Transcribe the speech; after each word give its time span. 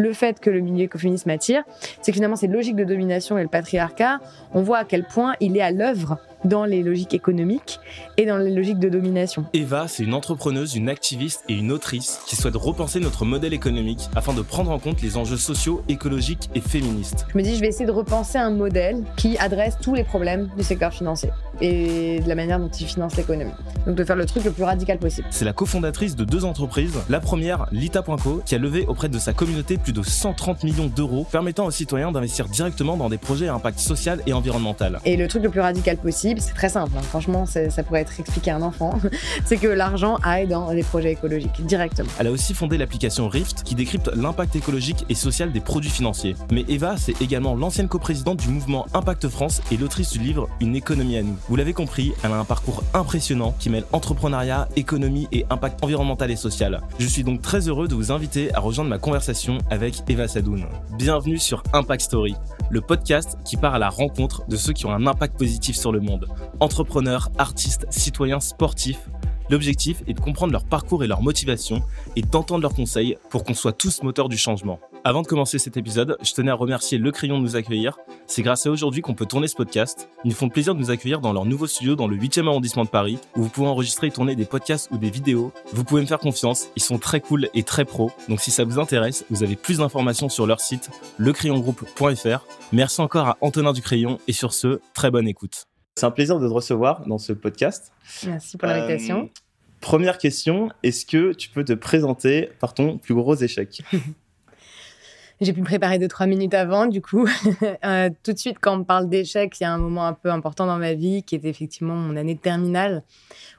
Le 0.00 0.12
fait 0.12 0.40
que 0.40 0.50
le 0.50 0.58
milieu 0.58 0.86
écoféministe 0.86 1.26
m'attire, 1.26 1.62
c'est 2.02 2.10
que 2.10 2.16
finalement, 2.16 2.34
ces 2.34 2.48
logiques 2.48 2.74
de 2.74 2.82
domination 2.82 3.38
et 3.38 3.44
le 3.44 3.48
patriarcat, 3.48 4.18
on 4.52 4.60
voit 4.60 4.78
à 4.78 4.84
quel 4.84 5.04
point 5.04 5.36
il 5.38 5.56
est 5.56 5.60
à 5.60 5.70
l'œuvre 5.70 6.18
dans 6.44 6.64
les 6.64 6.82
logiques 6.82 7.14
économiques 7.14 7.80
et 8.16 8.26
dans 8.26 8.38
les 8.38 8.50
logiques 8.50 8.78
de 8.78 8.88
domination. 8.88 9.44
Eva, 9.52 9.88
c'est 9.88 10.04
une 10.04 10.14
entrepreneuse, 10.14 10.74
une 10.74 10.88
activiste 10.88 11.44
et 11.48 11.54
une 11.54 11.72
autrice 11.72 12.20
qui 12.26 12.36
souhaite 12.36 12.56
repenser 12.56 13.00
notre 13.00 13.24
modèle 13.24 13.52
économique 13.52 14.08
afin 14.14 14.32
de 14.32 14.42
prendre 14.42 14.70
en 14.70 14.78
compte 14.78 15.02
les 15.02 15.16
enjeux 15.16 15.36
sociaux, 15.36 15.82
écologiques 15.88 16.50
et 16.54 16.60
féministes. 16.60 17.26
Je 17.32 17.38
me 17.38 17.42
dis, 17.42 17.56
je 17.56 17.60
vais 17.60 17.68
essayer 17.68 17.86
de 17.86 17.92
repenser 17.92 18.38
un 18.38 18.50
modèle 18.50 19.02
qui 19.16 19.38
adresse 19.38 19.76
tous 19.80 19.94
les 19.94 20.04
problèmes 20.04 20.50
du 20.56 20.62
secteur 20.62 20.92
financier 20.92 21.30
et 21.60 22.20
de 22.20 22.28
la 22.28 22.34
manière 22.34 22.58
dont 22.58 22.68
il 22.68 22.86
finance 22.86 23.16
l'économie. 23.16 23.52
Donc 23.86 23.96
de 23.96 24.04
faire 24.04 24.16
le 24.16 24.26
truc 24.26 24.44
le 24.44 24.50
plus 24.50 24.64
radical 24.64 24.98
possible. 24.98 25.26
C'est 25.30 25.44
la 25.44 25.52
cofondatrice 25.52 26.16
de 26.16 26.24
deux 26.24 26.44
entreprises. 26.44 26.98
La 27.08 27.20
première, 27.20 27.66
Lita.co, 27.70 28.42
qui 28.44 28.54
a 28.54 28.58
levé 28.58 28.86
auprès 28.86 29.08
de 29.08 29.18
sa 29.18 29.32
communauté 29.32 29.76
plus 29.76 29.92
de 29.92 30.02
130 30.02 30.64
millions 30.64 30.86
d'euros, 30.86 31.26
permettant 31.30 31.66
aux 31.66 31.70
citoyens 31.70 32.12
d'investir 32.12 32.48
directement 32.48 32.96
dans 32.96 33.08
des 33.08 33.18
projets 33.18 33.48
à 33.48 33.54
impact 33.54 33.78
social 33.78 34.20
et 34.26 34.32
environnemental. 34.32 35.00
Et 35.04 35.16
le 35.16 35.28
truc 35.28 35.42
le 35.42 35.50
plus 35.50 35.60
radical 35.60 35.96
possible, 35.96 36.33
c'est 36.38 36.54
très 36.54 36.68
simple. 36.68 36.92
Hein. 36.96 37.02
Franchement, 37.02 37.46
ça 37.46 37.82
pourrait 37.82 38.00
être 38.00 38.18
expliqué 38.18 38.50
à 38.50 38.56
un 38.56 38.62
enfant. 38.62 38.98
c'est 39.44 39.56
que 39.56 39.68
l'argent 39.68 40.16
aille 40.22 40.46
dans 40.46 40.70
les 40.70 40.82
projets 40.82 41.12
écologiques 41.12 41.64
directement. 41.64 42.08
Elle 42.18 42.28
a 42.28 42.30
aussi 42.30 42.54
fondé 42.54 42.78
l'application 42.78 43.28
Rift 43.28 43.62
qui 43.62 43.74
décrypte 43.74 44.10
l'impact 44.14 44.56
écologique 44.56 45.04
et 45.08 45.14
social 45.14 45.52
des 45.52 45.60
produits 45.60 45.90
financiers. 45.90 46.36
Mais 46.50 46.64
Eva, 46.68 46.96
c'est 46.96 47.20
également 47.20 47.54
l'ancienne 47.54 47.88
coprésidente 47.88 48.38
du 48.38 48.48
mouvement 48.48 48.86
Impact 48.94 49.28
France 49.28 49.62
et 49.70 49.76
l'autrice 49.76 50.10
du 50.12 50.18
livre 50.18 50.48
Une 50.60 50.76
économie 50.76 51.16
à 51.16 51.22
nous. 51.22 51.36
Vous 51.48 51.56
l'avez 51.56 51.72
compris, 51.72 52.12
elle 52.22 52.32
a 52.32 52.36
un 52.36 52.44
parcours 52.44 52.82
impressionnant 52.94 53.54
qui 53.58 53.70
mêle 53.70 53.84
entrepreneuriat, 53.92 54.68
économie 54.76 55.28
et 55.32 55.44
impact 55.50 55.82
environnemental 55.82 56.30
et 56.30 56.36
social. 56.36 56.80
Je 56.98 57.06
suis 57.06 57.24
donc 57.24 57.42
très 57.42 57.68
heureux 57.68 57.88
de 57.88 57.94
vous 57.94 58.12
inviter 58.12 58.54
à 58.54 58.60
rejoindre 58.60 58.90
ma 58.90 58.98
conversation 58.98 59.58
avec 59.70 60.02
Eva 60.08 60.28
Sadoun. 60.28 60.64
Bienvenue 60.96 61.38
sur 61.38 61.62
Impact 61.72 62.02
Story, 62.02 62.34
le 62.70 62.80
podcast 62.80 63.38
qui 63.44 63.56
part 63.56 63.74
à 63.74 63.78
la 63.78 63.88
rencontre 63.88 64.46
de 64.48 64.56
ceux 64.56 64.72
qui 64.72 64.86
ont 64.86 64.92
un 64.92 65.06
impact 65.06 65.38
positif 65.38 65.76
sur 65.76 65.92
le 65.92 66.00
monde 66.00 66.23
entrepreneurs, 66.60 67.30
artistes, 67.38 67.86
citoyens, 67.90 68.40
sportifs. 68.40 69.08
L'objectif 69.50 70.02
est 70.06 70.14
de 70.14 70.20
comprendre 70.20 70.52
leur 70.52 70.64
parcours 70.64 71.04
et 71.04 71.06
leur 71.06 71.20
motivation 71.20 71.82
et 72.16 72.22
d'entendre 72.22 72.62
leurs 72.62 72.74
conseils 72.74 73.18
pour 73.28 73.44
qu'on 73.44 73.54
soit 73.54 73.72
tous 73.72 74.02
moteurs 74.02 74.28
du 74.28 74.38
changement. 74.38 74.80
Avant 75.06 75.20
de 75.20 75.26
commencer 75.26 75.58
cet 75.58 75.76
épisode, 75.76 76.16
je 76.22 76.32
tenais 76.32 76.50
à 76.50 76.54
remercier 76.54 76.96
Le 76.96 77.12
Crayon 77.12 77.38
de 77.38 77.42
nous 77.42 77.56
accueillir. 77.56 77.98
C'est 78.26 78.40
grâce 78.40 78.64
à 78.64 78.70
aujourd'hui 78.70 79.02
qu'on 79.02 79.12
peut 79.12 79.26
tourner 79.26 79.48
ce 79.48 79.54
podcast. 79.54 80.08
Ils 80.24 80.28
nous 80.28 80.34
font 80.34 80.48
plaisir 80.48 80.74
de 80.74 80.80
nous 80.80 80.90
accueillir 80.90 81.20
dans 81.20 81.34
leur 81.34 81.44
nouveau 81.44 81.66
studio 81.66 81.94
dans 81.94 82.08
le 82.08 82.16
8e 82.16 82.48
arrondissement 82.48 82.84
de 82.84 82.88
Paris, 82.88 83.18
où 83.36 83.42
vous 83.42 83.50
pouvez 83.50 83.66
enregistrer 83.66 84.06
et 84.06 84.10
tourner 84.10 84.34
des 84.34 84.46
podcasts 84.46 84.90
ou 84.92 84.96
des 84.96 85.10
vidéos. 85.10 85.52
Vous 85.74 85.84
pouvez 85.84 86.00
me 86.00 86.06
faire 86.06 86.20
confiance, 86.20 86.68
ils 86.74 86.82
sont 86.82 86.96
très 86.98 87.20
cool 87.20 87.50
et 87.52 87.64
très 87.64 87.84
pro. 87.84 88.12
Donc 88.30 88.40
si 88.40 88.50
ça 88.50 88.64
vous 88.64 88.78
intéresse, 88.78 89.26
vous 89.28 89.42
avez 89.42 89.56
plus 89.56 89.78
d'informations 89.78 90.30
sur 90.30 90.46
leur 90.46 90.60
site 90.60 90.88
lecrayongroup.fr. 91.18 92.46
Merci 92.72 93.00
encore 93.02 93.28
à 93.28 93.36
Antonin 93.42 93.74
du 93.74 93.82
Crayon 93.82 94.18
et 94.26 94.32
sur 94.32 94.54
ce, 94.54 94.80
très 94.94 95.10
bonne 95.10 95.28
écoute. 95.28 95.66
C'est 95.96 96.06
un 96.06 96.10
plaisir 96.10 96.40
de 96.40 96.48
te 96.48 96.52
recevoir 96.52 97.06
dans 97.06 97.18
ce 97.18 97.32
podcast. 97.32 97.92
Merci 98.26 98.56
pour 98.56 98.66
l'invitation. 98.66 99.22
Euh, 99.22 99.40
première 99.80 100.18
question, 100.18 100.68
est-ce 100.82 101.06
que 101.06 101.32
tu 101.32 101.50
peux 101.50 101.62
te 101.62 101.72
présenter 101.72 102.50
par 102.58 102.74
ton 102.74 102.98
plus 102.98 103.14
gros 103.14 103.36
échec? 103.36 103.80
J'ai 105.40 105.52
pu 105.52 105.60
me 105.60 105.64
préparer 105.64 106.00
deux, 106.00 106.08
trois 106.08 106.26
minutes 106.26 106.54
avant, 106.54 106.86
du 106.86 107.00
coup. 107.00 107.28
Euh, 107.84 108.10
tout 108.24 108.32
de 108.32 108.38
suite, 108.38 108.56
quand 108.60 108.74
on 108.74 108.78
me 108.78 108.84
parle 108.84 109.08
d'échec, 109.08 109.54
il 109.60 109.62
y 109.62 109.66
a 109.66 109.72
un 109.72 109.78
moment 109.78 110.06
un 110.06 110.14
peu 110.14 110.30
important 110.30 110.66
dans 110.66 110.78
ma 110.78 110.94
vie 110.94 111.22
qui 111.22 111.36
était 111.36 111.48
effectivement 111.48 111.94
mon 111.94 112.16
année 112.16 112.34
de 112.34 112.40
terminale, 112.40 113.04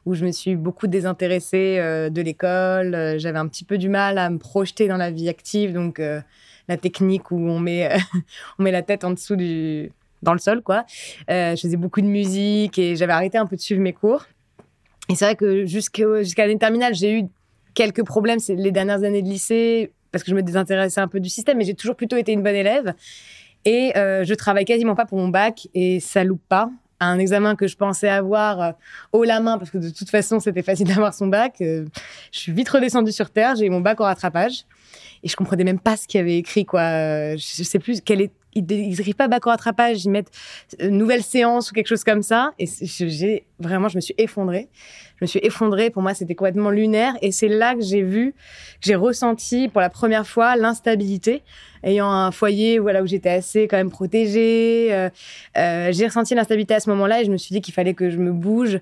où 0.06 0.14
je 0.14 0.26
me 0.26 0.32
suis 0.32 0.56
beaucoup 0.56 0.88
désintéressée 0.88 1.78
euh, 1.80 2.10
de 2.10 2.22
l'école. 2.22 3.18
J'avais 3.18 3.40
un 3.40 3.48
petit 3.48 3.64
peu 3.64 3.78
du 3.78 3.88
mal 3.88 4.18
à 4.18 4.30
me 4.30 4.40
projeter 4.40 4.88
dans 4.90 4.98
la 4.98 5.10
vie 5.10 5.30
active, 5.30 5.74
donc 5.74 6.00
la 6.00 6.78
technique 6.78 7.32
où 7.32 7.38
on 7.38 7.60
met, 7.60 7.96
on 8.60 8.64
met 8.64 8.72
la 8.72 8.82
tête 8.82 9.06
en 9.06 9.12
dessous 9.12 9.36
du, 9.36 9.92
dans 10.26 10.34
le 10.34 10.40
sol, 10.40 10.62
quoi. 10.62 10.86
Euh, 11.30 11.56
je 11.56 11.62
faisais 11.62 11.78
beaucoup 11.78 12.02
de 12.02 12.08
musique 12.08 12.78
et 12.78 12.98
j'avais 12.98 13.14
arrêté 13.14 13.38
un 13.38 13.46
peu 13.46 13.56
de 13.56 13.62
suivre 13.62 13.80
mes 13.80 13.94
cours. 13.94 14.26
Et 15.08 15.16
c'est 15.16 15.24
vrai 15.24 15.36
que 15.36 15.66
jusqu'à 15.66 16.04
l'année 16.46 16.58
terminale, 16.58 16.94
j'ai 16.94 17.20
eu 17.20 17.24
quelques 17.74 18.04
problèmes 18.04 18.40
les 18.50 18.72
dernières 18.72 19.04
années 19.04 19.22
de 19.22 19.30
lycée 19.30 19.94
parce 20.12 20.24
que 20.24 20.32
je 20.32 20.36
me 20.36 20.42
désintéressais 20.42 21.00
un 21.00 21.08
peu 21.08 21.20
du 21.20 21.30
système, 21.30 21.58
mais 21.58 21.64
j'ai 21.64 21.76
toujours 21.76 21.96
plutôt 21.96 22.18
été 22.18 22.34
une 22.34 22.42
bonne 22.42 22.56
élève. 22.56 22.94
Et 23.66 23.96
euh, 23.98 24.24
je 24.24 24.34
travaille 24.34 24.66
quasiment 24.66 24.96
pas 24.96 25.06
pour 25.06 25.18
mon 25.18 25.30
bac 25.30 25.68
et 25.74 26.00
ça 26.00 26.24
loupe 26.24 26.44
pas. 26.50 26.70
Un 27.00 27.20
examen 27.20 27.56
que 27.56 27.68
je 27.68 27.76
pensais 27.76 28.08
avoir 28.08 28.62
euh, 28.62 28.72
haut 29.12 29.26
la 29.26 29.42
main 29.42 29.58
parce 29.58 29.70
que 29.70 29.78
de 29.78 29.90
toute 29.90 30.10
façon 30.10 30.40
c'était 30.40 30.62
facile 30.62 30.88
d'avoir 30.94 31.14
son 31.14 31.28
bac. 31.28 31.56
je 31.60 31.86
suis 32.32 32.52
vite 32.52 32.70
redescendue 32.70 33.12
sur 33.12 33.30
terre, 33.30 33.56
j'ai 33.56 33.66
eu 33.66 33.70
mon 33.70 33.82
bac 33.82 34.00
en 34.00 34.06
rattrapage 34.06 34.66
et 35.22 35.28
je 35.28 35.36
comprenais 35.36 35.66
même 35.66 35.80
pas 35.80 35.98
ce 35.98 36.08
qu'il 36.08 36.20
y 36.20 36.22
avait 36.22 36.38
écrit 36.38 36.66
quoi. 36.66 37.36
Je 37.36 37.64
sais 37.64 37.80
plus 37.80 38.02
quel 38.02 38.22
est 38.22 38.32
ils 38.56 38.64
n'écrivent 38.66 39.16
pas 39.16 39.28
bac 39.28 39.46
au 39.46 39.50
rattrapage, 39.50 40.06
ils 40.06 40.10
mettent 40.10 40.32
euh, 40.82 40.90
nouvelle 40.90 41.24
séance 41.24 41.72
ou 41.72 41.74
quelque 41.74 41.88
chose 41.88 42.04
comme 42.04 42.24
ça. 42.24 42.54
Et 42.58 42.66
j'ai 42.82 43.46
vraiment, 43.60 43.90
je 43.90 43.98
me 43.98 44.02
suis 44.02 44.16
effondrée. 44.18 44.70
Je 45.20 45.26
me 45.26 45.28
suis 45.28 45.40
effondrée. 45.44 45.90
Pour 45.90 46.02
moi, 46.02 46.14
c'était 46.14 46.36
complètement 46.36 46.70
lunaire. 46.70 47.14
Et 47.22 47.32
c'est 47.32 47.50
là 47.50 47.76
que 47.76 47.82
j'ai 47.82 48.02
vu, 48.02 48.32
que 48.32 48.86
j'ai 48.88 48.96
ressenti 48.96 49.68
pour 49.68 49.82
la 49.82 49.90
première 49.90 50.26
fois 50.26 50.56
l'instabilité. 50.56 51.44
Ayant 51.84 52.10
un 52.10 52.32
foyer 52.32 52.80
voilà, 52.80 53.04
où 53.04 53.08
j'étais 53.08 53.30
assez 53.30 53.68
quand 53.68 53.78
même 53.78 53.92
protégée, 53.92 54.88
euh, 54.92 55.10
euh, 55.58 55.92
j'ai 55.92 56.08
ressenti 56.08 56.34
l'instabilité 56.34 56.74
à 56.74 56.80
ce 56.80 56.90
moment-là 56.90 57.22
et 57.22 57.26
je 57.26 57.32
me 57.32 57.38
suis 57.38 57.54
dit 57.54 57.62
qu'il 57.62 57.74
fallait 57.74 57.94
que 57.94 58.10
je 58.10 58.18
me 58.18 58.32
bouge 58.32 58.80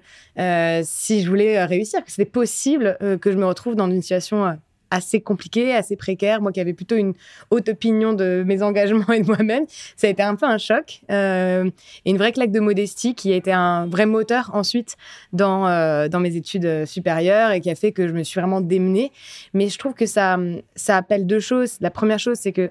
si 0.84 1.22
je 1.22 1.29
voulais 1.29 1.63
réussir, 1.66 2.03
que 2.03 2.11
c'était 2.11 2.29
possible 2.29 2.97
que 3.22 3.31
je 3.31 3.38
me 3.38 3.45
retrouve 3.45 3.75
dans 3.75 3.90
une 3.90 4.01
situation 4.01 4.57
assez 4.94 5.22
compliqué, 5.22 5.74
assez 5.74 5.96
précaire. 5.96 6.42
Moi 6.42 6.52
qui 6.52 6.62
avais 6.62 6.74
plutôt 6.74 6.96
une 6.96 7.14
haute 7.50 7.70
opinion 7.70 8.14
de 8.14 8.44
mes 8.46 8.62
engagements 8.62 9.12
et 9.12 9.22
de 9.22 9.28
moi-même, 9.28 9.66
ça 9.96 10.08
a 10.08 10.09
été 10.09 10.22
un 10.22 10.36
peu 10.36 10.46
un 10.46 10.58
choc 10.58 11.02
euh, 11.12 11.70
une 12.06 12.18
vraie 12.18 12.31
claque 12.31 12.52
de 12.52 12.59
modestie 12.59 13.16
qui 13.16 13.34
a 13.34 13.36
été 13.36 13.52
un 13.52 13.88
vrai 13.88 14.06
moteur 14.06 14.52
ensuite 14.53 14.96
dans, 15.32 15.68
euh, 15.68 16.08
dans 16.08 16.20
mes 16.20 16.36
études 16.36 16.86
supérieures 16.86 17.52
et 17.52 17.62
qui 17.62 17.70
a 17.70 17.76
fait 17.76 17.92
que 17.92 18.08
je 18.08 18.14
me 18.14 18.24
suis 18.24 18.40
vraiment 18.40 18.62
démenée. 18.62 19.12
Mais 19.53 19.70
je 19.70 19.78
trouve 19.78 19.94
que 19.94 20.06
ça, 20.06 20.38
ça 20.76 20.98
appelle 20.98 21.26
deux 21.26 21.40
choses. 21.40 21.78
La 21.82 21.92
première 21.92 22.20
chose, 22.20 22.38
c'est 22.40 22.52
que 22.52 22.70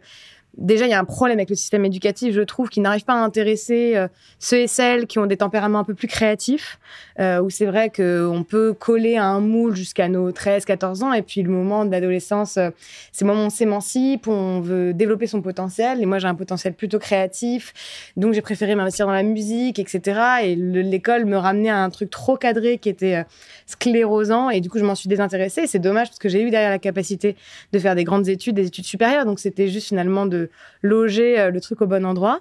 déjà, 0.56 0.86
il 0.86 0.90
y 0.90 0.94
a 0.94 0.98
un 0.98 1.04
problème 1.04 1.38
avec 1.38 1.50
le 1.50 1.56
système 1.56 1.84
éducatif, 1.84 2.34
je 2.34 2.40
trouve, 2.42 2.68
qui 2.68 2.80
n'arrive 2.80 3.04
pas 3.04 3.14
à 3.14 3.18
intéresser 3.18 3.96
euh, 3.96 4.08
ceux 4.38 4.58
et 4.58 4.66
celles 4.66 5.06
qui 5.06 5.18
ont 5.18 5.26
des 5.26 5.36
tempéraments 5.36 5.78
un 5.78 5.84
peu 5.84 5.94
plus 5.94 6.08
créatifs, 6.08 6.78
euh, 7.18 7.40
où 7.40 7.50
c'est 7.50 7.66
vrai 7.66 7.90
qu'on 7.90 8.44
peut 8.48 8.72
coller 8.72 9.16
à 9.16 9.24
un 9.24 9.40
moule 9.40 9.74
jusqu'à 9.74 10.08
nos 10.08 10.30
13, 10.30 10.64
14 10.64 11.02
ans, 11.02 11.12
et 11.12 11.22
puis 11.22 11.42
le 11.42 11.50
moment 11.50 11.84
de 11.84 11.90
l'adolescence, 11.90 12.56
euh, 12.56 12.70
c'est 13.12 13.24
le 13.24 13.30
moment 13.30 13.44
où 13.44 13.46
on 13.46 13.50
s'émancipe, 13.50 14.28
on 14.28 14.60
veut 14.60 14.92
développer 14.92 15.26
son 15.26 15.40
potentiel, 15.40 16.02
et 16.02 16.06
moi 16.06 16.18
j'ai 16.18 16.28
un 16.28 16.34
potentiel 16.34 16.74
plutôt 16.74 16.98
créatif, 16.98 17.72
donc 18.16 18.34
j'ai 18.34 18.42
préféré 18.42 18.74
m'investir 18.74 19.06
dans 19.06 19.12
la 19.12 19.22
musique, 19.22 19.78
etc. 19.78 20.20
Et 20.44 20.56
l'école 20.56 21.24
me 21.24 21.36
ramenait 21.36 21.70
à 21.70 21.78
un 21.78 21.90
truc 21.90 22.10
trop 22.10 22.36
cadré 22.36 22.78
qui 22.78 22.88
était 22.88 23.24
sclérosant, 23.66 24.50
et 24.50 24.60
du 24.60 24.68
coup 24.68 24.78
je 24.78 24.84
m'en 24.84 24.94
suis 24.94 25.08
désintéressée, 25.08 25.66
c'est 25.66 25.78
dommage 25.78 26.08
parce 26.08 26.18
que 26.18 26.28
j'ai 26.28 26.42
eu 26.42 26.50
derrière 26.50 26.70
la 26.70 26.78
capacité 26.78 27.36
de 27.72 27.78
faire 27.78 27.94
des 27.94 28.04
grandes 28.04 28.28
études, 28.28 28.54
des 28.54 28.66
études 28.66 28.84
supérieures, 28.84 29.24
donc 29.24 29.38
c'était 29.38 29.68
juste 29.68 29.88
finalement 29.88 30.26
de 30.26 30.41
loger 30.82 31.38
euh, 31.38 31.50
le 31.50 31.60
truc 31.60 31.82
au 31.82 31.86
bon 31.86 32.04
endroit. 32.04 32.40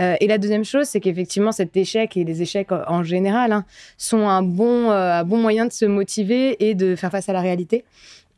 Euh, 0.00 0.16
et 0.20 0.26
la 0.26 0.38
deuxième 0.38 0.64
chose, 0.64 0.86
c'est 0.86 1.00
qu'effectivement, 1.00 1.52
cet 1.52 1.76
échec 1.76 2.16
et 2.16 2.24
les 2.24 2.42
échecs 2.42 2.72
en 2.72 3.02
général 3.02 3.52
hein, 3.52 3.64
sont 3.96 4.28
un 4.28 4.42
bon, 4.42 4.90
euh, 4.90 5.20
un 5.20 5.24
bon 5.24 5.38
moyen 5.38 5.66
de 5.66 5.72
se 5.72 5.84
motiver 5.84 6.68
et 6.68 6.74
de 6.74 6.96
faire 6.96 7.10
face 7.10 7.28
à 7.28 7.32
la 7.32 7.40
réalité. 7.40 7.84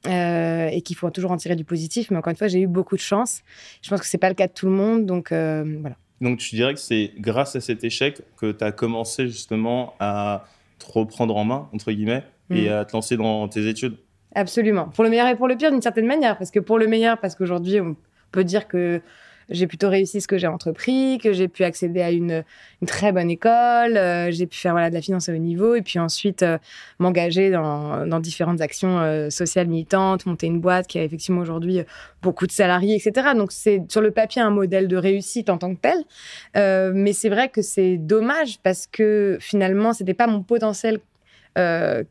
et 0.06 0.80
qu'il 0.82 0.96
faut 0.96 1.10
toujours 1.10 1.30
en 1.30 1.36
tirer 1.36 1.56
du 1.56 1.64
positif. 1.64 2.10
Mais 2.10 2.16
encore 2.16 2.30
une 2.30 2.36
fois, 2.36 2.48
j'ai 2.48 2.60
eu 2.60 2.66
beaucoup 2.66 2.96
de 2.96 3.02
chance. 3.02 3.42
Je 3.82 3.90
pense 3.90 4.00
que 4.00 4.06
c'est 4.06 4.18
pas 4.18 4.30
le 4.30 4.34
cas 4.34 4.46
de 4.46 4.52
tout 4.52 4.66
le 4.66 4.72
monde. 4.72 5.04
Donc 5.04 5.28
voilà. 5.30 5.96
Donc 6.20 6.38
tu 6.38 6.54
dirais 6.54 6.74
que 6.74 6.80
c'est 6.80 7.12
grâce 7.18 7.56
à 7.56 7.60
cet 7.60 7.84
échec 7.84 8.22
que 8.36 8.52
tu 8.52 8.64
as 8.64 8.72
commencé 8.72 9.26
justement 9.26 9.94
à 10.00 10.44
te 10.78 10.90
reprendre 10.90 11.36
en 11.36 11.44
main, 11.44 11.68
entre 11.74 11.92
guillemets, 11.92 12.24
et 12.50 12.68
mm. 12.68 12.72
à 12.72 12.84
te 12.86 12.92
lancer 12.92 13.16
dans 13.16 13.46
tes 13.48 13.68
études? 13.68 13.96
Absolument. 14.34 14.88
Pour 14.88 15.04
le 15.04 15.10
meilleur 15.10 15.26
et 15.26 15.36
pour 15.36 15.48
le 15.48 15.56
pire, 15.56 15.70
d'une 15.70 15.82
certaine 15.82 16.06
manière. 16.06 16.38
Parce 16.38 16.50
que 16.50 16.60
pour 16.60 16.78
le 16.78 16.86
meilleur, 16.86 17.18
parce 17.18 17.34
qu'aujourd'hui, 17.34 17.80
on 17.80 17.96
peut 18.30 18.44
dire 18.44 18.68
que 18.68 19.00
j'ai 19.50 19.66
plutôt 19.66 19.88
réussi 19.88 20.20
ce 20.20 20.28
que 20.28 20.38
j'ai 20.38 20.46
entrepris, 20.46 21.18
que 21.18 21.32
j'ai 21.32 21.48
pu 21.48 21.64
accéder 21.64 22.00
à 22.00 22.10
une, 22.10 22.44
très 22.86 23.12
bonne 23.12 23.30
école, 23.30 23.96
euh, 23.96 24.30
j'ai 24.30 24.46
pu 24.46 24.56
faire 24.56 24.74
de 24.74 24.94
la 24.94 25.02
finance 25.02 25.28
à 25.28 25.32
haut 25.32 25.38
niveau 25.38 25.74
et 25.74 25.82
puis 25.82 25.98
ensuite 25.98 26.42
euh, 26.42 26.56
m'engager 26.98 27.50
dans, 27.50 28.20
différentes 28.20 28.60
actions 28.60 28.98
euh, 29.00 29.28
sociales 29.30 29.66
militantes, 29.66 30.26
monter 30.26 30.46
une 30.46 30.60
boîte 30.60 30.86
qui 30.86 30.98
a 30.98 31.02
effectivement 31.02 31.40
aujourd'hui 31.40 31.82
beaucoup 32.22 32.46
de 32.46 32.52
salariés, 32.52 32.94
etc. 32.94 33.28
Donc 33.36 33.50
c'est 33.50 33.82
sur 33.88 34.00
le 34.00 34.10
papier 34.10 34.40
un 34.40 34.50
modèle 34.50 34.88
de 34.88 34.96
réussite 34.96 35.50
en 35.50 35.58
tant 35.58 35.74
que 35.74 35.80
tel. 35.80 36.94
mais 36.94 37.12
c'est 37.12 37.28
vrai 37.28 37.48
que 37.48 37.62
c'est 37.62 37.96
dommage 37.96 38.58
parce 38.62 38.86
que 38.86 39.38
finalement, 39.40 39.92
c'était 39.92 40.14
pas 40.14 40.26
mon 40.26 40.42
potentiel 40.42 41.00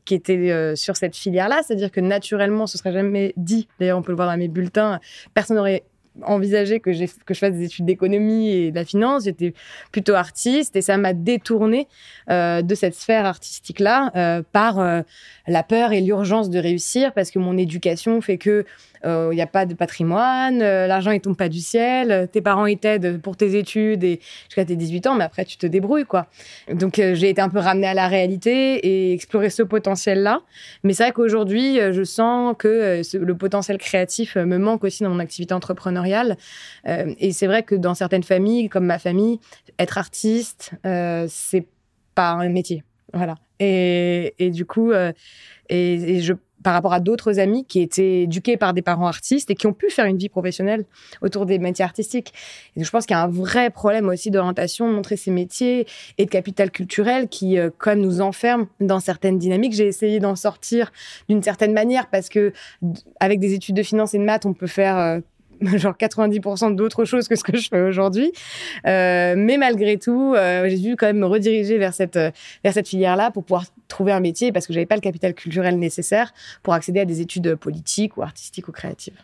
qui 0.06 0.14
était 0.14 0.76
sur 0.76 0.96
cette 0.96 1.16
filière-là. 1.16 1.62
C'est-à-dire 1.66 1.92
que 1.92 2.02
naturellement, 2.02 2.68
ce 2.68 2.78
serait 2.78 2.92
jamais 2.92 3.34
dit, 3.38 3.68
d'ailleurs 3.80 3.98
on 3.98 4.02
peut 4.02 4.12
le 4.12 4.16
voir 4.16 4.30
dans 4.30 4.38
mes 4.38 4.48
bulletins, 4.48 5.00
personne 5.34 5.58
n'aurait 5.58 5.84
envisagé 6.26 6.80
que, 6.80 6.92
que 7.24 7.34
je 7.34 7.40
fasse 7.40 7.54
des 7.54 7.66
études 7.66 7.86
d'économie 7.86 8.50
et 8.50 8.72
de 8.72 8.76
la 8.76 8.86
finance. 8.86 9.26
J'étais 9.26 9.54
plutôt 9.92 10.14
artiste 10.14 10.76
et 10.76 10.82
ça 10.82 10.98
m'a 10.98 11.14
détourné 11.14 11.88
euh, 12.30 12.62
de 12.62 12.76
cette 12.76 12.96
sphère 12.96 13.26
artistique-là 13.26 14.12
euh, 14.16 14.44
par 14.52 14.80
euh, 14.80 15.02
la 15.48 15.64
peur 15.64 15.92
et 15.92 16.02
l'urgence 16.02 16.50
de 16.50 16.60
réussir 16.60 17.14
parce 17.14 17.32
que 17.32 17.40
mon 17.40 17.58
éducation 17.58 18.22
fait 18.22 18.38
que 18.38 18.66
il 19.04 19.30
n'y 19.32 19.42
a 19.42 19.48
pas 19.48 19.66
de 19.66 19.74
patrimoine, 19.74 20.60
l'argent 20.60 21.12
il 21.12 21.22
tombe 21.22 21.38
pas 21.38 21.50
du 21.50 21.60
ciel, 21.60 22.28
tes 22.32 22.42
parents 22.42 22.66
ils 22.66 22.78
t'aident 22.78 23.22
pour 23.22 23.38
tes 23.38 23.58
études 23.58 24.04
et 24.04 24.20
jusqu'à 24.48 24.66
tes 24.66 24.76
18 24.76 25.08
ans, 25.08 25.16
mais 25.16 25.24
après 25.24 25.46
tu 25.46 25.58
te 25.58 25.66
débrouilles 25.66 26.06
quoi. 26.06 26.28
Donc 26.72 26.96
j'ai 26.96 27.30
été 27.30 27.42
un 27.42 27.50
peu 27.50 27.60
ramenée 27.60 27.88
à 27.88 27.94
la 27.94 28.08
réalité 28.08 28.76
et 28.86 29.14
explorer 29.14 29.50
ce 29.50 29.64
potentiel-là. 29.64 30.42
Mais 30.84 30.94
c'est 30.94 31.04
vrai 31.04 31.12
qu'aujourd'hui, 31.12 31.80
je 31.92 32.04
sens 32.04 32.56
que 32.58 33.02
le 33.14 33.36
potentiel 33.36 33.78
créatif 33.78 34.36
me 34.36 34.58
manque 34.58 34.84
aussi 34.84 35.04
dans 35.04 35.10
mon 35.10 35.20
activité 35.20 35.54
entrepreneuriale. 35.54 36.38
et 36.86 37.32
c'est 37.32 37.48
vrai 37.48 37.64
que 37.64 37.76
dans 37.76 37.94
certaines 37.94 38.24
familles, 38.24 38.70
comme 38.70 38.86
ma 38.86 39.00
famille, 39.00 39.40
être 39.78 39.98
artiste, 39.98 40.72
c'est 40.84 41.66
pas 42.16 42.32
un 42.32 42.50
métier. 42.50 42.84
Voilà. 43.14 43.36
Et, 43.60 44.36
et 44.40 44.52
du 44.52 44.66
coup, 44.66 44.92
euh, 44.92 45.12
et, 45.70 46.22
je, 46.22 46.34
par 46.64 46.74
rapport 46.74 46.94
à 46.94 47.00
d'autres 47.00 47.40
amis 47.40 47.66
qui 47.66 47.82
étaient 47.82 48.24
éduqués 48.24 48.58
par 48.58 48.74
des 48.74 48.82
parents 48.82 49.08
artistes 49.08 49.50
et 49.50 49.56
qui 49.56 49.68
ont 49.68 49.74
pu 49.74 49.90
faire 49.90 50.06
une 50.06 50.18
vie 50.18 50.30
professionnelle 50.30 50.86
autour 51.22 51.46
des 51.46 51.60
métiers 51.60 51.86
artistiques. 51.86 52.34
Et 52.76 52.84
je 52.84 52.90
pense 52.90 53.06
qu'il 53.06 53.16
y 53.16 53.20
a 53.20 53.24
un 53.24 53.28
vrai 53.28 53.70
problème 53.70 54.08
aussi 54.10 54.32
d'orientation, 54.32 54.90
de 54.90 54.94
montrer 54.94 55.18
ces 55.18 55.32
métiers 55.32 55.88
et 56.18 56.26
de 56.26 56.30
capital 56.30 56.72
culturel 56.72 57.28
qui, 57.28 57.58
euh, 57.58 57.70
comme 57.78 58.00
nous 58.00 58.22
enferme 58.22 58.68
dans 58.80 59.00
certaines 59.00 59.38
dynamiques. 59.38 59.74
J'ai 59.74 59.88
essayé 59.88 60.20
d'en 60.20 60.36
sortir 60.36 60.92
d'une 61.28 61.44
certaine 61.44 61.74
manière 61.74 62.08
parce 62.10 62.30
que, 62.30 62.54
avec 63.20 63.40
des 63.40 63.54
études 63.54 63.76
de 63.76 63.84
finance 63.84 64.14
et 64.14 64.20
de 64.20 64.24
maths, 64.24 64.46
on 64.46 64.54
peut 64.54 64.68
faire 64.68 64.98
euh, 64.98 65.20
genre 65.78 65.96
90% 65.96 66.76
d'autres 66.76 67.06
choses 67.06 67.28
que 67.28 67.36
ce 67.36 67.44
que 67.44 67.58
je 67.58 67.68
fais 67.68 67.82
aujourd'hui. 67.82 68.32
Euh, 68.86 69.36
mais 69.38 69.58
malgré 69.58 69.98
tout, 69.98 70.34
euh, 70.36 70.70
j'ai 70.70 70.78
dû 70.78 70.96
quand 70.96 71.08
même 71.08 71.20
me 71.20 71.26
rediriger 71.26 71.78
vers 71.78 71.94
cette, 71.94 72.16
euh, 72.16 72.32
vers 72.64 72.74
cette 72.74 72.88
filière-là 72.88 73.32
pour 73.32 73.44
pouvoir 73.44 73.66
trouver 73.88 74.12
un 74.12 74.20
métier 74.20 74.52
parce 74.52 74.68
que 74.68 74.74
j'avais 74.74 74.86
pas 74.86 74.96
le 74.96 75.02
capital 75.02 75.34
culturel 75.34 75.78
nécessaire 75.78 76.34
pour 76.64 76.74
accéder 76.74 77.00
à 77.00 77.06
des 77.06 77.22
études 77.22 77.56
politiques 77.56 78.18
ou 78.18 78.22
artistiques 78.22 78.68
ou 78.68 78.72
créatives. 78.72 79.18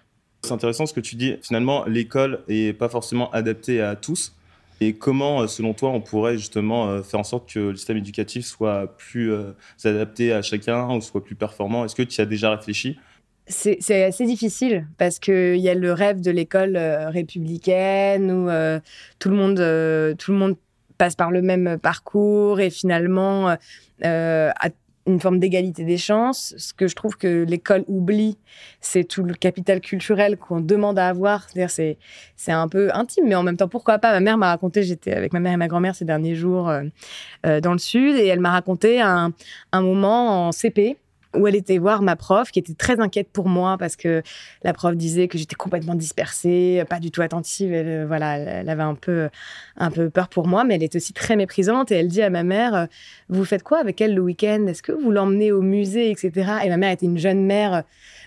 C'est 0.43 0.51
intéressant 0.51 0.85
ce 0.85 0.93
que 0.93 0.99
tu 0.99 1.15
dis. 1.15 1.35
Finalement, 1.41 1.85
l'école 1.85 2.43
est 2.47 2.73
pas 2.73 2.89
forcément 2.89 3.31
adaptée 3.31 3.81
à 3.81 3.95
tous. 3.95 4.33
Et 4.81 4.93
comment, 4.93 5.47
selon 5.47 5.73
toi, 5.73 5.89
on 5.89 6.01
pourrait 6.01 6.37
justement 6.37 7.01
faire 7.01 7.21
en 7.21 7.23
sorte 7.23 7.49
que 7.51 7.59
le 7.59 7.75
système 7.77 7.97
éducatif 7.97 8.45
soit 8.45 8.95
plus 8.97 9.33
adapté 9.83 10.33
à 10.33 10.41
chacun 10.41 10.93
ou 10.93 11.01
soit 11.01 11.23
plus 11.23 11.33
performant? 11.33 11.85
Est-ce 11.85 11.95
que 11.95 12.03
tu 12.03 12.19
as 12.21 12.25
déjà 12.25 12.51
réfléchi? 12.51 12.97
C'est 13.47 14.03
assez 14.03 14.25
difficile 14.25 14.87
parce 14.97 15.19
qu'il 15.19 15.57
y 15.57 15.69
a 15.69 15.75
le 15.75 15.93
rêve 15.93 16.21
de 16.21 16.31
l'école 16.31 16.75
euh, 16.75 17.09
républicaine 17.09 18.31
où 18.31 18.49
euh, 18.49 18.79
tout, 19.19 19.29
le 19.29 19.35
monde, 19.35 19.59
euh, 19.59 20.15
tout 20.15 20.31
le 20.31 20.37
monde 20.37 20.55
passe 20.97 21.15
par 21.15 21.29
le 21.29 21.41
même 21.41 21.77
parcours 21.77 22.59
et 22.59 22.69
finalement 22.69 23.55
a 24.01 24.69
une 25.07 25.19
forme 25.19 25.37
d'égalité 25.37 25.83
des 25.83 25.97
chances. 25.97 26.55
Ce 26.57 26.73
que 26.73 26.87
je 26.87 26.95
trouve 26.95 27.17
que 27.17 27.43
l'école 27.43 27.83
oublie, 27.87 28.39
c'est 28.81 29.03
tout 29.03 29.21
le 29.21 29.35
capital 29.35 29.79
culturel 29.79 30.37
qu'on 30.37 30.61
demande 30.61 30.97
à 30.97 31.09
avoir. 31.09 31.45
C'est 31.67 31.97
un 32.47 32.67
peu 32.67 32.89
intime, 32.93 33.25
mais 33.27 33.35
en 33.35 33.43
même 33.43 33.57
temps, 33.57 33.67
pourquoi 33.67 33.99
pas? 33.99 34.13
Ma 34.13 34.21
mère 34.21 34.37
m'a 34.37 34.47
raconté, 34.47 34.81
j'étais 34.81 35.13
avec 35.13 35.33
ma 35.33 35.39
mère 35.39 35.53
et 35.53 35.57
ma 35.57 35.67
grand-mère 35.67 35.95
ces 35.95 36.05
derniers 36.05 36.33
jours 36.33 36.71
dans 37.43 37.73
le 37.73 37.77
sud, 37.77 38.15
et 38.15 38.25
elle 38.25 38.39
m'a 38.39 38.51
raconté 38.51 38.99
un, 38.99 39.31
un 39.73 39.81
moment 39.81 40.47
en 40.47 40.51
CP 40.51 40.97
où 41.35 41.47
elle 41.47 41.55
était 41.55 41.77
voir 41.77 42.01
ma 42.01 42.15
prof 42.15 42.51
qui 42.51 42.59
était 42.59 42.73
très 42.73 42.99
inquiète 42.99 43.29
pour 43.31 43.47
moi 43.47 43.77
parce 43.77 43.95
que 43.95 44.21
la 44.63 44.73
prof 44.73 44.95
disait 44.95 45.27
que 45.27 45.37
j'étais 45.37 45.55
complètement 45.55 45.95
dispersée, 45.95 46.83
pas 46.89 46.99
du 46.99 47.11
tout 47.11 47.21
attentive. 47.21 47.73
Elle, 47.73 47.87
euh, 47.87 48.05
voilà, 48.07 48.37
elle 48.37 48.69
avait 48.69 48.83
un 48.83 48.95
peu, 48.95 49.29
un 49.77 49.91
peu 49.91 50.09
peur 50.09 50.27
pour 50.27 50.47
moi, 50.47 50.63
mais 50.63 50.75
elle 50.75 50.83
est 50.83 50.95
aussi 50.95 51.13
très 51.13 51.35
méprisante 51.35 51.91
et 51.91 51.95
elle 51.95 52.07
dit 52.07 52.21
à 52.21 52.29
ma 52.29 52.43
mère 52.43 52.75
euh, 52.75 52.85
Vous 53.29 53.45
faites 53.45 53.63
quoi 53.63 53.79
avec 53.79 54.01
elle 54.01 54.13
le 54.13 54.21
week-end? 54.21 54.65
Est-ce 54.67 54.83
que 54.83 54.91
vous 54.91 55.11
l'emmenez 55.11 55.51
au 55.51 55.61
musée, 55.61 56.11
etc. 56.11 56.31
Et 56.63 56.69
ma 56.69 56.77
mère 56.77 56.91
était 56.91 57.05
une 57.05 57.17
jeune 57.17 57.45
mère 57.45 57.83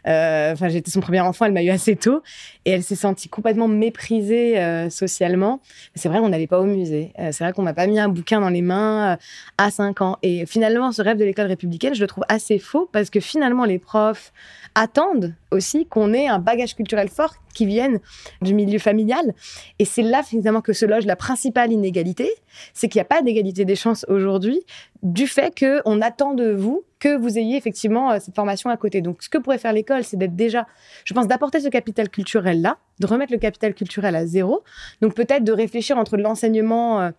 euh, 0.07 0.53
enfin, 0.53 0.69
j'étais 0.69 0.93
son 0.93 1.01
premier 1.01 1.21
enfant, 1.21 1.45
elle 1.45 1.53
m'a 1.53 1.63
eu 1.63 1.71
assez 1.71 1.97
tôt. 1.97 2.23
Et 2.65 2.71
elle 2.71 2.83
s'est 2.83 2.95
sentie 2.95 3.29
complètement 3.29 3.69
méprisée 3.69 4.89
socialement. 4.91 5.61
C'est 5.97 6.09
vrai, 6.09 6.19
on 6.21 6.29
n'allait 6.29 6.47
pas 6.47 6.61
au 6.61 6.65
musée. 6.65 7.13
C'est 7.19 7.41
vrai 7.41 7.53
qu'on 7.53 7.63
m'a 7.63 7.75
pas 7.75 7.87
mis 7.87 7.99
un 7.99 8.09
bouquin 8.09 8.41
dans 8.41 8.49
les 8.49 8.63
mains 8.63 9.19
à 9.59 9.71
5 9.71 10.01
ans. 10.01 10.17
Et 10.23 10.47
finalement, 10.47 10.93
ce 10.93 11.03
rêve 11.03 11.19
de 11.19 11.25
l'école 11.25 11.47
républicaine, 11.47 11.95
je 11.95 12.01
le 12.01 12.07
trouve 12.07 12.25
assez 12.29 12.59
faux 12.59 12.89
parce 12.99 13.11
que 13.11 13.21
finalement, 13.21 13.65
les 13.65 13.79
profs 13.79 14.33
attendent 14.75 15.35
aussi 15.51 15.87
qu'on 15.87 16.13
ait 16.13 16.29
un 16.29 16.39
bagage 16.39 16.75
culturel 16.75 17.09
fort 17.09 17.35
qui 17.55 17.65
vienne 17.67 18.01
du 18.43 18.55
milieu 18.55 18.79
familial. 18.79 19.35
Et 19.79 19.85
c'est 19.85 20.03
là 20.03 20.23
finalement 20.23 20.61
que 20.61 20.73
se 20.73 20.85
loge 20.85 21.07
la 21.07 21.17
principale 21.17 21.73
inégalité, 21.73 22.31
c'est 22.75 22.89
qu'il 22.89 22.99
n'y 22.99 23.03
a 23.03 23.07
pas 23.07 23.23
d'égalité 23.23 23.65
des 23.65 23.77
chances 23.77 24.05
aujourd'hui 24.09 24.61
du 25.03 25.27
fait 25.27 25.55
qu'on 25.59 26.01
attend 26.01 26.35
de 26.35 26.51
vous 26.51 26.85
que 26.99 27.17
vous 27.17 27.39
ayez 27.39 27.57
effectivement 27.57 28.11
euh, 28.11 28.19
cette 28.21 28.35
formation 28.35 28.71
à 28.71 28.77
côté. 28.77 29.01
Donc 29.01 29.23
ce 29.23 29.29
que 29.29 29.39
pourrait 29.39 29.59
faire 29.59 29.73
l'école, 29.73 30.03
c'est 30.03 30.17
d'être 30.17 30.35
déjà, 30.35 30.67
je 31.05 31.15
pense, 31.15 31.29
d'apporter 31.29 31.61
ce 31.61 31.69
capital 31.69 32.09
culturel-là, 32.09 32.79
de 32.99 33.07
remettre 33.07 33.33
le 33.33 33.39
capital 33.39 33.75
culturel 33.75 34.17
à 34.17 34.27
zéro. 34.27 34.65
Donc 35.01 35.15
peut-être 35.15 35.45
de 35.45 35.53
réfléchir 35.53 35.99
entre 35.99 36.17
l'enseignement... 36.17 37.13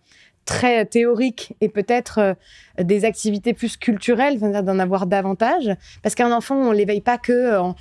Euh, 0.50 0.60
très 0.60 0.84
théorique 0.84 1.54
et 1.60 1.68
peut-être 1.68 2.18
euh, 2.18 2.34
des 2.82 3.04
activités 3.04 3.54
plus 3.54 3.76
culturelles, 3.76 4.38
d'en 4.38 4.78
avoir 4.78 5.06
davantage. 5.06 5.70
Parce 6.02 6.14
qu'un 6.14 6.32
enfant, 6.32 6.56
on 6.56 6.72
l'éveille 6.72 7.00
pas 7.00 7.18
que 7.18 7.72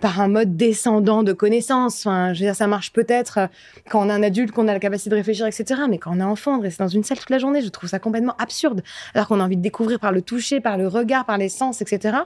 par 0.00 0.20
un 0.20 0.28
mode 0.28 0.56
descendant 0.56 1.22
de 1.22 1.32
connaissances. 1.32 2.06
Enfin, 2.06 2.34
je 2.34 2.40
veux 2.40 2.46
dire, 2.46 2.54
ça 2.54 2.66
marche 2.66 2.92
peut-être 2.92 3.38
euh, 3.38 3.46
quand 3.88 4.04
on 4.04 4.10
est 4.10 4.12
un 4.12 4.22
adulte, 4.22 4.52
qu'on 4.52 4.68
a 4.68 4.72
la 4.72 4.80
capacité 4.80 5.10
de 5.10 5.14
réfléchir, 5.14 5.46
etc. 5.46 5.82
Mais 5.88 5.98
quand 5.98 6.12
on 6.14 6.20
est 6.20 6.24
enfant, 6.24 6.58
de 6.58 6.62
rester 6.62 6.82
dans 6.82 6.88
une 6.88 7.04
salle 7.04 7.18
toute 7.18 7.30
la 7.30 7.38
journée, 7.38 7.62
je 7.62 7.68
trouve 7.68 7.88
ça 7.88 7.98
complètement 7.98 8.34
absurde. 8.38 8.82
Alors 9.14 9.28
qu'on 9.28 9.40
a 9.40 9.44
envie 9.44 9.56
de 9.56 9.62
découvrir 9.62 9.98
par 9.98 10.12
le 10.12 10.22
toucher, 10.22 10.60
par 10.60 10.76
le 10.76 10.88
regard, 10.88 11.24
par 11.24 11.38
les 11.38 11.48
sens, 11.48 11.80
etc. 11.80 12.18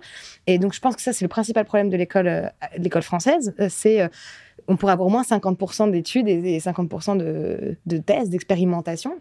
Et 0.47 0.59
donc, 0.59 0.75
je 0.75 0.81
pense 0.81 0.97
que 0.97 1.03
ça, 1.03 1.13
c'est 1.13 1.25
le 1.25 1.29
principal 1.29 1.65
problème 1.65 1.91
de 1.91 1.97
l'école, 1.97 2.29
euh, 2.29 2.47
l'école 2.77 3.03
française. 3.03 3.55
C'est 3.69 4.09
on 4.69 4.77
pourrait 4.77 4.93
avoir 4.93 5.09
au 5.09 5.11
moins 5.11 5.23
50% 5.23 5.91
d'études 5.91 6.29
et 6.29 6.59
50% 6.59 7.17
de, 7.17 7.77
de 7.87 7.97
thèses, 7.99 8.31
d'expérimentation. 8.31 9.17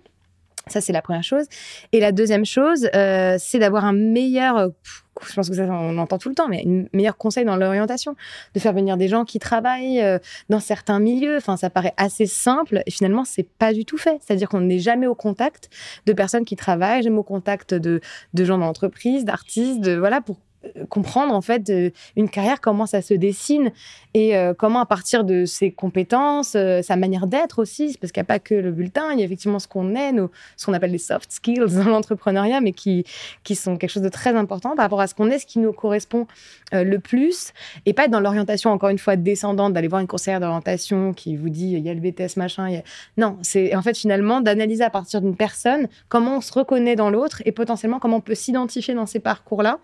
Ça, 0.68 0.82
c'est 0.82 0.94
la 0.94 1.02
première 1.02 1.24
chose. 1.24 1.46
Et 1.92 2.00
la 2.00 2.12
deuxième 2.12 2.46
chose, 2.46 2.90
euh, 2.94 3.38
c'est 3.40 3.60
d'avoir 3.60 3.86
un 3.86 3.94
meilleur, 3.94 4.58
euh, 4.58 4.70
je 5.28 5.34
pense 5.34 5.50
que 5.50 5.56
ça, 5.56 5.64
on 5.64 5.98
entend 5.98 6.18
tout 6.18 6.30
le 6.30 6.36
temps, 6.36 6.48
mais 6.48 6.64
un 6.66 6.86
meilleur 6.94 7.18
conseil 7.18 7.46
dans 7.46 7.56
l'orientation. 7.56 8.16
De 8.54 8.60
faire 8.60 8.74
venir 8.74 8.98
des 8.98 9.08
gens 9.08 9.26
qui 9.26 9.40
travaillent 9.40 10.02
euh, 10.02 10.20
dans 10.50 10.60
certains 10.60 11.00
milieux. 11.00 11.38
Enfin, 11.38 11.58
ça 11.58 11.70
paraît 11.70 11.94
assez 11.98 12.26
simple 12.26 12.84
et 12.86 12.92
finalement, 12.92 13.26
c'est 13.26 13.48
pas 13.48 13.74
du 13.74 13.86
tout 13.86 13.98
fait. 13.98 14.20
C'est-à-dire 14.22 14.50
qu'on 14.50 14.62
n'est 14.62 14.80
jamais 14.80 15.08
au 15.08 15.16
contact 15.16 15.70
de 16.06 16.14
personnes 16.14 16.46
qui 16.46 16.56
travaillent, 16.56 17.04
jamais 17.04 17.18
au 17.18 17.24
contact 17.24 17.74
de, 17.74 18.02
de 18.34 18.46
gens 18.46 18.58
d'entreprise, 18.58 19.26
d'artistes, 19.26 19.82
de, 19.82 19.96
voilà, 19.96 20.22
pour 20.22 20.38
comprendre 20.90 21.34
en 21.34 21.42
fait 21.42 21.72
une 22.16 22.30
carrière 22.30 22.60
comment 22.60 22.86
ça 22.86 23.02
se 23.02 23.14
dessine 23.14 23.72
et 24.14 24.36
euh, 24.36 24.54
comment 24.58 24.80
à 24.80 24.86
partir 24.86 25.24
de 25.24 25.46
ses 25.46 25.72
compétences 25.72 26.54
euh, 26.56 26.82
sa 26.82 26.96
manière 26.96 27.28
d'être 27.28 27.60
aussi 27.60 27.96
parce 28.00 28.12
qu'il 28.12 28.22
n'y 28.22 28.26
a 28.26 28.28
pas 28.28 28.40
que 28.40 28.56
le 28.56 28.72
bulletin 28.72 29.14
il 29.14 29.20
y 29.20 29.22
a 29.22 29.26
effectivement 29.26 29.60
ce 29.60 29.68
qu'on 29.68 29.94
est 29.96 30.12
nos, 30.12 30.32
ce 30.58 30.66
qu'on 30.66 30.74
appelle 30.74 30.92
les 30.92 30.98
soft 30.98 31.32
skills 31.32 31.76
dans 31.76 31.90
l'entrepreneuriat 31.90 32.60
mais 32.60 32.72
qui 32.72 33.06
qui 33.44 33.56
sont 33.56 33.78
quelque 33.78 33.92
chose 33.92 34.04
de 34.04 34.10
très 34.10 34.36
important 34.36 34.76
par 34.76 34.86
rapport 34.86 35.02
à 35.02 35.08
ce 35.08 35.14
qu'on 35.14 35.30
est 35.30 35.40
ce 35.40 35.46
qui 35.46 35.60
nous 35.60 35.74
correspond 35.74 36.26
euh, 36.74 36.84
le 36.84 37.00
plus 37.00 37.54
et 37.86 37.94
pas 37.94 38.06
être 38.06 38.12
dans 38.12 38.20
l'orientation 38.20 38.72
encore 38.72 38.90
une 38.90 38.98
fois 38.98 39.16
descendante 39.16 39.74
d'aller 39.74 39.88
voir 39.88 40.02
une 40.02 40.08
conseillère 40.08 40.40
d'orientation 40.40 41.14
qui 41.14 41.36
vous 41.36 41.50
dit 41.50 41.72
il 41.72 41.86
y 41.86 41.90
a 41.90 41.94
le 41.94 42.02
BTS 42.02 42.38
machin 42.38 42.82
non 43.18 43.38
c'est 43.44 43.76
en 43.76 43.82
fait 43.84 43.98
finalement 43.98 44.42
d'analyser 44.42 44.84
à 44.84 44.90
partir 44.90 45.22
d'une 45.22 45.36
personne 45.36 45.88
comment 46.08 46.38
on 46.38 46.42
se 46.42 46.52
reconnaît 46.52 46.96
dans 46.96 47.12
l'autre 47.12 47.44
et 47.46 47.52
potentiellement 47.52 48.00
comment 48.00 48.18
on 48.18 48.22
peut 48.22 48.36
s'identifier 48.36 48.96
dans 48.96 49.06
ces 49.06 49.20
parcours 49.20 49.62
là 49.62 49.80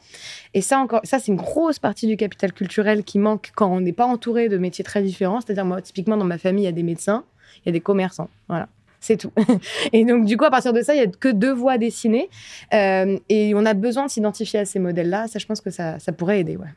et 0.55 0.61
ça, 0.65 0.79
encore, 0.79 1.01
ça 1.03 1.19
c'est 1.19 1.31
une 1.31 1.37
grosse 1.37 1.79
partie 1.79 2.07
du 2.07 2.17
capital 2.17 2.51
culturel 2.53 3.03
qui 3.03 3.19
manque 3.19 3.51
quand 3.55 3.71
on 3.71 3.79
n'est 3.79 3.93
pas 3.93 4.05
entouré 4.05 4.49
de 4.49 4.57
métiers 4.57 4.83
très 4.83 5.01
différents. 5.01 5.41
C'est-à-dire, 5.41 5.65
moi, 5.65 5.81
typiquement, 5.81 6.17
dans 6.17 6.25
ma 6.25 6.37
famille, 6.37 6.63
il 6.63 6.65
y 6.65 6.69
a 6.69 6.73
des 6.73 6.83
médecins, 6.83 7.23
il 7.59 7.67
y 7.67 7.69
a 7.69 7.71
des 7.71 7.81
commerçants. 7.81 8.29
Voilà. 8.49 8.67
C'est 8.99 9.17
tout. 9.17 9.31
et 9.93 10.03
donc, 10.03 10.25
du 10.25 10.35
coup, 10.35 10.45
à 10.45 10.49
partir 10.49 10.73
de 10.73 10.81
ça, 10.81 10.95
il 10.95 10.97
n'y 10.97 11.03
a 11.03 11.07
que 11.07 11.29
deux 11.29 11.53
voies 11.53 11.77
dessinées. 11.77 12.29
Euh, 12.73 13.17
et 13.29 13.53
on 13.55 13.65
a 13.65 13.73
besoin 13.73 14.05
de 14.05 14.09
s'identifier 14.09 14.61
à 14.61 14.65
ces 14.65 14.79
modèles-là. 14.79 15.27
Ça, 15.27 15.37
je 15.39 15.45
pense 15.45 15.61
que 15.61 15.69
ça, 15.69 15.99
ça 15.99 16.11
pourrait 16.11 16.39
aider. 16.39 16.57
Ouais. 16.57 16.67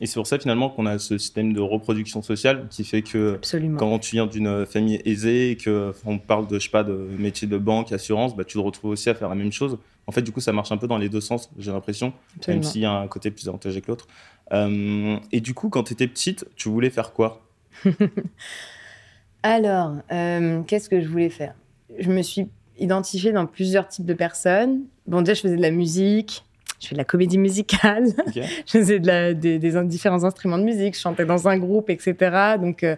Et 0.00 0.06
c'est 0.06 0.14
pour 0.14 0.26
ça 0.26 0.38
finalement 0.38 0.70
qu'on 0.70 0.86
a 0.86 0.98
ce 0.98 1.18
système 1.18 1.52
de 1.52 1.60
reproduction 1.60 2.22
sociale 2.22 2.66
qui 2.70 2.84
fait 2.84 3.02
que 3.02 3.40
quand 3.76 3.98
tu 3.98 4.16
viens 4.16 4.26
d'une 4.26 4.64
famille 4.66 5.00
aisée 5.04 5.50
et 5.50 5.56
qu'on 5.56 6.18
parle 6.18 6.46
de, 6.46 6.58
je 6.58 6.64
sais 6.64 6.70
pas, 6.70 6.84
de 6.84 6.94
métier 7.18 7.48
de 7.48 7.58
banque, 7.58 7.92
assurance, 7.92 8.36
bah, 8.36 8.44
tu 8.44 8.58
te 8.58 8.62
retrouves 8.62 8.92
aussi 8.92 9.10
à 9.10 9.14
faire 9.14 9.28
la 9.28 9.34
même 9.34 9.52
chose. 9.52 9.78
En 10.06 10.12
fait, 10.12 10.22
du 10.22 10.32
coup, 10.32 10.40
ça 10.40 10.52
marche 10.52 10.72
un 10.72 10.78
peu 10.78 10.86
dans 10.86 10.98
les 10.98 11.08
deux 11.08 11.20
sens, 11.20 11.50
j'ai 11.58 11.70
l'impression, 11.70 12.12
même 12.46 12.62
s'il 12.62 12.80
y 12.80 12.86
a 12.86 12.92
un 12.92 13.08
côté 13.08 13.30
plus 13.30 13.48
avantageux 13.48 13.80
que 13.80 13.88
l'autre. 13.88 14.06
Euh, 14.52 15.18
et 15.32 15.40
du 15.40 15.52
coup, 15.52 15.68
quand 15.68 15.82
tu 15.82 15.92
étais 15.92 16.06
petite, 16.06 16.46
tu 16.56 16.68
voulais 16.68 16.90
faire 16.90 17.12
quoi? 17.12 17.42
Alors, 19.42 19.96
euh, 20.10 20.62
qu'est-ce 20.62 20.88
que 20.88 21.00
je 21.00 21.08
voulais 21.08 21.28
faire? 21.28 21.54
Je 21.98 22.10
me 22.10 22.22
suis 22.22 22.48
identifiée 22.78 23.32
dans 23.32 23.46
plusieurs 23.46 23.88
types 23.88 24.06
de 24.06 24.14
personnes. 24.14 24.84
Bon, 25.06 25.20
déjà, 25.20 25.34
je 25.34 25.40
faisais 25.42 25.56
de 25.56 25.62
la 25.62 25.70
musique, 25.70 26.44
je 26.80 26.88
fais 26.88 26.94
de 26.94 26.98
la 26.98 27.04
comédie 27.04 27.38
musicale, 27.38 28.06
je 28.34 28.42
faisais 28.66 29.00
de 29.00 29.06
la, 29.06 29.34
des, 29.34 29.58
différents 29.84 30.24
instruments 30.24 30.58
de 30.58 30.64
musique, 30.64 30.94
je 30.94 31.00
chantais 31.00 31.24
dans 31.24 31.48
un 31.48 31.58
groupe, 31.58 31.90
etc. 31.90 32.56
Donc, 32.60 32.82
euh, 32.82 32.96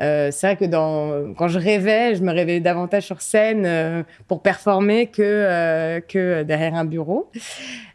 euh, 0.00 0.30
c'est 0.30 0.46
vrai 0.46 0.56
que 0.56 0.64
dans, 0.64 1.34
quand 1.34 1.48
je 1.48 1.58
rêvais, 1.58 2.14
je 2.14 2.22
me 2.22 2.32
rêvais 2.32 2.60
davantage 2.60 3.04
sur 3.04 3.20
scène 3.20 3.64
euh, 3.66 4.02
pour 4.28 4.42
performer 4.42 5.08
que, 5.08 6.00
que 6.08 6.42
derrière 6.42 6.74
un 6.74 6.84
bureau. 6.84 7.30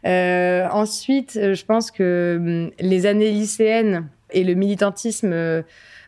ensuite, 0.04 1.32
je 1.34 1.64
pense 1.64 1.90
que 1.90 2.36
hum, 2.38 2.70
les 2.80 3.06
années 3.06 3.30
lycéennes 3.30 4.08
et 4.30 4.44
le 4.44 4.54
militantisme 4.54 5.30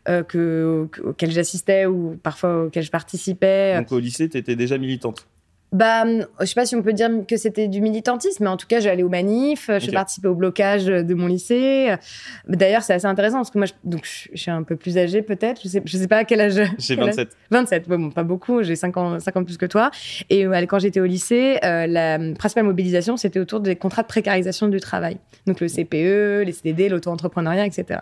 que, 0.06 0.88
auxquelles 1.02 1.30
j'assistais 1.30 1.86
ou 1.86 2.18
parfois 2.22 2.64
auxquelles 2.64 2.84
je 2.84 2.90
participais. 2.90 3.76
Donc 3.78 3.92
au 3.92 3.98
lycée, 3.98 4.28
tu 4.28 4.36
étais 4.36 4.56
déjà 4.56 4.76
militante 4.76 5.26
bah, 5.74 6.04
je 6.40 6.46
sais 6.46 6.54
pas 6.54 6.66
si 6.66 6.76
on 6.76 6.82
peut 6.82 6.92
dire 6.92 7.10
que 7.26 7.36
c'était 7.36 7.66
du 7.66 7.80
militantisme, 7.80 8.44
mais 8.44 8.50
en 8.50 8.56
tout 8.56 8.68
cas, 8.68 8.78
j'allais 8.78 9.02
aux 9.02 9.08
manifs, 9.08 9.68
je 9.68 9.90
participais 9.90 10.28
au 10.28 10.34
blocage 10.34 10.86
de 10.86 11.14
mon 11.14 11.26
lycée. 11.26 11.94
D'ailleurs, 12.48 12.82
c'est 12.82 12.94
assez 12.94 13.06
intéressant 13.06 13.38
parce 13.38 13.50
que 13.50 13.58
moi, 13.58 13.66
je, 13.66 13.72
donc, 13.82 14.04
je 14.04 14.38
suis 14.38 14.50
un 14.50 14.62
peu 14.62 14.76
plus 14.76 14.96
âgée 14.98 15.20
peut-être. 15.20 15.60
Je 15.62 15.68
sais, 15.68 15.82
je 15.84 15.96
sais 15.96 16.06
pas 16.06 16.18
à 16.18 16.24
quel 16.24 16.40
âge. 16.40 16.60
J'ai 16.78 16.94
27. 16.94 17.28
27, 17.50 17.88
bon, 17.88 18.10
pas 18.10 18.22
beaucoup. 18.22 18.62
J'ai 18.62 18.76
5 18.76 18.96
ans, 18.96 19.18
5 19.18 19.36
ans 19.36 19.44
plus 19.44 19.58
que 19.58 19.66
toi. 19.66 19.90
Et 20.30 20.46
euh, 20.46 20.66
quand 20.66 20.78
j'étais 20.78 21.00
au 21.00 21.06
lycée, 21.06 21.58
euh, 21.64 21.86
la 21.86 22.18
principale 22.38 22.64
mobilisation, 22.64 23.16
c'était 23.16 23.40
autour 23.40 23.60
des 23.60 23.74
contrats 23.74 24.02
de 24.02 24.08
précarisation 24.08 24.68
du 24.68 24.78
travail. 24.78 25.18
Donc 25.46 25.60
le 25.60 25.66
CPE, 25.66 26.46
les 26.46 26.52
CDD, 26.52 26.88
l'auto-entrepreneuriat, 26.88 27.66
etc. 27.66 28.00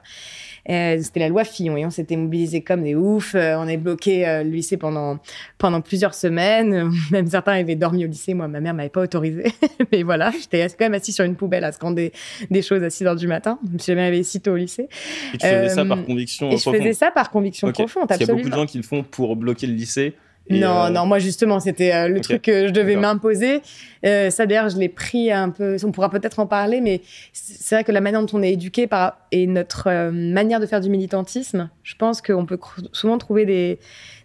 Euh, 0.69 0.99
c'était 1.03 1.21
la 1.21 1.29
loi 1.29 1.45
Fillon 1.45 1.77
et 1.77 1.85
on 1.85 1.91
s'était 1.91 2.17
mobilisés 2.17 2.63
comme 2.63 2.85
des 2.85 2.95
oufs. 2.95 3.35
Euh, 3.35 3.57
on 3.59 3.67
est 3.67 3.77
bloqué 3.77 4.27
euh, 4.27 4.45
le 4.45 4.51
lycée 4.51 4.77
pendant, 4.77 5.19
pendant 5.59 5.81
plusieurs 5.81 6.15
semaines. 6.15 6.91
Même 7.11 7.27
certains 7.27 7.55
avaient 7.63 7.77
dormi 7.77 8.05
au 8.05 8.09
lycée. 8.09 8.35
Moi, 8.35 8.49
ma 8.49 8.61
mère 8.61 8.75
m'avait 8.75 8.89
pas 8.89 9.03
autorisé. 9.03 9.53
Mais 9.93 10.03
voilà, 10.03 10.31
j'étais 10.31 10.67
quand 10.69 10.85
même 10.85 10.95
assis 10.95 11.13
sur 11.13 11.25
une 11.25 11.37
poubelle 11.37 11.65
à 11.65 11.73
scander 11.73 12.13
des 12.51 12.63
choses 12.63 12.83
à 12.83 12.91
6 12.91 13.07
heures 13.07 13.17
du 13.17 13.27
matin. 13.27 13.59
Je 13.67 13.73
me 13.73 13.79
suis 13.79 13.93
jamais 13.93 14.05
réveillée 14.05 14.25
si 14.25 14.41
tôt 14.41 14.53
au 14.53 14.57
lycée. 14.57 14.89
Et 15.35 15.39
tu 15.39 15.47
faisais 15.47 15.69
ça 15.69 15.85
par 15.85 16.05
conviction 16.05 16.51
et 16.51 16.55
profonde. 16.55 16.75
Je 16.75 16.79
faisais 16.81 16.93
ça 16.93 17.11
par 17.11 17.31
conviction 17.31 17.73
profonde. 17.73 18.07
Il 18.11 18.21
y 18.21 18.31
a 18.31 18.35
beaucoup 18.35 18.49
de 18.49 18.55
gens 18.55 18.67
qui 18.67 18.79
le 18.79 18.85
font 18.85 19.03
pour 19.03 19.37
bloquer 19.37 19.67
le 19.67 19.75
lycée 19.75 20.15
non, 20.51 20.85
euh, 20.85 20.91
non, 20.91 21.07
moi 21.07 21.19
justement, 21.19 21.61
c'était 21.61 21.93
euh, 21.93 22.09
le 22.09 22.21
truc 22.21 22.43
que 22.43 22.67
je 22.67 22.73
devais 22.73 22.97
m'imposer. 22.97 23.63
Euh, 24.05 24.31
ça 24.31 24.47
d'ailleurs, 24.47 24.69
je 24.69 24.77
l'ai 24.77 24.89
pris 24.89 25.31
un 25.31 25.51
peu, 25.51 25.77
on 25.85 25.93
pourra 25.93 26.11
peut-être 26.11 26.41
en 26.41 26.47
parler, 26.47 26.81
mais 26.81 27.01
c'est 27.33 27.77
vrai 27.77 27.85
que 27.85 27.93
la 27.93 28.01
manière 28.01 28.25
dont 28.25 28.39
on 28.39 28.43
est 28.43 28.53
éduqué 28.53 28.87
par, 28.87 29.19
et 29.31 29.47
notre 29.47 30.11
manière 30.11 30.61
de 30.61 30.67
faire 30.67 30.81
du 30.81 30.91
militantisme, 30.91 31.71
je 31.85 31.95
pense 31.95 32.21
qu'on 32.21 32.45
peut 32.45 32.59
souvent 32.93 33.19
trouver 33.19 33.47
des, 33.47 33.79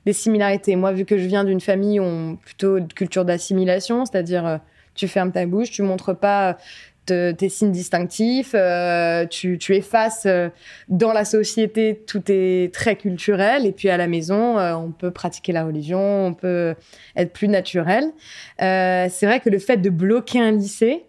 des, 0.07 0.13
similarités. 0.13 0.75
Moi, 0.75 0.91
vu 0.93 1.05
que 1.05 1.17
je 1.17 1.25
viens 1.25 1.43
d'une 1.43 1.61
famille 1.61 1.99
où 1.99 2.03
on 2.03 2.35
plutôt 2.35 2.79
de 2.79 2.91
culture 2.93 3.25
d'assimilation, 3.25 4.05
c'est-à-dire 4.05 4.59
tu 4.95 5.07
fermes 5.07 5.31
ta 5.31 5.45
bouche, 5.45 5.69
tu 5.71 5.81
montres 5.83 6.17
pas 6.17 6.57
tes 7.07 7.49
signes 7.49 7.71
distinctifs, 7.71 8.51
euh, 8.53 9.25
tu, 9.25 9.57
tu, 9.57 9.75
effaces 9.75 10.25
euh, 10.25 10.49
dans 10.89 11.13
la 11.13 11.25
société 11.25 12.03
tout 12.05 12.23
est 12.27 12.73
très 12.73 12.95
culturel 12.95 13.65
et 13.65 13.71
puis 13.71 13.89
à 13.89 13.97
la 13.97 14.07
maison 14.07 14.57
euh, 14.57 14.73
on 14.73 14.91
peut 14.91 15.11
pratiquer 15.11 15.53
la 15.53 15.65
religion, 15.65 16.27
on 16.27 16.33
peut 16.33 16.75
être 17.15 17.33
plus 17.33 17.47
naturel. 17.47 18.11
c'est 18.59 19.25
vrai 19.25 19.39
que 19.39 19.49
le 19.49 19.59
fait 19.59 19.77
de 19.77 19.89
bloquer 19.89 20.39
un 20.39 20.51
lycée, 20.51 21.05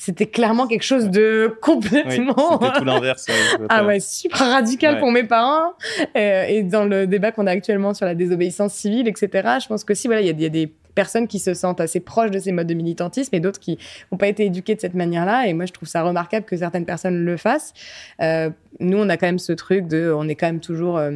c'était 0.00 0.24
clairement 0.24 0.66
quelque 0.66 0.82
chose 0.82 1.10
de 1.10 1.54
complètement. 1.60 2.58
c'était 2.58 2.78
tout 2.78 2.84
l'inverse. 2.84 3.26
ah 3.68 3.84
ouais, 3.84 4.00
super 4.00 4.38
radical 4.38 4.98
pour 4.98 5.12
mes 5.12 5.24
parents. 5.24 5.74
Et, 6.14 6.62
dans 6.62 6.86
le 6.86 7.06
débat 7.06 7.32
qu'on 7.32 7.46
a 7.46 7.50
actuellement 7.50 7.92
sur 7.92 8.06
la 8.06 8.14
désobéissance 8.14 8.72
civile, 8.72 9.08
etc., 9.08 9.28
je 9.62 9.68
pense 9.68 9.84
que 9.84 9.92
si, 9.92 10.08
voilà, 10.08 10.22
il 10.22 10.40
y, 10.40 10.42
y, 10.42 10.46
a 10.46 10.48
des 10.48 10.72
personnes 10.94 11.28
qui 11.28 11.38
se 11.38 11.52
sentent 11.52 11.82
assez 11.82 12.00
proches 12.00 12.30
de 12.30 12.38
ces 12.38 12.50
modes 12.50 12.66
de 12.66 12.72
militantisme 12.72 13.34
et 13.34 13.40
d'autres 13.40 13.60
qui 13.60 13.78
n'ont 14.10 14.16
pas 14.16 14.28
été 14.28 14.46
éduquées 14.46 14.74
de 14.74 14.80
cette 14.80 14.94
manière-là. 14.94 15.46
Et 15.48 15.52
moi, 15.52 15.66
je 15.66 15.72
trouve 15.72 15.86
ça 15.86 16.02
remarquable 16.02 16.46
que 16.46 16.56
certaines 16.56 16.86
personnes 16.86 17.22
le 17.22 17.36
fassent. 17.36 17.74
Euh, 18.22 18.48
nous, 18.78 18.96
on 18.96 19.08
a 19.10 19.18
quand 19.18 19.26
même 19.26 19.38
ce 19.38 19.52
truc 19.52 19.86
de, 19.86 20.14
on 20.16 20.28
est 20.28 20.34
quand 20.34 20.46
même 20.46 20.60
toujours 20.60 20.96
euh, 20.96 21.10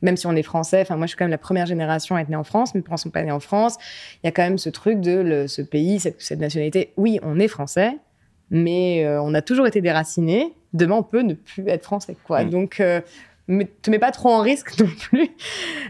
même 0.00 0.16
si 0.16 0.28
on 0.28 0.36
est 0.36 0.44
français, 0.44 0.82
enfin 0.82 0.96
moi 0.96 1.06
je 1.06 1.08
suis 1.08 1.16
quand 1.16 1.24
même 1.24 1.32
la 1.32 1.38
première 1.38 1.66
génération 1.66 2.14
à 2.14 2.20
être 2.20 2.28
née 2.28 2.36
en 2.36 2.44
France, 2.44 2.72
mes 2.76 2.82
parents 2.82 2.96
sont 2.96 3.10
pas 3.10 3.24
nés 3.24 3.32
en 3.32 3.40
France, 3.40 3.78
il 4.22 4.26
y 4.26 4.28
a 4.28 4.30
quand 4.30 4.44
même 4.44 4.58
ce 4.58 4.70
truc 4.70 5.00
de 5.00 5.46
ce 5.48 5.60
pays, 5.60 5.98
cette, 5.98 6.38
nationalité. 6.38 6.92
Oui, 6.96 7.18
on 7.24 7.40
est 7.40 7.48
français, 7.48 7.98
mais 8.50 9.04
euh, 9.04 9.20
on 9.22 9.34
a 9.34 9.42
toujours 9.42 9.66
été 9.66 9.80
déracinés. 9.80 10.52
Demain, 10.72 10.96
on 10.96 11.02
peut 11.02 11.22
ne 11.22 11.34
plus 11.34 11.66
être 11.68 11.84
français, 11.84 12.16
quoi. 12.24 12.44
Mm. 12.44 12.50
Donc 12.50 12.82
ne 13.48 13.64
te 13.64 13.90
mets 13.90 13.98
pas 13.98 14.10
trop 14.12 14.28
en 14.28 14.42
risque 14.42 14.78
non 14.80 14.86
plus. 14.86 15.30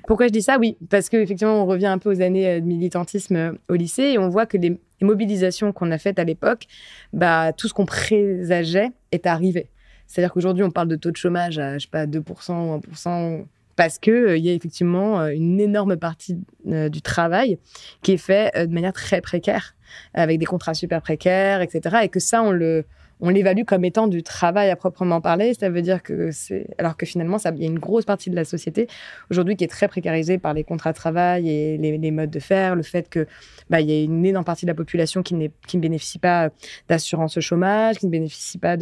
Pourquoi 0.06 0.28
je 0.28 0.32
dis 0.32 0.42
ça? 0.42 0.58
Oui, 0.58 0.76
parce 0.90 1.08
qu'effectivement, 1.08 1.62
on 1.62 1.66
revient 1.66 1.86
un 1.86 1.98
peu 1.98 2.10
aux 2.10 2.20
années 2.20 2.48
euh, 2.48 2.60
de 2.60 2.66
militantisme 2.66 3.36
euh, 3.36 3.52
au 3.68 3.74
lycée 3.74 4.04
et 4.04 4.18
on 4.18 4.28
voit 4.28 4.46
que 4.46 4.56
les, 4.56 4.78
mobilisations 5.00 5.72
qu'on 5.72 5.92
a 5.92 5.98
faites 5.98 6.18
à 6.18 6.24
l'époque, 6.24 6.66
bah, 7.12 7.52
tout 7.52 7.68
ce 7.68 7.74
qu'on 7.74 7.86
présageait 7.86 8.90
est 9.12 9.26
arrivé. 9.26 9.68
C'est-à-dire 10.08 10.32
qu'aujourd'hui, 10.32 10.64
on 10.64 10.72
parle 10.72 10.88
de 10.88 10.96
taux 10.96 11.12
de 11.12 11.16
chômage 11.16 11.60
à, 11.60 11.78
je 11.78 11.84
sais 11.84 11.90
pas, 11.90 12.04
2% 12.04 12.18
ou 12.18 12.80
1%, 12.80 13.44
parce 13.78 14.00
qu'il 14.00 14.12
euh, 14.12 14.36
y 14.36 14.50
a 14.50 14.52
effectivement 14.52 15.24
une 15.28 15.60
énorme 15.60 15.96
partie 15.96 16.36
du 16.64 17.00
travail 17.00 17.58
qui 18.02 18.12
est 18.12 18.16
fait 18.16 18.52
de 18.66 18.74
manière 18.74 18.92
très 18.92 19.20
précaire, 19.20 19.76
avec 20.14 20.40
des 20.40 20.46
contrats 20.46 20.74
super 20.74 21.00
précaires, 21.00 21.60
etc. 21.60 21.98
Et 22.02 22.08
que 22.08 22.18
ça, 22.18 22.42
on 22.42 23.30
l'évalue 23.30 23.62
comme 23.64 23.84
étant 23.84 24.08
du 24.08 24.24
travail 24.24 24.68
à 24.68 24.74
proprement 24.74 25.20
parler. 25.20 25.54
Ça 25.54 25.70
veut 25.70 25.80
dire 25.80 26.02
que. 26.02 26.30
Alors 26.78 26.96
que 26.96 27.06
finalement, 27.06 27.36
il 27.54 27.62
y 27.62 27.64
a 27.64 27.68
une 27.68 27.78
grosse 27.78 28.04
partie 28.04 28.30
de 28.30 28.34
la 28.34 28.44
société 28.44 28.88
aujourd'hui 29.30 29.54
qui 29.54 29.62
est 29.62 29.68
très 29.68 29.86
précarisée 29.86 30.38
par 30.38 30.54
les 30.54 30.64
contrats 30.64 30.90
de 30.90 30.96
travail 30.96 31.48
et 31.48 31.78
les, 31.78 32.10
modes 32.10 32.30
de 32.30 32.40
faire, 32.40 32.74
le 32.74 32.82
fait 32.82 33.08
que 33.08 33.28
bah, 33.70 33.80
y 33.80 33.92
a 33.92 34.02
une 34.02 34.26
énorme 34.26 34.44
partie 34.44 34.66
de 34.66 34.70
la 34.70 34.74
population 34.74 35.22
qui, 35.22 35.34
ne 35.34 35.48
bénéficie 35.74 36.18
pas 36.18 36.50
d'assurance 36.88 37.38
chômage, 37.38 37.98
qui 37.98 38.06
ne 38.06 38.10
bénéficie 38.10 38.58
pas 38.58 38.76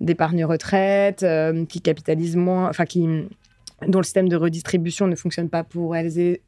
d'épargne 0.00 0.46
retraite, 0.46 1.22
euh, 1.22 1.66
qui 1.66 1.82
capitalise 1.82 2.36
moins, 2.36 2.70
enfin 2.70 2.86
qui 2.86 3.28
dont 3.88 3.98
le 3.98 4.04
système 4.04 4.28
de 4.28 4.36
redistribution 4.36 5.06
ne 5.06 5.16
fonctionne 5.16 5.48
pas 5.48 5.64
pour 5.64 5.96
elles 5.96 6.18
et, 6.18 6.40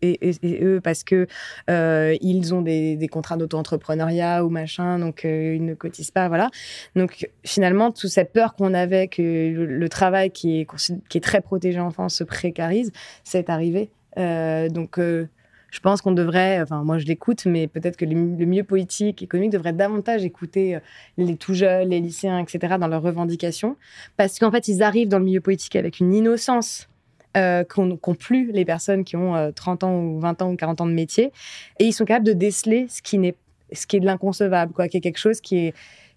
eux 0.62 0.81
parce 0.83 1.05
que 1.05 1.26
euh, 1.71 2.17
ils 2.21 2.55
ont 2.55 2.62
des, 2.62 3.09
contrats 3.11 3.37
d'auto-entrepreneuriat 3.37 4.45
ou 4.45 4.49
machin, 4.49 4.99
donc 4.99 5.25
euh, 5.25 5.55
ils 5.57 5.64
ne 5.64 5.75
cotisent 5.75 6.11
pas, 6.11 6.29
voilà. 6.29 6.50
Donc 6.97 7.29
finalement, 7.45 7.91
toute 7.93 8.11
cette 8.11 8.33
peur 8.33 8.55
qu'on 8.55 8.75
avait 8.75 9.09
que 9.09 9.23
le, 9.23 9.88
travail 9.88 10.31
qui 10.31 10.61
est, 10.61 11.21
très 11.21 11.41
protégé 11.41 11.81
en 11.81 11.91
France 11.91 12.17
se 12.17 12.25
précarise, 12.25 12.93
c'est 13.23 13.50
arrivé. 13.50 13.91
Euh, 14.19 14.69
donc 14.69 14.99
je 14.99 15.81
pense 15.81 16.03
qu'on 16.03 16.12
devrait, 16.12 16.61
enfin 16.62 16.83
moi 16.85 16.99
je 16.99 17.07
l'écoute, 17.07 17.47
mais 17.47 17.67
peut-être 17.67 17.97
que 17.97 18.05
le, 18.05 18.14
milieu 18.14 18.64
politique, 18.64 19.23
économique 19.23 19.53
devrait 19.53 19.73
davantage 19.73 20.25
écouter 20.25 20.79
les 21.19 21.37
tout 21.37 21.55
jeunes, 21.55 21.91
les 21.91 22.00
lycéens, 22.00 22.38
etc. 22.38 22.76
dans 22.79 22.88
leurs 22.88 23.03
revendications, 23.03 23.76
parce 24.17 24.38
qu'en 24.38 24.50
fait 24.50 24.69
ils 24.69 24.83
arrivent 24.83 25.09
dans 25.09 25.19
le 25.19 25.25
milieu 25.25 25.41
politique 25.41 25.76
avec 25.76 26.00
une 26.00 26.14
innocence 26.14 26.88
euh, 27.37 27.64
qu'ont 27.64 28.14
plus 28.14 28.53
les 28.53 28.64
personnes 28.64 29.05
qui 29.05 29.17
ont 29.17 29.53
30 29.53 29.83
euh, 29.83 29.87
ans 29.87 29.99
ou 29.99 30.21
20 30.21 30.43
ans 30.43 30.53
ou 30.53 30.57
40 30.57 30.83
ans 30.83 30.87
de 30.87 30.93
métier. 30.93 31.33
Et 31.79 31.87
ils 31.87 31.93
sont 31.93 32.05
capables 32.05 32.26
de 32.26 32.33
déceler 32.33 32.87
ce 32.88 33.03
qui, 33.03 33.17
est, 33.17 33.37
ce 33.73 33.87
qui 33.87 33.97
est 33.97 34.00
de 34.00 34.07
l'inconcevable, 34.07 34.73
quoi, 34.73 34.88
qui 34.88 34.99
est 34.99 35.00
quelque 35.00 35.19
chose 35.19 35.41
qui 35.41 35.59
est 35.59 35.75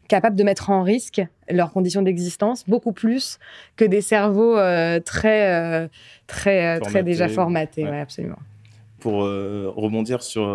capable 0.08 0.36
de 0.36 0.44
mettre 0.44 0.70
en 0.70 0.84
risque 0.84 1.22
leurs 1.50 1.72
conditions 1.72 2.02
d'existence 2.02 2.64
beaucoup 2.68 2.94
plus 2.94 3.40
que 3.76 3.84
des 3.84 4.02
cerveaux 4.02 4.58
euh, 4.58 5.00
très, 5.00 5.90
très, 6.28 6.80
très 6.80 7.04
déjà 7.04 7.28
formatés. 7.28 7.84
Ouais. 7.84 8.00
absolument. 8.00 8.40
Pour 9.00 9.22
rebondir 9.22 10.24
sur 10.24 10.48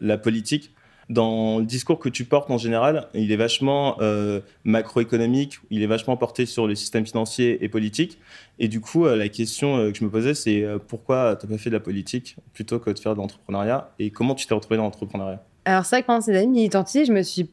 la 0.00 0.18
politique, 0.18 0.72
dans 1.10 1.58
le 1.58 1.64
discours 1.64 1.98
que 1.98 2.08
tu 2.08 2.24
portes 2.24 2.50
en 2.50 2.58
général, 2.58 3.08
il 3.14 3.30
est 3.30 3.36
vachement 3.36 3.96
euh, 4.00 4.40
macroéconomique, 4.64 5.58
il 5.70 5.82
est 5.82 5.86
vachement 5.86 6.16
porté 6.16 6.46
sur 6.46 6.66
le 6.66 6.74
système 6.74 7.06
financier 7.06 7.62
et 7.62 7.68
politique. 7.68 8.18
Et 8.58 8.68
du 8.68 8.80
coup, 8.80 9.06
euh, 9.06 9.16
la 9.16 9.28
question 9.28 9.76
euh, 9.76 9.90
que 9.90 9.98
je 9.98 10.04
me 10.04 10.10
posais, 10.10 10.34
c'est 10.34 10.64
pourquoi 10.88 11.36
tu 11.36 11.46
n'as 11.46 11.52
pas 11.52 11.58
fait 11.58 11.70
de 11.70 11.74
la 11.74 11.80
politique 11.80 12.36
plutôt 12.52 12.78
que 12.78 12.90
de 12.90 12.98
faire 12.98 13.14
de 13.14 13.18
l'entrepreneuriat 13.18 13.90
et 13.98 14.10
comment 14.10 14.34
tu 14.34 14.46
t'es 14.46 14.54
retrouvé 14.54 14.76
dans 14.76 14.84
l'entrepreneuriat? 14.84 15.42
Alors, 15.66 15.84
c'est 15.84 15.96
vrai 15.96 16.02
que 16.02 16.06
pendant 16.06 16.20
ces 16.20 16.36
années 16.36 16.46
militantistes, 16.46 17.06
je 17.06 17.12
me 17.12 17.22
suis 17.22 17.50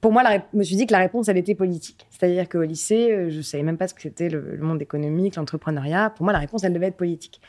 pour 0.00 0.10
moi, 0.10 0.24
je 0.52 0.58
me 0.58 0.64
suis 0.64 0.74
dit 0.74 0.88
que 0.88 0.92
la 0.92 0.98
réponse, 0.98 1.28
elle 1.28 1.36
était 1.36 1.54
politique. 1.54 2.08
C'est-à-dire 2.10 2.48
qu'au 2.48 2.62
lycée, 2.62 3.30
je 3.30 3.36
ne 3.36 3.42
savais 3.42 3.62
même 3.62 3.76
pas 3.76 3.86
ce 3.86 3.94
que 3.94 4.02
c'était 4.02 4.28
le, 4.28 4.58
monde 4.60 4.82
économique, 4.82 5.36
l'entrepreneuriat. 5.36 6.10
Pour 6.10 6.24
moi, 6.24 6.32
la 6.32 6.40
réponse, 6.40 6.64
elle 6.64 6.72
devait 6.72 6.88
être 6.88 6.96
politique. 6.96 7.40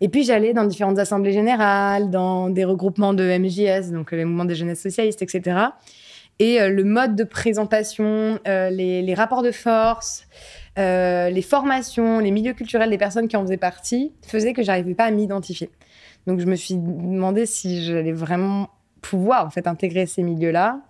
Et 0.00 0.08
puis 0.08 0.22
j'allais 0.22 0.52
dans 0.52 0.64
différentes 0.64 0.98
assemblées 0.98 1.32
générales, 1.32 2.10
dans 2.10 2.50
des 2.50 2.64
regroupements 2.64 3.14
de 3.14 3.24
MJS, 3.38 3.90
donc 3.92 4.12
les 4.12 4.24
mouvements 4.24 4.44
des 4.44 4.54
jeunesses 4.54 4.80
socialistes, 4.80 5.22
etc. 5.22 5.70
Et 6.38 6.60
euh, 6.60 6.68
le 6.68 6.84
mode 6.84 7.16
de 7.16 7.24
présentation, 7.24 8.38
euh, 8.46 8.70
les, 8.70 9.14
rapports 9.14 9.42
de 9.42 9.50
force, 9.50 10.26
euh, 10.78 11.30
les 11.30 11.42
formations, 11.42 12.20
les 12.20 12.30
milieux 12.30 12.52
culturels 12.52 12.90
des 12.90 12.98
personnes 12.98 13.26
qui 13.26 13.36
en 13.36 13.42
faisaient 13.42 13.56
partie 13.56 14.12
faisaient 14.26 14.52
que 14.52 14.62
j'arrivais 14.62 14.94
pas 14.94 15.04
à 15.04 15.10
m'identifier. 15.10 15.70
Donc 16.26 16.40
je 16.40 16.46
me 16.46 16.54
suis 16.54 16.76
demandé 16.76 17.46
si 17.46 17.84
j'allais 17.84 18.12
vraiment 18.12 18.70
pouvoir 19.00 19.46
en 19.46 19.50
fait 19.50 19.66
intégrer 19.66 20.06
ces 20.06 20.22
milieux-là. 20.22 20.80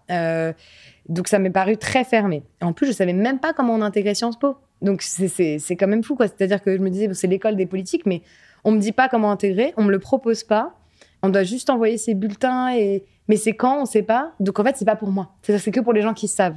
donc 1.09 1.29
ça 1.29 1.39
m'est 1.39 1.51
paru 1.51 1.77
très 1.77 2.05
fermé. 2.05 2.43
En 2.61 2.73
plus, 2.73 2.89
je 2.89 2.93
savais 2.93 3.13
même 3.13 3.39
pas 3.39 3.53
comment 3.53 3.75
on 3.75 3.83
intégrait 3.83 4.15
Sciences 4.15 4.39
Po. 4.39 4.57
Donc 4.83 5.03
c'est 5.03 5.77
quand 5.77 5.87
même 5.87 6.05
fou, 6.05 6.15
quoi. 6.15 6.27
C'est-à-dire 6.27 6.63
que 6.63 6.77
je 6.77 6.83
me 6.83 6.91
disais, 6.91 7.09
c'est 7.15 7.27
l'école 7.27 7.57
des 7.57 7.67
politiques, 7.67 8.05
mais 8.07 8.23
on 8.65 8.73
me 8.73 8.79
dit 8.79 8.93
pas 8.93 9.09
comment 9.09 9.31
intégrer, 9.31 9.73
on 9.77 9.85
me 9.85 9.91
le 9.91 9.99
propose 9.99 10.45
pas. 10.45 10.75
On 11.23 11.31
doit 11.31 11.43
juste 11.43 11.69
envoyer 11.71 11.99
ses 11.99 12.15
bulletins 12.15 12.75
et 12.75 13.05
mais 13.29 13.37
c'est 13.37 13.55
quand 13.55 13.83
on 13.83 13.85
sait 13.85 14.03
pas. 14.03 14.33
Donc 14.41 14.59
en 14.59 14.65
fait 14.65 14.77
c'est 14.77 14.85
pas 14.85 14.97
pour 14.97 15.11
moi. 15.11 15.35
C'est 15.43 15.71
que 15.71 15.81
pour 15.81 15.93
les 15.93 16.03
gens 16.03 16.15
qui 16.15 16.29
savent. 16.29 16.57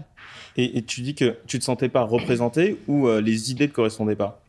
Et, 0.58 0.82
tu 0.84 1.02
dis 1.02 1.16
que 1.16 1.38
tu 1.48 1.60
te 1.60 1.64
sentais 1.64 1.90
pas 1.90 2.04
représenté 2.04 2.78
ou 2.88 3.08
euh, 3.08 3.22
les 3.22 3.52
idées 3.52 3.68
ne 3.68 3.72
correspondaient 3.72 4.16
pas? 4.16 4.42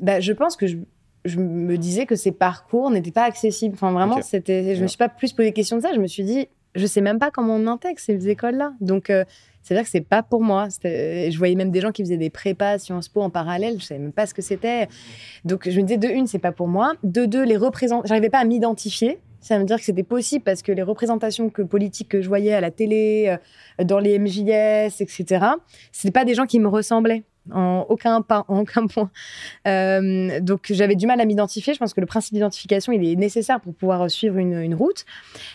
Bah, 0.00 0.20
je 0.20 0.32
pense 0.32 0.56
que 0.56 0.66
je, 0.66 1.38
me 1.38 1.76
disais 1.76 2.06
que 2.06 2.14
ces 2.14 2.32
parcours 2.32 2.90
n'étaient 2.90 3.10
pas 3.10 3.24
accessibles. 3.24 3.74
Enfin 3.74 3.92
vraiment 3.92 4.22
c'était. 4.22 4.74
Je 4.74 4.82
me 4.82 4.86
suis 4.86 4.98
pas 4.98 5.08
plus 5.08 5.32
posé 5.32 5.52
question 5.52 5.76
de 5.76 5.82
ça. 5.82 5.92
Je 5.94 6.00
me 6.00 6.06
suis 6.06 6.24
dit 6.24 6.48
je 6.74 6.86
sais 6.86 7.00
même 7.00 7.18
pas 7.18 7.30
comment 7.30 7.56
on 7.56 7.66
intègre 7.66 7.98
ces 7.98 8.28
écoles 8.28 8.56
là. 8.56 8.72
Donc 8.80 9.10
euh, 9.10 9.24
C'est-à-dire 9.66 9.82
que 9.82 9.90
c'est 9.90 10.00
pas 10.00 10.22
pour 10.22 10.42
moi. 10.42 10.68
Je 10.84 11.36
voyais 11.36 11.56
même 11.56 11.72
des 11.72 11.80
gens 11.80 11.90
qui 11.90 12.04
faisaient 12.04 12.16
des 12.16 12.30
prépas 12.30 12.78
Sciences 12.78 13.08
Po 13.08 13.20
en 13.20 13.30
parallèle. 13.30 13.80
Je 13.80 13.84
savais 13.84 13.98
même 13.98 14.12
pas 14.12 14.24
ce 14.24 14.32
que 14.32 14.40
c'était. 14.40 14.86
Donc 15.44 15.68
je 15.68 15.80
me 15.80 15.84
disais 15.84 15.98
de 15.98 16.06
une, 16.06 16.28
c'est 16.28 16.38
pas 16.38 16.52
pour 16.52 16.68
moi. 16.68 16.92
De 17.02 17.26
deux, 17.26 17.42
les 17.42 17.56
représentants, 17.56 18.06
j'arrivais 18.06 18.30
pas 18.30 18.38
à 18.38 18.44
m'identifier. 18.44 19.18
Ça 19.40 19.58
veut 19.58 19.64
dire 19.64 19.78
que 19.78 19.84
c'était 19.84 20.04
possible 20.04 20.44
parce 20.44 20.62
que 20.62 20.70
les 20.70 20.82
représentations 20.82 21.50
que, 21.50 21.62
politiques 21.62 22.08
que 22.08 22.22
je 22.22 22.28
voyais 22.28 22.52
à 22.52 22.60
la 22.60 22.70
télé, 22.70 23.36
euh, 23.80 23.84
dans 23.84 23.98
les 23.98 24.20
MJS, 24.20 25.00
etc., 25.00 25.46
c'était 25.90 26.12
pas 26.12 26.24
des 26.24 26.34
gens 26.34 26.46
qui 26.46 26.60
me 26.60 26.68
ressemblaient 26.68 27.24
en 27.52 27.86
aucun, 27.88 28.22
pas, 28.22 28.44
en 28.48 28.60
aucun 28.60 28.86
point. 28.86 29.10
Euh, 29.66 30.40
donc 30.40 30.66
j'avais 30.70 30.96
du 30.96 31.06
mal 31.06 31.20
à 31.20 31.24
m'identifier. 31.24 31.74
Je 31.74 31.78
pense 31.78 31.94
que 31.94 32.00
le 32.00 32.06
principe 32.06 32.34
d'identification, 32.34 32.92
il 32.92 33.04
est 33.06 33.16
nécessaire 33.16 33.60
pour 33.60 33.74
pouvoir 33.74 34.10
suivre 34.10 34.36
une, 34.36 34.74
route. 34.74 35.04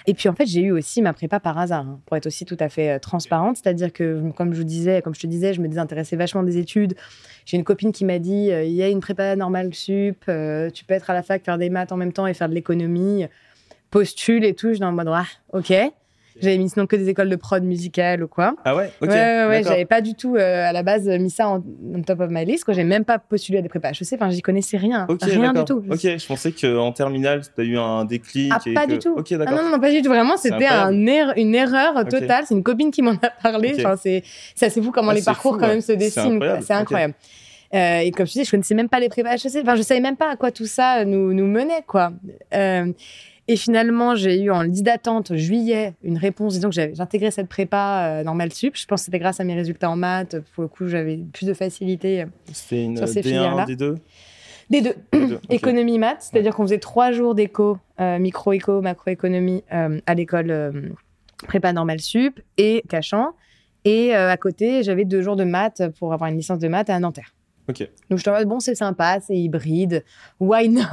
Et 0.08 0.14
puis 0.14 0.30
en 0.30 0.34
fait, 0.34 0.46
j'ai 0.46 0.62
eu 0.62 0.72
aussi 0.72 1.02
ma 1.02 1.14
prépa 1.14 1.40
par 1.40 1.58
hasard, 1.58 1.86
hein, 1.86 2.00
pour 2.06 2.18
être 2.18 2.28
aussi 2.28 2.46
tout 2.46 2.58
à 2.60 2.70
fait 2.70 2.92
euh, 2.92 3.00
transparente. 3.00 3.58
C'est-à-dire 3.58 3.92
que, 3.94 4.32
comme 4.36 4.54
je 4.54 4.60
vous 4.60 4.66
disais, 4.66 5.02
comme 5.02 5.14
je 5.14 5.22
te 5.22 5.28
disais, 5.28 5.54
je 5.54 5.62
me 5.62 5.68
désintéressais 5.68 6.16
vachement 6.16 6.44
des 6.44 6.58
études. 6.58 6.96
J'ai 7.46 7.58
une 7.58 7.64
copine 7.64 7.92
qui 7.92 8.06
m'a 8.06 8.20
dit, 8.20 8.50
il 8.50 8.72
y 8.72 8.84
a 8.84 8.90
une 8.90 9.00
prépa 9.00 9.36
normale 9.36 9.74
sup, 9.74 10.26
tu 10.26 10.86
peux 10.86 10.94
être 10.94 11.10
à 11.10 11.14
la 11.14 11.24
fac, 11.24 11.44
faire 11.44 11.58
des 11.58 11.70
maths 11.70 11.92
en 11.92 11.98
même 11.98 12.14
temps 12.14 12.28
et 12.28 12.34
faire 12.34 12.50
de 12.50 12.54
l'économie 12.54 13.26
postule 13.90 14.46
et 14.46 14.56
tout. 14.56 14.70
Je 14.70 14.76
suis 14.76 14.84
en 14.84 14.92
mode, 14.92 15.10
ah, 15.10 15.26
ok. 15.54 15.74
J'avais 16.42 16.58
mis 16.58 16.70
sinon 16.70 16.88
que 16.88 16.96
des 16.96 17.10
écoles 17.10 17.30
de 17.30 17.36
prod 17.36 17.64
musicale 17.64 18.24
ou 18.24 18.28
quoi. 18.28 18.56
Ah 18.66 18.76
ouais 18.76 18.92
Ok. 19.02 19.10
Ouais, 19.10 19.46
ouais, 19.48 19.64
J'avais 19.64 19.86
pas 19.86 20.02
du 20.02 20.16
tout, 20.16 20.36
euh, 20.36 20.70
à 20.70 20.74
la 20.74 20.84
base, 20.84 21.08
mis 21.08 21.30
ça 21.30 21.48
en, 21.48 21.62
top 22.06 22.20
of 22.20 22.30
my 22.30 22.46
list. 22.46 22.66
J'ai 22.72 22.84
même 22.84 23.06
pas 23.06 23.20
postulé 23.20 23.60
à 23.60 23.62
des 23.62 23.70
prépas 23.70 23.94
sais, 23.94 24.16
enfin, 24.16 24.30
j'y 24.30 24.42
connaissais 24.42 24.78
rien. 24.78 25.08
rien 25.22 25.54
du 25.54 25.64
tout. 25.66 25.84
Ok, 25.90 26.02
je 26.02 26.28
pensais 26.28 26.52
qu'en 26.52 26.92
terminale, 26.92 27.42
tu 27.56 27.62
as 27.62 27.64
eu 27.64 27.78
un 27.78 28.06
déclic. 28.06 28.52
Ah, 28.54 28.60
pas 28.74 28.88
du 28.88 29.00
tout. 29.00 29.14
Ok, 29.18 29.34
d'accord. 29.34 29.58
Ah, 29.58 29.64
non, 29.64 29.70
non, 29.70 29.80
pas 29.80 29.92
du 29.92 30.02
tout. 30.02 30.10
Vraiment, 30.10 30.38
c'était 30.38 30.68
un 30.68 31.06
er 31.08 31.34
une 31.38 31.56
erreur 31.56 32.06
totale. 32.08 32.46
C'est 32.48 32.56
une 32.56 32.64
copine 32.64 32.92
qui 32.92 33.02
m'en 33.02 33.12
a 33.12 33.30
parlé. 33.42 33.74
Enfin, 33.78 33.96
c'est 33.96 34.24
assez 34.62 34.82
fou 34.82 34.92
comment 34.92 35.12
ah, 35.12 35.16
les 35.16 35.24
parcours, 35.24 35.58
quand 35.58 35.68
même, 35.68 35.82
se 35.82 35.94
dessinent. 35.94 36.40
C'est 36.62 36.74
incroyable. 36.74 37.14
Euh, 37.74 38.00
et 38.00 38.12
comme 38.12 38.26
je 38.26 38.34
disais, 38.34 38.46
je 38.46 38.52
connaissais 38.52 38.76
même 38.76 38.90
pas 38.90 39.00
les 39.00 39.10
prépas 39.10 39.36
HEC. 39.36 39.62
Enfin, 39.62 39.76
je 39.76 39.82
savais 39.82 40.02
même 40.02 40.18
pas 40.18 40.32
à 40.32 40.36
quoi 40.36 40.52
tout 40.52 40.66
ça 40.66 41.06
nous, 41.06 41.34
nous 41.34 41.48
menait, 41.48 41.84
quoi. 41.88 42.12
Euh, 42.54 42.92
et 43.52 43.58
finalement, 43.58 44.16
j'ai 44.16 44.42
eu 44.42 44.50
en 44.50 44.62
liste 44.62 44.84
d'attente 44.84 45.36
juillet 45.36 45.94
une 46.04 46.18
réponse 46.18 46.54
disant 46.54 46.70
que 46.70 46.76
j'avais 46.76 47.02
intégré 47.02 47.32
cette 47.32 47.50
prépa 47.50 48.06
euh, 48.06 48.24
normale 48.24 48.54
sup. 48.54 48.78
Je 48.78 48.86
pense 48.86 49.02
que 49.02 49.06
c'était 49.06 49.20
grâce 49.20 49.42
à 49.42 49.44
mes 49.44 49.56
résultats 49.56 49.90
en 49.90 49.98
maths. 49.98 50.38
Pour 50.56 50.62
le 50.62 50.70
coup, 50.70 50.88
j'avais 50.88 51.18
plus 51.18 51.46
de 51.46 51.54
facilité 51.54 52.22
euh, 52.22 52.26
c'était 52.54 52.86
une 52.86 52.96
sur 52.96 53.10
ces 53.10 53.20
D1, 53.20 53.66
des 53.66 53.76
deux 53.76 53.96
Des 54.70 54.80
deux. 54.80 54.96
Économie 55.50 56.00
maths, 56.00 56.30
c'est-à-dire 56.32 56.56
qu'on 56.56 56.64
faisait 56.64 56.78
trois 56.78 57.12
jours 57.12 57.36
d'éco, 57.36 57.78
euh, 58.00 58.20
micro-éco, 58.20 58.80
macroéconomie 58.80 59.66
à 59.70 60.16
l'école 60.16 60.94
prépa 61.46 61.74
normale 61.74 62.00
sup 62.00 62.40
et 62.58 62.84
cachant. 62.88 63.32
Et 63.84 64.14
à 64.14 64.38
côté, 64.38 64.82
j'avais 64.84 65.04
deux 65.04 65.22
jours 65.22 65.36
de 65.36 65.44
maths 65.44 65.82
pour 66.00 66.14
avoir 66.14 66.30
une 66.30 66.38
licence 66.38 66.60
de 66.60 66.70
maths 66.70 66.90
à 66.90 66.98
Nanterre. 67.02 67.34
Donc 68.10 68.20
je 68.20 68.24
te 68.24 68.40
dis, 68.40 68.46
bon, 68.46 68.60
c'est 68.60 68.76
sympa, 68.76 69.20
c'est 69.22 69.36
hybride, 69.36 70.04
why 70.40 70.70
not? 70.70 70.84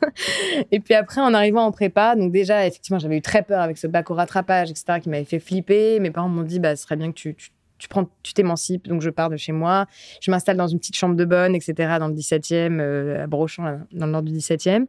Et 0.70 0.80
puis 0.80 0.94
après, 0.94 1.20
en 1.20 1.34
arrivant 1.34 1.64
en 1.64 1.72
prépa, 1.72 2.16
donc 2.16 2.32
déjà, 2.32 2.66
effectivement, 2.66 2.98
j'avais 2.98 3.18
eu 3.18 3.22
très 3.22 3.42
peur 3.42 3.60
avec 3.60 3.78
ce 3.78 3.86
bac 3.86 4.10
au 4.10 4.14
rattrapage, 4.14 4.70
etc., 4.70 5.00
qui 5.00 5.08
m'avait 5.08 5.24
fait 5.24 5.38
flipper. 5.38 6.00
Mes 6.00 6.10
parents 6.10 6.28
m'ont 6.28 6.42
dit, 6.42 6.58
bah, 6.58 6.76
ce 6.76 6.82
serait 6.82 6.96
bien 6.96 7.08
que 7.08 7.16
tu, 7.16 7.34
tu, 7.34 7.88
tu 8.22 8.34
t'émancipes. 8.34 8.88
Donc 8.88 9.00
je 9.00 9.10
pars 9.10 9.30
de 9.30 9.36
chez 9.36 9.52
moi, 9.52 9.86
je 10.20 10.30
m'installe 10.30 10.56
dans 10.56 10.66
une 10.66 10.78
petite 10.78 10.96
chambre 10.96 11.16
de 11.16 11.24
bonne, 11.24 11.54
etc., 11.54 11.96
dans 11.98 12.08
le 12.08 12.14
17e, 12.14 12.80
euh, 12.80 13.24
à 13.24 13.26
Brochon, 13.26 13.80
dans 13.92 14.06
le 14.06 14.12
nord 14.12 14.22
du 14.22 14.32
17e. 14.32 14.86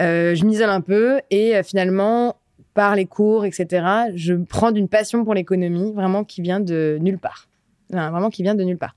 Euh, 0.00 0.34
je 0.34 0.44
m'isole 0.44 0.70
un 0.70 0.80
peu 0.80 1.20
et 1.30 1.56
euh, 1.56 1.62
finalement, 1.62 2.36
par 2.74 2.96
les 2.96 3.04
cours, 3.04 3.44
etc., 3.44 3.86
je 4.14 4.34
prends 4.34 4.72
d'une 4.72 4.88
passion 4.88 5.24
pour 5.24 5.34
l'économie, 5.34 5.92
vraiment 5.92 6.24
qui 6.24 6.40
vient 6.40 6.60
de 6.60 6.98
nulle 7.00 7.18
part 7.18 7.48
vraiment 7.92 8.30
qui 8.30 8.42
vient 8.42 8.54
de 8.54 8.64
nulle 8.64 8.78
part. 8.78 8.94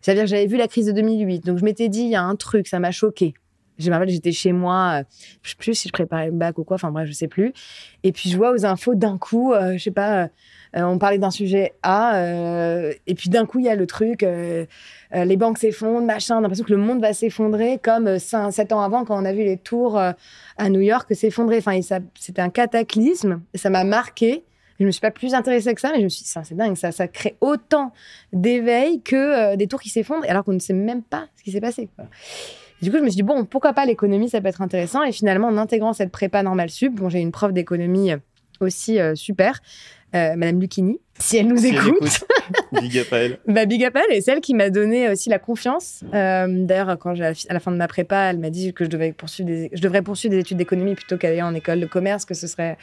C'est-à-dire 0.00 0.24
que 0.24 0.30
j'avais 0.30 0.46
vu 0.46 0.56
la 0.56 0.68
crise 0.68 0.86
de 0.86 0.92
2008, 0.92 1.44
donc 1.44 1.58
je 1.58 1.64
m'étais 1.64 1.88
dit, 1.88 2.02
il 2.02 2.10
y 2.10 2.16
a 2.16 2.22
un 2.22 2.36
truc, 2.36 2.68
ça 2.68 2.78
m'a 2.78 2.90
choqué. 2.90 3.34
Je 3.78 3.90
me 3.90 4.06
j'étais 4.06 4.32
chez 4.32 4.52
moi, 4.52 5.00
euh, 5.00 5.04
je 5.42 5.50
sais 5.50 5.56
plus 5.56 5.74
si 5.74 5.88
je 5.88 5.92
préparais 5.92 6.26
le 6.26 6.32
bac 6.32 6.56
ou 6.58 6.64
quoi, 6.64 6.76
enfin 6.76 6.90
bref, 6.90 7.06
je 7.06 7.12
sais 7.12 7.28
plus. 7.28 7.52
Et 8.04 8.12
puis 8.12 8.30
je 8.30 8.36
vois 8.36 8.52
aux 8.52 8.64
infos 8.64 8.94
d'un 8.94 9.18
coup, 9.18 9.52
euh, 9.52 9.76
je 9.76 9.82
sais 9.82 9.90
pas, 9.90 10.24
euh, 10.24 10.82
on 10.82 10.98
parlait 10.98 11.18
d'un 11.18 11.30
sujet 11.30 11.74
A, 11.82 12.20
et 13.06 13.14
puis 13.14 13.28
d'un 13.28 13.46
coup 13.46 13.58
il 13.58 13.66
y 13.66 13.68
a 13.68 13.74
le 13.74 13.86
truc, 13.86 14.22
les 14.22 15.36
banques 15.36 15.58
s'effondrent, 15.58 16.04
machin, 16.04 16.40
l'impression 16.40 16.64
que 16.64 16.72
le 16.72 16.78
monde 16.78 17.00
va 17.00 17.12
s'effondrer, 17.12 17.78
comme 17.82 18.18
5, 18.18 18.50
7 18.50 18.72
ans 18.72 18.80
avant 18.80 19.04
quand 19.04 19.20
on 19.20 19.24
a 19.24 19.32
vu 19.32 19.44
les 19.44 19.56
tours 19.56 19.98
à 19.98 20.68
New 20.68 20.80
York 20.80 21.14
s'effondrer. 21.14 21.58
Enfin, 21.58 21.80
c'était 22.14 22.42
un 22.42 22.50
cataclysme, 22.50 23.40
ça 23.54 23.70
m'a 23.70 23.84
marqué. 23.84 24.44
Je 24.78 24.84
me 24.84 24.90
suis 24.90 25.00
pas 25.00 25.10
plus 25.10 25.34
intéressée 25.34 25.74
que 25.74 25.80
ça, 25.80 25.90
mais 25.92 25.98
je 25.98 26.04
me 26.04 26.08
suis 26.08 26.24
dit, 26.24 26.30
c'est 26.30 26.54
dingue, 26.54 26.76
ça, 26.76 26.92
ça 26.92 27.08
crée 27.08 27.36
autant 27.40 27.92
d'éveil 28.32 29.00
que 29.02 29.16
euh, 29.16 29.56
des 29.56 29.66
tours 29.66 29.80
qui 29.80 29.88
s'effondrent, 29.88 30.24
alors 30.28 30.44
qu'on 30.44 30.52
ne 30.52 30.58
sait 30.58 30.74
même 30.74 31.02
pas 31.02 31.28
ce 31.36 31.42
qui 31.42 31.50
s'est 31.50 31.60
passé. 31.60 31.88
Du 32.82 32.90
coup, 32.90 32.98
je 32.98 33.02
me 33.02 33.08
suis 33.08 33.16
dit, 33.16 33.22
bon, 33.22 33.44
pourquoi 33.44 33.72
pas 33.72 33.86
l'économie, 33.86 34.28
ça 34.28 34.40
peut 34.40 34.48
être 34.48 34.62
intéressant. 34.62 35.02
Et 35.02 35.12
finalement, 35.12 35.48
en 35.48 35.56
intégrant 35.56 35.92
cette 35.92 36.12
prépa 36.12 36.42
normale 36.42 36.70
sup, 36.70 36.94
bon, 36.94 37.08
j'ai 37.08 37.20
une 37.20 37.32
prof 37.32 37.52
d'économie 37.52 38.12
euh, 38.12 38.18
aussi 38.60 38.98
euh, 38.98 39.14
super, 39.14 39.60
Madame 40.12 40.60
Lucchini, 40.60 40.98
si 41.18 41.38
elle 41.38 41.48
nous 41.48 41.64
écoute. 41.64 42.24
big 42.72 42.98
up 42.98 43.12
à 43.12 43.16
elle. 43.18 43.38
bah, 43.46 43.66
big 43.66 43.84
up 43.84 43.96
à 43.96 44.00
elle, 44.08 44.16
et 44.16 44.20
c'est 44.20 44.32
elle 44.32 44.40
qui 44.40 44.54
m'a 44.54 44.70
donné 44.70 45.08
aussi 45.08 45.28
la 45.28 45.38
confiance. 45.38 46.04
D'ailleurs, 46.12 46.98
quand 46.98 47.14
j'ai 47.14 47.24
à 47.24 47.52
la 47.52 47.60
fin 47.60 47.72
de 47.72 47.76
ma 47.76 47.88
prépa, 47.88 48.30
elle 48.30 48.38
m'a 48.38 48.50
dit 48.50 48.72
que 48.72 48.84
je 48.84 48.90
devais 48.90 49.12
poursuivre 49.12 49.48
des, 49.48 49.70
je 49.72 49.80
devrais 49.80 50.02
poursuivre 50.02 50.34
des 50.34 50.40
études 50.40 50.58
d'économie 50.58 50.94
plutôt 50.94 51.16
qu'aller 51.16 51.42
en 51.42 51.54
école 51.54 51.80
de 51.80 51.86
commerce, 51.86 52.24
que 52.24 52.34
ce 52.34 52.46
serait 52.46 52.76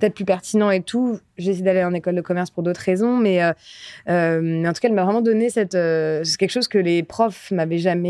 peut-être 0.00 0.14
plus 0.14 0.24
pertinent 0.24 0.70
et 0.70 0.80
tout. 0.80 1.20
J'ai 1.36 1.52
essayé 1.52 1.64
d'aller 1.64 1.84
en 1.84 1.94
école 1.94 2.16
de 2.16 2.20
commerce 2.20 2.50
pour 2.50 2.62
d'autres 2.62 2.80
raisons, 2.80 3.16
mais, 3.16 3.42
euh, 3.42 3.52
euh, 4.08 4.64
en 4.64 4.72
tout 4.72 4.80
cas, 4.80 4.88
elle 4.88 4.94
m'a 4.94 5.04
vraiment 5.04 5.20
donné 5.20 5.50
cette. 5.50 5.74
Euh, 5.74 6.24
c'est 6.24 6.36
quelque 6.36 6.50
chose 6.50 6.68
que 6.68 6.78
les 6.78 7.02
profs 7.02 7.50
m'avaient 7.50 7.78
jamais 7.78 8.00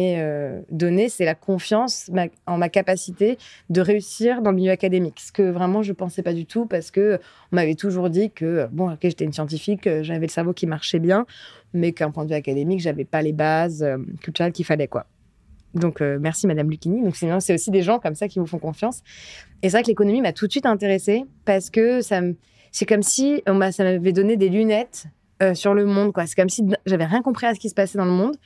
donné, 0.71 1.09
c'est 1.09 1.25
la 1.25 1.35
confiance 1.35 2.11
en 2.47 2.59
ma 2.59 2.69
capacité 2.69 3.39
de 3.69 3.81
réussir 3.81 4.43
dans 4.43 4.51
le 4.51 4.57
milieu 4.57 4.71
académique. 4.71 5.21
Ce 5.21 5.33
que 5.33 5.43
vraiment 5.43 5.83
je 5.83 5.93
pensais 5.93 6.23
pas 6.23 6.33
du 6.33 6.47
tout 6.47 6.67
parce 6.67 6.91
que 6.91 7.19
on 7.53 7.57
m'avait 7.57 7.75
toujours 7.75 8.11
dit 8.11 8.31
que 8.31 8.69
bon, 8.71 8.93
ok, 8.93 8.99
j'étais 9.03 9.25
une 9.25 9.33
scientifique, 9.33 9.70
j'avais 10.03 10.27
le 10.27 10.29
cerveau 10.29 10.53
qui 10.53 10.67
marchait 10.67 10.99
bien, 10.99 11.27
mais 11.73 11.93
qu'un 11.93 12.11
point 12.11 12.25
de 12.25 12.31
vue 12.31 12.35
académique, 12.35 12.81
j'avais 12.81 13.05
pas 13.05 13.23
les 13.23 13.33
bases 13.33 13.87
culturelles 14.21 14.53
qu'il 14.53 14.65
fallait 14.65 14.89
quoi. 14.89 15.07
Donc, 15.75 16.01
euh, 16.01 16.19
merci 16.21 16.47
Madame 16.47 16.71
Lucchini. 16.71 17.03
Donc, 17.03 17.17
c'est 17.17 17.55
aussi 17.55 17.71
des 17.71 17.83
gens 17.83 17.99
comme 17.99 18.15
ça 18.15 18.29
qui 18.29 18.39
vous 18.39 18.47
font 18.47 18.59
confiance. 18.59 19.03
Et 19.63 19.69
c'est 19.69 19.77
vrai 19.77 19.83
que 19.83 19.89
l'économie 19.89 20.21
m'a 20.21 20.33
tout 20.33 20.47
de 20.47 20.53
suite 20.53 20.67
intéressée 20.67 21.25
parce 21.45 21.71
que 21.71 22.01
ça 22.01 22.21
c'est 22.73 22.87
comme 22.87 23.03
si 23.03 23.43
on 23.47 23.61
ça 23.73 23.83
m'avait 23.83 24.13
donné 24.13 24.37
des 24.37 24.49
lunettes 24.49 25.07
euh, 25.43 25.55
sur 25.55 25.75
le 25.75 25.87
monde. 25.87 26.13
C'est 26.27 26.37
comme 26.37 26.49
si 26.49 26.65
j'avais 26.87 27.05
rien 27.05 27.23
compris 27.23 27.47
à 27.47 27.55
ce 27.55 27.61
qui 27.61 27.69
se 27.69 27.75
passait 27.75 27.99
dans 27.99 28.05
le 28.05 28.11
monde. 28.13 28.37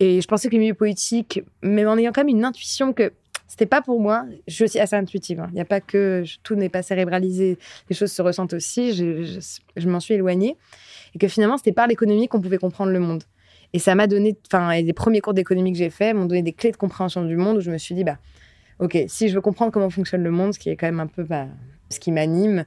Et 0.00 0.20
je 0.20 0.26
pensais 0.26 0.48
que 0.48 0.54
le 0.54 0.60
milieu 0.60 0.74
politique, 0.74 1.42
mais 1.62 1.84
en 1.84 1.98
ayant 1.98 2.12
quand 2.12 2.22
même 2.22 2.36
une 2.36 2.44
intuition 2.44 2.92
que 2.92 3.12
c'était 3.52 3.66
pas 3.66 3.82
pour 3.82 4.00
moi. 4.00 4.24
Je 4.48 4.54
suis 4.54 4.64
aussi 4.64 4.80
assez 4.80 4.96
intuitive. 4.96 5.38
Hein. 5.38 5.48
Il 5.50 5.56
n'y 5.56 5.60
a 5.60 5.66
pas 5.66 5.82
que 5.82 6.24
tout 6.42 6.54
n'est 6.54 6.70
pas 6.70 6.80
cérébralisé. 6.80 7.58
Les 7.90 7.94
choses 7.94 8.10
se 8.10 8.22
ressentent 8.22 8.54
aussi. 8.54 8.94
Je, 8.94 9.40
je 9.76 9.88
m'en 9.90 10.00
suis 10.00 10.14
éloignée. 10.14 10.56
Et 11.14 11.18
que 11.18 11.28
finalement, 11.28 11.58
c'était 11.58 11.72
par 11.72 11.86
l'économie 11.86 12.28
qu'on 12.28 12.40
pouvait 12.40 12.56
comprendre 12.56 12.92
le 12.92 12.98
monde. 12.98 13.24
Et 13.74 13.78
ça 13.78 13.94
m'a 13.94 14.06
donné, 14.06 14.38
enfin, 14.46 14.80
les 14.80 14.94
premiers 14.94 15.20
cours 15.20 15.34
d'économie 15.34 15.70
que 15.70 15.76
j'ai 15.76 15.90
faits 15.90 16.16
m'ont 16.16 16.24
donné 16.24 16.40
des 16.40 16.54
clés 16.54 16.72
de 16.72 16.78
compréhension 16.78 17.26
du 17.26 17.36
monde 17.36 17.58
où 17.58 17.60
je 17.60 17.70
me 17.70 17.76
suis 17.76 17.94
dit, 17.94 18.04
bah, 18.04 18.16
ok, 18.78 18.96
si 19.06 19.28
je 19.28 19.34
veux 19.34 19.42
comprendre 19.42 19.70
comment 19.70 19.90
fonctionne 19.90 20.22
le 20.22 20.30
monde, 20.30 20.54
ce 20.54 20.58
qui 20.58 20.70
est 20.70 20.76
quand 20.76 20.86
même 20.86 21.00
un 21.00 21.06
peu 21.06 21.22
bah, 21.22 21.46
ce 21.90 22.00
qui 22.00 22.10
m'anime, 22.10 22.64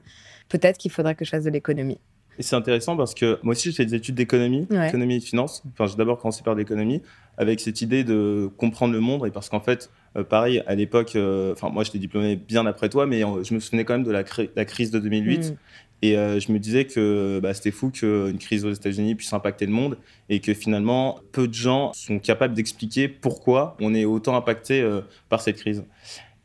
peut-être 0.48 0.78
qu'il 0.78 0.92
faudrait 0.92 1.16
que 1.16 1.24
je 1.24 1.30
fasse 1.30 1.42
de 1.42 1.50
l'économie. 1.50 1.98
Et 2.38 2.44
c'est 2.44 2.54
intéressant 2.54 2.96
parce 2.96 3.12
que 3.14 3.40
moi 3.42 3.52
aussi, 3.52 3.70
j'ai 3.70 3.76
fait 3.76 3.86
des 3.86 3.96
études 3.96 4.14
d'économie, 4.14 4.66
d'économie 4.70 5.16
et 5.16 5.18
de 5.18 5.24
finance. 5.24 5.64
Enfin, 5.72 5.86
j'ai 5.86 5.96
d'abord 5.96 6.18
commencé 6.20 6.44
par 6.44 6.54
l'économie 6.54 7.02
avec 7.38 7.60
cette 7.60 7.82
idée 7.82 8.04
de 8.04 8.50
comprendre 8.56 8.92
le 8.92 9.00
monde. 9.00 9.26
Et 9.26 9.30
parce 9.30 9.48
qu'en 9.48 9.60
fait, 9.60 9.90
euh, 10.16 10.24
pareil, 10.24 10.62
à 10.66 10.74
l'époque, 10.74 11.16
euh, 11.16 11.52
enfin, 11.52 11.70
moi, 11.70 11.84
j'étais 11.84 11.98
diplômé 11.98 12.36
bien 12.36 12.66
après 12.66 12.88
toi, 12.88 13.06
mais 13.06 13.20
je 13.20 13.54
me 13.54 13.60
souvenais 13.60 13.84
quand 13.84 13.94
même 13.94 14.04
de 14.04 14.12
la, 14.12 14.24
la 14.54 14.64
crise 14.64 14.90
de 14.90 14.98
2008. 14.98 15.56
Et 16.02 16.16
euh, 16.16 16.38
je 16.40 16.52
me 16.52 16.58
disais 16.58 16.84
que 16.84 17.40
bah, 17.42 17.54
c'était 17.54 17.70
fou 17.70 17.90
qu'une 17.90 18.38
crise 18.38 18.64
aux 18.64 18.72
États-Unis 18.72 19.14
puisse 19.14 19.32
impacter 19.32 19.64
le 19.66 19.72
monde 19.72 19.96
et 20.28 20.40
que 20.40 20.52
finalement, 20.52 21.20
peu 21.32 21.48
de 21.48 21.54
gens 21.54 21.92
sont 21.94 22.18
capables 22.18 22.54
d'expliquer 22.54 23.08
pourquoi 23.08 23.76
on 23.80 23.94
est 23.94 24.04
autant 24.04 24.36
impacté 24.36 24.82
euh, 24.82 25.00
par 25.28 25.40
cette 25.40 25.56
crise. 25.56 25.84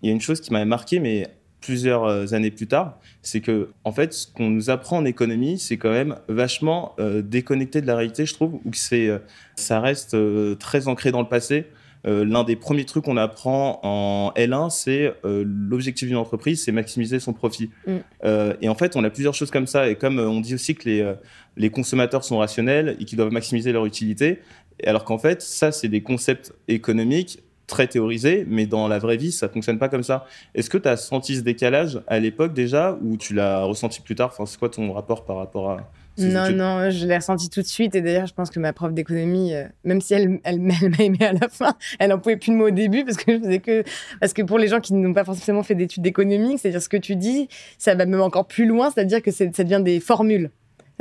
Il 0.02 0.08
y 0.08 0.10
a 0.10 0.14
une 0.14 0.22
chose 0.22 0.40
qui 0.40 0.54
m'avait 0.54 0.66
marqué, 0.66 1.00
mais 1.00 1.28
plusieurs 1.62 2.04
euh, 2.04 2.34
années 2.34 2.52
plus 2.52 2.68
tard, 2.68 3.00
c'est 3.22 3.40
que 3.40 3.70
en 3.84 3.92
fait, 3.92 4.14
ce 4.14 4.28
qu'on 4.28 4.50
nous 4.50 4.70
apprend 4.70 4.98
en 4.98 5.06
économie, 5.06 5.60
c'est 5.60 5.78
quand 5.78 5.92
même 5.92 6.18
vachement 6.28 6.96
déconnecté 7.24 7.82
de 7.82 7.88
la 7.88 7.96
réalité, 7.96 8.26
je 8.26 8.34
trouve, 8.34 8.60
ou 8.66 8.72
que 8.72 8.78
c'est, 8.78 9.10
ça 9.56 9.80
reste 9.80 10.16
très 10.60 10.88
ancré 10.88 11.12
dans 11.12 11.22
le 11.22 11.28
passé. 11.28 11.68
Euh, 12.08 12.26
l'un 12.26 12.44
des 12.44 12.56
premiers 12.56 12.86
trucs 12.86 13.06
qu'on 13.06 13.18
apprend 13.18 13.80
en 13.84 14.32
L1, 14.36 14.70
c'est 14.70 15.14
euh, 15.24 15.44
l'objectif 15.46 16.08
d'une 16.08 16.18
entreprise, 16.18 16.64
c'est 16.64 16.72
maximiser 16.72 17.20
son 17.20 17.34
profit. 17.34 17.70
Mm. 17.86 17.98
Euh, 18.26 18.54
et 18.62 18.70
en 18.70 18.76
fait, 18.76 18.96
on 18.96 19.04
a 19.04 19.10
plusieurs 19.10 19.34
choses 19.34 19.52
comme 19.52 19.68
ça. 19.68 19.90
Et 19.90 19.96
comme 19.96 20.20
on 20.20 20.42
dit 20.42 20.56
aussi 20.56 20.76
que 20.76 20.90
les, 20.90 21.14
les 21.58 21.70
consommateurs 21.70 22.24
sont 22.24 22.40
rationnels 22.40 22.98
et 23.00 23.06
qu'ils 23.06 23.18
doivent 23.18 23.32
maximiser 23.32 23.72
leur 23.72 23.86
utilité, 23.86 24.40
alors 24.86 25.06
qu'en 25.06 25.20
fait, 25.20 25.42
ça, 25.42 25.72
c'est 25.72 25.90
des 25.90 26.02
concepts 26.02 26.54
économiques 26.68 27.40
très 27.72 27.88
théorisés, 27.88 28.46
mais 28.48 28.68
dans 28.68 28.88
la 28.88 29.00
vraie 29.00 29.18
vie, 29.18 29.32
ça 29.32 29.50
fonctionne 29.50 29.80
pas 29.80 29.90
comme 29.90 30.04
ça. 30.04 30.26
Est-ce 30.54 30.70
que 30.70 30.78
tu 30.78 30.88
as 30.88 30.98
senti 30.98 31.38
ce 31.38 31.42
décalage 31.42 32.02
à 32.06 32.20
l'époque 32.20 32.54
déjà, 32.54 32.98
ou 33.02 33.18
tu 33.18 33.34
l'as 33.34 33.64
ressenti 33.64 34.02
plus 34.02 34.14
tard? 34.14 34.30
Enfin, 34.34 34.46
C'est 34.46 34.60
quoi 34.60 34.70
ton 34.70 34.92
rapport 34.92 35.24
par 35.24 35.38
rapport 35.38 35.72
à 35.72 35.92
Non, 36.18 36.52
non, 36.52 36.90
je 36.92 37.08
l'ai 37.08 37.16
ressenti 37.16 37.50
tout 37.50 37.62
de 37.62 37.68
suite. 37.68 37.96
Et 37.96 38.02
d'ailleurs, 38.02 38.28
je 38.28 38.34
pense 38.34 38.50
que 38.50 38.60
ma 38.60 38.74
prof 38.74 38.94
d'économie, 38.94 39.56
euh, 39.56 39.64
même 39.86 40.02
si 40.02 40.14
elle, 40.14 40.40
elle, 40.44 40.60
m'a 40.62 40.74
aimé 41.00 41.20
à 41.22 41.32
la 41.32 41.48
fin, 41.48 41.74
elle 41.98 42.12
en 42.12 42.20
pouvait 42.20 42.38
plus 42.38 42.52
de 42.52 42.58
mots 42.58 42.68
au 42.68 42.72
début 42.72 43.06
parce 43.06 43.18
que 43.18 43.32
je 43.32 43.40
faisais 43.40 43.60
que. 43.60 43.84
Parce 44.20 44.34
que 44.34 44.42
pour 44.42 44.60
les 44.60 44.68
gens 44.68 44.82
qui 44.82 44.94
n'ont 44.94 45.14
pas 45.14 45.24
forcément 45.24 45.64
fait 45.64 45.76
d'études 45.76 46.04
d'économie, 46.04 46.58
c'est-à-dire 46.58 46.82
ce 46.82 46.90
que 46.90 46.98
tu 46.98 47.16
dis, 47.16 47.48
ça 47.78 47.96
va 47.96 48.06
même 48.06 48.22
encore 48.22 48.48
plus 48.48 48.66
loin, 48.66 48.92
c'est-à-dire 48.92 49.22
que 49.22 49.32
ça 49.32 49.46
devient 49.46 49.82
des 49.84 50.02
formules. 50.02 50.52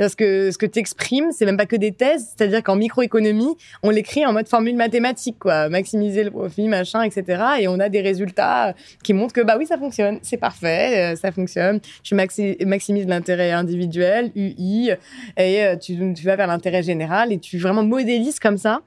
Parce 0.01 0.15
que 0.15 0.49
ce 0.49 0.57
que 0.57 0.65
tu 0.65 0.79
exprimes, 0.79 1.31
c'est 1.31 1.45
même 1.45 1.57
pas 1.57 1.67
que 1.67 1.75
des 1.75 1.91
thèses, 1.91 2.33
c'est-à-dire 2.35 2.63
qu'en 2.63 2.75
microéconomie, 2.75 3.55
on 3.83 3.91
l'écrit 3.91 4.25
en 4.25 4.33
mode 4.33 4.47
formule 4.47 4.75
mathématique, 4.75 5.37
quoi, 5.37 5.69
maximiser 5.69 6.23
le 6.23 6.31
profit, 6.31 6.67
machin, 6.67 7.03
etc. 7.03 7.43
Et 7.59 7.67
on 7.67 7.79
a 7.79 7.87
des 7.87 8.01
résultats 8.01 8.73
qui 9.03 9.13
montrent 9.13 9.35
que 9.35 9.41
bah 9.41 9.57
oui, 9.59 9.67
ça 9.67 9.77
fonctionne, 9.77 10.17
c'est 10.23 10.37
parfait, 10.37 11.13
euh, 11.13 11.15
ça 11.15 11.31
fonctionne. 11.31 11.81
Tu 12.01 12.15
maximises 12.15 13.05
l'intérêt 13.05 13.51
individuel, 13.51 14.31
UI, 14.35 14.89
et 15.37 15.63
euh, 15.65 15.75
tu, 15.75 15.95
vas 16.23 16.35
vers 16.35 16.47
l'intérêt 16.47 16.81
général 16.81 17.31
et 17.31 17.37
tu 17.37 17.59
vraiment 17.59 17.83
modélises 17.83 18.39
comme 18.39 18.57
ça 18.57 18.81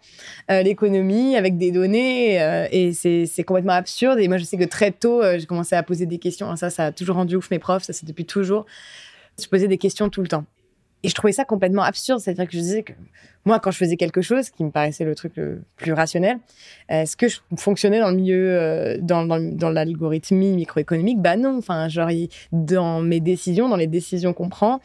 euh, 0.51 0.63
l'économie 0.63 1.37
avec 1.37 1.57
des 1.57 1.71
données 1.71 2.41
et 2.73 2.93
c'est 2.93 3.45
complètement 3.45 3.75
absurde. 3.75 4.19
Et 4.19 4.27
moi, 4.27 4.39
je 4.39 4.43
sais 4.43 4.57
que 4.57 4.65
très 4.65 4.91
tôt, 4.91 5.23
j'ai 5.39 5.47
commencé 5.47 5.77
à 5.77 5.85
poser 5.85 6.07
des 6.07 6.19
questions. 6.19 6.57
Ça, 6.57 6.71
ça 6.71 6.87
a 6.87 6.91
toujours 6.91 7.15
rendu 7.15 7.37
ouf 7.37 7.53
mes 7.53 7.61
profs, 7.61 7.85
ça 7.85 7.93
c'est 7.93 8.05
depuis 8.05 8.25
toujours. 8.25 8.67
Je 9.41 9.47
posais 9.47 9.69
des 9.69 9.79
questions 9.79 10.09
tout 10.09 10.21
le 10.21 10.27
temps. 10.27 10.45
Et 11.05 11.09
je 11.09 11.15
trouvais 11.15 11.35
ça 11.35 11.45
complètement 11.45 11.83
absurde. 11.83 12.19
C'est-à-dire 12.21 12.47
que 12.47 12.53
je 12.53 12.59
disais 12.59 12.83
que 12.83 12.95
moi, 13.45 13.61
quand 13.61 13.71
je 13.71 13.77
faisais 13.77 13.97
quelque 13.97 14.23
chose 14.23 14.49
qui 14.49 14.65
me 14.65 14.71
paraissait 14.71 15.05
le 15.05 15.15
truc 15.15 15.35
le 15.37 15.63
plus 15.77 15.93
rationnel, 15.93 16.39
est-ce 16.89 17.15
que 17.15 17.29
je 17.29 17.41
fonctionnais 17.59 18.01
dans 18.01 18.09
le 18.09 18.17
milieu, 18.17 18.59
euh, 18.59 18.97
dans, 19.03 19.71
l'algorithmie 19.71 20.53
microéconomique 20.53 21.21
Bah 21.21 21.37
non. 21.37 21.59
Enfin, 21.59 21.89
genre, 21.89 22.09
dans 22.53 23.03
mes 23.03 23.21
décisions, 23.21 23.69
dans 23.69 23.77
les 23.77 23.87
décisions 23.87 24.33
qu'on 24.33 24.49
prend, 24.49 24.81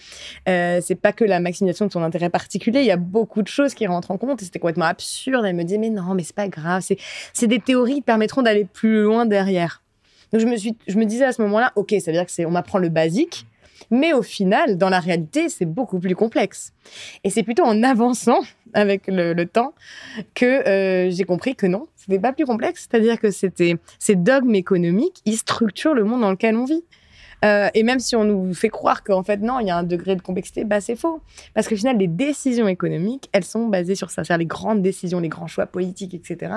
euh, 0.50 0.82
c'est 0.84 0.96
pas 0.96 1.14
que 1.14 1.24
la 1.24 1.40
maximisation 1.40 1.86
de 1.88 1.92
son 1.94 2.04
intérêt 2.04 2.30
particulier. 2.30 2.82
Il 2.82 2.88
y 2.88 2.92
a 2.92 2.98
beaucoup 2.98 3.42
de 3.42 3.48
choses 3.48 3.74
qui 3.74 3.88
rentrent 3.88 4.12
en 4.12 4.18
compte. 4.18 4.42
Et 4.42 4.46
c'était 4.46 4.60
complètement 4.60 4.86
absurde. 4.86 5.46
Elle 5.46 5.56
me 5.56 5.64
dit, 5.64 5.78
mais 5.78 5.90
non, 5.90 6.14
mais 6.14 6.24
c'est 6.24 6.36
pas 6.36 6.50
grave. 6.50 6.86
C'est 7.34 7.48
des 7.48 7.60
théories 7.60 7.96
qui 7.96 8.02
permettront 8.02 8.42
d'aller 8.42 8.66
plus 8.66 9.04
loin 9.04 9.26
derrière. 9.26 9.82
Donc 10.32 10.42
je 10.42 10.46
me, 10.46 10.58
suis, 10.58 10.76
je 10.88 10.98
me 10.98 11.06
disais 11.06 11.26
à 11.26 11.32
ce 11.32 11.42
moment-là, 11.44 11.72
ok, 11.76 11.96
ça 12.00 12.12
veut 12.12 12.18
dire 12.18 12.26
que 12.26 12.32
c'est, 12.32 12.46
on 12.46 12.52
m'apprend 12.52 12.78
le 12.78 12.90
basique, 12.90 13.48
mais 13.92 14.14
au 14.14 14.22
final, 14.22 14.78
dans 14.78 14.90
la 14.90 15.00
réalité, 15.00 15.50
c'est 15.50 15.66
beaucoup 15.66 16.00
plus 16.00 16.16
complexe. 16.16 16.74
Et 17.24 17.30
c'est 17.30 17.44
plutôt 17.44 17.64
en 17.64 17.84
avançant 17.84 18.40
avec 18.74 19.04
le, 19.08 19.44
temps 19.46 19.74
que 20.36 20.46
euh, 20.68 21.10
j'ai 21.10 21.24
compris 21.24 21.56
que 21.56 21.66
non, 21.66 21.88
c'était 21.96 22.20
pas 22.20 22.34
plus 22.34 22.46
complexe. 22.46 22.88
C'est-à-dire 22.90 23.20
que 23.20 23.32
c'était 23.32 23.78
ces 23.98 24.16
dogmes 24.16 24.56
économiques, 24.56 25.22
ils 25.26 25.38
structurent 25.38 25.94
le 25.94 26.04
monde 26.04 26.22
dans 26.22 26.32
lequel 26.32 26.56
on 26.56 26.66
vit. 26.66 26.84
Euh, 27.46 27.70
et 27.74 27.84
même 27.84 28.00
si 28.00 28.16
on 28.16 28.26
nous 28.26 28.54
fait 28.54 28.70
croire 28.70 29.04
qu'en 29.04 29.24
fait, 29.24 29.38
non, 29.38 29.60
il 29.60 29.68
y 29.68 29.72
a 29.72 29.78
un 29.78 29.84
degré 29.84 30.16
de 30.16 30.22
complexité, 30.22 30.66
bah, 30.66 30.82
c'est 30.82 30.96
faux. 30.96 31.22
Parce 31.54 31.68
qu'au 31.68 31.76
final, 31.76 31.98
les 31.98 32.08
décisions 32.08 32.68
économiques, 32.68 33.30
elles 33.32 33.46
sont 33.46 33.68
basées 33.68 33.96
sur 33.96 34.10
ça. 34.10 34.24
C'est-à-dire 34.24 34.40
les 34.40 34.46
grandes 34.46 34.82
décisions, 34.82 35.20
les 35.20 35.30
grands 35.30 35.48
choix 35.48 35.66
politiques, 35.66 36.14
etc. 36.14 36.54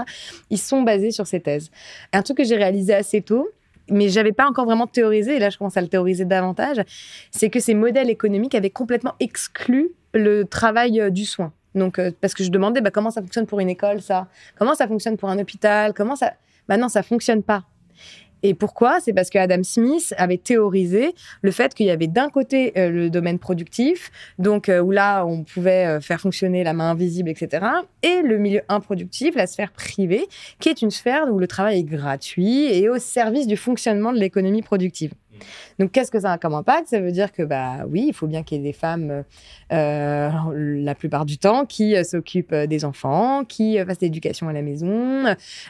Ils 0.50 0.58
sont 0.58 0.82
basés 0.82 1.12
sur 1.12 1.26
ces 1.26 1.40
thèses. 1.40 1.70
Un 2.12 2.22
truc 2.22 2.38
que 2.38 2.44
j'ai 2.44 2.56
réalisé 2.56 2.94
assez 2.94 3.22
tôt, 3.22 3.48
mais 3.90 4.08
j'avais 4.08 4.32
pas 4.32 4.46
encore 4.46 4.64
vraiment 4.64 4.86
théorisé, 4.86 5.36
et 5.36 5.38
là 5.38 5.50
je 5.50 5.58
commence 5.58 5.76
à 5.76 5.80
le 5.80 5.88
théoriser 5.88 6.24
davantage, 6.24 6.82
c'est 7.30 7.50
que 7.50 7.60
ces 7.60 7.74
modèles 7.74 8.10
économiques 8.10 8.54
avaient 8.54 8.70
complètement 8.70 9.14
exclu 9.20 9.90
le 10.14 10.44
travail 10.44 11.00
euh, 11.00 11.10
du 11.10 11.24
soin. 11.24 11.52
Donc, 11.74 11.98
euh, 11.98 12.10
parce 12.20 12.34
que 12.34 12.44
je 12.44 12.50
demandais 12.50 12.80
bah, 12.80 12.90
comment 12.90 13.10
ça 13.10 13.22
fonctionne 13.22 13.46
pour 13.46 13.60
une 13.60 13.70
école, 13.70 14.02
ça? 14.02 14.28
Comment 14.58 14.74
ça 14.74 14.86
fonctionne 14.86 15.16
pour 15.16 15.30
un 15.30 15.38
hôpital? 15.38 15.94
Comment 15.94 16.16
ça? 16.16 16.34
Bah 16.68 16.76
ça 16.88 17.02
fonctionne 17.02 17.42
pas. 17.42 17.64
Et 18.42 18.54
pourquoi? 18.54 19.00
C'est 19.00 19.12
parce 19.12 19.30
que 19.30 19.38
Adam 19.38 19.62
Smith 19.62 20.14
avait 20.16 20.38
théorisé 20.38 21.14
le 21.42 21.50
fait 21.50 21.74
qu'il 21.74 21.86
y 21.86 21.90
avait 21.90 22.08
d'un 22.08 22.28
côté 22.28 22.72
euh, 22.76 22.90
le 22.90 23.10
domaine 23.10 23.38
productif, 23.38 24.10
donc 24.38 24.68
euh, 24.68 24.80
où 24.80 24.90
là 24.90 25.24
on 25.24 25.44
pouvait 25.44 25.86
euh, 25.86 26.00
faire 26.00 26.20
fonctionner 26.20 26.64
la 26.64 26.72
main 26.72 26.90
invisible, 26.90 27.28
etc., 27.28 27.64
et 28.02 28.22
le 28.22 28.38
milieu 28.38 28.62
improductif, 28.68 29.34
la 29.36 29.46
sphère 29.46 29.72
privée, 29.72 30.26
qui 30.58 30.68
est 30.68 30.82
une 30.82 30.90
sphère 30.90 31.32
où 31.32 31.38
le 31.38 31.46
travail 31.46 31.80
est 31.80 31.84
gratuit 31.84 32.64
et 32.66 32.88
au 32.88 32.98
service 32.98 33.46
du 33.46 33.56
fonctionnement 33.56 34.12
de 34.12 34.18
l'économie 34.18 34.62
productive. 34.62 35.12
Donc, 35.78 35.92
qu'est-ce 35.92 36.10
que 36.10 36.20
ça 36.20 36.32
a 36.32 36.38
comme 36.38 36.54
impact? 36.54 36.88
Ça 36.88 37.00
veut 37.00 37.12
dire 37.12 37.32
que, 37.32 37.42
bah 37.42 37.84
oui, 37.88 38.06
il 38.08 38.14
faut 38.14 38.26
bien 38.26 38.42
qu'il 38.42 38.58
y 38.58 38.60
ait 38.60 38.64
des 38.64 38.72
femmes, 38.72 39.24
euh, 39.72 40.30
la 40.52 40.94
plupart 40.94 41.24
du 41.24 41.38
temps, 41.38 41.64
qui 41.66 41.96
euh, 41.96 42.04
s'occupent 42.04 42.52
euh, 42.52 42.66
des 42.66 42.84
enfants, 42.84 43.44
qui 43.44 43.78
fassent 43.78 44.00
l'éducation 44.00 44.48
à 44.48 44.52
la 44.52 44.62
maison, 44.62 45.24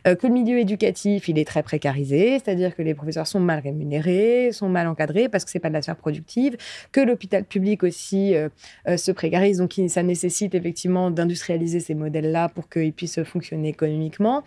que 0.05 0.27
le 0.27 0.33
milieu 0.33 0.59
éducatif, 0.59 1.29
il 1.29 1.38
est 1.38 1.46
très 1.46 1.62
précarisé, 1.62 2.38
c'est-à-dire 2.38 2.75
que 2.75 2.83
les 2.83 2.94
professeurs 2.94 3.27
sont 3.27 3.40
mal 3.40 3.61
rémunérés, 3.61 4.51
sont 4.53 4.68
mal 4.68 4.87
encadrés 4.87 5.29
parce 5.29 5.44
que 5.44 5.51
c'est 5.51 5.59
pas 5.59 5.68
de 5.68 5.75
la 5.75 5.83
sphère 5.83 5.96
productive, 5.96 6.57
que 6.90 7.01
l'hôpital 7.01 7.44
public 7.44 7.83
aussi 7.83 8.35
se 8.87 9.12
précarise, 9.12 9.59
donc 9.59 9.79
ça 9.88 10.03
nécessite 10.03 10.55
effectivement 10.55 11.11
d'industrialiser 11.11 11.81
ces 11.81 11.94
modèles-là 11.94 12.48
pour 12.48 12.68
qu'ils 12.68 12.92
puissent 12.92 13.22
fonctionner 13.22 13.68
économiquement, 13.68 14.42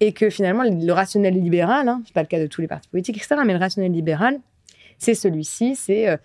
et 0.00 0.12
que 0.12 0.30
finalement, 0.30 0.64
le 0.64 0.92
rationnel 0.92 1.34
libéral, 1.34 1.88
hein, 1.88 2.02
c'est 2.04 2.14
pas 2.14 2.22
le 2.22 2.28
cas 2.28 2.40
de 2.40 2.46
tous 2.46 2.60
les 2.60 2.68
partis 2.68 2.88
politiques, 2.88 3.16
etc., 3.16 3.36
mais 3.44 3.52
le 3.52 3.58
rationnel 3.58 3.92
libéral, 3.92 4.38
c'est 5.02 5.14
celui-ci, 5.14 5.74
c'est 5.74 6.08
euh, 6.08 6.16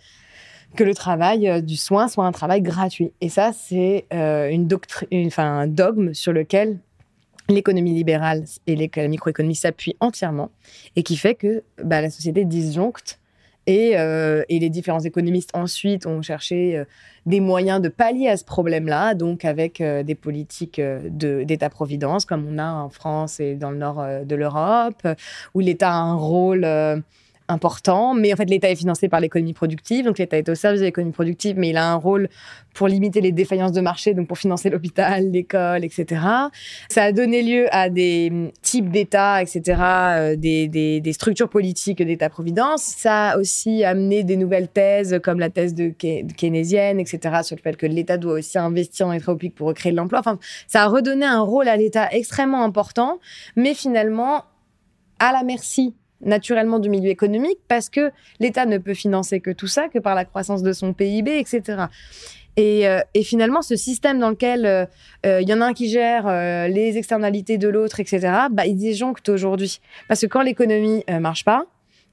que 0.75 0.83
le 0.83 0.93
travail 0.93 1.49
euh, 1.49 1.61
du 1.61 1.75
soin 1.75 2.07
soit 2.07 2.25
un 2.25 2.31
travail 2.31 2.61
gratuit. 2.61 3.11
Et 3.21 3.29
ça, 3.29 3.51
c'est 3.51 4.05
euh, 4.13 4.49
une 4.49 5.29
un 5.37 5.67
dogme 5.67 6.13
sur 6.13 6.31
lequel 6.31 6.77
l'économie 7.49 7.93
libérale 7.93 8.43
et 8.67 8.89
la 8.95 9.07
microéconomie 9.07 9.55
s'appuient 9.55 9.95
entièrement 9.99 10.51
et 10.95 11.03
qui 11.03 11.15
fait 11.15 11.33
que 11.33 11.63
bah, 11.81 12.01
la 12.01 12.09
société 12.09 12.43
disjoncte 12.43 13.19
et, 13.67 13.95
les 14.49 14.69
différents 14.69 15.01
économistes 15.01 15.51
ensuite 15.53 16.05
ont 16.05 16.21
cherché 16.21 16.83
des 17.25 17.41
moyens 17.41 17.81
de 17.81 17.89
pallier 17.89 18.29
à 18.29 18.37
ce 18.37 18.45
problème-là, 18.45 19.13
donc 19.13 19.43
avec 19.43 19.81
des 19.81 20.15
politiques 20.15 20.81
d'État-providence 20.81 22.23
comme 22.23 22.47
on 22.49 22.57
a 22.59 22.69
en 22.69 22.89
France 22.89 23.41
et 23.41 23.55
dans 23.55 23.71
le 23.71 23.77
nord 23.77 24.05
de 24.25 24.35
l'Europe, 24.35 25.05
où 25.53 25.59
l'État 25.59 25.91
a 25.91 25.97
un 25.97 26.15
rôle 26.15 26.65
important, 27.47 28.13
mais 28.13 28.33
en 28.33 28.35
fait 28.35 28.49
l'État 28.49 28.69
est 28.69 28.75
financé 28.75 29.09
par 29.09 29.19
l'économie 29.19 29.53
productive, 29.53 30.05
donc 30.05 30.19
l'État 30.19 30.37
est 30.37 30.49
au 30.49 30.55
service 30.55 30.81
de 30.81 30.85
l'économie 30.85 31.13
productive, 31.13 31.57
mais 31.57 31.69
il 31.69 31.77
a 31.77 31.91
un 31.91 31.95
rôle 31.95 32.29
pour 32.73 32.87
limiter 32.87 33.21
les 33.21 33.31
défaillances 33.31 33.71
de 33.71 33.81
marché, 33.81 34.13
donc 34.13 34.27
pour 34.27 34.37
financer 34.37 34.69
l'hôpital, 34.69 35.31
l'école, 35.31 35.83
etc. 35.83 36.21
Ça 36.89 37.03
a 37.03 37.11
donné 37.11 37.41
lieu 37.41 37.65
à 37.71 37.89
des 37.89 38.29
hum, 38.31 38.51
types 38.61 38.91
d'États, 38.91 39.41
etc., 39.41 39.81
euh, 39.81 40.35
des, 40.35 41.01
structures 41.13 41.49
politiques 41.49 42.03
d'État-providence. 42.03 42.83
Ça 42.83 43.29
a 43.29 43.37
aussi 43.37 43.83
amené 43.83 44.23
des 44.23 44.37
nouvelles 44.37 44.67
thèses, 44.67 45.19
comme 45.23 45.39
la 45.39 45.49
thèse 45.49 45.73
de, 45.73 45.89
keynésienne, 45.89 46.99
etc., 46.99 47.39
sur 47.43 47.55
le 47.55 47.61
fait 47.61 47.75
que 47.77 47.85
l'État 47.85 48.17
doit 48.17 48.33
aussi 48.33 48.57
investir 48.57 49.09
les 49.09 49.19
travaux 49.19 49.37
publics 49.37 49.55
pour 49.55 49.67
recréer 49.67 49.91
de 49.91 49.97
l'emploi. 49.97 50.19
Enfin, 50.19 50.37
ça 50.67 50.83
a 50.83 50.87
redonné 50.87 51.25
un 51.25 51.41
rôle 51.41 51.67
à 51.67 51.77
l'État 51.77 52.09
extrêmement 52.11 52.63
important, 52.63 53.19
mais 53.55 53.73
finalement 53.73 54.43
à 55.19 55.31
la 55.31 55.43
merci 55.43 55.95
naturellement 56.21 56.79
du 56.79 56.89
milieu 56.89 57.09
économique 57.09 57.59
parce 57.67 57.89
que 57.89 58.11
l'État 58.39 58.65
ne 58.65 58.77
peut 58.77 58.93
financer 58.93 59.39
que 59.39 59.51
tout 59.51 59.67
ça, 59.67 59.87
que 59.87 59.99
par 59.99 60.15
la 60.15 60.25
croissance 60.25 60.63
de 60.63 60.73
son 60.73 60.93
PIB, 60.93 61.39
etc. 61.39 61.87
Euh, 62.59 63.01
et, 63.13 63.23
finalement, 63.23 63.61
ce 63.61 63.75
système 63.75 64.19
dans 64.19 64.29
lequel 64.29 64.65
euh, 64.65 64.85
euh, 65.25 65.41
il 65.41 65.49
y 65.49 65.53
en 65.53 65.61
a 65.61 65.65
un 65.65 65.73
qui 65.73 65.89
gère 65.89 66.27
les 66.67 66.97
externalités 66.97 67.57
de 67.57 67.67
l'autre, 67.67 67.99
etc., 67.99 68.19
bah, 68.51 68.65
il 68.65 68.75
disjoncte 68.75 69.29
aujourd'hui. 69.29 69.79
Parce 70.07 70.21
que 70.21 70.27
quand 70.27 70.41
l'économie 70.41 71.03
marche 71.19 71.45
pas, 71.45 71.65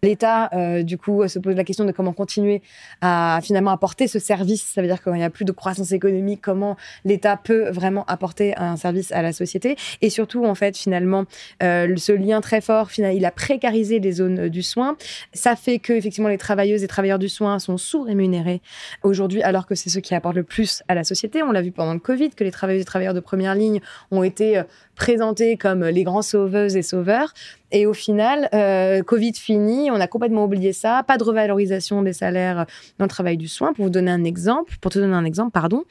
L'État, 0.04 0.50
euh, 0.52 0.82
du 0.82 0.98
coup, 0.98 1.26
se 1.28 1.38
pose 1.38 1.56
la 1.56 1.64
question 1.64 1.86
de 1.86 1.92
comment 1.92 2.12
continuer 2.12 2.60
à 3.00 3.40
finalement 3.42 3.70
apporter 3.70 4.06
ce 4.06 4.18
service. 4.18 4.62
Ça 4.62 4.82
veut 4.82 4.86
dire 4.86 5.02
qu'il 5.02 5.14
n'y 5.14 5.24
a 5.24 5.30
plus 5.30 5.46
de 5.46 5.52
croissance 5.52 5.92
économique, 5.92 6.42
comment 6.42 6.76
l'État 7.06 7.38
peut 7.38 7.70
vraiment 7.70 8.04
apporter 8.04 8.54
un 8.58 8.76
service 8.76 9.12
à 9.12 9.22
la 9.22 9.32
société? 9.32 9.76
Et 10.02 10.10
surtout, 10.10 10.44
en 10.44 10.54
fait, 10.54 10.76
finalement, 10.76 11.24
euh, 11.62 11.96
ce 11.96 12.12
lien 12.12 12.42
très 12.42 12.60
fort, 12.60 12.90
il 12.98 13.24
a 13.24 13.30
précarisé 13.30 13.98
les 13.98 14.12
zones 14.12 14.50
du 14.50 14.62
soin. 14.62 14.98
Ça 15.32 15.56
fait 15.56 15.78
que, 15.78 15.94
effectivement, 15.94 16.28
les 16.28 16.36
travailleuses 16.36 16.84
et 16.84 16.86
travailleurs 16.86 17.18
du 17.18 17.30
soin 17.30 17.58
sont 17.58 17.78
sous-rémunérés 17.78 18.60
aujourd'hui, 19.04 19.42
alors 19.42 19.66
que 19.66 19.74
c'est 19.74 19.88
ceux 19.88 20.00
qui 20.00 20.14
apportent 20.14 20.36
le 20.36 20.42
plus 20.42 20.82
à 20.86 20.94
la 20.94 21.04
société. 21.04 21.42
On 21.42 21.50
l'a 21.50 21.62
vu 21.62 21.72
pendant 21.72 21.94
le 21.94 21.98
Covid, 21.98 22.28
que 22.28 22.44
les 22.44 22.50
travailleuses 22.50 22.82
et 22.82 22.84
travailleurs 22.84 23.14
de 23.14 23.20
première 23.20 23.54
ligne 23.54 23.80
ont 24.10 24.22
été 24.22 24.58
euh, 24.58 24.64
présentés 24.96 25.56
comme 25.56 25.82
les 25.82 26.04
grands 26.04 26.20
sauveuses 26.20 26.76
et 26.76 26.82
sauveurs. 26.82 27.32
Et 27.74 27.86
au 27.86 27.92
final, 27.92 28.48
euh, 28.54 29.02
Covid 29.02 29.32
fini, 29.34 29.90
on 29.90 29.96
a 29.96 30.06
complètement 30.06 30.44
oublié 30.44 30.72
ça. 30.72 31.02
Pas 31.02 31.18
de 31.18 31.24
revalorisation 31.24 32.02
des 32.02 32.12
salaires 32.12 32.66
dans 32.98 33.04
le 33.04 33.08
travail 33.08 33.36
du 33.36 33.48
soin. 33.48 33.72
Pour 33.72 33.86
vous 33.86 33.90
donner 33.90 34.12
un 34.12 34.22
exemple, 34.22 34.76
pour 34.80 34.92
te 34.92 35.00
donner 35.00 35.16
un 35.16 35.24
exemple, 35.24 35.50
pardon, 35.50 35.82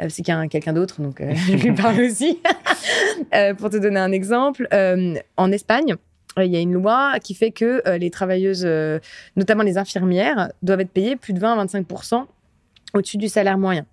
euh, 0.00 0.06
c'est 0.08 0.22
qu'il 0.22 0.34
quelqu'un 0.48 0.72
d'autre, 0.72 1.02
donc 1.02 1.20
euh, 1.20 1.34
je 1.34 1.56
lui 1.56 1.72
parle 1.72 2.00
aussi. 2.00 2.38
pour 3.58 3.68
te 3.68 3.78
donner 3.78 3.98
un 3.98 4.12
exemple, 4.12 4.68
en 5.36 5.52
Espagne, 5.52 5.96
il 6.38 6.46
y 6.46 6.56
a 6.56 6.60
une 6.60 6.72
loi 6.72 7.14
qui 7.20 7.34
fait 7.34 7.50
que 7.50 7.82
les 7.96 8.10
travailleuses, 8.10 8.68
notamment 9.34 9.64
les 9.64 9.76
infirmières, 9.76 10.52
doivent 10.62 10.80
être 10.80 10.92
payées 10.92 11.16
plus 11.16 11.32
de 11.32 11.40
20 11.40 11.58
à 11.58 11.64
25% 11.64 12.26
au-dessus 12.94 13.16
du 13.16 13.28
salaire 13.28 13.58
moyen. 13.58 13.86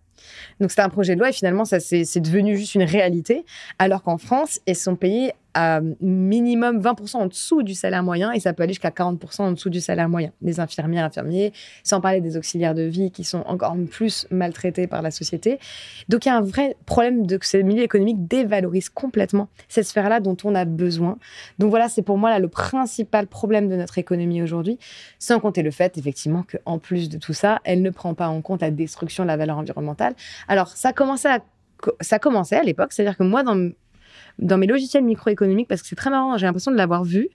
Donc 0.59 0.69
c'était 0.69 0.83
un 0.83 0.89
projet 0.89 1.15
de 1.15 1.19
loi 1.19 1.29
et 1.29 1.33
finalement 1.33 1.65
ça 1.65 1.79
c'est 1.79 2.19
devenu 2.19 2.55
juste 2.55 2.75
une 2.75 2.83
réalité, 2.83 3.45
alors 3.79 4.03
qu'en 4.03 4.19
France 4.19 4.59
elles 4.67 4.75
sont 4.75 4.95
payées 4.95 5.33
à 5.53 5.81
minimum 5.99 6.79
20% 6.79 7.17
en 7.17 7.25
dessous 7.27 7.63
du 7.63 7.73
salaire 7.73 8.03
moyen 8.03 8.31
et 8.31 8.39
ça 8.39 8.53
peut 8.53 8.63
aller 8.63 8.73
jusqu'à 8.73 8.89
40% 8.89 9.41
en 9.41 9.51
dessous 9.51 9.69
du 9.69 9.81
salaire 9.81 10.09
moyen. 10.09 10.31
Des 10.41 10.59
infirmières, 10.59 11.05
infirmiers, 11.05 11.53
sans 11.83 12.01
parler 12.01 12.21
des 12.21 12.37
auxiliaires 12.37 12.73
de 12.73 12.83
vie 12.83 13.11
qui 13.11 13.23
sont 13.23 13.43
encore 13.47 13.75
plus 13.89 14.27
maltraités 14.31 14.87
par 14.87 15.01
la 15.01 15.11
société. 15.11 15.59
Donc 16.09 16.25
il 16.25 16.29
y 16.29 16.31
a 16.31 16.37
un 16.37 16.41
vrai 16.41 16.75
problème 16.85 17.25
de 17.25 17.37
que 17.37 17.45
ce 17.45 17.57
milieu 17.57 17.83
économique 17.83 18.27
dévalorise 18.27 18.89
complètement 18.89 19.49
cette 19.67 19.85
sphère-là 19.85 20.19
dont 20.19 20.37
on 20.43 20.55
a 20.55 20.65
besoin. 20.65 21.17
Donc 21.59 21.69
voilà, 21.69 21.89
c'est 21.89 22.01
pour 22.01 22.17
moi 22.17 22.29
là 22.29 22.39
le 22.39 22.47
principal 22.47 23.27
problème 23.27 23.67
de 23.69 23.75
notre 23.75 23.97
économie 23.97 24.41
aujourd'hui, 24.41 24.79
sans 25.19 25.39
compter 25.39 25.63
le 25.63 25.71
fait 25.71 25.97
effectivement 25.97 26.43
qu'en 26.43 26.79
plus 26.79 27.09
de 27.09 27.17
tout 27.17 27.33
ça, 27.33 27.59
elle 27.63 27.81
ne 27.81 27.89
prend 27.89 28.13
pas 28.13 28.27
en 28.27 28.41
compte 28.41 28.61
la 28.61 28.71
destruction 28.71 29.23
de 29.23 29.27
la 29.27 29.37
valeur 29.37 29.57
environnementale. 29.57 30.13
Alors 30.47 30.69
ça 30.69 30.93
commençait 30.93 31.29
à 31.29 31.39
ça 31.99 32.19
commençait 32.19 32.57
à 32.57 32.63
l'époque, 32.63 32.93
c'est-à-dire 32.93 33.17
que 33.17 33.23
moi, 33.23 33.43
dans, 33.43 33.71
dans 34.39 34.57
mes 34.57 34.67
logiciels 34.67 35.03
microéconomiques, 35.03 35.67
parce 35.67 35.81
que 35.81 35.87
c'est 35.87 35.95
très 35.95 36.09
marrant, 36.09 36.37
j'ai 36.37 36.45
l'impression 36.45 36.71
de 36.71 36.77
l'avoir 36.77 37.03
vu, 37.03 37.29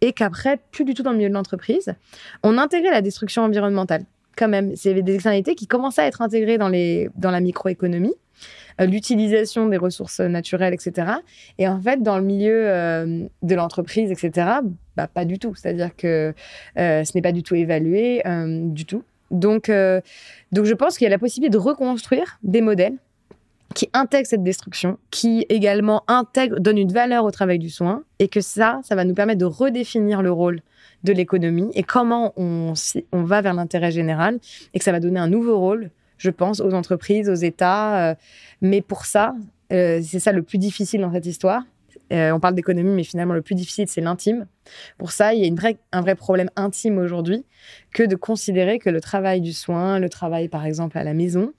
et 0.00 0.12
qu'après, 0.12 0.58
plus 0.70 0.84
du 0.84 0.94
tout 0.94 1.02
dans 1.02 1.10
le 1.10 1.18
milieu 1.18 1.28
de 1.28 1.34
l'entreprise, 1.34 1.94
on 2.42 2.58
intégrait 2.58 2.90
la 2.90 3.02
destruction 3.02 3.42
environnementale. 3.42 4.04
Quand 4.36 4.48
même, 4.48 4.74
c'est 4.76 4.94
des 5.02 5.14
externalités 5.14 5.54
qui 5.54 5.66
commençaient 5.66 6.02
à 6.02 6.06
être 6.06 6.22
intégrées 6.22 6.56
dans, 6.56 6.68
les, 6.68 7.10
dans 7.16 7.30
la 7.30 7.40
microéconomie, 7.40 8.14
euh, 8.80 8.86
l'utilisation 8.86 9.68
des 9.68 9.76
ressources 9.76 10.20
naturelles, 10.20 10.72
etc. 10.72 11.12
Et 11.58 11.68
en 11.68 11.80
fait, 11.80 12.02
dans 12.02 12.16
le 12.16 12.24
milieu 12.24 12.68
euh, 12.68 13.26
de 13.42 13.54
l'entreprise, 13.54 14.10
etc., 14.10 14.48
bah, 14.96 15.08
pas 15.08 15.24
du 15.24 15.38
tout. 15.38 15.54
C'est-à-dire 15.54 15.94
que 15.96 16.32
euh, 16.78 17.04
ce 17.04 17.12
n'est 17.14 17.22
pas 17.22 17.32
du 17.32 17.42
tout 17.42 17.54
évalué, 17.54 18.22
du 18.26 18.86
tout. 18.86 19.02
Donc, 19.30 19.70
donc, 20.50 20.64
je 20.64 20.74
pense 20.74 20.98
qu'il 20.98 21.04
y 21.04 21.06
a 21.06 21.10
la 21.10 21.18
possibilité 21.18 21.50
de 21.50 21.58
reconstruire 21.58 22.38
des 22.42 22.62
modèles 22.62 22.96
qui 23.74 23.88
intègre 23.92 24.26
cette 24.26 24.42
destruction, 24.42 24.98
qui 25.10 25.46
également 25.48 26.02
intègre, 26.08 26.58
donne 26.58 26.78
une 26.78 26.92
valeur 26.92 27.24
au 27.24 27.30
travail 27.30 27.58
du 27.58 27.70
soin, 27.70 28.02
et 28.18 28.28
que 28.28 28.40
ça, 28.40 28.80
ça 28.82 28.96
va 28.96 29.04
nous 29.04 29.14
permettre 29.14 29.38
de 29.38 29.44
redéfinir 29.44 30.22
le 30.22 30.32
rôle 30.32 30.60
de 31.04 31.12
l'économie 31.12 31.70
et 31.74 31.82
comment 31.82 32.32
on, 32.36 32.74
on 33.12 33.22
va 33.22 33.40
vers 33.40 33.54
l'intérêt 33.54 33.90
général, 33.90 34.38
et 34.74 34.78
que 34.78 34.84
ça 34.84 34.92
va 34.92 35.00
donner 35.00 35.20
un 35.20 35.28
nouveau 35.28 35.58
rôle, 35.58 35.90
je 36.18 36.30
pense, 36.30 36.60
aux 36.60 36.74
entreprises, 36.74 37.28
aux 37.28 37.34
États. 37.34 38.10
Euh, 38.10 38.14
mais 38.60 38.82
pour 38.82 39.04
ça, 39.06 39.34
euh, 39.72 40.00
c'est 40.02 40.20
ça 40.20 40.32
le 40.32 40.42
plus 40.42 40.58
difficile 40.58 41.00
dans 41.00 41.12
cette 41.12 41.26
histoire. 41.26 41.62
Euh, 42.12 42.32
on 42.32 42.40
parle 42.40 42.54
d'économie, 42.54 42.90
mais 42.90 43.04
finalement, 43.04 43.34
le 43.34 43.42
plus 43.42 43.54
difficile, 43.54 43.86
c'est 43.86 44.00
l'intime. 44.00 44.46
Pour 44.98 45.12
ça, 45.12 45.32
il 45.32 45.40
y 45.40 45.44
a 45.44 45.46
une 45.46 45.54
vraie, 45.54 45.78
un 45.92 46.00
vrai 46.00 46.16
problème 46.16 46.50
intime 46.56 46.98
aujourd'hui 46.98 47.44
que 47.94 48.02
de 48.02 48.16
considérer 48.16 48.80
que 48.80 48.90
le 48.90 49.00
travail 49.00 49.40
du 49.40 49.52
soin, 49.52 50.00
le 50.00 50.08
travail, 50.08 50.48
par 50.48 50.66
exemple, 50.66 50.98
à 50.98 51.04
la 51.04 51.14
maison, 51.14 51.52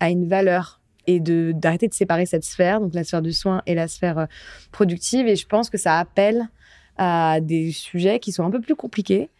a 0.00 0.10
une 0.10 0.28
valeur 0.28 0.80
et 1.06 1.20
de 1.20 1.52
d'arrêter 1.54 1.88
de 1.88 1.94
séparer 1.94 2.26
cette 2.26 2.44
sphère, 2.44 2.80
donc 2.80 2.94
la 2.94 3.04
sphère 3.04 3.22
du 3.22 3.32
soin 3.32 3.62
et 3.66 3.74
la 3.74 3.88
sphère 3.88 4.18
euh, 4.18 4.26
productive. 4.72 5.26
Et 5.26 5.36
je 5.36 5.46
pense 5.46 5.70
que 5.70 5.78
ça 5.78 5.98
appelle 5.98 6.48
à 6.96 7.40
des 7.40 7.72
sujets 7.72 8.20
qui 8.20 8.32
sont 8.32 8.44
un 8.44 8.50
peu 8.50 8.60
plus 8.60 8.76
compliqués 8.76 9.30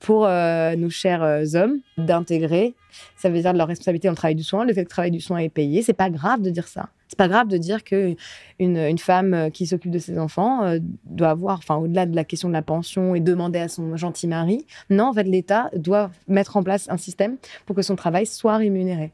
pour 0.00 0.26
euh, 0.26 0.76
nos 0.76 0.90
chers 0.90 1.22
euh, 1.22 1.44
hommes 1.54 1.78
d'intégrer. 1.96 2.74
Ça 3.16 3.30
veut 3.30 3.40
dire 3.40 3.52
de 3.52 3.58
leur 3.58 3.68
responsabilité 3.68 4.08
dans 4.08 4.12
le 4.12 4.16
travail 4.16 4.34
du 4.34 4.42
soin. 4.42 4.64
Le 4.64 4.72
fait 4.72 4.82
que 4.82 4.88
le 4.88 4.90
travail 4.90 5.10
du 5.10 5.20
soin 5.20 5.38
est 5.38 5.48
payé, 5.48 5.82
c'est 5.82 5.92
pas 5.92 6.10
grave 6.10 6.42
de 6.42 6.50
dire 6.50 6.68
ça. 6.68 6.88
C'est 7.14 7.18
pas 7.18 7.28
grave 7.28 7.46
de 7.46 7.56
dire 7.58 7.84
que 7.84 8.16
une, 8.58 8.98
femme 8.98 9.34
euh, 9.34 9.50
qui 9.50 9.68
s'occupe 9.68 9.92
de 9.92 10.00
ses 10.00 10.18
enfants 10.18 10.78
doit 11.04 11.30
avoir, 11.30 11.58
enfin, 11.58 11.76
au-delà 11.76 12.06
de 12.06 12.16
la 12.16 12.24
question 12.24 12.48
de 12.48 12.52
la 12.52 12.62
pension 12.62 13.14
et 13.14 13.20
demander 13.20 13.60
à 13.60 13.68
son 13.68 13.96
gentil 13.96 14.26
mari, 14.26 14.66
non, 14.90 15.04
en 15.04 15.12
fait, 15.12 15.22
l'État 15.22 15.70
doit 15.76 16.10
mettre 16.26 16.56
en 16.56 16.64
place 16.64 16.90
un 16.90 16.96
système 16.96 17.36
pour 17.66 17.76
que 17.76 17.82
son 17.82 17.94
travail 17.94 18.26
soit 18.26 18.56
rémunéré. 18.56 19.12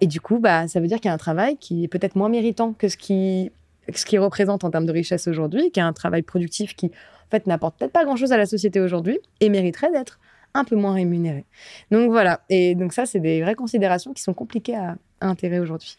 Et 0.00 0.06
du 0.06 0.18
coup, 0.18 0.38
bah, 0.38 0.66
ça 0.66 0.80
veut 0.80 0.86
dire 0.86 0.96
qu'il 0.96 1.10
y 1.10 1.10
a 1.10 1.14
un 1.14 1.18
travail 1.18 1.58
qui 1.58 1.84
est 1.84 1.88
peut-être 1.88 2.16
moins 2.16 2.30
méritant 2.30 2.72
que 2.72 2.88
ce 2.88 2.96
qui 2.96 3.50
représente 4.16 4.64
en 4.64 4.70
termes 4.70 4.86
de 4.86 4.92
richesse 4.92 5.28
aujourd'hui, 5.28 5.70
qui 5.72 5.80
est 5.80 5.82
un 5.82 5.92
travail 5.92 6.22
productif 6.22 6.74
qui, 6.74 6.86
en 6.86 7.30
fait, 7.30 7.46
n'apporte 7.46 7.78
peut-être 7.78 7.92
pas 7.92 8.06
grand-chose 8.06 8.32
à 8.32 8.38
la 8.38 8.46
société 8.46 8.80
aujourd'hui 8.80 9.18
et 9.40 9.50
mériterait 9.50 9.92
d'être 9.92 10.18
un 10.54 10.64
peu 10.64 10.76
moins 10.76 10.94
rémunérés. 10.94 11.44
Donc 11.90 12.10
voilà, 12.10 12.40
et 12.48 12.74
donc 12.74 12.92
ça, 12.94 13.04
c'est 13.04 13.20
des 13.20 13.42
vraies 13.42 13.54
considérations 13.54 14.14
qui 14.14 14.22
sont 14.22 14.34
compliquées 14.34 14.76
à, 14.76 14.96
intégrer 15.20 15.60
aujourd'hui. 15.60 15.98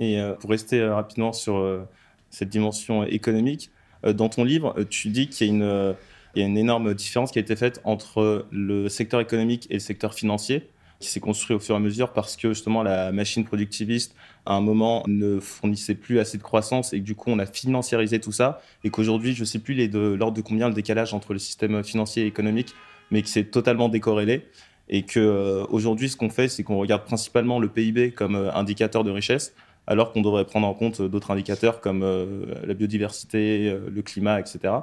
Et 0.00 0.20
euh, 0.20 0.34
pour 0.34 0.50
rester 0.50 0.80
euh, 0.80 0.94
rapidement 0.94 1.32
sur 1.32 1.56
euh, 1.56 1.86
cette 2.30 2.48
dimension 2.48 3.04
économique, 3.04 3.70
dans 4.04 4.28
ton 4.28 4.42
livre, 4.42 4.74
tu 4.90 5.10
dis 5.10 5.28
qu'il 5.28 5.46
y 5.46 5.50
a 5.50 5.52
une, 5.52 6.56
énorme 6.58 6.92
différence 6.92 7.30
qui 7.30 7.38
a 7.38 7.42
été 7.42 7.54
faite 7.54 7.80
entre 7.84 8.46
le 8.50 8.88
secteur 8.88 9.20
économique 9.20 9.68
et 9.70 9.74
le 9.74 9.78
secteur 9.78 10.12
financier 10.12 10.68
qui 10.98 11.08
s'est 11.08 11.20
construit 11.20 11.54
au 11.54 11.60
fur 11.60 11.76
et 11.76 11.78
à 11.78 11.80
mesure 11.80 12.12
parce 12.12 12.34
que 12.36 12.48
justement 12.48 12.82
la 12.82 13.12
machine 13.12 13.44
productiviste 13.44 14.16
à 14.44 14.54
un 14.54 14.60
moment 14.60 15.04
ne 15.06 15.38
fournissait 15.38 15.94
plus 15.94 16.18
assez 16.18 16.36
de 16.36 16.42
croissance 16.42 16.92
et 16.92 16.98
que 16.98 17.04
du 17.04 17.14
coup 17.14 17.30
on 17.30 17.38
a 17.38 17.46
financiarisé 17.46 18.18
tout 18.18 18.32
ça 18.32 18.60
et 18.82 18.90
qu'aujourd'hui 18.90 19.34
je 19.34 19.40
ne 19.42 19.44
sais 19.44 19.60
plus 19.60 19.88
l'ordre 19.88 20.36
de 20.36 20.42
combien 20.42 20.66
le 20.66 20.74
décalage 20.74 21.14
entre 21.14 21.32
le 21.32 21.38
système 21.38 21.84
financier 21.84 22.24
et 22.24 22.26
économique 22.26 22.74
mais 23.12 23.22
qui 23.22 23.30
s'est 23.30 23.44
totalement 23.44 23.88
décorrélé. 23.88 24.48
Et 24.88 25.04
qu'aujourd'hui, 25.04 26.06
euh, 26.06 26.10
ce 26.10 26.16
qu'on 26.16 26.30
fait, 26.30 26.48
c'est 26.48 26.64
qu'on 26.64 26.78
regarde 26.78 27.04
principalement 27.04 27.60
le 27.60 27.68
PIB 27.68 28.10
comme 28.12 28.50
indicateur 28.54 29.04
de 29.04 29.10
richesse, 29.10 29.54
alors 29.86 30.12
qu'on 30.12 30.22
devrait 30.22 30.44
prendre 30.44 30.66
en 30.66 30.74
compte 30.74 31.02
d'autres 31.02 31.30
indicateurs 31.30 31.80
comme 31.80 32.02
euh, 32.02 32.46
la 32.64 32.74
biodiversité, 32.74 33.76
le 33.88 34.02
climat, 34.02 34.40
etc. 34.40 34.74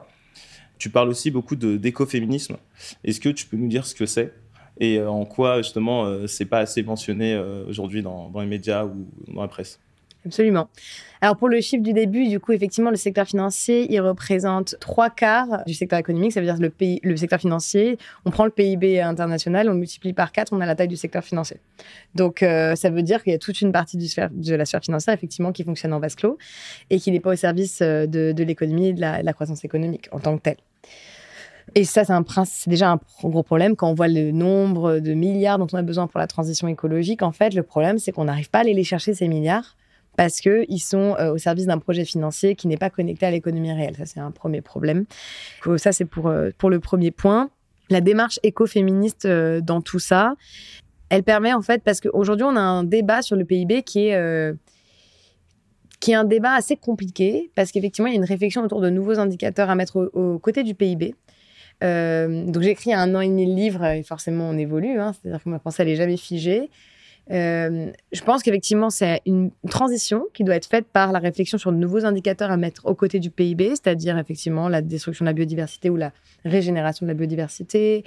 Tu 0.78 0.90
parles 0.90 1.10
aussi 1.10 1.32
beaucoup 1.32 1.56
d'écoféminisme. 1.56 2.58
Est-ce 3.04 3.20
que 3.20 3.30
tu 3.30 3.46
peux 3.46 3.58
nous 3.58 3.68
dire 3.68 3.86
ce 3.86 3.96
que 3.96 4.06
c'est 4.06 4.34
et 4.82 5.02
en 5.02 5.26
quoi, 5.26 5.58
justement, 5.58 6.26
c'est 6.26 6.46
pas 6.46 6.60
assez 6.60 6.84
mentionné 6.84 7.38
aujourd'hui 7.68 8.02
dans, 8.02 8.30
dans 8.30 8.40
les 8.40 8.48
médias 8.48 8.86
ou 8.86 9.10
dans 9.28 9.42
la 9.42 9.50
presse? 9.50 9.78
Absolument. 10.26 10.68
Alors 11.22 11.38
pour 11.38 11.48
le 11.48 11.62
chiffre 11.62 11.84
du 11.84 11.94
début, 11.94 12.28
du 12.28 12.40
coup, 12.40 12.52
effectivement, 12.52 12.90
le 12.90 12.98
secteur 12.98 13.26
financier, 13.26 13.88
il 13.90 14.02
représente 14.02 14.76
trois 14.80 15.10
quarts 15.10 15.64
du 15.66 15.74
secteur 15.74 15.98
économique. 15.98 16.34
Ça 16.34 16.42
veut 16.42 16.46
dire 16.46 16.58
le, 16.58 16.72
le 17.04 17.18
secteur 17.18 17.40
financier, 17.40 17.98
on 18.26 18.32
prend 18.32 18.44
le 18.44 18.52
PIB 18.52 19.00
international, 19.02 19.70
on 19.70 19.74
le 19.74 19.80
multiplie 19.80 20.14
par 20.14 20.32
quatre, 20.32 20.52
on 20.52 20.60
a 20.60 20.66
la 20.66 20.76
taille 20.76 20.90
du 20.90 20.98
secteur 20.98 21.24
financier. 21.24 21.58
Donc 22.16 22.44
euh, 22.44 22.76
ça 22.76 22.90
veut 22.90 23.02
dire 23.02 23.24
qu'il 23.24 23.32
y 23.32 23.36
a 23.36 23.40
toute 23.40 23.62
une 23.62 23.72
partie 23.72 23.98
de 23.98 24.56
la 24.56 24.66
sphère 24.66 24.84
financière, 24.84 25.14
effectivement, 25.14 25.52
qui 25.54 25.64
fonctionne 25.64 25.94
en 25.94 26.00
vase 26.00 26.16
clos 26.16 26.38
et 26.90 27.00
qui 27.00 27.12
n'est 27.12 27.22
pas 27.22 27.32
au 27.32 27.38
service 27.38 27.80
euh, 27.82 28.06
de, 28.06 28.44
l'économie 28.44 28.90
et 28.90 28.94
de 28.94 29.02
la, 29.02 29.22
de 29.22 29.26
la 29.26 29.34
croissance 29.34 29.64
économique 29.64 30.10
en 30.12 30.20
tant 30.20 30.38
que 30.38 30.42
telle. 30.42 30.58
Et 31.76 31.84
ça, 31.84 32.04
c'est 32.04 32.70
déjà 32.70 32.92
un 32.92 33.00
gros 33.24 33.44
problème 33.44 33.76
quand 33.76 33.90
on 33.90 33.94
voit 33.94 34.08
le 34.08 34.32
nombre 34.32 35.00
de 35.00 35.14
milliards 35.14 35.60
dont 35.60 35.68
on 35.72 35.78
a 35.78 35.82
besoin 35.82 36.08
pour 36.08 36.20
la 36.20 36.28
transition 36.28 36.68
écologique. 36.68 37.22
En 37.22 37.32
fait, 37.32 37.54
le 37.54 37.64
problème, 37.64 38.00
c'est 38.00 38.12
qu'on 38.12 38.26
n'arrive 38.26 38.50
pas 38.50 38.60
à 38.60 38.62
aller 38.62 38.74
les 38.74 38.84
chercher, 38.84 39.14
ces 39.14 39.28
milliards, 39.28 39.76
parce 40.20 40.42
qu'ils 40.42 40.82
sont 40.82 41.16
euh, 41.18 41.32
au 41.32 41.38
service 41.38 41.66
d'un 41.66 41.78
projet 41.78 42.04
financier 42.04 42.56
qui 42.56 42.68
n'est 42.68 42.78
pas 42.78 42.90
connecté 42.90 43.26
à 43.26 43.32
l'économie 43.32 43.72
réelle. 43.72 43.96
Ça, 43.96 44.06
c'est 44.06 44.20
un 44.20 44.32
premier 44.32 44.62
problème. 44.62 45.06
Ça, 45.78 45.94
c'est 45.94 46.04
pour, 46.04 46.28
euh, 46.28 46.50
pour 46.58 46.70
le 46.70 46.82
premier 46.82 47.12
point. 47.12 47.50
La 47.90 48.02
démarche 48.02 48.38
écoféministe 48.44 49.26
euh, 49.26 49.62
dans 49.62 49.82
tout 49.82 50.00
ça, 50.00 50.36
elle 51.10 51.24
permet 51.24 51.54
en 51.54 51.62
fait, 51.62 51.84
parce 51.84 52.02
qu'aujourd'hui, 52.02 52.46
on 52.46 52.56
a 52.56 52.60
un 52.60 52.84
débat 52.84 53.22
sur 53.22 53.36
le 53.38 53.46
PIB 53.46 53.84
qui 53.84 54.08
est 54.08 54.54
qui 56.02 56.12
est 56.12 56.16
un 56.16 56.24
débat 56.24 56.54
assez 56.54 56.78
compliqué 56.78 57.52
parce 57.56 57.72
qu'effectivement, 57.72 58.08
il 58.08 58.12
y 58.12 58.16
a 58.16 58.20
une 58.20 58.26
réflexion 58.26 58.64
autour 58.64 58.80
de 58.80 58.90
nouveaux 58.90 59.20
indicateurs 59.20 59.70
à 59.70 59.76
mettre 59.76 60.10
aux 60.14 60.34
au 60.34 60.40
côtés 60.40 60.64
du 60.64 60.76
PIB. 60.76 61.16
donc, 61.82 62.62
j'ai 62.62 62.72
écrit 62.72 62.94
un 62.94 63.16
an 63.16 63.22
et 63.22 63.28
demi 63.28 63.46
le 63.46 63.56
livre 63.56 63.86
et 63.86 64.04
forcément, 64.04 64.50
on 64.50 64.58
évolue. 64.58 65.00
Hein, 65.00 65.14
C'est-à-dire 65.14 65.44
que 65.44 65.50
ma 65.50 65.60
pensée, 65.60 65.84
n'est 65.86 65.96
jamais 65.96 66.18
figée. 66.18 66.70
Euh, 67.32 67.92
je 68.12 68.22
pense 68.24 68.42
qu'effectivement, 68.42 68.90
c'est 68.90 69.22
une 69.26 69.52
transition 69.70 70.26
qui 70.34 70.44
doit 70.44 70.56
être 70.56 70.66
faite 70.66 70.86
par 70.92 71.12
la 71.12 71.20
réflexion 71.20 71.58
sur 71.58 71.72
de 71.72 71.78
nouveaux 71.78 72.06
indicateurs 72.06 72.50
à 72.50 72.58
mettre 72.58 72.86
aux 72.86 72.96
côtés 72.96 73.20
du 73.20 73.30
PIB, 73.30 73.70
c'est-à-dire 73.70 74.18
effectivement 74.18 74.68
la 74.68 74.82
destruction 74.82 75.26
de 75.26 75.30
la 75.30 75.34
biodiversité 75.34 75.90
ou 75.90 75.96
la 75.96 76.12
régénération 76.44 77.06
de 77.06 77.12
la 77.12 77.14
biodiversité, 77.14 78.04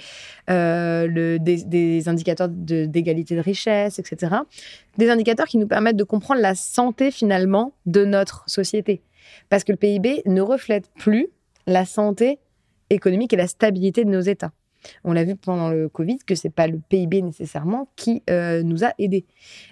euh, 0.49 1.37
des, 1.39 2.09
indicateurs 2.09 2.49
d'égalité 2.49 3.35
de 3.35 3.41
richesse, 3.41 3.99
etc. 3.99 4.35
Des 4.97 5.09
indicateurs 5.09 5.47
qui 5.47 5.57
nous 5.57 5.67
permettent 5.67 5.95
de 5.95 6.03
comprendre 6.03 6.41
la 6.41 6.55
santé 6.55 7.11
finalement 7.11 7.73
de 7.85 8.03
notre 8.05 8.43
société. 8.47 9.01
Parce 9.49 9.63
que 9.63 9.71
le 9.71 9.77
PIB 9.77 10.23
ne 10.25 10.41
reflète 10.41 10.89
plus 10.95 11.27
la 11.65 11.85
santé 11.85 12.39
économique 12.89 13.31
et 13.33 13.37
la 13.37 13.47
stabilité 13.47 14.03
de 14.03 14.09
nos 14.09 14.21
États. 14.21 14.51
On 15.03 15.13
l'a 15.13 15.23
vu 15.23 15.35
pendant 15.35 15.69
le 15.69 15.89
Covid 15.89 16.17
que 16.25 16.35
c'est 16.35 16.49
pas 16.49 16.67
le 16.67 16.79
PIB 16.89 17.21
nécessairement 17.21 17.87
qui 17.95 18.23
euh, 18.29 18.63
nous 18.63 18.83
a 18.83 18.93
aidés. 18.99 19.25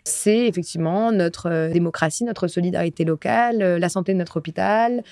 C'est 0.03 0.47
effectivement 0.47 1.11
notre 1.11 1.49
euh, 1.49 1.71
démocratie, 1.71 2.23
notre 2.23 2.47
solidarité 2.47 3.05
locale, 3.05 3.61
euh, 3.61 3.79
la 3.79 3.89
santé 3.89 4.13
de 4.13 4.17
notre 4.17 4.37
hôpital, 4.37 5.03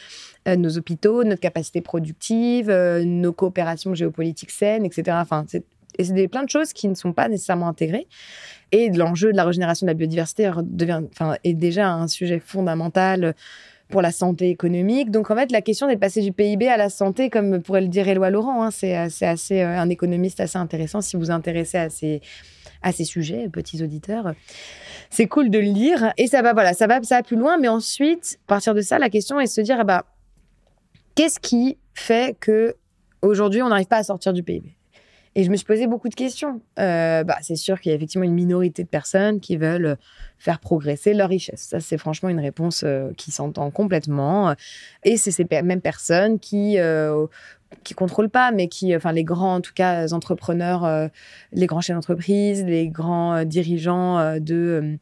nos 0.48 0.78
hôpitaux, 0.78 1.24
notre 1.24 1.42
capacité 1.42 1.80
productive, 1.80 2.72
nos 2.72 3.34
coopérations 3.34 3.94
géopolitiques 3.94 4.50
saines, 4.50 4.84
etc. 4.84 5.18
Enfin, 5.22 5.46
c'est 5.48 5.64
et 5.98 6.04
c'est 6.06 6.28
plein 6.28 6.44
de 6.44 6.50
choses 6.50 6.72
qui 6.74 6.88
ne 6.88 6.96
sont 6.96 7.14
pas 7.14 7.28
nécessairement 7.28 7.68
intégrées. 7.68 8.08
Et 8.72 8.90
l'enjeu 8.90 9.32
de 9.32 9.38
la 9.38 9.44
régénération 9.44 9.86
de 9.86 9.90
la 9.90 9.96
biodiversité 9.96 10.50
devient, 10.64 11.02
enfin, 11.12 11.36
est 11.44 11.54
déjà 11.54 11.92
un 11.92 12.08
sujet 12.08 12.40
fondamental 12.40 13.36
pour 13.90 14.02
la 14.02 14.12
santé 14.12 14.50
économique. 14.50 15.12
Donc 15.12 15.32
en 15.32 15.36
fait, 15.36 15.52
la 15.52 15.62
question 15.62 15.88
d'être 15.88 16.00
passé 16.00 16.22
du 16.22 16.32
PIB 16.32 16.68
à 16.68 16.78
la 16.78 16.90
santé, 16.90 17.30
comme 17.30 17.62
pourrait 17.62 17.82
le 17.82 17.88
dire 17.88 18.08
Éloi 18.08 18.30
Laurent, 18.30 18.64
hein, 18.64 18.72
c'est 18.72 18.96
assez 18.96 19.62
euh, 19.62 19.80
un 19.80 19.90
économiste 19.90 20.40
assez 20.40 20.58
intéressant 20.58 21.02
si 21.02 21.16
vous 21.16 21.24
vous 21.24 21.32
intéressez 21.32 21.78
à 21.78 21.90
ces 21.90 22.22
à 22.82 22.94
ces 22.94 23.04
sujets, 23.04 23.50
petits 23.50 23.84
auditeurs. 23.84 24.34
C'est 25.10 25.28
cool 25.28 25.50
de 25.50 25.60
le 25.60 25.66
lire 25.66 26.14
et 26.18 26.28
ça 26.28 26.42
va 26.42 26.54
voilà, 26.54 26.74
ça 26.74 26.88
va 26.88 27.02
ça 27.04 27.24
plus 27.24 27.36
loin. 27.36 27.58
Mais 27.58 27.68
ensuite, 27.68 28.40
à 28.46 28.48
partir 28.48 28.74
de 28.74 28.82
ça, 28.82 29.00
la 29.00 29.10
question 29.10 29.40
est 29.40 29.46
de 29.46 29.50
se 29.50 29.62
dire 29.62 29.78
ah 29.80 29.84
bah 29.84 30.06
qu'est-ce 31.16 31.40
qui 31.40 31.78
fait 31.94 32.38
que 32.40 32.76
aujourd'hui 33.22 33.62
on 33.62 33.70
n'arrive 33.70 33.88
pas 33.88 33.98
à 33.98 34.04
sortir 34.04 34.32
du 34.32 34.44
PIB 34.44 34.79
et 35.40 35.46
je 35.46 35.50
me 35.50 35.56
suis 35.56 35.66
posé 35.66 35.88
beaucoup 35.88 36.10
de 36.10 36.16
questions. 36.16 36.60
Euh, 36.80 37.24
bah, 37.24 37.38
c'est 37.42 37.56
sûr 37.56 37.80
qu'il 37.80 37.92
y 37.92 37.94
a 37.94 37.96
effectivement 37.96 38.26
une 38.26 38.34
minorité 38.34 38.84
de 38.84 38.90
personnes 38.90 39.40
qui 39.40 39.56
veulent 39.56 39.96
faire 40.38 40.60
progresser 40.60 41.14
leur 41.14 41.30
richesse. 41.30 41.62
Ça, 41.62 41.80
c'est 41.80 41.98
franchement 41.98 42.28
une 42.28 42.42
réponse 42.42 42.84
euh, 42.86 43.14
qui 43.16 43.32
s'entend 43.32 43.72
complètement. 43.72 44.54
Et 45.06 45.16
c'est 45.16 45.32
ces 45.32 45.48
mêmes 45.50 45.80
personnes 45.80 46.40
qui 46.40 46.78
euh, 46.78 47.26
contrôlent 47.96 48.30
pas, 48.30 48.52
mais 48.52 48.68
qui, 48.68 48.94
enfin 48.94 49.14
les 49.14 49.24
grands 49.24 49.56
en 49.56 49.62
tout 49.62 49.72
cas 49.74 50.12
entrepreneurs, 50.12 51.10
les 51.54 51.68
grands 51.68 51.80
chefs 51.80 51.96
d'entreprise, 51.96 52.66
les 52.66 52.90
grands 52.90 53.46
dirigeants 53.46 54.40
de 54.40 54.98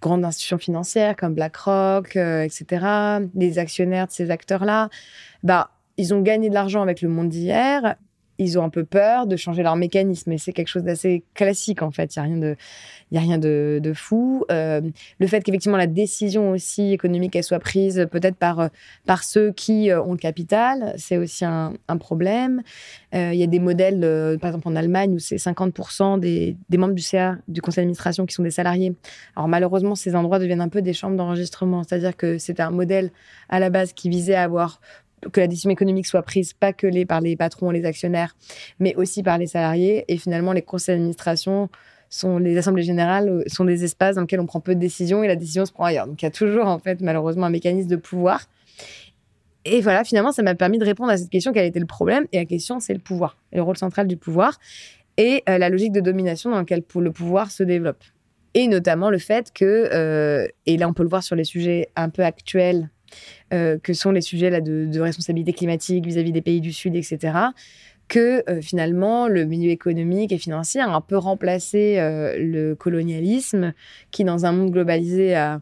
grandes 0.00 0.24
institutions 0.24 0.58
financières 0.58 1.16
comme 1.16 1.34
BlackRock, 1.34 2.16
etc., 2.16 3.28
les 3.34 3.58
actionnaires 3.58 4.06
de 4.06 4.12
ces 4.12 4.30
acteurs-là, 4.30 4.88
bah 5.42 5.70
ils 5.98 6.14
ont 6.14 6.22
gagné 6.22 6.48
de 6.48 6.54
l'argent 6.54 6.80
avec 6.80 7.02
le 7.02 7.10
monde 7.10 7.28
d'hier 7.28 7.96
ils 8.38 8.58
ont 8.58 8.64
un 8.64 8.68
peu 8.68 8.84
peur 8.84 9.26
de 9.26 9.36
changer 9.36 9.62
leur 9.62 9.76
mécanisme. 9.76 10.32
Et 10.32 10.38
c'est 10.38 10.52
quelque 10.52 10.68
chose 10.68 10.82
d'assez 10.82 11.22
classique, 11.34 11.82
en 11.82 11.90
fait. 11.90 12.16
Il 12.16 12.18
n'y 12.18 12.22
a 12.22 12.28
rien 12.28 12.36
de, 12.38 12.56
y 13.10 13.18
a 13.18 13.20
rien 13.20 13.38
de, 13.38 13.92
fou. 13.94 14.44
Euh, 14.50 14.80
le 15.18 15.26
fait 15.26 15.42
qu'effectivement, 15.42 15.76
la 15.76 15.86
décision 15.86 16.50
aussi 16.50 16.92
économique, 16.92 17.36
elle 17.36 17.44
soit 17.44 17.58
prise 17.58 18.06
peut-être 18.10 18.36
par, 18.36 18.60
euh, 18.60 18.68
par 19.06 19.22
ceux 19.22 19.52
qui 19.52 19.90
euh, 19.90 20.02
ont 20.02 20.12
le 20.12 20.18
capital, 20.18 20.94
c'est 20.96 21.18
aussi 21.18 21.44
un, 21.44 21.74
un 21.88 21.96
problème. 21.96 22.62
Il 23.14 23.34
y 23.34 23.42
a 23.42 23.46
des 23.46 23.58
modèles, 23.58 24.38
par 24.40 24.48
exemple 24.48 24.68
en 24.68 24.74
Allemagne, 24.74 25.12
où 25.12 25.18
c'est 25.18 25.36
50% 25.36 26.18
des, 26.18 26.56
des, 26.70 26.78
membres 26.78 26.94
du 26.94 27.02
CA, 27.02 27.36
du 27.46 27.60
conseil 27.60 27.82
d'administration, 27.82 28.24
qui 28.24 28.34
sont 28.34 28.42
des 28.42 28.50
salariés. 28.50 28.94
Alors 29.36 29.48
malheureusement, 29.48 29.94
ces 29.94 30.16
endroits 30.16 30.38
deviennent 30.38 30.62
un 30.62 30.70
peu 30.70 30.80
des 30.80 30.94
chambres 30.94 31.16
d'enregistrement. 31.16 31.82
C'est-à-dire 31.82 32.16
que 32.16 32.38
c'était 32.38 32.62
un 32.62 32.70
modèle 32.70 33.10
à 33.50 33.60
la 33.60 33.68
base 33.68 33.92
qui 33.92 34.08
visait 34.08 34.34
à 34.34 34.44
avoir 34.44 34.80
que 35.30 35.40
la 35.40 35.46
décision 35.46 35.70
économique 35.70 36.06
soit 36.06 36.22
prise 36.22 36.52
pas 36.52 36.72
que 36.72 36.86
les, 36.86 37.06
par 37.06 37.20
les 37.20 37.36
patrons, 37.36 37.70
les 37.70 37.84
actionnaires, 37.84 38.36
mais 38.80 38.94
aussi 38.96 39.22
par 39.22 39.38
les 39.38 39.46
salariés. 39.46 40.04
Et 40.08 40.16
finalement, 40.16 40.52
les 40.52 40.62
conseils 40.62 40.96
d'administration 40.96 41.68
sont 42.12 42.38
les 42.38 42.58
assemblées 42.58 42.82
générales 42.82 43.28
euh, 43.28 43.42
sont 43.46 43.64
des 43.64 43.84
espaces 43.84 44.16
dans 44.16 44.22
lesquels 44.22 44.40
on 44.40 44.46
prend 44.46 44.60
peu 44.60 44.74
de 44.74 44.80
décisions 44.80 45.22
et 45.24 45.28
la 45.28 45.36
décision 45.36 45.64
se 45.64 45.72
prend 45.72 45.84
ailleurs. 45.84 46.06
Donc 46.06 46.20
il 46.20 46.26
y 46.26 46.28
a 46.28 46.30
toujours 46.30 46.66
en 46.66 46.78
fait 46.78 47.00
malheureusement 47.00 47.46
un 47.46 47.50
mécanisme 47.50 47.88
de 47.88 47.96
pouvoir. 47.96 48.42
Et 49.64 49.80
voilà, 49.80 50.04
finalement, 50.04 50.32
ça 50.32 50.42
m'a 50.42 50.54
permis 50.54 50.78
de 50.78 50.84
répondre 50.84 51.10
à 51.10 51.16
cette 51.16 51.30
question 51.30 51.52
quel 51.52 51.64
était 51.64 51.80
le 51.80 51.86
problème? 51.86 52.26
Et 52.32 52.38
la 52.38 52.44
question, 52.44 52.80
c'est 52.80 52.92
le 52.92 52.98
pouvoir, 52.98 53.38
le 53.52 53.62
rôle 53.62 53.76
central 53.76 54.08
du 54.08 54.16
pouvoir 54.16 54.58
et 55.16 55.42
euh, 55.48 55.56
la 55.56 55.68
logique 55.68 55.92
de 55.92 56.00
domination 56.00 56.50
dans 56.50 56.58
laquelle 56.58 56.82
le 56.94 57.12
pouvoir 57.12 57.50
se 57.50 57.62
développe. 57.62 58.02
Et 58.54 58.66
notamment 58.66 59.08
le 59.08 59.18
fait 59.18 59.50
que, 59.52 59.88
euh, 59.92 60.46
et 60.66 60.76
là 60.76 60.88
on 60.88 60.92
peut 60.92 61.02
le 61.02 61.08
voir 61.08 61.22
sur 61.22 61.36
les 61.36 61.44
sujets 61.44 61.88
un 61.96 62.10
peu 62.10 62.22
actuels 62.22 62.90
euh, 63.52 63.78
que 63.82 63.92
sont 63.92 64.10
les 64.10 64.20
sujets 64.20 64.50
là, 64.50 64.60
de, 64.60 65.00
responsabilité 65.00 65.52
climatique 65.52 66.06
vis-à-vis 66.06 66.32
des 66.32 66.42
pays 66.42 66.60
du 66.60 66.72
Sud, 66.72 66.96
etc., 66.96 67.34
que 68.08 68.42
euh, 68.50 68.60
finalement 68.60 69.28
le 69.28 69.44
milieu 69.44 69.70
économique 69.70 70.32
et 70.32 70.38
financier 70.38 70.80
a 70.80 70.88
un 70.88 71.00
peu 71.00 71.16
remplacé 71.16 71.98
euh, 71.98 72.36
le 72.38 72.74
colonialisme, 72.74 73.72
qui 74.10 74.24
dans 74.24 74.44
un 74.44 74.52
monde 74.52 74.70
globalisé 74.70 75.34
a, 75.34 75.60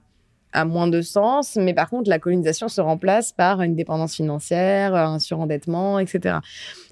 moins 0.66 0.88
de 0.88 1.00
sens, 1.00 1.56
mais 1.56 1.74
par 1.74 1.88
contre 1.88 2.10
la 2.10 2.18
colonisation 2.18 2.68
se 2.68 2.80
remplace 2.80 3.32
par 3.32 3.62
une 3.62 3.76
dépendance 3.76 4.16
financière, 4.16 4.96
un 4.96 5.20
surendettement, 5.20 6.00
etc. 6.00 6.38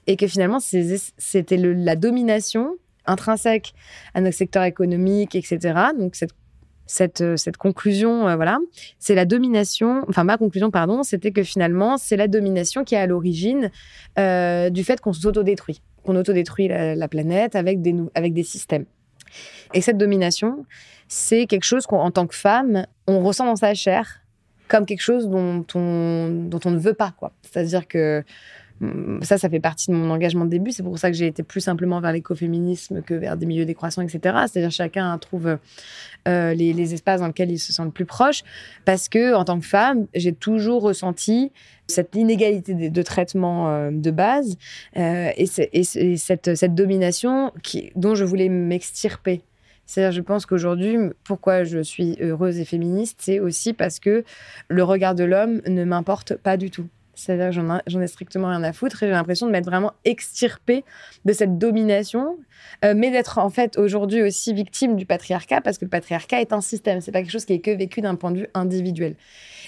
Et 0.07 0.17
que 0.17 0.29
finalement 0.29 0.61
c'était 0.61 1.57
la 1.57 1.97
domination 1.97 2.77
intrinsèque 3.07 3.75
à 4.15 4.21
notre 4.21 4.37
secteur 4.37 4.63
économique, 4.63 5.35
etc. 5.35 5.59
Donc 5.99 6.15
cette 6.15 6.35
cette, 6.89 7.21
euh, 7.21 7.37
cette 7.37 7.57
conclusion, 7.57 8.27
euh, 8.27 8.35
voilà, 8.35 8.59
c'est 8.99 9.15
la 9.15 9.27
domination, 9.27 10.05
enfin 10.09 10.25
ma 10.25 10.37
conclusion, 10.37 10.73
pardon, 10.73 11.05
c'était 11.05 11.31
que 11.31 11.45
finalement, 11.45 11.99
c'est 11.99 12.17
la 12.17 12.27
domination 12.27 12.83
qui 12.83 12.97
est 12.97 12.99
à 12.99 13.07
l'origine 13.07 13.71
euh, 14.19 14.71
du 14.71 14.83
fait 14.83 15.01
qu'on 15.01 15.13
s'autodétruit, 15.13 15.83
qu'on 16.05 16.17
autodétruit 16.17 16.67
la, 16.67 16.97
la 16.97 17.09
planète 17.09 17.55
avec 17.55 17.83
des, 17.83 17.95
avec 18.15 18.33
des 18.33 18.43
systèmes. 18.43 18.87
Et 19.75 19.83
cette 19.83 19.99
domination, 19.99 20.65
c'est 21.07 21.47
quelque 21.47 21.65
chose 21.65 21.87
qu'en 21.87 22.11
tant 22.11 22.27
que 22.27 22.35
femme, 22.35 22.87
on 23.07 23.23
ressent 23.23 23.45
dans 23.45 23.57
sa 23.57 23.75
chair 23.75 24.23
comme 24.67 24.87
quelque 24.87 25.03
chose 25.03 25.29
dont 25.29 25.65
on, 25.75 26.29
dont 26.47 26.61
on 26.65 26.71
ne 26.71 26.79
veut 26.79 26.95
pas, 26.95 27.13
quoi. 27.17 27.33
C'est-à-dire 27.43 27.89
que 27.89 28.23
ça, 29.23 29.39
ça 29.39 29.49
fait 29.49 29.61
partie 29.61 29.91
de 29.91 29.97
mon 29.97 30.11
engagement 30.11 30.45
de 30.45 30.51
début. 30.51 30.71
C'est 30.71 30.83
pour 30.83 30.99
ça 30.99 31.11
que 31.11 31.17
j'ai 31.17 31.27
été 31.27 31.43
plus 31.43 31.61
simplement 31.61 32.01
vers 32.01 32.13
l'écoféminisme 32.13 33.03
que 33.03 33.15
vers 33.15 33.37
des 33.37 33.47
milieux 33.47 33.65
décroissants, 33.65 34.03
etc. 34.03 34.21
C'est-à-dire 34.47 34.71
chacun 34.71 35.17
trouve 35.19 35.59
euh, 36.29 36.55
les, 36.55 36.95
espaces 36.95 37.21
dans 37.21 37.27
lesquels 37.27 37.51
il 37.51 37.59
se 37.59 37.73
sent 37.73 37.85
le 37.85 37.91
plus 37.91 38.05
proche. 38.05 38.43
Parce 38.85 39.09
que 39.09 39.35
en 39.35 39.45
tant 39.45 39.59
que 39.59 39.67
femme, 39.67 40.07
j'ai 40.15 40.33
toujours 40.33 40.83
ressenti 40.83 41.51
cette 41.87 42.15
inégalité 42.15 42.91
de, 42.91 43.03
traitement 43.03 43.71
euh, 43.71 43.91
de 43.91 44.11
base 44.11 44.57
euh, 44.97 45.31
et, 45.37 45.47
cette, 45.47 46.57
cette, 46.57 46.75
domination 46.75 47.53
qui, 47.63 47.91
dont 47.97 48.15
je 48.15 48.25
voulais 48.25 48.49
m'extirper. 48.49 49.43
C'est-à-dire, 49.87 50.13
je 50.13 50.21
pense 50.21 50.45
qu'aujourd'hui, 50.45 50.97
pourquoi 51.25 51.65
je 51.65 51.81
suis 51.81 52.17
heureuse 52.21 52.59
et 52.59 52.67
féministe, 52.67 53.21
c'est 53.23 53.41
aussi 53.41 53.73
parce 53.73 53.99
que 53.99 54.23
le 54.69 54.85
regard 54.85 55.15
de 55.15 55.25
l'homme 55.25 55.63
ne 55.67 55.83
m'importe 55.85 56.35
pas 56.37 56.59
du 56.59 56.71
tout. 56.71 56.87
C'est-à-dire 57.19 57.49
que 57.49 57.81
j'en 57.87 58.01
ai 58.01 58.07
strictement 58.07 58.49
rien 58.49 58.63
à 58.63 58.73
foutre 58.73 59.03
et 59.03 59.07
j'ai 59.07 59.13
l'impression 59.13 59.47
de 59.47 59.53
m'être 59.53 59.67
vraiment 59.67 59.93
extirpée 60.05 60.85
de 61.25 61.33
cette 61.33 61.59
domination, 61.59 62.39
euh, 62.85 62.95
mais 62.97 63.11
d'être 63.11 63.39
en 63.39 63.51
fait 63.51 63.77
aujourd'hui 63.77 64.23
aussi 64.23 64.55
victime 64.55 64.97
du 64.97 65.05
patriarcat 65.05 65.61
parce 65.61 65.79
que 65.79 65.85
le 65.85 65.91
patriarcat 65.91 66.41
est 66.41 66.53
un 66.53 66.61
système. 66.61 67.01
C'est 67.01 67.13
pas 67.13 67.21
quelque 67.21 67.33
chose 67.33 67.45
qui 67.45 67.55
est 67.55 67.59
que 67.59 67.71
vécu 67.71 68.01
d'un 68.01 68.15
point 68.15 68.31
de 68.31 68.39
vue 68.39 68.49
individuel. 68.55 69.17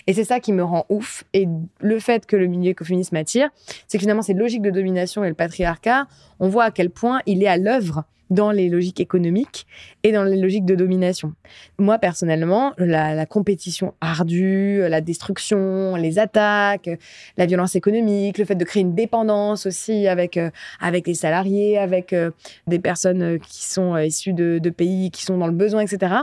Et 0.07 0.13
c'est 0.13 0.25
ça 0.25 0.41
qui 0.41 0.53
me 0.53 0.63
rend 0.63 0.87
ouf. 0.89 1.25
Et 1.35 1.47
le 1.81 1.99
fait 1.99 2.27
que 2.27 2.37
le 2.37 2.47
milieu 2.47 2.71
écoféministe 2.71 3.13
m'attire, 3.13 3.51
c'est 3.87 3.99
que 3.99 4.03
finalement, 4.03 4.23
cette 4.23 4.39
logique 4.39 4.63
de 4.63 4.71
domination 4.71 5.25
et 5.25 5.29
le 5.29 5.35
patriarcat, 5.35 6.07
on 6.39 6.49
voit 6.49 6.65
à 6.65 6.71
quel 6.71 6.91
point 6.91 7.21
il 7.27 7.43
est 7.43 7.49
à 7.49 7.57
l'œuvre 7.57 8.05
dans 8.31 8.53
les 8.53 8.69
logiques 8.69 9.01
économiques 9.01 9.67
et 10.03 10.13
dans 10.13 10.25
les 10.25 10.37
logiques 10.37 10.65
de 10.65 10.75
domination. 10.75 11.35
Moi, 11.79 11.99
personnellement, 11.99 12.73
la, 12.79 13.27
compétition 13.27 13.95
ardue, 14.01 14.81
la 14.89 15.01
destruction, 15.01 15.97
les 15.97 16.19
attaques, 16.19 16.91
la 17.37 17.47
violence 17.47 17.77
économique, 17.77 18.39
le 18.39 18.45
fait 18.45 18.55
de 18.55 18.65
créer 18.65 18.83
une 18.83 18.95
dépendance 18.95 19.67
aussi 19.67 20.07
avec, 20.07 20.37
euh, 20.37 20.51
avec 20.81 21.07
les 21.07 21.15
salariés, 21.15 21.79
avec 21.79 22.13
euh, 22.13 22.31
des 22.67 22.79
personnes 22.79 23.23
euh, 23.23 23.39
qui 23.39 23.65
sont 23.65 23.97
issues 23.97 24.33
de, 24.33 24.59
de, 24.59 24.71
pays 24.71 25.11
qui 25.11 25.25
sont 25.25 25.37
dans 25.37 25.47
le 25.47 25.53
besoin, 25.53 25.81
etc. 25.83 26.15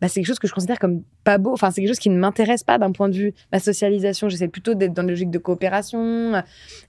Bah, 0.00 0.08
c'est 0.08 0.20
quelque 0.20 0.26
chose 0.26 0.38
que 0.38 0.46
je 0.46 0.54
considère 0.54 0.78
comme 0.78 1.02
pas 1.24 1.38
beau. 1.38 1.52
Enfin, 1.52 1.70
c'est 1.70 1.80
quelque 1.80 1.90
chose 1.90 1.98
qui 1.98 2.10
ne 2.10 2.18
m'intéresse 2.18 2.62
pas 2.62 2.78
d'un 2.78 2.92
point 2.92 3.08
de 3.08 3.16
vue 3.16 3.34
ma 3.52 3.58
socialisation. 3.58 4.28
J'essaie 4.28 4.48
plutôt 4.48 4.74
d'être 4.74 4.92
dans 4.92 5.02
des 5.02 5.10
logiques 5.10 5.30
de 5.30 5.38
coopération, 5.38 6.42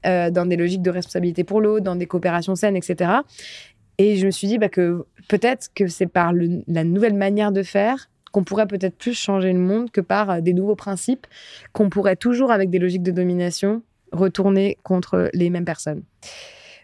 dans 0.03 0.47
des 0.47 0.55
logiques 0.55 0.83
de 0.83 0.91
responsabilité 0.91 1.43
pour 1.43 1.59
l'autre, 1.59 1.83
dans 1.83 1.95
des 1.95 2.05
coopérations 2.05 2.55
saines, 2.55 2.75
etc. 2.75 3.11
Et 3.99 4.15
je 4.15 4.25
me 4.25 4.31
suis 4.31 4.47
dit 4.47 4.57
bah, 4.57 4.69
que 4.69 5.05
peut-être 5.27 5.69
que 5.75 5.87
c'est 5.87 6.07
par 6.07 6.33
la 6.33 6.83
nouvelle 6.83 7.13
manière 7.13 7.51
de 7.51 7.61
faire 7.61 8.09
qu'on 8.31 8.43
pourrait 8.43 8.67
peut-être 8.67 8.97
plus 8.97 9.13
changer 9.13 9.51
le 9.51 9.59
monde 9.59 9.91
que 9.91 10.01
par 10.01 10.29
euh, 10.29 10.41
des 10.41 10.53
nouveaux 10.53 10.75
principes 10.75 11.27
qu'on 11.73 11.89
pourrait 11.89 12.15
toujours, 12.15 12.51
avec 12.51 12.69
des 12.69 12.79
logiques 12.79 13.03
de 13.03 13.11
domination, 13.11 13.81
retourner 14.11 14.77
contre 14.83 15.29
les 15.33 15.49
mêmes 15.49 15.65
personnes. 15.65 16.03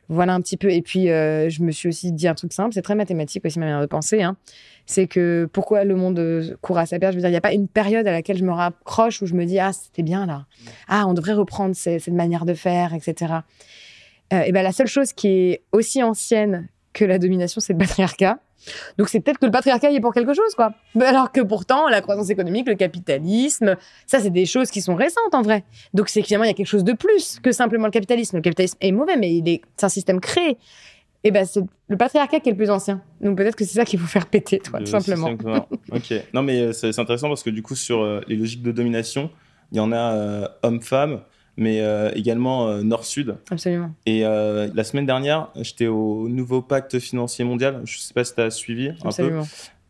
Voilà 0.10 0.34
un 0.34 0.42
petit 0.42 0.58
peu. 0.58 0.72
Et 0.72 0.82
puis, 0.82 1.10
euh, 1.10 1.50
je 1.50 1.64
me 1.64 1.72
suis 1.72 1.88
aussi 1.88 2.12
dit 2.12 2.28
un 2.28 2.36
truc 2.36 2.52
simple, 2.52 2.74
c'est 2.74 2.82
très 2.82 2.96
mathématique 2.96 3.46
aussi 3.46 3.58
ma 3.60 3.66
manière 3.66 3.82
de 3.82 3.88
penser. 3.88 4.22
Hein. 4.22 4.38
C'est 4.86 5.08
que 5.08 5.48
pourquoi 5.52 5.84
le 5.84 5.96
monde 5.96 6.20
euh, 6.20 6.56
court 6.62 6.78
à 6.78 6.86
sa 6.86 7.00
perte 7.00 7.14
Je 7.14 7.18
veux 7.18 7.22
dire, 7.22 7.30
il 7.30 7.34
n'y 7.34 7.38
a 7.38 7.42
pas 7.42 7.54
une 7.54 7.68
période 7.68 8.08
à 8.08 8.12
laquelle 8.12 8.38
je 8.38 8.44
me 8.44 8.52
raccroche 8.52 9.22
où 9.22 9.26
je 9.26 9.34
me 9.34 9.46
dis 9.46 9.58
ah 9.58 9.72
c'était 9.72 10.04
bien 10.04 10.26
là, 10.26 10.46
ah 10.88 11.06
on 11.08 11.14
devrait 11.14 11.34
reprendre 11.34 11.76
cette 11.76 12.08
manière 12.10 12.46
de 12.46 12.54
faire, 12.54 12.94
etc. 12.94 13.34
et 14.32 14.52
ben 14.52 14.62
la 14.62 14.72
seule 14.72 14.88
chose 14.88 15.14
qui 15.14 15.28
est 15.28 15.62
aussi 15.72 16.04
ancienne 16.04 16.68
que 16.96 17.06
la 17.06 17.20
domination, 17.20 17.62
c'est 17.62 17.74
le 17.74 17.80
patriarcat. 17.80 18.40
Donc 18.98 19.10
c'est 19.10 19.20
peut-être 19.20 19.38
que 19.38 19.46
le 19.46 19.52
patriarcat 19.52 19.92
y 19.92 19.98
est 19.98 20.00
pour 20.00 20.14
quelque 20.14 20.34
chose, 20.34 20.56
quoi. 20.56 20.74
Alors 21.00 21.32
que 21.32 21.42
pourtant, 21.42 21.88
la 21.90 22.02
croissance 22.02 22.30
économique, 22.30 22.68
le 22.68 22.76
capitalisme, 22.76 23.76
ça, 24.08 24.20
c'est 24.20 24.32
des 24.32 24.46
choses 24.46 24.72
qui 24.72 24.82
sont 24.82 24.96
récentes 24.96 25.34
en 25.34 25.42
vrai. 25.42 25.64
Donc 25.94 26.10
c'est 26.10 26.24
finalement, 26.24 26.46
il 26.46 26.48
y 26.48 26.52
a 26.52 26.56
quelque 26.56 26.66
chose 26.66 26.86
de 26.86 26.94
plus 26.94 27.40
que 27.44 27.52
simplement 27.52 27.86
le 27.86 27.92
capitalisme. 27.92 28.38
Le 28.38 28.42
capitalisme 28.42 28.78
est 28.82 28.92
mauvais, 28.92 29.18
mais 29.18 29.36
il 29.36 29.48
est, 29.48 29.62
c'est 29.76 29.86
un 29.86 29.90
système 29.90 30.20
créé. 30.20 30.58
Et 31.26 31.32
ben 31.32 31.44
c'est 31.44 31.62
le 31.88 31.98
patriarcat 31.98 32.40
qui 32.40 32.50
est 32.50 32.52
le 32.54 32.58
plus 32.58 32.70
ancien. 32.70 33.02
Donc 33.20 33.38
peut-être 33.38 33.56
que 33.56 33.66
c'est 33.66 33.74
ça 33.74 33.84
qu'il 33.84 34.00
faut 34.00 34.08
faire 34.08 34.28
péter, 34.28 34.60
toi, 34.60 34.80
tout 34.80 34.86
simplement. 34.86 35.30
ok. 35.92 36.14
Non, 36.34 36.44
mais 36.44 36.60
euh, 36.60 36.72
c'est 36.72 36.98
intéressant 36.98 37.28
parce 37.28 37.44
que 37.44 37.50
du 37.50 37.62
coup, 37.62 37.76
sur 37.76 38.02
euh, 38.02 38.22
les 38.28 38.36
logiques 38.36 38.64
de 38.64 38.72
domination, 38.72 39.30
il 39.72 39.78
y 39.78 39.82
en 39.82 39.92
a 39.92 40.14
euh, 40.14 40.48
homme-femme 40.64 41.22
mais 41.58 41.82
euh, 41.82 42.12
également 42.16 42.68
euh, 42.68 42.84
Nord-Sud. 42.84 43.38
Absolument. 43.50 43.94
Et 44.06 44.26
euh, 44.26 44.70
la 44.74 44.84
semaine 44.84 45.06
dernière, 45.06 45.50
j'étais 45.56 45.88
au 45.88 46.28
nouveau 46.28 46.62
pacte 46.62 47.00
financier 47.00 47.46
mondial. 47.46 47.82
Je 47.86 47.98
ne 47.98 48.02
sais 48.02 48.14
pas 48.14 48.24
si 48.24 48.34
tu 48.34 48.42
as 48.42 48.50
suivi 48.50 48.90
un 48.90 49.08
Absolument. 49.08 49.44
peu. 49.44 49.48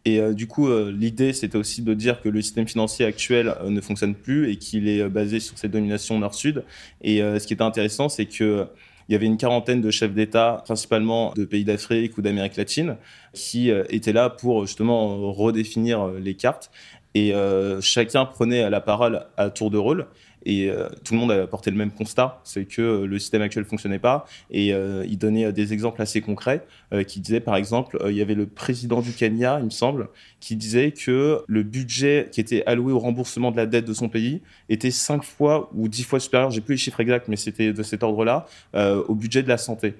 Et 0.08 0.22
du 0.36 0.46
coup, 0.46 0.70
l'idée, 0.92 1.34
c'était 1.34 1.58
aussi 1.58 1.82
de 1.82 1.96
dire 1.96 2.22
que 2.22 2.30
le 2.30 2.39
système 2.39 2.68
financier 2.68 3.08
actuel 3.08 3.56
ne 3.68 3.82
fonctionne 3.82 4.14
plus 4.14 4.52
et 4.52 4.58
qu'il 4.58 4.88
est 4.88 5.10
basé 5.10 5.39
sur 5.39 5.58
cette 5.58 5.72
domination 5.72 6.20
Nord-Sud. 6.20 6.64
Et 7.02 7.22
ce 7.22 7.48
qui 7.48 7.54
était 7.54 7.64
intéressant, 7.64 8.08
c'est 8.08 8.28
que 8.28 8.68
il 9.10 9.14
y 9.14 9.16
avait 9.16 9.26
une 9.26 9.38
quarantaine 9.38 9.82
de 9.82 9.89
chefs 9.89 10.14
d'État, 10.14 10.62
principalement 10.64 11.34
de 11.36 11.44
pays 11.44 11.64
d'Afrique 11.64 12.20
ou 12.20 12.22
d'Amérique 12.22 12.56
latine, 12.56 12.98
qui 13.34 13.72
étaient 13.89 14.14
là 14.14 14.30
pour 14.30 14.68
justement 14.68 15.32
redéfinir 15.32 16.10
les 16.10 16.36
cartes 16.36 16.70
et 17.16 17.34
chacun 17.82 18.26
prenait 18.26 18.70
la 18.70 18.82
parole 18.82 19.26
à 19.38 19.50
tour 19.50 19.72
de 19.72 19.80
rôle. 19.80 20.06
Et 20.46 20.70
euh, 20.70 20.89
tout 21.04 21.14
le 21.14 21.20
monde 21.20 21.32
a 21.32 21.43
apporté 21.43 21.72
le 21.72 21.78
même 21.78 21.91
constat, 21.91 22.39
c'est 22.43 22.66
que 22.66 22.82
euh, 22.82 23.08
le 23.08 23.18
système 23.18 23.41
actuel 23.41 23.66
fonctionnait 23.66 24.00
pas. 24.00 24.26
Et 24.52 24.74
euh, 24.74 25.04
il 25.08 25.18
donnait 25.18 25.52
des 25.52 25.74
exemples 25.74 26.02
assez 26.02 26.22
concrets, 26.22 26.66
qui 27.08 27.20
disaient 27.20 27.41
par 27.41 27.56
exemple, 27.56 27.98
il 28.08 28.16
y 28.16 28.22
avait 28.22 28.36
le 28.36 28.46
président 28.46 29.02
du 29.02 29.12
Kenya, 29.12 29.58
il 29.60 29.66
me 29.66 29.70
semble, 29.70 30.08
qui 30.39 30.56
disait 30.56 30.91
que 30.91 31.41
le 31.48 31.64
budget 31.64 32.30
qui 32.32 32.39
était 32.39 32.64
alloué 32.66 32.93
au 32.93 33.00
remboursement 33.00 33.52
de 33.52 33.58
la 33.58 33.66
dette 33.66 33.86
de 33.86 33.93
son 33.93 34.08
pays 34.08 34.41
était 34.70 34.91
cinq 34.91 35.24
fois 35.24 35.70
ou 35.74 35.89
dix 35.89 36.04
fois 36.04 36.20
supérieur, 36.20 36.52
j'ai 36.52 36.62
plus 36.62 36.76
les 36.76 36.78
chiffres 36.78 37.02
exacts, 37.02 37.28
mais 37.28 37.36
c'était 37.36 37.74
de 37.74 37.84
cet 37.84 38.04
ordre-là, 38.04 38.46
au 38.74 39.16
budget 39.16 39.43
de 39.43 39.50
la 39.50 39.58
santé. 39.58 39.96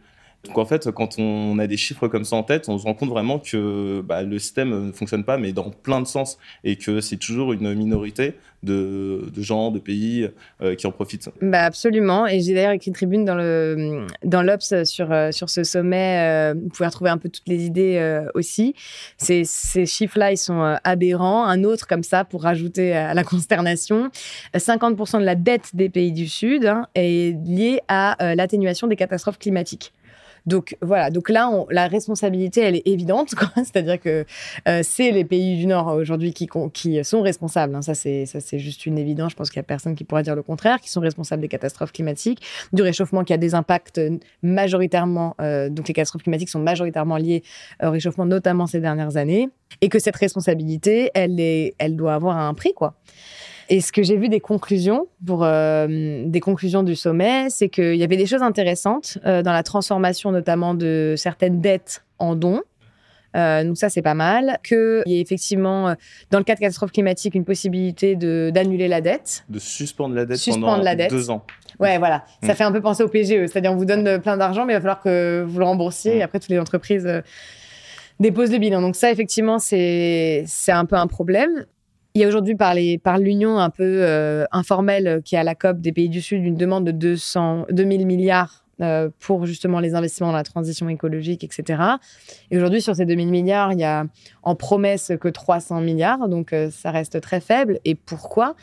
Donc 0.46 0.58
en 0.58 0.66
fait, 0.66 0.91
quand 0.91 1.18
on 1.18 1.58
a 1.60 1.68
des 1.68 1.78
chiffres 1.78 2.08
comme 2.08 2.24
ça 2.24 2.36
en 2.36 2.43
tête, 2.43 2.70
on 2.70 2.78
se 2.78 2.84
rend 2.84 2.93
compte 2.93 3.10
vraiment 3.10 3.39
que 3.39 4.02
bah, 4.02 4.24
le 4.24 4.39
système 4.39 4.88
ne 4.88 4.91
fonctionne 4.91 5.24
pas, 5.24 5.38
mais 5.38 5.52
dans 5.52 5.70
plein 5.70 6.02
de 6.02 6.08
sens, 6.08 6.38
et 6.64 6.76
que 6.76 7.02
c'est 7.02 7.18
toujours 7.18 7.54
une 7.54 7.74
minorité 7.74 8.36
de, 8.66 9.22
gens, 9.38 9.72
de 9.72 9.80
pays 9.80 10.28
euh, 10.62 10.76
qui 10.76 10.88
en 10.88 10.91
profitent. 10.91 11.30
Bah 11.41 11.64
absolument, 11.64 12.28
et 12.28 12.41
j'ai 12.41 12.54
d'ailleurs 12.54 12.72
écrit 12.72 12.89
une 12.89 12.96
tribune 12.96 13.26
dans 13.26 14.41
l'Obs 14.41 14.84
sur 14.84 15.12
euh, 15.12 15.32
sur 15.32 15.50
ce 15.50 15.64
sommet. 15.64 16.20
Euh, 16.20 16.54
vous 16.56 16.70
pouvez 16.70 16.88
retrouver 16.88 17.10
un 17.10 17.18
peu 17.18 17.30
toutes 17.30 17.48
les 17.48 17.66
idées 17.66 18.24
aussi. 18.34 18.76
Ces, 19.18 19.43
ces 19.43 19.86
chiffres-là, 19.86 20.32
ils 20.32 20.38
sont 20.38 20.78
aberrants. 20.84 21.46
Un 21.46 21.64
autre 21.64 21.88
comme 21.88 22.04
ça 22.04 22.26
pour 22.26 22.43
rajouter 22.43 22.93
à 22.93 23.14
la 23.14 23.24
consternation 23.24 24.10
50% 24.56 25.20
de 25.20 25.26
la 25.26 25.36
dette 25.36 25.76
des 25.76 25.89
pays 25.89 26.12
du 26.12 26.28
Sud 26.28 26.66
hein, 26.66 26.88
est 26.96 27.38
liée 27.46 27.80
à 27.88 28.36
l'atténuation 28.36 28.88
des 28.88 28.96
catastrophes 28.96 29.39
climatiques. 29.39 29.93
Donc 30.46 30.78
voilà, 30.82 31.10
donc 31.10 31.30
là, 31.30 31.50
la 31.72 31.88
responsabilité, 31.88 32.62
elle 32.62 32.76
est 32.76 32.88
évidente, 32.88 33.34
c'est-à-dire 33.56 34.00
que 34.00 34.26
euh, 34.68 34.82
c'est 34.84 35.12
les 35.12 35.26
pays 35.26 35.58
du 35.58 35.66
Nord 35.66 35.88
aujourd'hui 35.88 36.34
qui, 36.34 36.48
sont 37.04 37.22
responsables. 37.22 37.76
Hein. 37.76 37.82
Ça, 37.82 37.96
c'est 37.96 38.60
juste 38.60 38.86
une 38.86 38.98
évidence. 38.98 39.32
Je 39.32 39.36
pense 39.36 39.50
qu'il 39.50 39.60
n'y 39.60 39.66
a 39.66 39.68
personne 39.68 39.96
qui 39.96 40.04
pourra 40.04 40.24
dire 40.24 40.36
le 40.36 40.43
contraire, 40.43 40.80
qui 40.80 40.89
sont 40.89 41.02
responsables 41.02 41.41
des 41.41 41.48
catastrophes 41.48 41.91
climatiques, 41.91 42.41
du 42.74 42.82
réchauffement 42.82 43.24
qui 43.24 43.34
a 43.34 43.38
des 43.38 43.56
impacts 43.56 44.00
majoritairement. 44.43 45.36
Euh, 45.41 45.70
donc 45.70 45.88
les 45.88 45.93
catastrophes 45.93 46.24
climatiques 46.24 46.50
sont 46.50 46.60
majoritairement 46.60 47.18
liées 47.18 47.43
au 47.82 47.89
réchauffement, 47.89 48.26
notamment 48.26 48.68
ces 48.68 48.80
dernières 48.80 49.18
années, 49.18 49.50
et 49.82 49.89
que 49.89 50.00
cette 50.00 50.16
responsabilité, 50.16 51.12
elle, 51.14 51.39
elle 51.39 51.96
doit 51.96 52.14
avoir 52.14 52.38
un 52.38 52.54
prix, 52.54 52.74
quoi. 52.74 52.96
Et 53.70 53.82
ce 53.82 53.91
que 53.91 54.03
j'ai 54.03 54.18
vu 54.18 54.30
des 54.30 54.39
conclusions, 54.39 55.07
pour 55.26 55.43
euh, 55.43 56.24
des 56.26 56.39
conclusions 56.39 56.84
du 56.84 56.95
sommet, 56.95 57.49
c'est 57.49 57.70
qu'il 57.70 57.95
y 57.95 58.03
avait 58.03 58.18
des 58.18 58.28
choses 58.28 58.43
intéressantes 58.43 59.18
euh, 59.26 59.41
dans 59.41 59.53
la 59.53 59.63
transformation 59.63 60.32
notamment 60.32 60.74
de 60.74 61.16
certaines 61.18 61.61
dettes 61.61 62.03
en 62.20 62.36
dons. 62.36 62.61
Euh, 63.36 63.66
donc 63.66 63.78
ça, 63.78 63.89
c'est 63.89 64.01
pas 64.01 64.13
mal. 64.13 64.59
Qu'il 64.63 65.03
y 65.07 65.18
ait 65.18 65.22
effectivement, 65.22 65.95
dans 66.32 66.38
le 66.38 66.43
cas 66.43 66.55
de 66.55 66.59
catastrophe 66.59 66.91
climatique, 66.91 67.36
une 67.36 67.43
possibilité 67.43 68.16
d'annuler 68.16 68.88
la 68.88 69.01
dette. 69.01 69.43
De 69.49 69.59
suspendre 69.59 70.16
la 70.16 70.26
dette 70.26 70.39
pendant 70.47 70.78
la 70.78 70.95
dette. 70.95 71.09
deux 71.09 71.30
ans. 71.30 71.45
Ouais, 71.80 71.97
voilà. 71.97 72.24
Ça 72.43 72.53
mm. 72.53 72.55
fait 72.55 72.63
un 72.63 72.72
peu 72.72 72.82
penser 72.82 73.03
au 73.03 73.09
PGE. 73.09 73.47
C'est-à-dire, 73.47 73.74
on 73.74 73.76
vous 73.76 73.84
donne 73.84 74.22
plein 74.22 74.38
d'argent, 74.38 74.66
mais 74.66 74.72
il 74.72 74.78
va 74.78 74.82
falloir 74.82 75.01
que 75.01 75.43
vous 75.45 75.59
le 75.59 75.66
remboursiez. 75.66 76.16
Mm. 76.16 76.18
Et 76.20 76.22
après, 76.22 76.39
toutes 76.39 76.51
les 76.51 76.59
entreprises 76.59 77.09
déposent 78.22 78.51
le 78.51 78.57
bilan. 78.59 78.82
Donc 78.82 78.95
ça, 78.95 79.11
effectivement, 79.11 79.59
c'est 79.59 80.45
un 80.70 80.86
peu 80.86 80.95
un 80.95 81.07
problème. 81.07 81.66
Il 82.16 82.22
y 82.22 82.24
a 82.24 82.30
aujourd'hui 82.30 82.55
par, 82.55 82.74
l'Union 83.20 83.59
un 83.59 83.70
peu 83.70 83.84
euh, 83.84 84.45
informelle 84.53 85.07
euh, 85.07 85.22
qui 85.22 85.36
est 85.36 85.38
à 85.38 85.43
la 85.43 85.53
COP 85.53 85.82
des 85.82 85.91
pays 85.91 86.07
du 86.07 86.22
Sud 86.22 86.45
une 86.45 86.55
demande 86.55 86.86
de 86.86 86.91
200, 86.91 87.66
2000 87.72 88.07
milliards 88.07 88.63
euh, 88.80 89.09
pour 89.20 89.45
justement 89.45 89.82
les 89.82 89.95
investissements 89.95 90.28
dans 90.28 90.38
la 90.38 90.43
transition 90.43 90.88
écologique, 90.88 91.43
etc. 91.43 91.84
Et 92.51 92.57
aujourd'hui, 92.57 92.82
sur 92.82 92.95
ces 92.95 93.05
2000 93.05 93.28
milliards, 93.28 93.74
il 93.74 93.80
y 93.80 93.84
a 93.84 94.05
en 94.43 94.55
promesse 94.55 95.11
que 95.20 95.28
300 95.28 95.82
milliards, 95.82 96.30
donc 96.30 96.55
ça 96.72 96.91
reste 96.91 97.20
très 97.20 97.41
faible. 97.41 97.80
Et 97.84 97.95
pourquoi? 97.95 98.55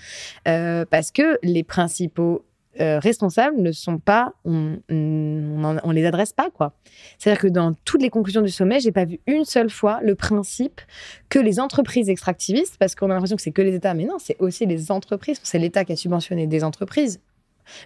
Parce 0.45 1.11
que 1.11 1.39
les 1.43 1.63
principaux 1.63 2.45
euh, 2.81 2.99
responsables 2.99 3.61
ne 3.61 3.73
sont 3.73 3.99
pas, 3.99 4.33
on, 4.45 4.79
on, 4.89 5.91
les 5.91 6.07
adresse 6.07 6.33
pas 6.33 6.51
quoi. 6.51 6.73
C'est-à-dire 7.19 7.43
que 7.43 7.49
dans 7.49 7.75
toutes 7.85 8.01
les 8.01 8.11
conclusions 8.11 8.41
du 8.41 8.51
sommet, 8.51 8.81
j'ai 8.81 8.93
pas 8.93 9.05
vu 9.05 9.21
une 9.27 9.45
seule 9.45 9.71
fois 9.71 10.01
le 10.03 10.15
principe 10.15 10.81
que 11.29 11.39
les 11.39 11.61
entreprises 11.61 12.09
extractivistes, 12.09 12.77
parce 12.79 12.95
qu'on 12.95 13.11
a 13.11 13.15
l'impression 13.15 13.37
que 13.37 13.43
c'est 13.43 13.53
que 13.53 13.63
les 13.63 13.75
États, 13.75 13.95
mais 13.95 14.05
non, 14.05 14.17
c'est 14.19 14.37
aussi 14.39 14.65
les 14.65 14.91
entreprises. 14.91 15.39
C'est 15.43 15.59
l'État 15.59 15.85
qui 15.85 15.93
a 15.93 15.97
subventionné 15.97 16.47
des 16.47 16.65
entreprises 16.65 17.21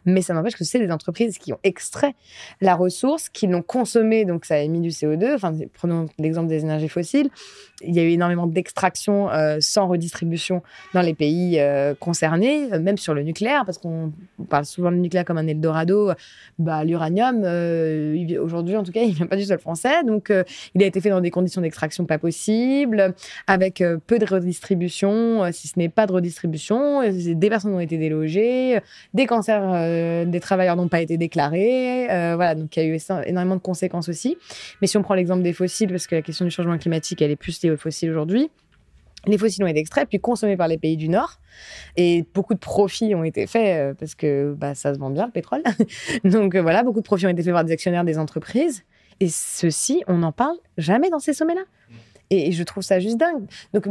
mais 0.05 0.23
ça 0.23 0.35
n'empêche 0.35 0.57
que 0.57 0.65
c'est 0.65 0.79
des 0.79 0.91
entreprises 0.91 1.39
qui 1.39 1.53
ont 1.53 1.59
extrait 1.65 2.15
la 2.61 2.75
ressource, 2.75 3.29
qui 3.29 3.47
l'ont 3.47 3.63
consommée, 3.63 4.25
donc 4.25 4.45
ça 4.45 4.55
a 4.55 4.59
émis 4.59 4.81
du 4.81 4.91
CO2. 4.91 5.35
Enfin, 5.35 5.53
prenons 5.75 6.07
l'exemple 6.19 6.49
des 6.49 6.63
énergies 6.63 6.89
fossiles. 6.89 7.31
Il 7.83 7.95
y 7.95 7.99
a 7.99 8.03
eu 8.03 8.11
énormément 8.11 8.47
d'extraction 8.47 9.31
euh, 9.31 9.59
sans 9.61 9.87
redistribution 9.87 10.63
dans 10.95 11.03
les 11.03 11.15
pays 11.15 11.61
euh, 11.61 11.95
concernés, 11.95 12.73
euh, 12.73 12.81
même 12.81 12.97
sur 12.97 13.13
le 13.13 13.23
nucléaire, 13.23 13.65
parce 13.67 13.77
qu'on 13.77 14.13
parle 14.49 14.65
souvent 14.65 14.91
du 14.91 14.99
nucléaire 14.99 15.27
comme 15.27 15.37
un 15.37 15.47
Eldorado. 15.47 16.13
Bah, 16.59 16.85
L'uranium, 16.85 17.43
aujourd'hui 18.41 18.77
en 18.77 18.83
tout 18.83 18.93
cas, 18.93 19.03
il 19.03 19.11
ne 19.11 19.15
vient 19.15 19.27
pas 19.27 19.37
du 19.37 19.45
sol 19.45 19.59
français, 19.59 20.05
donc 20.05 20.33
il 20.75 20.83
a 20.83 20.87
été 20.87 21.01
fait 21.01 21.11
dans 21.11 21.21
des 21.21 21.31
conditions 21.31 21.61
d'extraction 21.61 22.07
pas 22.07 22.19
possibles, 22.19 23.15
avec 23.47 23.83
peu 24.07 24.19
de 24.19 24.25
redistribution, 24.25 25.51
si 25.53 25.69
ce 25.69 25.79
n'est 25.79 25.89
pas 25.89 26.07
de 26.07 26.13
redistribution. 26.13 27.03
Des 27.11 27.49
personnes 27.51 27.75
ont 27.75 27.81
été 27.81 27.99
délogées, 27.99 28.81
des 29.13 29.27
cancers 29.27 29.76
euh, 29.77 30.25
des 30.25 30.41
travailleurs 30.41 30.77
n'ont 30.77 30.89
pas 30.89 31.01
été 31.01 31.17
déclarés. 31.17 32.11
Euh, 32.11 32.35
voilà, 32.37 32.55
donc 32.55 32.77
il 32.77 32.83
y 32.83 32.87
a 32.87 32.89
eu 32.89 32.99
énormément 33.27 33.57
de 33.57 33.61
conséquences 33.61 34.09
aussi. 34.09 34.37
Mais 34.81 34.87
si 34.87 34.97
on 34.97 35.03
prend 35.03 35.15
l'exemple 35.15 35.43
des 35.43 35.53
fossiles, 35.53 35.89
parce 35.89 36.07
que 36.07 36.15
la 36.15 36.23
question 36.23 36.45
du 36.45 36.51
changement 36.51 36.77
climatique, 36.79 37.23
elle 37.23 37.31
est 37.31 37.37
plus 37.37 37.63
liée 37.63 37.71
aux 37.71 37.77
fossiles 37.77 38.11
aujourd'hui. 38.11 38.51
Les 39.27 39.39
fossiles 39.39 39.65
ont 39.65 39.69
été 39.69 39.81
extraits 39.81 40.09
puis 40.09 40.21
consommés 40.21 40.57
par 40.57 40.69
les 40.69 40.79
pays 40.79 40.97
du 40.97 41.09
Nord. 41.09 41.41
Et 41.97 42.25
beaucoup 42.35 42.55
de 42.55 42.59
profits 42.59 43.15
ont 43.15 43.25
été 43.25 43.47
faits 43.47 43.77
euh, 43.77 43.95
parce 43.95 44.15
que 44.15 44.55
bah, 44.57 44.75
ça 44.75 44.95
se 44.95 44.99
vend 44.99 45.11
bien, 45.11 45.27
le 45.27 45.33
pétrole. 45.33 45.63
donc 46.25 46.57
voilà, 46.57 46.83
beaucoup 46.83 47.01
de 47.01 47.07
profits 47.07 47.27
ont 47.27 47.31
été 47.31 47.43
faits 47.43 47.53
par 47.53 47.65
des 47.65 47.73
actionnaires 47.73 48.05
des 48.05 48.19
entreprises. 48.19 48.85
Et 49.19 49.29
ceci, 49.29 50.03
on 50.07 50.19
n'en 50.19 50.33
parle 50.33 50.57
jamais 50.77 51.11
dans 51.11 51.19
ces 51.19 51.33
sommets-là. 51.33 51.63
Et, 52.31 52.49
et 52.49 52.53
je 52.53 52.63
trouve 52.63 52.83
ça 52.83 53.01
juste 53.01 53.17
dingue. 53.17 53.47
Donc 53.73 53.87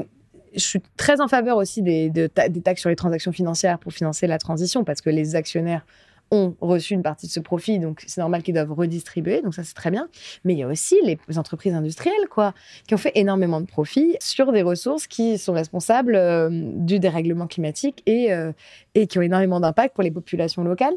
je 0.56 0.64
suis 0.64 0.82
très 0.98 1.22
en 1.22 1.28
faveur 1.28 1.58
aussi 1.58 1.82
des, 1.82 2.10
des 2.10 2.30
taxes 2.30 2.82
sur 2.82 2.90
les 2.90 2.96
transactions 2.96 3.32
financières 3.32 3.80
pour 3.80 3.94
financer 3.94 4.28
la 4.28 4.38
transition, 4.38 4.84
parce 4.84 5.02
que 5.02 5.10
les 5.10 5.36
actionnaires 5.36 5.86
ont 6.32 6.56
reçu 6.60 6.96
une 6.96 7.04
partie 7.04 7.28
de 7.28 7.32
ce 7.32 7.40
profit, 7.40 7.78
donc 7.78 8.04
c'est 8.08 8.20
normal 8.20 8.42
qu'ils 8.42 8.56
doivent 8.56 8.72
redistribuer, 8.72 9.44
donc 9.44 9.54
ça 9.54 9.64
c'est 9.64 9.76
très 9.76 9.92
bien. 9.92 10.08
Mais 10.44 10.54
il 10.54 10.60
y 10.60 10.64
a 10.64 10.68
aussi 10.68 10.96
les 11.04 11.20
entreprises 11.38 11.76
industrielles, 11.76 12.28
quoi, 12.32 12.56
qui 12.88 12.96
ont 12.96 12.98
fait 12.98 13.12
énormément 13.14 13.62
de 13.62 13.68
profits 13.68 14.18
sur 14.20 14.52
des 14.52 14.64
ressources 14.64 15.06
qui 15.06 15.38
sont 15.38 15.54
responsables 15.54 16.16
euh, 16.16 16.50
du 16.52 17.00
dérèglement 17.00 17.46
climatique 17.46 18.02
et, 18.08 18.34
euh, 18.34 18.52
et 18.96 19.06
qui 19.06 19.20
ont 19.20 19.22
énormément 19.22 19.60
d'impact 19.60 19.94
pour 19.94 20.04
les 20.04 20.10
populations 20.10 20.64
locales. 20.64 20.96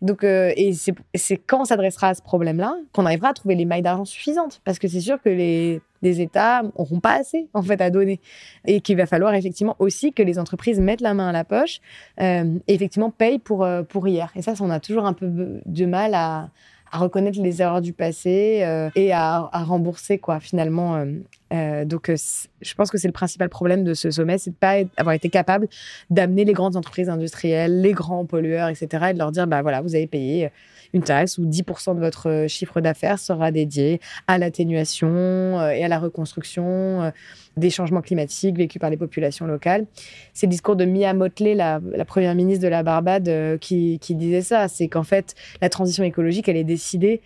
Donc, 0.00 0.22
euh, 0.22 0.52
et 0.56 0.72
c'est 0.72 1.36
quand 1.38 1.62
on 1.62 1.64
s'adressera 1.64 2.10
à 2.10 2.14
ce 2.14 2.22
problème-là 2.22 2.76
qu'on 2.92 3.04
arrivera 3.04 3.30
à 3.30 3.34
trouver 3.34 3.56
les 3.56 3.64
mailles 3.64 3.82
d'argent 3.82 4.04
suffisantes, 4.04 4.60
parce 4.64 4.78
que 4.78 4.86
c'est 4.86 5.00
sûr 5.00 5.20
que 5.20 5.28
les 5.28 5.80
des 6.02 6.20
États 6.20 6.62
n'auront 6.62 7.00
pas 7.00 7.18
assez 7.18 7.48
en 7.54 7.62
fait 7.62 7.80
à 7.80 7.90
donner 7.90 8.20
et 8.66 8.80
qu'il 8.80 8.96
va 8.96 9.06
falloir 9.06 9.34
effectivement 9.34 9.76
aussi 9.78 10.12
que 10.12 10.22
les 10.22 10.38
entreprises 10.38 10.80
mettent 10.80 11.00
la 11.00 11.14
main 11.14 11.28
à 11.28 11.32
la 11.32 11.44
poche 11.44 11.80
et 12.20 12.44
effectivement 12.68 13.10
payent 13.10 13.38
pour 13.38 13.66
pour 13.88 14.08
hier. 14.08 14.30
Et 14.36 14.42
ça, 14.42 14.54
on 14.60 14.70
a 14.70 14.80
toujours 14.80 15.06
un 15.06 15.12
peu 15.12 15.60
de 15.64 15.86
mal 15.86 16.14
à, 16.14 16.50
à 16.90 16.98
reconnaître 16.98 17.40
les 17.40 17.62
erreurs 17.62 17.80
du 17.80 17.92
passé 17.92 18.60
euh, 18.62 18.90
et 18.94 19.12
à, 19.12 19.48
rembourser 19.52 20.18
quoi 20.18 20.40
finalement. 20.40 21.04
Euh, 21.52 21.56
euh, 21.68 21.84
donc 21.84 22.10
je 22.10 22.74
pense 22.74 22.90
que 22.90 22.98
c'est 22.98 23.08
le 23.08 23.12
principal 23.12 23.48
problème 23.48 23.84
de 23.84 23.94
ce 23.94 24.10
sommet, 24.10 24.38
c'est 24.38 24.50
de 24.50 24.56
pas 24.56 24.76
avoir 24.96 25.14
été 25.14 25.28
capable 25.28 25.68
d'amener 26.10 26.44
les 26.44 26.52
grandes 26.52 26.76
entreprises 26.76 27.08
industrielles, 27.08 27.80
les 27.80 27.92
grands 27.92 28.24
pollueurs, 28.26 28.68
etc. 28.68 29.06
et 29.10 29.12
de 29.12 29.18
leur 29.18 29.32
dire 29.32 29.46
bah 29.46 29.62
voilà 29.62 29.80
vous 29.80 29.94
avez 29.94 30.06
payé 30.06 30.50
une 30.94 31.02
taxe 31.02 31.36
où 31.36 31.44
10% 31.44 31.94
de 31.94 32.00
votre 32.00 32.46
chiffre 32.48 32.80
d'affaires 32.80 33.18
sera 33.18 33.50
dédié 33.50 34.00
à 34.26 34.38
l'atténuation 34.38 35.60
et 35.70 35.84
à 35.84 35.88
la 35.88 35.98
reconstruction 35.98 37.12
des 37.58 37.70
changements 37.70 38.00
climatiques 38.00 38.56
vécus 38.56 38.80
par 38.80 38.90
les 38.90 38.96
populations 38.96 39.46
locales. 39.46 39.86
C'est 40.32 40.46
le 40.46 40.50
discours 40.50 40.76
de 40.76 40.84
Mia 40.84 41.12
Motley, 41.12 41.54
la, 41.54 41.80
première 42.06 42.34
ministre 42.34 42.62
de 42.62 42.68
la 42.68 42.82
Barbade, 42.82 43.28
euh, 43.28 43.58
qui, 43.58 43.98
disait 44.10 44.42
ça. 44.42 44.68
C'est 44.68 44.88
qu'en 44.88 45.02
fait, 45.02 45.34
la 45.60 45.68
transition 45.68 46.04
écologique, 46.04 46.48
elle 46.48 46.56
est 46.56 46.64
décidée 46.64 47.20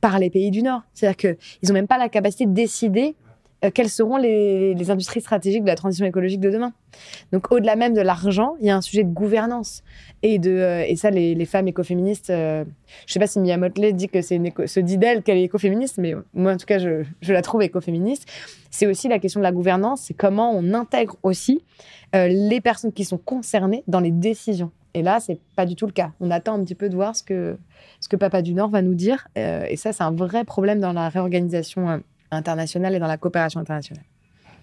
par 0.00 0.18
les 0.18 0.30
pays 0.30 0.50
du 0.50 0.62
Nord. 0.62 0.82
C'est-à-dire 0.92 1.16
qu'ils 1.16 1.68
n'ont 1.68 1.74
même 1.74 1.86
pas 1.86 1.98
la 1.98 2.08
capacité 2.08 2.46
de 2.46 2.52
décider 2.52 3.14
euh, 3.64 3.70
quelles 3.72 3.88
seront 3.88 4.16
les, 4.16 4.90
industries 4.90 5.20
stratégiques 5.20 5.62
de 5.62 5.68
la 5.68 5.76
transition 5.76 6.04
écologique 6.04 6.40
de 6.40 6.50
demain? 6.50 6.72
Donc, 7.32 7.52
au-delà 7.52 7.76
même 7.76 7.94
de 7.94 8.00
l'argent, 8.00 8.54
il 8.60 8.66
y 8.66 8.70
a 8.70 8.76
un 8.76 8.80
sujet 8.80 9.04
de 9.04 9.12
gouvernance. 9.12 9.82
Et, 10.22 10.38
de, 10.38 10.50
euh, 10.50 10.84
et 10.86 10.96
ça, 10.96 11.10
les, 11.10 11.44
femmes 11.44 11.68
écoféministes, 11.68 12.30
euh, 12.30 12.64
je 13.06 13.10
ne 13.10 13.12
sais 13.12 13.20
pas 13.20 13.26
si 13.26 13.38
Mia 13.38 13.56
Motley 13.56 13.92
dit 13.92 14.08
que 14.08 14.20
c'est 14.22 14.40
se 14.66 14.80
dit 14.80 14.98
d'elle 14.98 15.22
qu'elle 15.22 15.38
est 15.38 15.44
écoféministe, 15.44 15.98
mais 15.98 16.14
moi, 16.34 16.52
en 16.52 16.56
tout 16.56 16.66
cas, 16.66 16.78
je, 16.78 17.04
je 17.20 17.32
la 17.32 17.42
trouve 17.42 17.62
écoféministe. 17.62 18.28
C'est 18.70 18.86
aussi 18.86 19.08
la 19.08 19.18
question 19.18 19.40
de 19.40 19.44
la 19.44 19.52
gouvernance, 19.52 20.02
c'est 20.02 20.14
comment 20.14 20.52
on 20.54 20.74
intègre 20.74 21.16
aussi 21.22 21.62
les 22.14 22.60
personnes 22.60 22.92
qui 22.92 23.06
sont 23.06 23.16
concernées 23.16 23.84
dans 23.86 24.00
les 24.00 24.10
décisions. 24.10 24.70
Et 24.92 25.00
là, 25.00 25.18
c'est 25.18 25.40
pas 25.56 25.64
du 25.64 25.76
tout 25.76 25.86
le 25.86 25.92
cas. 25.92 26.12
On 26.20 26.30
attend 26.30 26.52
un 26.52 26.62
petit 26.62 26.74
peu 26.74 26.90
de 26.90 26.94
voir 26.94 27.16
ce 27.16 27.22
que, 27.22 27.56
ce 28.00 28.08
que 28.10 28.16
Papa 28.16 28.42
du 28.42 28.52
Nord 28.52 28.68
va 28.68 28.82
nous 28.82 28.94
dire. 28.94 29.28
et 29.34 29.76
ça, 29.76 29.94
c'est 29.94 30.02
un 30.02 30.10
vrai 30.10 30.44
problème 30.44 30.78
dans 30.78 30.92
la 30.92 31.08
réorganisation 31.08 32.02
internationale 32.32 32.94
et 32.94 32.98
dans 32.98 33.06
la 33.06 33.16
coopération 33.16 33.60
internationale. 33.60 34.04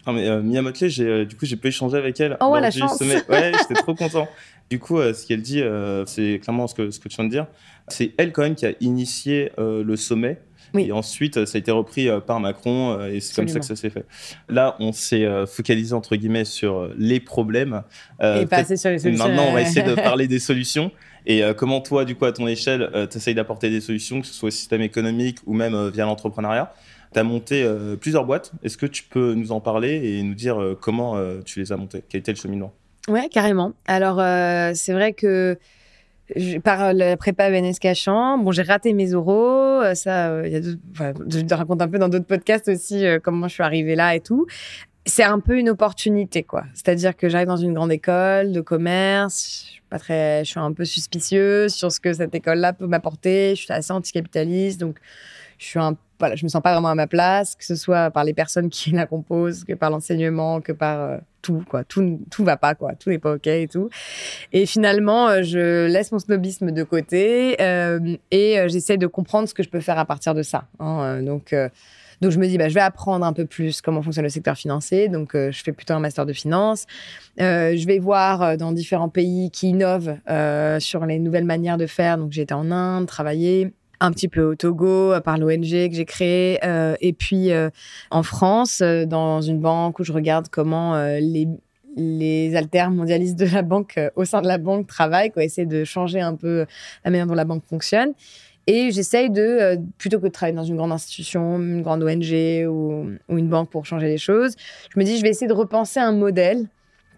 Non, 0.08 0.14
mais 0.14 0.28
euh, 0.28 0.42
Mia 0.42 0.62
Motley, 0.62 0.90
j'ai, 0.90 1.26
du 1.26 1.36
coup, 1.36 1.46
j'ai 1.46 1.56
pu 1.56 1.68
échanger 1.68 1.98
avec 1.98 2.20
elle. 2.20 2.38
Oh, 2.42 2.58
la 2.60 2.72
chance 2.72 3.00
Ouais, 3.02 3.52
j'étais 3.58 3.82
trop 3.82 3.96
content. 3.96 4.28
Du 4.70 4.80
coup, 4.80 5.00
ce 5.02 5.26
qu'elle 5.26 5.42
dit, 5.42 5.62
c'est 6.06 6.40
clairement 6.42 6.68
ce 6.68 6.76
que, 6.76 6.92
ce 6.92 7.00
que 7.00 7.10
tu 7.10 7.16
viens 7.16 7.26
de 7.26 7.30
dire. 7.30 7.48
C'est 7.88 8.14
elle, 8.18 8.32
quand 8.32 8.44
même, 8.44 8.56
qui 8.56 8.66
a 8.66 8.74
initié 8.80 9.52
le 9.58 9.96
sommet. 9.96 10.40
Et 10.76 10.92
ensuite, 10.92 11.46
ça 11.46 11.58
a 11.58 11.60
été 11.60 11.72
repris 11.72 12.08
par 12.28 12.40
Macron 12.40 13.04
et 13.08 13.20
c'est 13.20 13.36
comme 13.36 13.48
ça 13.48 13.60
que 13.60 13.66
ça 13.66 13.76
s'est 13.76 13.90
fait. 13.90 14.06
Là, 14.48 14.76
on 14.80 14.92
s'est 14.92 15.28
focalisé, 15.48 15.94
entre 15.94 16.16
guillemets, 16.16 16.46
sur 16.46 16.90
les 16.98 17.20
problèmes. 17.20 17.82
et 18.22 18.46
pas 18.46 18.58
assez 18.58 18.78
sur 18.78 18.92
les 18.92 19.00
solutions. 19.00 19.28
Maintenant, 19.28 19.46
on 19.50 19.54
va 19.54 19.62
essayer 19.62 19.84
de 19.84 19.96
parler 20.02 20.28
des 20.28 20.40
solutions. 20.40 20.92
Et 21.26 21.44
euh, 21.44 21.54
comment 21.54 21.82
toi, 21.82 22.06
du 22.06 22.16
coup, 22.16 22.26
à 22.26 22.32
ton 22.32 22.48
échelle, 22.48 22.90
euh, 22.94 23.08
tu 23.08 23.18
essayes 23.18 23.36
d'apporter 23.36 23.70
des 23.70 23.82
solutions, 23.82 24.22
que 24.22 24.28
ce 24.28 24.34
soit 24.34 24.48
au 24.48 24.52
système 24.52 24.82
économique 24.82 25.38
ou 25.46 25.54
même 25.54 25.76
euh, 25.76 25.90
via 25.90 26.06
l'entrepreneuriat? 26.06 26.74
Tu 27.14 27.20
as 27.20 27.24
monté 27.24 27.68
plusieurs 28.00 28.26
boîtes. 28.26 28.52
Est-ce 28.64 28.78
que 28.78 28.86
tu 28.86 29.04
peux 29.04 29.34
nous 29.34 29.52
en 29.52 29.60
parler 29.60 30.02
et 30.04 30.24
nous 30.24 30.36
dire 30.36 30.76
comment 30.82 31.16
tu 31.44 31.60
les 31.60 31.72
as 31.72 31.78
montées? 31.78 32.04
Quel 32.08 32.20
était 32.20 32.32
le 32.32 32.38
cheminement? 32.38 32.74
Ouais, 33.08 33.30
carrément. 33.30 33.74
Alors, 33.88 34.18
c'est 34.76 34.94
vrai 34.94 35.14
que 35.14 35.58
par 36.64 36.94
la 36.94 37.18
prépa 37.18 37.50
BNS 37.50 37.80
Cachan, 37.82 38.38
bon, 38.38 38.52
j'ai 38.52 38.62
raté 38.62 38.94
mes 38.94 39.16
oraux. 39.16 39.82
Ça, 39.96 40.48
y 40.48 40.56
a 40.56 40.62
je 40.62 41.42
te 41.42 41.54
raconte 41.56 41.82
un 41.82 41.88
peu 41.88 41.98
dans 41.98 42.10
d'autres 42.10 42.28
podcasts 42.28 42.68
aussi 42.68 43.04
comment 43.24 43.48
je 43.48 43.54
suis 43.56 43.64
arrivée 43.64 43.96
là 43.96 44.14
et 44.16 44.20
tout 44.20 44.46
c'est 45.06 45.24
un 45.24 45.40
peu 45.40 45.58
une 45.58 45.70
opportunité, 45.70 46.44
quoi. 46.44 46.64
C'est-à-dire 46.74 47.16
que 47.16 47.30
j'arrive 47.30 47.48
dans 47.48 47.58
une 47.58 47.74
grande 47.74 47.92
école 47.92 48.52
de 48.52 48.62
commerce, 48.62 49.66
je 49.66 49.72
suis 49.74 49.82
pas 49.90 50.00
très, 50.00 50.46
je 50.46 50.52
suis 50.52 50.60
un 50.60 50.72
peu 50.72 50.86
suspicieuse 50.86 51.74
sur 51.74 51.92
ce 51.92 52.00
que 52.00 52.14
cette 52.14 52.34
école-là 52.34 52.74
peut 52.74 52.88
m'apporter. 52.88 53.56
Je 53.56 53.64
suis 53.64 53.74
assez 53.74 53.92
anticapitaliste, 53.92 54.80
donc 54.80 54.98
je 55.58 55.66
suis 55.66 55.80
un, 55.80 55.98
voilà, 56.20 56.36
je 56.36 56.44
me 56.44 56.50
sens 56.50 56.62
pas 56.62 56.74
vraiment 56.74 56.90
à 56.90 56.96
ma 56.96 57.08
place, 57.08 57.56
que 57.56 57.66
ce 57.66 57.76
soit 57.76 58.12
par 58.12 58.24
les 58.24 58.34
personnes 58.34 58.70
qui 58.70 58.92
la 58.92 59.06
composent, 59.06 59.64
que 59.64 59.74
par 59.74 59.90
l'enseignement, 59.90 60.62
que 60.62 60.72
par 60.72 61.00
euh, 61.00 61.18
tout, 61.42 61.64
quoi. 61.70 61.84
Tout, 61.86 62.20
tout 62.30 62.44
va 62.44 62.58
pas, 62.58 62.76
quoi. 62.76 62.94
Tout 62.96 63.10
n'est 63.10 63.20
pas 63.20 63.36
ok 63.36 63.48
et 63.48 63.68
tout. 63.68 63.90
Et 64.52 64.66
finalement, 64.66 65.30
euh, 65.30 65.42
je 65.42 65.88
laisse 65.88 66.12
mon 66.12 66.20
snobisme 66.20 66.72
de 66.72 66.84
côté 66.84 67.56
euh, 67.62 68.18
et 68.32 68.58
j'essaie 68.68 68.98
de 68.98 69.08
comprendre 69.08 69.48
ce 69.48 69.54
que 69.54 69.64
je 69.64 69.70
peux 69.70 69.80
faire 69.80 69.98
à 69.98 70.06
partir 70.06 70.36
de 70.36 70.44
ça. 70.44 70.66
Hein. 70.80 71.22
donc 71.24 71.56
donc 72.22 72.32
je 72.32 72.40
me 72.40 72.48
dis, 72.48 72.58
bah, 72.58 72.68
je 72.68 72.74
vais 72.74 72.82
apprendre 72.82 73.26
un 73.26 73.32
peu 73.32 73.46
plus 73.46 73.82
comment 73.82 74.02
fonctionne 74.02 74.26
le 74.26 74.30
secteur 74.30 74.58
financier. 74.58 75.08
Donc 75.08 75.32
je 75.36 75.64
fais 75.64 75.72
plutôt 75.72 75.94
un 75.94 76.02
master 76.02 76.26
de 76.26 76.34
finance. 76.34 76.86
Je 77.38 77.86
vais 77.86 77.98
voir 77.98 78.58
dans 78.58 78.74
différents 78.74 79.08
pays 79.08 79.50
qui 79.52 79.70
innovent 79.70 80.18
sur 80.80 81.06
les 81.06 81.18
nouvelles 81.18 81.46
manières 81.46 81.78
de 81.78 81.88
faire. 81.88 82.18
Donc 82.18 82.38
été 82.38 82.54
en 82.54 82.72
Inde, 82.72 83.08
travailler 83.08 83.72
un 84.00 84.12
petit 84.12 84.28
peu 84.28 84.42
au 84.42 84.56
Togo 84.56 85.14
par 85.22 85.38
l'ONG 85.38 85.90
que 85.90 85.94
j'ai 85.94 86.06
créé 86.06 86.60
et 87.02 87.14
puis 87.14 87.50
en 88.12 88.24
France 88.24 88.82
dans 88.82 89.42
une 89.42 89.60
banque 89.60 90.00
où 90.00 90.04
je 90.04 90.14
regarde 90.14 90.48
comment 90.50 90.96
les 91.20 91.48
les 91.96 92.56
alters 92.56 92.92
mondialistes 92.92 93.38
de 93.38 93.46
la 93.46 93.62
banque 93.62 94.00
au 94.16 94.24
sein 94.24 94.42
de 94.42 94.48
la 94.48 94.58
banque 94.58 94.88
travaillent, 94.88 95.32
quoi, 95.32 95.44
essayer 95.44 95.68
de 95.68 95.84
changer 95.84 96.22
un 96.22 96.36
peu 96.36 96.66
la 97.04 97.12
manière 97.12 97.28
dont 97.28 97.34
la 97.34 97.46
banque 97.46 97.64
fonctionne. 97.66 98.14
Et 98.68 98.92
j'essaye 98.92 99.32
de, 99.32 99.42
euh, 99.42 99.78
plutôt 99.98 100.20
que 100.20 100.28
de 100.28 100.32
travailler 100.32 100.56
dans 100.56 100.64
une 100.64 100.76
grande 100.76 100.92
institution, 100.92 101.58
une 101.58 101.82
grande 101.82 102.04
ONG 102.04 102.68
ou, 102.68 103.08
une 103.30 103.50
banque 103.50 103.72
pour 103.72 103.86
changer 103.86 104.08
les 104.08 104.20
choses, 104.20 104.56
je 104.94 105.00
me 105.00 105.04
dis, 105.04 105.18
je 105.18 105.24
vais 105.24 105.30
essayer 105.30 105.48
de 105.48 105.54
repenser 105.54 106.00
un 106.00 106.12
modèle 106.12 106.68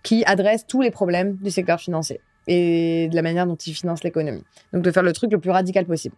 qui 0.01 0.23
adresse 0.25 0.65
tous 0.65 0.81
les 0.81 0.91
problèmes 0.91 1.35
du 1.35 1.51
secteur 1.51 1.79
financier 1.79 2.21
et 2.47 3.09
de 3.09 3.15
la 3.15 3.21
manière 3.21 3.45
dont 3.45 3.55
il 3.55 3.73
finance 3.73 4.03
l'économie. 4.03 4.43
Donc 4.71 4.81
de 4.81 4.91
faire 4.91 5.03
le 5.03 5.11
truc 5.11 5.31
le 5.31 5.39
plus 5.39 5.51
radical 5.51 5.85
possible. 5.85 6.15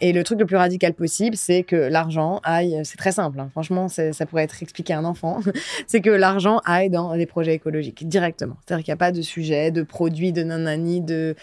Et 0.00 0.12
le 0.12 0.24
truc 0.24 0.40
le 0.40 0.46
plus 0.46 0.56
radical 0.56 0.94
possible, 0.94 1.36
c'est 1.36 1.62
que 1.62 1.76
l'argent 1.76 2.40
aille, 2.42 2.80
c'est 2.84 2.96
très 2.96 3.12
simple, 3.12 3.38
hein. 3.38 3.48
franchement, 3.50 3.88
ça 3.88 4.26
pourrait 4.26 4.44
être 4.44 4.62
expliqué 4.62 4.92
à 4.94 4.98
un 4.98 5.04
enfant, 5.04 5.40
c'est 5.86 6.00
que 6.00 6.10
l'argent 6.10 6.60
aille 6.64 6.90
dans 6.90 7.16
des 7.16 7.26
projets 7.26 7.54
écologiques 7.54 8.08
directement. 8.08 8.56
C'est-à-dire 8.64 8.84
qu'il 8.84 8.92
n'y 8.92 8.94
a 8.94 8.98
pas 8.98 9.12
de 9.12 9.22
sujet, 9.22 9.70
de 9.70 9.82
produit, 9.82 10.32
de 10.32 10.42
nanani, 10.42 11.00
de 11.00 11.36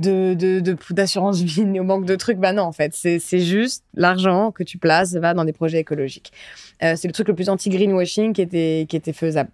de, 0.00 0.92
d'assurance 0.92 1.40
vie, 1.40 1.62
au 1.80 1.84
manque 1.84 2.06
de 2.06 2.16
trucs. 2.16 2.38
Bah 2.38 2.52
non, 2.52 2.62
en 2.62 2.72
fait, 2.72 2.94
c'est, 2.94 3.38
juste 3.38 3.84
l'argent 3.94 4.50
que 4.50 4.62
tu 4.62 4.78
places 4.78 5.14
va 5.14 5.34
dans 5.34 5.44
des 5.44 5.52
projets 5.52 5.78
écologiques. 5.78 6.32
Euh, 6.82 6.94
c'est 6.96 7.08
le 7.08 7.12
truc 7.12 7.28
le 7.28 7.34
plus 7.34 7.48
anti-greenwashing 7.48 8.32
qui 8.32 8.42
était, 8.42 8.86
qui 8.88 8.96
était 8.96 9.12
faisable. 9.12 9.50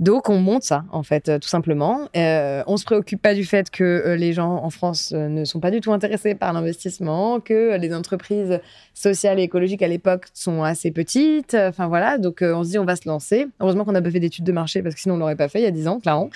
Donc, 0.00 0.28
on 0.28 0.38
monte 0.38 0.64
ça, 0.64 0.84
en 0.90 1.02
fait, 1.02 1.28
euh, 1.28 1.38
tout 1.38 1.48
simplement. 1.48 2.08
Euh, 2.16 2.64
on 2.66 2.76
se 2.76 2.84
préoccupe 2.84 3.22
pas 3.22 3.34
du 3.34 3.44
fait 3.44 3.70
que 3.70 3.84
euh, 3.84 4.16
les 4.16 4.32
gens 4.32 4.56
en 4.62 4.70
France 4.70 5.12
euh, 5.14 5.28
ne 5.28 5.44
sont 5.44 5.60
pas 5.60 5.70
du 5.70 5.80
tout 5.80 5.92
intéressés 5.92 6.34
par 6.34 6.52
l'investissement, 6.52 7.38
que 7.40 7.76
les 7.76 7.94
entreprises 7.94 8.60
sociales 8.94 9.38
et 9.38 9.42
écologiques 9.42 9.82
à 9.82 9.86
l'époque 9.86 10.26
sont 10.34 10.64
assez 10.64 10.90
petites. 10.90 11.54
Enfin, 11.54 11.86
voilà. 11.86 12.18
Donc, 12.18 12.38
on 12.42 12.64
se 12.64 12.70
dit, 12.70 12.78
on 12.78 12.84
va 12.84 12.96
se 12.96 13.08
lancer. 13.08 13.46
Heureusement 13.60 13.84
qu'on 13.84 13.92
n'a 13.92 14.02
pas 14.02 14.10
fait 14.10 14.18
d'études 14.18 14.44
de 14.44 14.52
marché 14.52 14.82
parce 14.82 14.94
que 14.94 15.00
sinon, 15.00 15.14
on 15.14 15.18
l'aurait 15.18 15.36
pas 15.36 15.48
fait 15.48 15.60
il 15.60 15.64
y 15.64 15.66
a 15.66 15.70
10 15.70 15.88
ans, 15.88 16.00
clairement. 16.00 16.30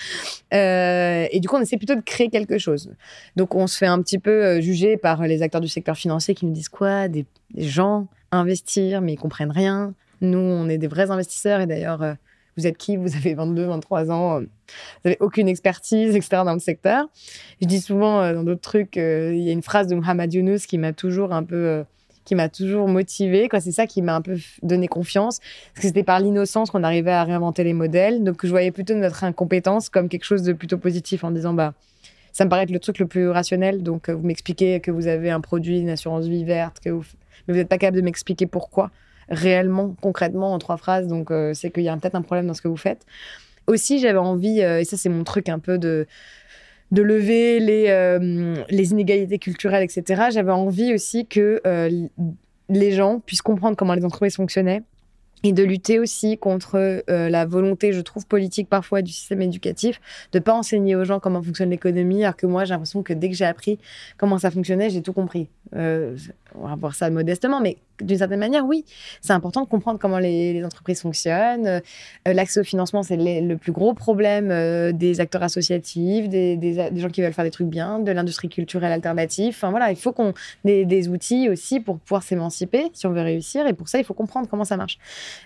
et 0.51 1.39
du 1.41 1.47
coup, 1.47 1.57
on 1.57 1.61
essaie 1.61 1.77
plutôt 1.77 1.95
de 1.95 2.01
créer 2.01 2.29
quelque 2.29 2.57
chose. 2.57 2.91
Donc, 3.35 3.53
on 3.53 3.67
se 3.67 3.77
fait 3.77 3.87
un 3.87 4.01
petit 4.01 4.19
peu 4.19 4.61
juger 4.61 4.97
par 4.97 5.23
les 5.23 5.41
acteurs 5.41 5.61
du 5.61 5.67
secteur 5.67 5.97
financier 5.97 6.35
qui 6.35 6.45
nous 6.45 6.53
disent 6.53 6.69
quoi? 6.69 7.09
Des, 7.09 7.25
des 7.53 7.63
gens 7.63 8.07
investir, 8.31 9.01
mais 9.01 9.13
ils 9.13 9.17
comprennent 9.17 9.51
rien. 9.51 9.93
Nous, 10.21 10.39
on 10.39 10.69
est 10.69 10.77
des 10.77 10.87
vrais 10.87 11.11
investisseurs 11.11 11.59
et 11.59 11.67
d'ailleurs, 11.67 12.15
vous 12.57 12.67
êtes 12.67 12.77
qui 12.77 12.97
Vous 12.97 13.15
avez 13.15 13.35
22, 13.35 13.65
23 13.65 14.11
ans, 14.11 14.37
euh, 14.37 14.39
vous 14.41 14.45
n'avez 15.05 15.17
aucune 15.21 15.47
expertise, 15.47 16.15
etc. 16.15 16.41
dans 16.43 16.53
le 16.53 16.59
secteur. 16.59 17.07
Je 17.61 17.67
dis 17.67 17.79
souvent 17.79 18.21
euh, 18.21 18.33
dans 18.33 18.43
d'autres 18.43 18.61
trucs, 18.61 18.97
euh, 18.97 19.31
il 19.33 19.43
y 19.43 19.49
a 19.49 19.53
une 19.53 19.61
phrase 19.61 19.87
de 19.87 19.95
Mohamed 19.95 20.33
Younous 20.33 20.65
qui 20.67 20.77
m'a 20.77 20.91
toujours 20.91 21.33
un 21.33 21.43
peu 21.43 21.85
qui 22.25 22.35
m'a 22.35 22.49
toujours 22.49 22.89
motivée. 22.89 23.47
C'est 23.61 23.71
ça 23.71 23.87
qui 23.87 24.01
m'a 24.01 24.13
un 24.13 24.21
peu 24.21 24.35
donné 24.61 24.89
confiance. 24.89 25.39
Parce 25.39 25.83
que 25.83 25.87
c'était 25.87 26.03
par 26.03 26.19
l'innocence 26.19 26.71
qu'on 26.71 26.83
arrivait 26.83 27.11
à 27.11 27.23
réinventer 27.23 27.63
les 27.63 27.71
modèles. 27.71 28.21
Donc, 28.21 28.45
je 28.45 28.49
voyais 28.49 28.71
plutôt 28.71 28.95
notre 28.95 29.23
incompétence 29.23 29.87
comme 29.87 30.09
quelque 30.09 30.25
chose 30.25 30.43
de 30.43 30.51
plutôt 30.51 30.77
positif 30.77 31.23
en 31.23 31.31
disant, 31.31 31.53
bah, 31.53 31.73
ça 32.33 32.43
me 32.43 32.49
paraît 32.49 32.63
être 32.63 32.71
le 32.71 32.79
truc 32.79 32.99
le 32.99 33.05
plus 33.05 33.29
rationnel. 33.29 33.81
Donc, 33.81 34.09
vous 34.09 34.27
m'expliquez 34.27 34.81
que 34.81 34.91
vous 34.91 35.07
avez 35.07 35.29
un 35.29 35.39
produit, 35.39 35.79
une 35.79 35.89
assurance 35.89 36.25
vie 36.25 36.43
verte, 36.43 36.81
mais 36.83 36.91
vous 36.91 37.05
n'êtes 37.47 37.69
pas 37.69 37.77
capable 37.77 37.95
de 37.95 38.01
m'expliquer 38.01 38.45
pourquoi 38.45 38.91
réellement, 39.29 39.95
concrètement, 40.01 40.53
en 40.53 40.59
trois 40.59 40.77
phrases. 40.77 41.07
Donc, 41.07 41.31
euh, 41.31 41.53
c'est 41.53 41.71
qu'il 41.71 41.83
y 41.83 41.89
a 41.89 41.97
peut-être 41.97 42.15
un 42.15 42.21
problème 42.21 42.47
dans 42.47 42.53
ce 42.53 42.61
que 42.61 42.67
vous 42.67 42.77
faites. 42.77 43.05
Aussi, 43.67 43.99
j'avais 43.99 44.19
envie, 44.19 44.61
euh, 44.61 44.79
et 44.79 44.85
ça, 44.85 44.97
c'est 44.97 45.09
mon 45.09 45.23
truc 45.23 45.49
un 45.49 45.59
peu 45.59 45.77
de 45.77 46.07
de 46.89 47.01
lever 47.01 47.59
les, 47.59 47.87
euh, 47.89 48.55
les 48.69 48.91
inégalités 48.91 49.39
culturelles, 49.39 49.83
etc. 49.83 50.27
J'avais 50.31 50.53
envie 50.53 50.93
aussi 50.93 51.25
que 51.25 51.61
les 52.69 52.91
gens 52.93 53.19
puissent 53.19 53.41
comprendre 53.41 53.75
comment 53.75 53.93
les 53.93 54.05
entreprises 54.05 54.37
fonctionnaient 54.37 54.83
et 55.43 55.51
de 55.51 55.63
lutter 55.63 55.99
aussi 55.99 56.37
contre 56.37 57.03
la 57.09 57.45
volonté, 57.45 57.91
je 57.91 57.99
trouve, 57.99 58.25
politique 58.25 58.69
parfois 58.69 59.01
du 59.01 59.11
système 59.11 59.41
éducatif, 59.41 59.99
de 60.31 60.39
pas 60.39 60.53
enseigner 60.53 60.95
aux 60.95 61.03
gens 61.03 61.19
comment 61.19 61.43
fonctionne 61.43 61.71
l'économie, 61.71 62.23
alors 62.23 62.37
que 62.37 62.47
moi, 62.47 62.63
j'ai 62.63 62.73
l'impression 62.73 63.03
que 63.03 63.11
dès 63.11 63.27
que 63.27 63.35
j'ai 63.35 63.43
appris 63.43 63.79
comment 64.17 64.37
ça 64.37 64.49
fonctionnait, 64.49 64.89
j'ai 64.89 65.01
tout 65.01 65.11
compris. 65.11 65.49
On 66.61 66.67
va 66.67 66.75
voir 66.75 66.95
ça 66.95 67.09
modestement, 67.09 67.59
mais 67.59 67.77
d'une 68.01 68.17
certaine 68.17 68.39
manière, 68.39 68.65
oui, 68.65 68.85
c'est 69.21 69.33
important 69.33 69.61
de 69.61 69.67
comprendre 69.67 69.99
comment 69.99 70.19
les, 70.19 70.63
entreprises 70.63 71.01
fonctionnent. 71.01 71.67
Euh, 71.67 71.79
l'accès 72.25 72.59
au 72.59 72.63
financement, 72.63 73.03
c'est 73.03 73.17
le 73.17 73.55
plus 73.55 73.71
gros 73.71 73.93
problème 73.93 74.49
euh, 74.51 74.91
des 74.91 75.19
acteurs 75.19 75.43
associatifs, 75.43 76.29
des, 76.29 76.91
gens 76.95 77.09
qui 77.09 77.21
veulent 77.21 77.33
faire 77.33 77.45
des 77.45 77.51
trucs 77.51 77.67
bien, 77.67 77.99
de 77.99 78.11
l'industrie 78.11 78.49
culturelle 78.49 78.91
alternative. 78.91 79.49
Enfin 79.49 79.71
voilà, 79.71 79.91
il 79.91 79.97
faut 79.97 80.11
qu'on 80.11 80.33
ait 80.65 80.85
des 80.85 81.09
outils 81.09 81.49
aussi 81.49 81.79
pour 81.79 81.99
pouvoir 81.99 82.23
s'émanciper 82.23 82.85
si 82.93 83.07
on 83.07 83.11
veut 83.11 83.21
réussir. 83.21 83.65
Et 83.67 83.73
pour 83.73 83.87
ça, 83.87 83.99
il 83.99 84.03
faut 84.03 84.13
comprendre 84.13 84.47
comment 84.49 84.65
ça 84.65 84.77
marche. 84.77 84.99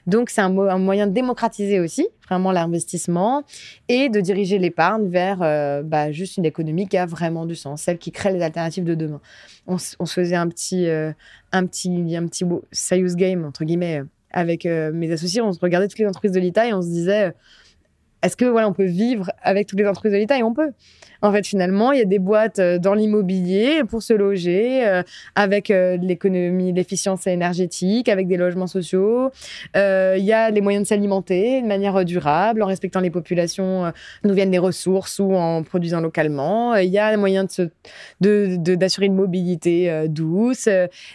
Donc, 0.07 0.29
c'est 0.29 0.41
un, 0.41 0.49
moyen 0.49 1.07
de 1.07 1.13
démocratiser 1.13 1.79
aussi 1.79 2.07
vraiment 2.31 2.51
l'investissement 2.51 3.43
et 3.87 4.09
de 4.09 4.19
diriger 4.21 4.57
l'épargne 4.57 5.07
vers 5.07 5.41
euh, 5.41 5.83
bah, 5.83 6.11
juste 6.11 6.37
une 6.37 6.45
économie 6.45 6.87
qui 6.87 6.97
a 6.97 7.05
vraiment 7.05 7.45
du 7.45 7.55
sens, 7.55 7.83
celle 7.83 7.97
qui 7.97 8.11
crée 8.11 8.33
les 8.33 8.41
alternatives 8.41 8.83
de 8.83 8.95
demain. 8.95 9.21
On, 9.67 9.77
se 9.77 9.95
faisait 10.07 10.35
un 10.35 10.47
petit, 10.47 10.87
un 10.89 11.65
petit, 11.65 12.15
un 12.15 12.25
petit 12.25 12.45
sales 12.71 13.15
game, 13.15 13.45
entre 13.45 13.63
guillemets, 13.63 14.01
avec 14.33 14.65
euh, 14.65 14.91
mes 14.93 15.11
associés. 15.11 15.41
On 15.41 15.51
se 15.51 15.59
regardait 15.59 15.87
toutes 15.87 15.99
les 15.99 16.07
entreprises 16.07 16.31
de 16.31 16.39
l'État 16.39 16.67
et 16.67 16.73
on 16.73 16.81
se 16.81 16.87
disait, 16.87 17.27
euh, 17.27 17.31
est-ce 18.23 18.37
que 18.37 18.45
voilà, 18.45 18.67
on 18.67 18.73
peut 18.73 18.85
vivre 18.85 19.31
avec 19.41 19.67
toutes 19.67 19.79
les 19.79 19.87
entreprises 19.87 20.13
de 20.13 20.17
l'État? 20.17 20.37
Et 20.37 20.43
on 20.43 20.53
peut. 20.53 20.71
En 21.21 21.31
fait, 21.31 21.45
finalement, 21.45 21.91
il 21.91 21.99
y 21.99 22.01
a 22.01 22.05
des 22.05 22.19
boîtes 22.19 22.59
euh, 22.59 22.79
dans 22.79 22.93
l'immobilier 22.93 23.83
pour 23.87 24.01
se 24.01 24.13
loger, 24.13 24.87
euh, 24.87 25.03
avec 25.35 25.69
euh, 25.69 25.97
l'économie, 25.97 26.73
l'efficience 26.73 27.27
énergétique, 27.27 28.09
avec 28.09 28.27
des 28.27 28.37
logements 28.37 28.67
sociaux. 28.67 29.31
il 29.75 30.23
y 30.23 30.33
a 30.33 30.49
les 30.49 30.61
moyens 30.61 30.83
de 30.83 30.87
s'alimenter 30.87 31.61
de 31.61 31.67
manière 31.67 32.03
durable, 32.05 32.63
en 32.63 32.65
respectant 32.65 32.99
les 32.99 33.09
populations 33.09 33.91
d'où 34.23 34.33
viennent 34.33 34.51
les 34.51 34.57
ressources 34.57 35.19
ou 35.19 35.33
en 35.33 35.63
produisant 35.63 36.01
localement. 36.01 36.75
Il 36.75 36.89
y 36.89 36.97
a 36.97 37.11
les 37.11 37.17
moyens 37.17 37.61
de, 38.21 38.55
d'assurer 38.75 39.07
une 39.07 39.15
mobilité 39.15 40.07
douce. 40.07 40.69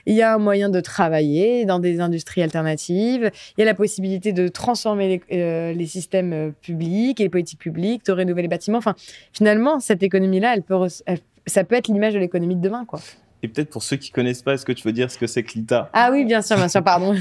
Il 0.07 0.15
y 0.15 0.23
a 0.23 0.35
un 0.35 0.39
moyen 0.39 0.69
de 0.69 0.81
travailler 0.81 1.65
dans 1.65 1.79
des 1.79 2.01
industries 2.01 2.43
alternatives. 2.43 3.31
Il 3.57 3.61
y 3.61 3.63
a 3.63 3.67
la 3.67 3.75
possibilité 3.75 4.33
de 4.33 4.49
transformer 4.49 5.23
les, 5.31 5.75
les 5.75 5.87
systèmes 5.87 6.53
publics 6.63 7.21
et 7.21 7.25
les 7.25 7.31
politiques 7.31 7.61
publiques, 7.61 8.05
de 8.07 8.13
rénover 8.13 8.43
les 8.43 8.49
bâtiments. 8.49 8.79
Enfin, 8.79 8.95
finalement, 9.33 9.81
cette 9.81 9.96
économie-là, 10.03 10.55
elle 10.55 10.63
peut, 10.63 10.77
ça 11.47 11.65
peut 11.65 11.75
être 11.75 11.89
l'image 11.89 12.15
de 12.15 12.19
l'économie 12.19 12.57
de 12.57 12.61
demain, 12.61 12.85
quoi. 12.85 13.01
Et 13.43 13.49
peut-être 13.49 13.71
pour 13.71 13.83
ceux 13.83 13.97
qui 13.97 14.11
connaissent 14.11 14.43
pas, 14.43 14.55
est-ce 14.55 14.65
que 14.65 14.73
tu 14.73 14.83
veux 14.83 14.93
dire 14.93 15.11
ce 15.11 15.19
que 15.19 15.27
c'est 15.27 15.43
que 15.43 15.53
l'ITA? 15.53 15.91
Ah 15.93 16.09
oui, 16.11 16.25
bien 16.25 16.41
sûr, 16.41 16.57
bien 16.57 16.69
sûr, 16.69 16.83
pardon. 16.83 17.15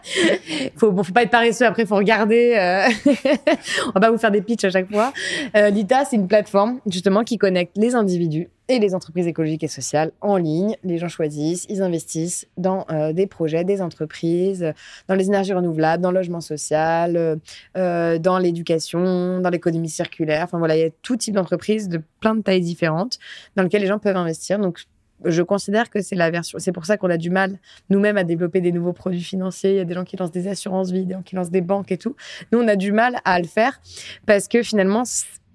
faut, 0.76 0.90
bon, 0.90 1.02
faut 1.02 1.12
pas 1.12 1.22
être 1.22 1.30
paresseux, 1.30 1.66
après, 1.66 1.84
faut 1.84 1.96
regarder. 1.96 2.54
Euh... 2.56 2.88
On 3.86 3.90
va 3.92 4.00
pas 4.00 4.10
vous 4.10 4.18
faire 4.18 4.30
des 4.30 4.40
pitchs 4.40 4.64
à 4.64 4.70
chaque 4.70 4.90
fois. 4.90 5.12
Euh, 5.54 5.68
L'ITA, 5.68 6.06
c'est 6.06 6.16
une 6.16 6.26
plateforme, 6.26 6.80
justement, 6.86 7.22
qui 7.22 7.36
connecte 7.36 7.76
les 7.76 7.94
individus 7.94 8.48
et 8.68 8.78
les 8.78 8.94
entreprises 8.94 9.26
écologiques 9.26 9.64
et 9.64 9.68
sociales 9.68 10.12
en 10.20 10.36
ligne. 10.36 10.76
Les 10.84 10.98
gens 10.98 11.08
choisissent, 11.08 11.66
ils 11.68 11.82
investissent 11.82 12.46
dans 12.56 12.86
euh, 12.90 13.12
des 13.12 13.26
projets, 13.26 13.64
des 13.64 13.82
entreprises, 13.82 14.72
dans 15.08 15.14
les 15.14 15.26
énergies 15.26 15.52
renouvelables, 15.52 16.02
dans 16.02 16.10
le 16.10 16.18
logement 16.18 16.40
social, 16.40 17.38
euh, 17.76 18.18
dans 18.18 18.38
l'éducation, 18.38 19.40
dans 19.40 19.50
l'économie 19.50 19.88
circulaire. 19.88 20.44
Enfin 20.44 20.58
voilà, 20.58 20.76
il 20.76 20.80
y 20.80 20.84
a 20.84 20.90
tout 21.02 21.16
type 21.16 21.34
d'entreprises 21.34 21.88
de 21.88 22.00
plein 22.20 22.34
de 22.34 22.42
tailles 22.42 22.60
différentes 22.60 23.18
dans 23.56 23.62
lesquelles 23.62 23.82
les 23.82 23.88
gens 23.88 23.98
peuvent 23.98 24.16
investir. 24.16 24.58
Donc 24.58 24.84
je 25.24 25.42
considère 25.42 25.90
que 25.90 26.00
c'est 26.00 26.16
la 26.16 26.30
version. 26.30 26.58
C'est 26.58 26.72
pour 26.72 26.86
ça 26.86 26.96
qu'on 26.96 27.10
a 27.10 27.16
du 27.16 27.30
mal 27.30 27.58
nous-mêmes 27.90 28.16
à 28.16 28.24
développer 28.24 28.60
des 28.60 28.72
nouveaux 28.72 28.92
produits 28.92 29.22
financiers. 29.22 29.70
Il 29.70 29.76
y 29.76 29.80
a 29.80 29.84
des 29.84 29.94
gens 29.94 30.04
qui 30.04 30.16
lancent 30.16 30.32
des 30.32 30.48
assurances 30.48 30.90
vie, 30.90 31.04
des 31.04 31.14
gens 31.14 31.22
qui 31.22 31.36
lancent 31.36 31.50
des 31.50 31.60
banques 31.60 31.92
et 31.92 31.98
tout. 31.98 32.16
Nous, 32.50 32.60
on 32.60 32.68
a 32.68 32.76
du 32.76 32.92
mal 32.92 33.18
à 33.24 33.38
le 33.38 33.46
faire 33.46 33.80
parce 34.26 34.48
que 34.48 34.62
finalement, 34.62 35.02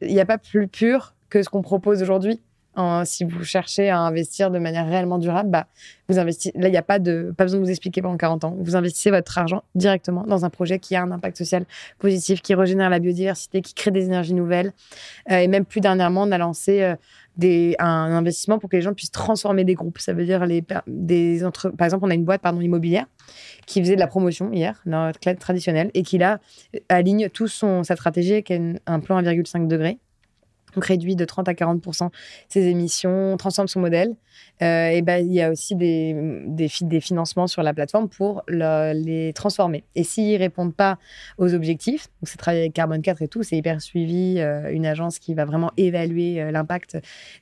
il 0.01 0.14
n'y 0.14 0.20
a 0.20 0.26
pas 0.26 0.38
plus 0.38 0.68
pur 0.68 1.14
que 1.30 1.43
ce 1.43 1.49
qu'on 1.49 1.62
propose 1.62 2.01
aujourd'hui. 2.01 2.41
Si 3.05 3.23
vous 3.23 3.43
cherchez 3.43 3.89
à 3.89 3.99
investir 3.99 4.51
de 4.51 4.59
manière 4.59 4.88
réellement 4.88 5.17
durable, 5.17 5.49
bah, 5.49 5.67
vous 6.09 6.19
investissez. 6.19 6.51
Là, 6.55 6.67
il 6.67 6.71
n'y 6.71 6.78
a 6.78 6.84
pas 6.84 6.99
de, 6.99 7.34
pas 7.36 7.43
besoin 7.43 7.59
de 7.59 7.65
vous 7.65 7.69
expliquer 7.69 8.01
pendant 8.01 8.17
40 8.17 8.43
ans. 8.45 8.55
Vous 8.59 8.75
investissez 8.75 9.11
votre 9.11 9.38
argent 9.38 9.63
directement 9.75 10.23
dans 10.23 10.45
un 10.45 10.49
projet 10.49 10.80
qui 10.80 10.95
a 10.95 11.03
un 11.03 11.11
impact 11.11 11.38
social 11.38 11.65
positif, 11.99 12.41
qui 12.41 12.53
régénère 12.53 12.89
la 12.89 12.99
biodiversité, 12.99 13.61
qui 13.61 13.73
crée 13.73 13.91
des 13.91 14.05
énergies 14.05 14.34
nouvelles. 14.34 14.73
Euh, 15.32 15.39
et 15.39 15.47
même 15.47 15.65
plus 15.65 15.82
dernièrement, 15.82 16.23
on 16.23 16.32
a 16.32 16.38
lancé 16.38 16.82
euh, 16.82 16.95
des, 17.36 17.75
un 17.80 18.11
investissement 18.15 18.59
pour 18.59 18.69
que 18.69 18.75
les 18.75 18.82
gens 18.82 18.93
puissent 18.93 19.11
transformer 19.11 19.63
des 19.63 19.75
groupes. 19.75 19.99
Ça 19.99 20.13
veut 20.13 20.25
dire 20.25 20.45
les, 20.45 20.63
des 20.88 21.43
entre, 21.45 21.69
par 21.69 21.86
exemple, 21.86 22.05
on 22.05 22.09
a 22.09 22.13
une 22.15 22.25
boîte 22.25 22.41
pardon 22.41 22.61
immobilière 22.61 23.05
qui 23.65 23.82
faisait 23.82 23.95
de 23.95 23.99
la 23.99 24.07
promotion 24.07 24.51
hier, 24.51 24.82
notre 24.86 25.19
clé 25.19 25.36
traditionnelle, 25.36 25.91
et 25.93 26.03
qui 26.03 26.17
là 26.17 26.39
aligne 26.89 27.30
tout 27.30 27.47
son 27.47 27.84
sa 27.84 27.95
stratégie 27.95 28.34
avec 28.34 28.51
un 28.51 28.99
plan 28.99 29.21
1,5 29.21 29.67
degré 29.67 29.99
donc 30.76 30.86
réduit 30.86 31.15
de 31.15 31.26
30 31.26 31.47
à 31.47 31.53
40 31.53 31.84
ses 32.49 32.68
émissions, 32.68 33.38
transforme 33.38 33.68
son 33.68 33.80
modèle. 33.80 34.15
Euh, 34.61 34.89
et 34.89 35.01
ben, 35.01 35.26
il 35.26 35.34
y 35.34 35.41
a 35.41 35.51
aussi 35.51 35.76
des, 35.76 36.15
des, 36.45 36.70
des 36.82 36.99
financements 36.99 37.47
sur 37.47 37.63
la 37.63 37.74
plateforme 37.74 38.09
pour 38.09 38.43
les 38.47 39.32
transformer. 39.34 39.84
Et 39.95 40.03
s'ils 40.03 40.34
ne 40.34 40.39
répondent 40.39 40.76
pas 40.76 40.97
aux 41.38 41.53
objectifs, 41.53 42.07
donc 42.22 42.30
c'est 42.30 42.38
travailler 42.38 42.63
avec 42.63 42.74
Carbone 42.74 43.01
4 43.01 43.22
et 43.22 43.28
tout, 43.28 43.43
c'est 43.43 43.57
hyper 43.57 43.82
suivi, 43.82 44.36
euh, 44.39 44.72
une 44.72 44.86
agence 44.86 45.20
qui 45.20 45.34
va 45.34 45.45
vraiment 45.45 45.72
évaluer 45.78 46.41
euh, 46.41 46.51
l'impact 46.51 46.97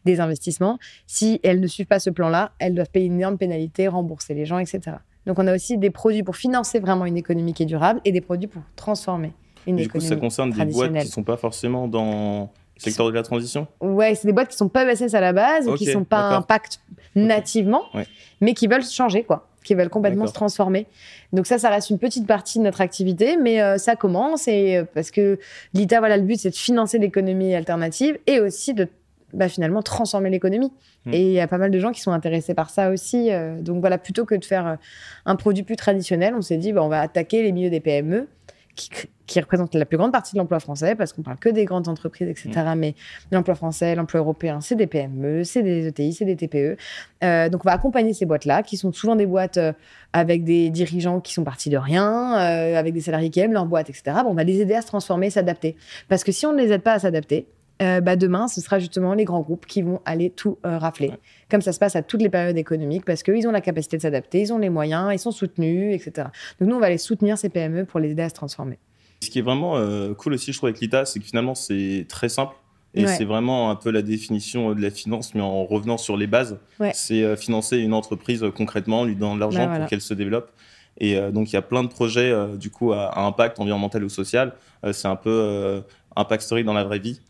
des 0.06 0.20
investissements. 0.20 0.78
Si 1.08 1.40
elles 1.44 1.60
ne 1.60 1.68
suivent 1.68 1.88
pas 1.88 2.00
ce 2.00 2.10
plan-là, 2.10 2.52
elles 2.60 2.76
doivent 2.76 2.90
payer 2.90 3.08
une 3.08 3.20
énorme 3.20 3.38
pénalité, 3.38 3.88
rembourser 3.88 4.34
les 4.34 4.46
gens, 4.46 4.60
etc. 4.60 4.98
Donc 5.26 5.40
on 5.40 5.48
a 5.48 5.56
aussi 5.56 5.78
des 5.78 5.90
produits 5.90 6.24
pour 6.24 6.36
financer 6.36 6.80
vraiment 6.80 7.06
une 7.06 7.18
économie 7.18 7.54
qui 7.54 7.64
est 7.64 7.68
durable 7.68 8.00
et 8.06 8.12
des 8.12 8.22
produits 8.22 8.48
pour 8.48 8.62
transformer 8.76 9.34
une 9.66 9.80
économie. 9.80 9.84
Du 9.84 9.90
coup, 9.90 10.00
ça 10.00 10.16
concerne 10.16 10.52
des 10.52 10.66
boîtes 10.66 10.92
qui 10.92 11.00
ne 11.00 11.12
sont 11.12 11.24
pas 11.24 11.38
forcément 11.38 11.88
dans 11.88 12.52
Secteur 12.78 13.08
de 13.08 13.12
la 13.14 13.24
transition 13.24 13.68
Ouais, 13.80 14.16
c'est 14.16 14.28
des 14.28 14.34
boîtes 14.34 14.50
qui 14.50 14.58
sont 14.58 14.68
pas 14.68 14.86
ESS 14.86 15.14
à 15.14 15.22
la 15.22 15.34
base, 15.34 15.68
qui 15.78 15.86
qui 15.86 15.92
sont 15.92 16.04
pas 16.04 16.36
impact 16.36 16.82
nativement, 17.16 17.84
mais 18.42 18.54
qui 18.54 18.68
veulent 18.68 18.84
changer, 18.84 19.24
quoi, 19.24 19.48
qui 19.64 19.76
veulent 19.76 19.90
complètement 19.90 20.28
se 20.28 20.34
transformer. 20.34 20.88
Donc 21.34 21.48
ça, 21.48 21.58
ça 21.58 21.70
reste 21.70 21.90
une 21.90 22.00
petite 22.00 22.28
partie 22.28 22.60
de 22.60 22.64
notre 22.64 22.82
activité, 22.82 23.38
mais 23.38 23.62
euh, 23.62 23.78
ça 23.78 23.96
commence 23.96 24.48
et 24.48 24.78
euh, 24.78 24.84
parce 24.94 25.12
que 25.12 25.40
l'ITA, 25.74 26.00
voilà, 26.00 26.18
le 26.18 26.24
but 26.24 26.40
c'est 26.40 26.50
de 26.50 26.56
financer 26.56 27.00
l'économie 27.00 27.56
alternative 27.56 28.18
et 28.28 28.40
aussi 28.40 28.74
de 28.74 28.88
bah, 29.34 29.50
finalement 29.50 29.82
transformer 29.82 30.30
l'économie. 30.30 30.72
Hmm. 31.06 31.14
Et 31.14 31.22
il 31.22 31.34
y 31.34 31.40
a 31.40 31.48
pas 31.48 31.58
mal 31.58 31.72
de 31.72 31.80
gens 31.80 31.92
qui 31.92 32.02
sont 32.02 32.12
intéressés 32.12 32.54
par 32.54 32.70
ça 32.70 32.90
aussi. 32.90 33.32
Euh, 33.32 33.60
donc 33.60 33.80
voilà, 33.80 33.98
plutôt 33.98 34.26
que 34.26 34.36
de 34.36 34.46
faire 34.46 34.78
un 35.26 35.36
produit 35.36 35.64
plus 35.64 35.76
traditionnel, 35.76 36.34
on 36.38 36.42
s'est 36.42 36.58
dit, 36.58 36.72
bah, 36.72 36.84
on 36.84 36.90
va 36.90 37.02
attaquer 37.02 37.42
les 37.42 37.52
milieux 37.52 37.70
des 37.70 37.80
PME 37.80 38.28
qui, 38.76 38.90
qui 39.26 39.40
représentent 39.40 39.74
la 39.74 39.86
plus 39.86 39.98
grande 39.98 40.12
partie 40.12 40.34
de 40.34 40.38
l'emploi 40.38 40.60
français, 40.60 40.96
parce 40.96 41.14
qu'on 41.14 41.22
parle 41.22 41.38
que 41.38 41.50
des 41.50 41.66
grandes 41.66 41.88
entreprises, 41.88 42.28
etc. 42.28 42.50
Mm. 42.54 42.80
Mais 42.80 42.96
l'emploi 43.32 43.56
français, 43.56 43.96
l'emploi 43.96 44.20
européen, 44.20 44.62
c'est 44.62 44.76
des 44.76 44.88
PME, 44.88 45.44
c'est 45.44 45.64
des 45.64 45.88
ETI, 45.88 46.14
c'est 46.14 46.26
des 46.26 46.36
TPE. 46.36 46.78
Euh, 47.24 47.50
donc 47.50 47.62
on 47.66 47.70
va 47.70 47.74
accompagner 47.74 48.14
ces 48.14 48.26
boîtes-là, 48.26 48.64
qui 48.64 48.78
sont 48.78 48.92
souvent 48.92 49.16
des 49.16 49.26
boîtes 49.26 49.58
euh, 49.58 49.74
avec 50.14 50.44
des 50.44 50.70
dirigeants 50.70 51.22
qui 51.22 51.34
sont 51.34 51.44
partis 51.44 51.70
de 51.70 51.78
rien, 51.78 52.38
euh, 52.38 52.78
avec 52.78 52.94
des 52.94 53.02
salariés 53.02 53.30
qui 53.30 53.40
aiment 53.40 53.54
leur 53.54 53.66
boîte, 53.66 53.90
etc. 53.90 54.18
Bon, 54.24 54.32
on 54.32 54.36
va 54.36 54.44
les 54.44 54.62
aider 54.62 54.76
à 54.76 54.82
se 54.82 54.88
transformer, 54.88 55.30
s'adapter. 55.30 55.76
Parce 56.08 56.24
que 56.24 56.32
si 56.32 56.46
on 56.46 56.54
ne 56.54 56.62
les 56.62 56.72
aide 56.72 56.82
pas 56.82 56.94
à 56.94 57.00
s'adapter, 57.00 57.48
euh, 57.82 58.00
bah 58.00 58.16
demain, 58.16 58.48
ce 58.48 58.62
sera 58.62 58.80
justement 58.80 59.14
les 59.14 59.26
grands 59.26 59.42
groupes 59.42 59.66
qui 59.66 59.82
vont 59.82 60.02
aller 60.06 60.30
tout 60.30 60.58
euh, 60.66 60.78
rafler. 60.78 61.12
Comme 61.50 61.62
ça 61.62 61.74
se 61.74 61.80
passe 61.80 61.96
à 61.96 62.04
toutes 62.04 62.22
les 62.22 62.30
périodes 62.30 62.58
économiques, 62.58 63.04
parce 63.06 63.22
qu'ils 63.22 63.48
ont 63.48 63.52
la 63.52 63.62
capacité 63.62 63.98
de 63.98 64.02
s'adapter, 64.02 64.42
ils 64.42 64.54
ont 64.54 64.58
les 64.58 64.70
moyens, 64.70 65.10
ils 65.12 65.20
sont 65.20 65.32
soutenus, 65.32 65.94
etc. 65.94 66.30
Donc 66.60 66.70
nous, 66.70 66.76
on 66.76 66.80
va 66.80 66.88
aller 66.88 66.98
soutenir 66.98 67.38
ces 67.38 67.50
PME 67.50 67.86
pour 67.86 68.00
les 68.00 68.12
aider 68.12 68.24
à 68.24 68.30
se 68.30 68.34
transformer. 68.34 68.80
Ce 69.22 69.30
qui 69.30 69.40
est 69.40 69.42
vraiment 69.42 69.76
euh, 69.76 70.14
cool 70.14 70.34
aussi, 70.34 70.54
je 70.54 70.58
trouve, 70.58 70.70
avec 70.70 70.80
l'ITA, 70.80 71.06
c'est 71.06 71.20
que 71.20 71.26
finalement, 71.26 71.56
c'est 71.56 72.06
très 72.08 72.30
simple. 72.30 72.56
Et 72.98 73.08
c'est 73.08 73.26
vraiment 73.26 73.72
un 73.72 73.76
peu 73.76 73.92
la 73.92 74.02
définition 74.02 74.74
de 74.74 74.82
la 74.82 74.90
finance, 74.90 75.36
mais 75.36 75.42
en 75.42 75.66
revenant 75.66 75.98
sur 75.98 76.16
les 76.16 76.28
bases. 76.28 76.58
C'est 76.94 77.36
financer 77.36 77.78
une 77.78 77.94
entreprise 77.94 78.46
concrètement, 78.56 79.04
lui 79.04 79.18
donner 79.18 79.36
de 79.36 79.40
l'argent 79.42 79.68
pour 79.76 79.88
qu'elle 79.88 80.00
se 80.00 80.14
développe. 80.14 80.50
Et 80.98 81.20
donc, 81.34 81.52
il 81.52 81.56
y 81.56 81.58
a 81.58 81.62
plein 81.62 81.84
de 81.84 81.90
projets, 81.90 82.34
du 82.56 82.70
coup, 82.70 82.94
à, 82.94 83.20
impact 83.20 83.60
environnemental 83.60 84.02
ou 84.06 84.08
social. 84.08 84.54
c'est 84.94 85.10
un 85.10 85.18
peu 85.18 85.84
Impact 86.16 86.44
Story 86.44 86.64
dans 86.64 86.74
la 86.74 86.84
vraie 86.84 87.00
vie. 87.00 87.22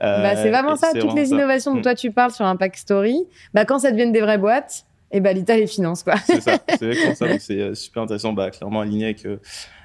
bah, 0.00 0.36
c'est 0.36 0.50
vraiment 0.50 0.76
ça, 0.76 0.92
toutes 0.92 1.14
les 1.14 1.30
innovations 1.30 1.72
dont 1.72 1.80
mm. 1.80 1.82
toi 1.82 1.94
tu 1.94 2.10
parles 2.10 2.32
sur 2.32 2.44
Impact 2.44 2.76
Story, 2.76 3.26
bah, 3.54 3.64
quand 3.64 3.78
ça 3.78 3.90
devient 3.90 4.10
des 4.10 4.20
vraies 4.20 4.38
boîtes, 4.38 4.86
et 5.12 5.18
eh 5.18 5.20
bah, 5.20 5.32
l'État 5.32 5.56
les 5.56 5.68
finance. 5.68 6.04
C'est 6.26 6.40
ça, 6.40 6.58
c'est 6.78 7.14
ça. 7.14 7.38
c'est 7.38 7.60
euh, 7.60 7.74
super 7.74 8.02
intéressant, 8.02 8.32
bah, 8.32 8.50
clairement 8.50 8.80
aligné 8.80 9.04
avec, 9.04 9.24
euh, 9.24 9.38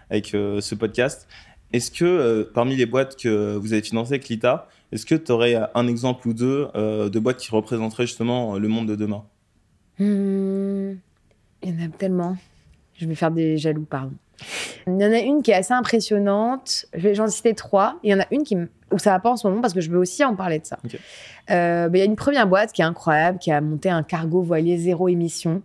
avec 0.09 0.33
euh, 0.33 0.61
ce 0.61 0.73
podcast. 0.73 1.27
Est-ce 1.73 1.91
que 1.91 2.49
parmi 2.53 2.75
les 2.75 2.85
boîtes 2.85 3.15
que 3.15 3.55
vous 3.55 3.71
avez 3.71 3.81
financées 3.81 4.15
avec 4.15 4.27
l'ITA, 4.27 4.67
est-ce 4.91 5.05
que 5.05 5.15
tu 5.15 5.31
aurais 5.31 5.55
un 5.73 5.87
exemple 5.87 6.27
ou 6.27 6.33
deux 6.33 6.67
de 6.75 7.19
boîtes 7.19 7.37
qui 7.37 7.49
représenteraient 7.49 8.07
justement 8.07 8.57
le 8.57 8.67
monde 8.67 8.89
de 8.89 8.95
demain? 8.97 9.23
Hmm, 9.97 10.95
Il 11.63 11.69
y 11.69 11.71
en 11.71 11.85
a 11.85 11.87
tellement. 11.97 12.35
Je 12.95 13.05
vais 13.05 13.15
faire 13.15 13.31
des 13.31 13.55
jaloux, 13.55 13.85
pardon. 13.89 14.11
Il 14.87 14.99
y 15.01 15.05
en 15.05 15.11
a 15.11 15.19
une 15.19 15.41
qui 15.41 15.51
est 15.51 15.55
assez 15.55 15.73
impressionnante. 15.73 16.85
J'en 16.93 17.27
citer 17.27 17.53
trois. 17.53 17.99
Il 18.03 18.11
y 18.11 18.13
en 18.13 18.19
a 18.19 18.25
une 18.31 18.43
qui 18.43 18.57
où 18.91 18.99
ça 18.99 19.11
va 19.11 19.19
pas 19.19 19.31
en 19.31 19.37
ce 19.37 19.47
moment 19.47 19.61
parce 19.61 19.73
que 19.73 19.81
je 19.81 19.89
veux 19.89 19.97
aussi 19.97 20.23
en 20.23 20.35
parler 20.35 20.59
de 20.59 20.65
ça. 20.65 20.77
Euh, 21.49 21.89
bah, 21.89 21.97
il 21.97 21.99
y 21.99 22.01
a 22.01 22.05
une 22.05 22.15
première 22.15 22.47
boîte 22.47 22.71
qui 22.71 22.81
est 22.81 22.85
incroyable, 22.85 23.39
qui 23.39 23.51
a 23.51 23.61
monté 23.61 23.89
un 23.89 24.03
cargo 24.03 24.41
voilier 24.41 24.77
zéro 24.77 25.07
émission 25.07 25.61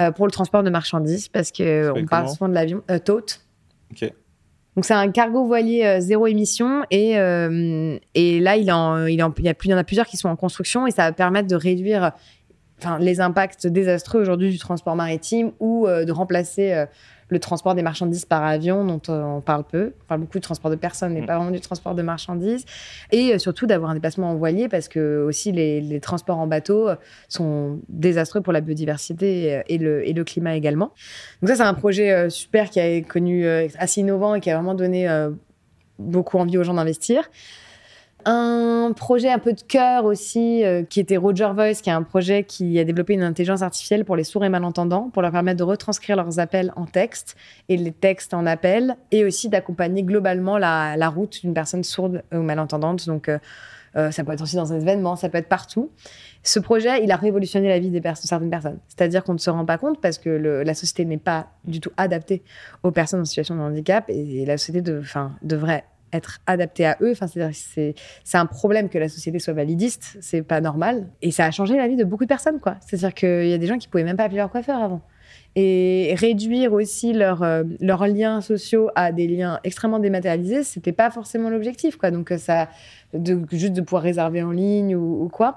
euh, 0.00 0.10
pour 0.10 0.26
le 0.26 0.32
transport 0.32 0.62
de 0.62 0.70
marchandises 0.70 1.28
parce 1.28 1.52
que 1.52 1.92
on 1.94 2.04
parle 2.06 2.28
souvent 2.28 2.48
de 2.48 2.54
l'avion 2.54 2.82
euh, 2.90 2.98
Tote. 2.98 3.40
Donc 4.76 4.84
c'est 4.84 4.94
un 4.94 5.08
cargo 5.12 5.44
voilier 5.44 6.00
zéro 6.00 6.26
émission 6.26 6.84
et, 6.90 7.12
et 7.12 8.40
là 8.40 8.56
il, 8.56 8.72
en, 8.72 9.06
il, 9.06 9.22
en, 9.22 9.32
il, 9.38 9.44
y 9.44 9.48
a 9.48 9.54
plus, 9.54 9.68
il 9.68 9.70
y 9.70 9.74
en 9.74 9.78
a 9.78 9.84
plusieurs 9.84 10.06
qui 10.06 10.16
sont 10.16 10.28
en 10.28 10.34
construction 10.34 10.88
et 10.88 10.90
ça 10.90 11.04
va 11.04 11.12
permettre 11.12 11.46
de 11.46 11.54
réduire 11.54 12.10
enfin, 12.84 12.98
les 12.98 13.20
impacts 13.20 13.66
désastreux 13.66 14.20
aujourd'hui 14.20 14.50
du 14.50 14.58
transport 14.58 14.96
maritime 14.96 15.52
ou 15.60 15.86
de 15.86 16.12
remplacer 16.12 16.86
le 17.28 17.38
transport 17.38 17.74
des 17.74 17.82
marchandises 17.82 18.24
par 18.24 18.44
avion, 18.44 18.84
dont 18.84 19.00
euh, 19.08 19.22
on 19.22 19.40
parle 19.40 19.64
peu. 19.64 19.92
On 20.02 20.06
parle 20.06 20.20
beaucoup 20.20 20.38
du 20.38 20.42
transport 20.42 20.70
de 20.70 20.76
personnes, 20.76 21.14
mais 21.14 21.22
mm. 21.22 21.26
pas 21.26 21.36
vraiment 21.36 21.50
du 21.50 21.60
transport 21.60 21.94
de 21.94 22.02
marchandises. 22.02 22.64
Et 23.12 23.34
euh, 23.34 23.38
surtout 23.38 23.66
d'avoir 23.66 23.90
un 23.90 23.94
déplacement 23.94 24.30
en 24.30 24.34
voilier, 24.34 24.68
parce 24.68 24.88
que 24.88 25.24
aussi 25.26 25.52
les, 25.52 26.00
transports 26.00 26.38
en 26.38 26.46
bateau 26.46 26.88
euh, 26.88 26.96
sont 27.28 27.80
désastreux 27.88 28.40
pour 28.40 28.52
la 28.52 28.60
biodiversité 28.60 29.62
et 29.66 29.78
le, 29.78 30.06
et 30.06 30.12
le 30.12 30.24
climat 30.24 30.54
également. 30.54 30.92
Donc 31.40 31.50
ça, 31.50 31.56
c'est 31.56 31.62
un 31.62 31.74
projet 31.74 32.28
super 32.30 32.68
qui 32.70 32.80
a 32.80 33.00
connu 33.00 33.46
assez 33.46 34.00
innovant 34.00 34.34
et 34.34 34.40
qui 34.40 34.50
a 34.50 34.56
vraiment 34.56 34.74
donné 34.74 35.08
beaucoup 35.98 36.38
envie 36.38 36.58
aux 36.58 36.64
gens 36.64 36.74
d'investir. 36.74 37.24
Un 38.26 38.92
projet 38.96 39.30
un 39.30 39.38
peu 39.38 39.52
de 39.52 39.60
cœur 39.60 40.04
aussi, 40.04 40.64
euh, 40.64 40.82
qui 40.82 41.00
était 41.00 41.16
Roger 41.16 41.50
Voice, 41.54 41.74
qui 41.82 41.90
est 41.90 41.92
un 41.94 42.02
projet 42.02 42.44
qui 42.44 42.78
a 42.78 42.84
développé 42.84 43.12
une 43.14 43.22
intelligence 43.22 43.62
artificielle 43.62 44.04
pour 44.04 44.16
les 44.16 44.24
sourds 44.24 44.44
et 44.44 44.48
malentendants, 44.48 45.10
pour 45.12 45.20
leur 45.20 45.30
permettre 45.30 45.58
de 45.58 45.64
retranscrire 45.64 46.16
leurs 46.16 46.38
appels 46.38 46.72
en 46.76 46.86
texte 46.86 47.36
et 47.68 47.76
les 47.76 47.92
textes 47.92 48.32
en 48.32 48.46
appel, 48.46 48.96
et 49.10 49.24
aussi 49.24 49.48
d'accompagner 49.48 50.02
globalement 50.02 50.56
la, 50.56 51.08
route 51.08 51.40
d'une 51.42 51.52
personne 51.52 51.84
sourde 51.84 52.22
ou 52.32 52.38
malentendante. 52.38 53.06
Donc, 53.06 53.28
euh, 53.28 53.38
euh, 53.96 54.10
ça 54.10 54.24
peut 54.24 54.32
être 54.32 54.42
aussi 54.42 54.56
dans 54.56 54.72
un 54.72 54.80
événement, 54.80 55.16
ça 55.16 55.28
peut 55.28 55.38
être 55.38 55.48
partout. 55.48 55.90
Ce 56.42 56.58
projet, 56.58 57.02
il 57.04 57.12
a 57.12 57.16
révolutionné 57.16 57.68
la 57.68 57.78
vie 57.78 57.90
des 57.90 58.02
certaines 58.14 58.50
personnes. 58.50 58.78
C'est-à-dire 58.88 59.22
qu'on 59.22 59.34
ne 59.34 59.38
se 59.38 59.50
rend 59.50 59.64
pas 59.64 59.78
compte 59.78 60.00
parce 60.00 60.18
que 60.18 60.30
la 60.30 60.74
société 60.74 61.04
n'est 61.04 61.18
pas 61.18 61.48
du 61.64 61.80
tout 61.80 61.92
adaptée 61.96 62.42
aux 62.82 62.90
personnes 62.90 63.20
en 63.20 63.24
situation 63.24 63.54
de 63.54 63.60
handicap 63.60 64.04
et, 64.08 64.44
la 64.44 64.58
société 64.58 64.82
de, 64.82 65.02
devrait 65.42 65.84
être 66.14 66.38
adapté 66.46 66.86
à 66.86 66.96
eux. 67.00 67.12
Enfin, 67.12 67.26
c'est 67.26 67.94
un 68.32 68.46
problème 68.46 68.88
que 68.88 68.98
la 68.98 69.08
société 69.08 69.38
soit 69.38 69.52
validiste, 69.52 70.16
c'est 70.20 70.42
pas 70.42 70.60
normal. 70.60 71.08
Et 71.20 71.30
ça 71.30 71.44
a 71.44 71.50
changé 71.50 71.76
la 71.76 71.88
vie 71.88 71.96
de 71.96 72.04
beaucoup 72.04 72.24
de 72.24 72.28
personnes, 72.28 72.60
quoi. 72.60 72.76
C'est-à-dire 72.80 73.12
qu'il 73.12 73.48
y 73.48 73.52
a 73.52 73.58
des 73.58 73.66
gens 73.66 73.78
qui 73.78 73.88
pouvaient 73.88 74.04
même 74.04 74.16
pas 74.16 74.24
appeler 74.24 74.38
leur 74.38 74.50
coiffeur 74.50 74.82
avant. 74.82 75.02
Et 75.56 76.14
réduire 76.16 76.72
aussi 76.72 77.12
leurs 77.12 77.44
leurs 77.80 78.06
liens 78.06 78.40
sociaux 78.40 78.90
à 78.94 79.12
des 79.12 79.28
liens 79.28 79.60
extrêmement 79.64 79.98
dématérialisés, 79.98 80.64
c'était 80.64 80.92
pas 80.92 81.10
forcément 81.10 81.48
l'objectif, 81.50 81.96
quoi. 81.96 82.10
Donc 82.10 82.32
ça, 82.38 82.68
de, 83.14 83.40
juste 83.52 83.72
de 83.72 83.80
pouvoir 83.80 84.02
réserver 84.02 84.42
en 84.42 84.50
ligne 84.50 84.96
ou, 84.96 85.28
quoi. 85.32 85.56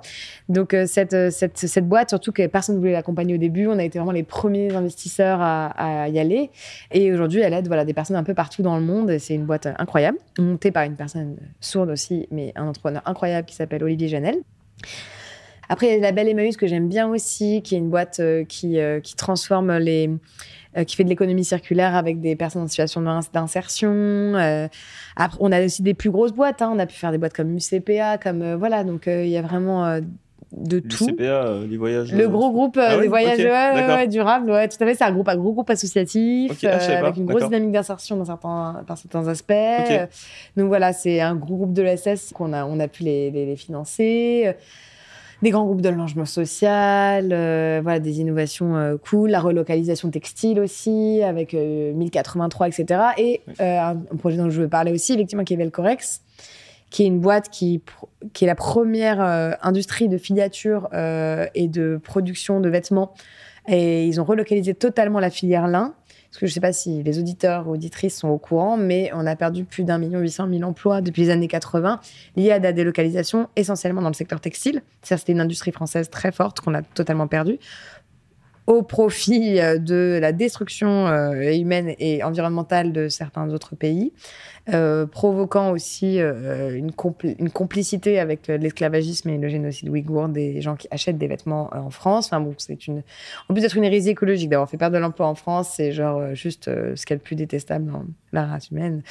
Donc 0.49 0.75
cette, 0.85 1.31
cette, 1.31 1.57
cette, 1.57 1.87
boîte, 1.87 2.09
surtout 2.09 2.31
que 2.31 2.45
personne 2.47 2.75
ne 2.75 2.79
voulait 2.79 2.91
l'accompagner 2.91 3.35
au 3.35 3.37
début, 3.37 3.67
on 3.67 3.79
a 3.79 3.83
été 3.83 3.99
vraiment 3.99 4.11
les 4.11 4.23
premiers 4.23 4.73
investisseurs 4.75 5.39
à, 5.41 6.09
y 6.09 6.19
aller. 6.19 6.51
Et 6.91 7.11
aujourd'hui, 7.11 7.41
elle 7.41 7.53
aide 7.53 7.67
voilà 7.67 7.85
des 7.85 7.93
personnes 7.93 8.17
un 8.17 8.23
peu 8.23 8.33
partout 8.33 8.61
dans 8.61 8.77
le 8.77 8.83
monde. 8.83 9.17
C'est 9.17 9.35
une 9.35 9.45
boîte 9.45 9.67
incroyable, 9.77 10.17
montée 10.37 10.71
par 10.71 10.83
une 10.83 10.95
personne 10.95 11.37
sourde 11.59 11.89
aussi, 11.89 12.27
mais 12.31 12.53
un 12.55 12.67
entrepreneur 12.67 13.01
incroyable 13.05 13.47
qui 13.47 13.55
s'appelle 13.55 13.83
Olivier 13.83 14.07
Janel. 14.07 14.35
Après, 15.69 15.87
il 15.87 15.93
y 15.95 15.97
a 15.97 15.99
la 15.99 16.11
Belle 16.11 16.29
Emmaüs 16.29 16.55
que 16.57 16.67
j'aime 16.67 16.87
bien 16.87 17.07
aussi, 17.07 17.61
qui 17.61 17.75
est 17.75 17.77
une 17.77 17.89
boîte 17.89 18.19
euh, 18.19 18.45
qui, 18.45 18.79
euh, 18.79 18.99
qui 18.99 19.15
transforme 19.15 19.77
les. 19.77 20.09
Euh, 20.77 20.83
qui 20.83 20.95
fait 20.95 21.03
de 21.03 21.09
l'économie 21.09 21.43
circulaire 21.43 21.95
avec 21.95 22.21
des 22.21 22.35
personnes 22.35 22.61
en 22.61 22.67
situation 22.67 23.01
d'insertion. 23.33 24.33
on 24.35 25.51
a 25.51 25.65
aussi 25.65 25.81
des 25.81 25.93
plus 25.95 26.11
grosses 26.11 26.33
boîtes. 26.33 26.61
Hein. 26.61 26.71
On 26.75 26.77
a 26.77 26.85
pu 26.85 26.93
faire 26.95 27.11
des 27.11 27.17
boîtes 27.17 27.33
comme 27.33 27.57
UCPA, 27.57 28.17
comme. 28.19 28.53
voilà, 28.55 28.83
donc 28.83 29.07
il 29.07 29.29
y 29.29 29.37
a 29.37 29.41
vraiment 29.41 29.99
de 30.51 30.79
tout. 30.79 31.07
CPA, 31.07 31.61
les 31.67 31.77
voyages. 31.77 32.13
Le 32.13 32.27
gros 32.27 32.51
groupe 32.51 32.77
ah 32.79 32.95
des 32.95 33.07
voyages 33.07 33.39
durables, 34.09 34.51
ouais, 34.51 34.67
tout 34.67 34.77
à 34.79 34.85
fait. 34.85 34.93
C'est 34.93 35.03
un 35.03 35.11
groupe, 35.11 35.29
un 35.29 35.37
gros 35.37 35.53
groupe 35.53 35.69
associatif 35.69 36.63
ah, 36.63 36.97
avec 36.97 37.17
une 37.17 37.25
grosse 37.25 37.45
dynamique 37.45 37.71
d'insertion 37.71 38.15
dans 38.15 38.25
certains, 38.25 39.27
aspects. 39.27 39.53
donc 40.57 40.67
voilà, 40.67 40.93
c'est 40.93 41.21
un 41.21 41.35
gros 41.35 41.55
groupe 41.55 41.73
de 41.73 41.81
l'ESS 41.81 42.33
qu'on 42.35 42.53
a, 42.53 42.65
on 42.65 42.79
a 42.79 42.87
pu 42.87 43.01
les, 43.01 43.31
les, 43.31 43.47
les 43.47 43.55
financer 43.55 44.53
des 45.41 45.51
grands 45.51 45.65
groupes 45.65 45.81
de 45.81 45.89
logement 45.89 46.25
social, 46.25 47.29
euh, 47.31 47.79
voilà, 47.83 47.99
des 47.99 48.19
innovations 48.19 48.75
euh, 48.75 48.97
cool, 48.97 49.29
la 49.29 49.39
relocalisation 49.39 50.09
textile 50.09 50.59
aussi, 50.59 51.21
avec 51.23 51.53
1083, 51.53 52.67
etc. 52.67 53.01
Et 53.17 53.41
euh, 53.61 53.79
un, 53.79 53.95
projet 54.17 54.37
dont 54.37 54.49
je 54.49 54.61
veux 54.61 54.67
parler 54.67 54.91
aussi, 54.91 55.13
effectivement, 55.13 55.43
qui 55.43 55.53
est 55.53 55.57
Velcorex, 55.57 56.21
qui 56.89 57.03
est 57.03 57.07
une 57.07 57.19
boîte 57.19 57.49
qui, 57.49 57.81
qui 58.33 58.45
est 58.45 58.47
la 58.47 58.55
première 58.55 59.19
industrie 59.61 60.07
de 60.07 60.17
filature 60.17 60.87
et 60.93 61.67
de 61.67 61.99
production 62.01 62.61
de 62.61 62.69
vêtements. 62.69 63.13
Et 63.67 64.05
ils 64.05 64.21
ont 64.21 64.23
relocalisé 64.23 64.73
totalement 64.73 65.19
la 65.19 65.29
filière 65.29 65.67
lin 65.67 65.93
parce 66.29 66.39
que 66.39 66.45
je 66.45 66.51
ne 66.51 66.53
sais 66.53 66.59
pas 66.59 66.73
si 66.73 67.03
les 67.03 67.19
auditeurs 67.19 67.67
ou 67.67 67.71
auditrices 67.71 68.17
sont 68.17 68.27
au 68.27 68.37
courant, 68.37 68.77
mais 68.77 69.09
on 69.13 69.25
a 69.25 69.35
perdu 69.35 69.63
plus 69.63 69.83
d'un 69.83 69.97
million 69.97 70.19
huit 70.19 70.31
cent 70.31 70.47
mille 70.47 70.65
emplois 70.65 71.01
depuis 71.01 71.23
les 71.23 71.29
années 71.29 71.47
80 71.47 71.99
liés 72.35 72.51
à 72.51 72.59
la 72.59 72.73
délocalisation, 72.73 73.47
essentiellement 73.55 74.01
dans 74.01 74.09
le 74.09 74.13
secteur 74.13 74.39
textile. 74.39 74.81
C'était 75.01 75.31
une 75.31 75.41
industrie 75.41 75.71
française 75.71 76.09
très 76.09 76.31
forte 76.31 76.59
qu'on 76.59 76.73
a 76.73 76.81
totalement 76.81 77.27
perdue 77.27 77.59
au 78.67 78.83
profit 78.83 79.59
euh, 79.59 79.79
de 79.79 80.19
la 80.21 80.33
destruction 80.33 81.07
euh, 81.07 81.53
humaine 81.53 81.95
et 81.99 82.21
environnementale 82.21 82.91
de 82.91 83.07
certains 83.07 83.49
autres 83.49 83.75
pays, 83.75 84.11
euh, 84.73 85.05
provoquant 85.05 85.71
aussi 85.71 86.17
une, 86.17 86.91
complicité 86.91 88.19
avec 88.19 88.47
l'esclavagisme 88.47 89.29
et 89.29 89.37
le 89.37 89.47
génocide 89.47 89.87
ouïghour 89.87 90.27
des 90.27 90.61
gens 90.61 90.75
qui 90.75 90.89
achètent 90.91 91.17
des 91.17 91.27
vêtements 91.27 91.69
en 91.73 91.89
France. 91.89 92.33
En 92.33 92.43
plus 92.43 92.67
d'être 92.67 93.77
une 93.77 93.83
hérésie 93.85 94.09
écologique, 94.09 94.49
d'avoir 94.49 94.69
fait 94.69 94.75
perdre 94.75 94.95
de 94.95 95.01
l'emploi 95.01 95.27
en 95.27 95.35
France, 95.35 95.71
c'est 95.77 95.93
genre 95.93 96.35
juste 96.35 96.65
ce 96.65 97.05
qu'il 97.05 97.13
y 97.13 97.15
a 97.15 97.17
de 97.17 97.23
plus 97.23 97.37
détestable 97.37 97.89
dans 97.89 98.03
la 98.33 98.45
race 98.45 98.69
humaine 98.69 99.01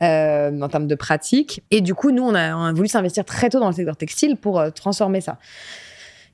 en 0.00 0.68
termes 0.68 0.88
de 0.88 0.94
pratique. 0.96 1.62
Et 1.70 1.80
du 1.80 1.94
coup, 1.94 2.10
nous, 2.10 2.24
on 2.24 2.34
a 2.34 2.72
voulu 2.72 2.88
s'investir 2.88 3.24
très 3.24 3.50
tôt 3.50 3.60
dans 3.60 3.68
le 3.68 3.74
secteur 3.74 3.96
textile 3.96 4.36
pour 4.36 4.60
transformer 4.72 5.20
ça. 5.20 5.38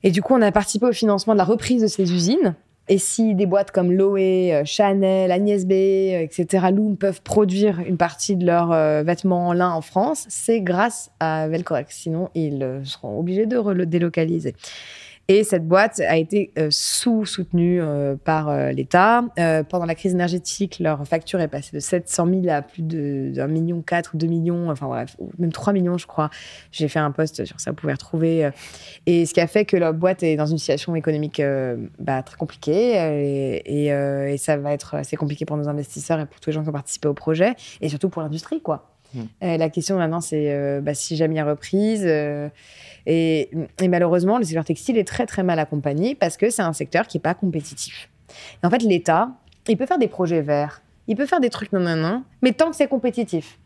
Et 0.01 0.09
du 0.09 0.23
coup, 0.23 0.33
on 0.33 0.41
a 0.41 0.51
participé 0.51 0.87
au 0.87 0.93
financement 0.93 1.33
de 1.33 1.37
la 1.37 1.43
reprise 1.43 1.83
de 1.83 1.87
ces 1.87 2.11
usines 2.11 2.55
et 2.91 2.97
si 2.97 3.35
des 3.35 3.45
boîtes 3.45 3.71
comme 3.71 3.93
Loé, 3.93 4.53
euh, 4.53 4.63
Chanel, 4.65 5.31
Agnès 5.31 5.65
B, 5.65 5.71
euh, 5.71 6.19
etc., 6.23 6.67
Loom 6.73 6.97
peuvent 6.97 7.21
produire 7.21 7.79
une 7.79 7.95
partie 7.95 8.35
de 8.35 8.45
leurs 8.45 8.73
euh, 8.73 9.01
vêtements 9.01 9.47
en 9.47 9.53
lin 9.53 9.71
en 9.71 9.79
France, 9.79 10.25
c'est 10.27 10.59
grâce 10.59 11.09
à 11.21 11.47
Velcorex. 11.47 11.95
Sinon, 11.95 12.27
ils 12.35 12.81
seront 12.83 13.17
obligés 13.17 13.45
de 13.45 13.57
le 13.57 13.85
délocaliser. 13.85 14.55
Et 15.33 15.45
cette 15.45 15.65
boîte 15.65 16.01
a 16.01 16.17
été 16.17 16.51
euh, 16.59 16.67
sous-soutenue 16.71 17.81
euh, 17.81 18.17
par 18.21 18.49
euh, 18.49 18.71
l'État. 18.71 19.23
pendant 19.69 19.85
la 19.85 19.95
crise 19.95 20.11
énergétique, 20.13 20.79
leur 20.81 21.07
facture 21.07 21.39
est 21.39 21.47
passée 21.47 21.71
de 21.71 21.79
700 21.79 22.27
000 22.43 22.49
à 22.49 22.61
plus 22.61 22.81
d'un 22.81 23.47
million 23.47 23.81
quatre, 23.81 24.17
deux 24.17 24.27
millions, 24.27 24.69
enfin 24.69 24.87
bref, 24.87 25.15
même 25.39 25.53
3 25.53 25.71
millions, 25.71 25.97
je 25.97 26.05
crois. 26.05 26.29
J'ai 26.73 26.89
fait 26.89 26.99
un 26.99 27.11
post 27.11 27.45
sur 27.45 27.61
ça, 27.61 27.71
vous 27.71 27.77
pouvez 27.77 27.93
retrouver. 27.93 28.49
et 29.05 29.25
ce 29.25 29.33
qui 29.33 29.39
a 29.39 29.47
fait 29.47 29.63
que 29.63 29.77
leur 29.77 29.93
boîte 29.93 30.21
est 30.21 30.35
dans 30.35 30.47
une 30.47 30.57
situation 30.57 30.95
économique 30.95 31.41
bah, 31.97 32.23
très 32.23 32.35
compliquée. 32.35 33.61
Et, 33.65 33.87
et, 33.87 34.37
ça 34.37 34.57
va 34.57 34.73
être 34.73 34.95
assez 34.95 35.15
compliqué 35.15 35.45
pour 35.45 35.55
nos 35.55 35.69
investisseurs 35.69 36.19
et 36.19 36.25
pour 36.25 36.41
tous 36.41 36.49
les 36.49 36.53
gens 36.53 36.63
qui 36.63 36.69
ont 36.69 36.73
participé 36.73 37.07
au 37.07 37.13
projet. 37.13 37.53
Et 37.79 37.87
surtout 37.87 38.09
pour 38.09 38.21
l'industrie, 38.21 38.61
quoi. 38.61 38.90
Mmh. 39.13 39.21
la 39.41 39.69
question 39.69 39.97
maintenant, 39.97 40.21
c'est 40.21 40.79
bah, 40.81 40.93
si 40.93 41.17
jamais 41.17 41.35
il 41.35 41.37
y 41.37 41.41
a 41.41 41.45
reprise 41.45 42.05
et, 43.05 43.49
malheureusement, 43.81 44.37
le 44.37 44.43
secteur 44.43 44.65
textile 44.65 44.97
est 44.97 45.07
très 45.07 45.25
très 45.25 45.43
mal 45.43 45.59
accompagné 45.59 46.15
parce 46.15 46.37
que 46.37 46.49
c'est 46.49 46.61
un 46.61 46.73
secteur 46.73 47.07
qui 47.07 47.17
n'est 47.17 47.21
pas 47.21 47.33
compétitif. 47.33 48.09
en 48.63 48.69
fait, 48.69 48.83
l'État, 48.83 49.29
il 49.67 49.77
peut 49.77 49.85
faire 49.85 49.99
des 49.99 50.07
projets 50.07 50.41
verts, 50.41 50.81
il 51.07 51.15
peut 51.15 51.25
faire 51.25 51.39
des 51.39 51.49
trucs 51.49 51.73
non 51.73 51.81
non 51.81 51.95
non, 51.95 52.23
mais 52.41 52.53
tant 52.53 52.69
que 52.69 52.75
c'est 52.75 52.87
compétitif. 52.87 53.57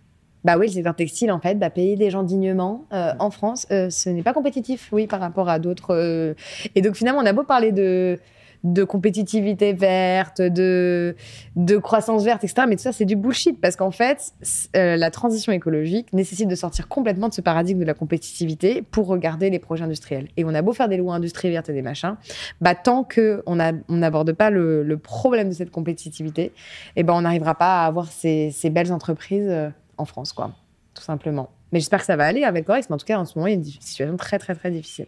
Bah 0.46 0.58
oui, 0.60 0.68
le 0.68 0.74
secteur 0.74 0.96
textile, 0.96 1.32
en 1.32 1.40
fait, 1.40 1.58
payer 1.74 1.96
des 1.96 2.12
gens 2.12 2.22
dignement 2.22 2.86
euh, 2.94 3.14
en 3.18 3.32
France, 3.32 3.66
euh, 3.72 3.90
ce 3.90 4.10
n'est 4.12 4.22
pas 4.22 4.32
compétitif, 4.32 4.90
oui, 4.92 5.08
par 5.08 5.20
rapport 5.20 5.50
à 5.50 5.58
d'autres. 5.58 5.96
Euh. 5.96 6.36
Et 6.76 6.82
donc 6.84 6.96
finalement, 6.96 7.20
on 7.20 7.26
a 7.26 7.34
beau 7.34 7.44
parler 7.44 7.72
de 7.72 8.20
de 8.66 8.84
compétitivité 8.84 9.74
verte, 9.74 10.42
de, 10.42 11.16
de 11.56 11.78
croissance 11.78 12.24
verte, 12.26 12.44
etc. 12.44 12.64
Mais 12.68 12.76
tout 12.76 12.82
ça, 12.82 12.92
c'est 12.92 13.06
du 13.06 13.16
bullshit 13.16 13.62
parce 13.62 13.76
qu'en 13.76 13.92
fait, 13.92 14.34
euh, 14.76 14.98
la 14.98 15.12
transition 15.12 15.52
écologique 15.52 16.12
nécessite 16.14 16.48
de 16.48 16.56
sortir 16.56 16.88
complètement 16.88 17.30
de 17.30 17.34
ce 17.34 17.42
paradigme 17.42 17.80
de 17.80 17.86
la 17.86 17.94
compétitivité 17.94 18.82
pour 18.82 19.06
regarder 19.06 19.52
les 19.52 19.60
projets 19.60 19.84
industriels. 19.84 20.30
Et 20.36 20.44
on 20.44 20.54
a 20.54 20.64
beau 20.64 20.74
faire 20.74 20.90
des 20.90 20.98
lois 20.98 21.14
industrie 21.14 21.52
verte 21.52 21.70
et 21.70 21.74
des 21.74 21.84
machins, 21.84 22.16
bah, 22.60 22.74
tant 22.74 23.04
qu'on 23.04 23.56
n'aborde 23.56 24.34
pas 24.34 24.50
le, 24.50 24.98
problème 24.98 25.50
de 25.50 25.54
cette 25.54 25.72
compétitivité, 25.72 26.52
eh 26.96 27.04
ben, 27.04 27.14
on 27.14 27.22
n'arrivera 27.22 27.54
pas 27.54 27.84
à 27.84 27.86
avoir 27.86 28.08
ces, 28.12 28.50
ces 28.52 28.70
belles 28.70 28.92
entreprises 28.92 29.48
euh, 29.48 29.70
en 29.98 30.06
France, 30.06 30.34
quoi, 30.34 30.52
tout 30.96 31.04
simplement. 31.04 31.50
Mais 31.72 31.80
j'espère 31.80 32.00
que 32.00 32.06
ça 32.06 32.16
va 32.16 32.26
aller 32.26 32.44
avec 32.44 32.66
Corex, 32.66 32.90
mais 32.90 32.96
en 32.96 32.98
tout 32.98 33.06
cas, 33.06 33.20
en 33.20 33.26
ce 33.26 33.38
moment, 33.38 33.48
il 33.48 33.52
y 33.52 33.54
a 33.54 33.58
une 33.58 33.64
situation 33.66 34.18
très, 34.18 34.40
très, 34.40 34.56
très 34.56 34.72
difficile. 34.72 35.08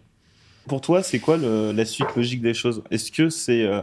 Pour 0.67 0.81
toi, 0.81 1.01
c'est 1.01 1.19
quoi 1.19 1.37
la 1.37 1.85
suite 1.85 2.13
logique 2.15 2.41
des 2.41 2.53
choses? 2.53 2.83
Est-ce 2.91 3.11
que 3.11 3.29
c'est 3.29 3.63
euh, 3.63 3.81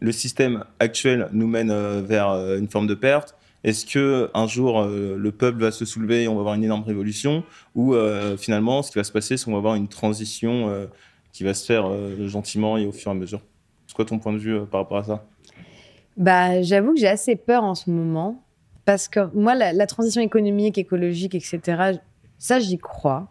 le 0.00 0.12
système 0.12 0.64
actuel 0.78 1.28
nous 1.32 1.46
mène 1.46 1.70
euh, 1.70 2.02
vers 2.02 2.30
euh, 2.30 2.58
une 2.58 2.68
forme 2.68 2.86
de 2.86 2.94
perte? 2.94 3.34
Est-ce 3.64 3.86
que 3.86 4.30
un 4.34 4.46
jour 4.46 4.84
le 4.84 5.30
peuple 5.32 5.58
va 5.58 5.72
se 5.72 5.84
soulever 5.84 6.22
et 6.22 6.28
on 6.28 6.34
va 6.34 6.40
avoir 6.40 6.54
une 6.54 6.62
énorme 6.62 6.84
révolution? 6.84 7.42
Ou 7.74 7.92
finalement, 8.38 8.82
ce 8.82 8.92
qui 8.92 8.98
va 8.98 9.04
se 9.04 9.10
passer, 9.10 9.36
c'est 9.36 9.46
qu'on 9.46 9.50
va 9.50 9.58
avoir 9.58 9.74
une 9.74 9.88
transition 9.88 10.88
qui 11.32 11.42
va 11.42 11.54
se 11.54 11.66
faire 11.66 11.90
gentiment 12.28 12.78
et 12.78 12.86
au 12.86 12.92
fur 12.92 13.10
et 13.10 13.16
à 13.16 13.18
mesure 13.18 13.40
C'est 13.88 13.96
quoi 13.96 14.04
ton 14.04 14.20
point 14.20 14.32
de 14.32 14.38
vue 14.38 14.60
par 14.66 14.82
rapport 14.82 14.98
à 14.98 15.02
ça? 15.02 15.24
Bah, 16.16 16.62
J'avoue 16.62 16.94
que 16.94 17.00
j'ai 17.00 17.08
assez 17.08 17.34
peur 17.34 17.64
en 17.64 17.74
ce 17.74 17.90
moment. 17.90 18.44
Parce 18.84 19.08
que 19.08 19.28
moi, 19.34 19.56
la 19.56 19.86
transition 19.88 20.22
économique, 20.22 20.78
écologique, 20.78 21.34
etc., 21.34 21.98
ça, 22.38 22.60
j'y 22.60 22.78
crois 22.78 23.28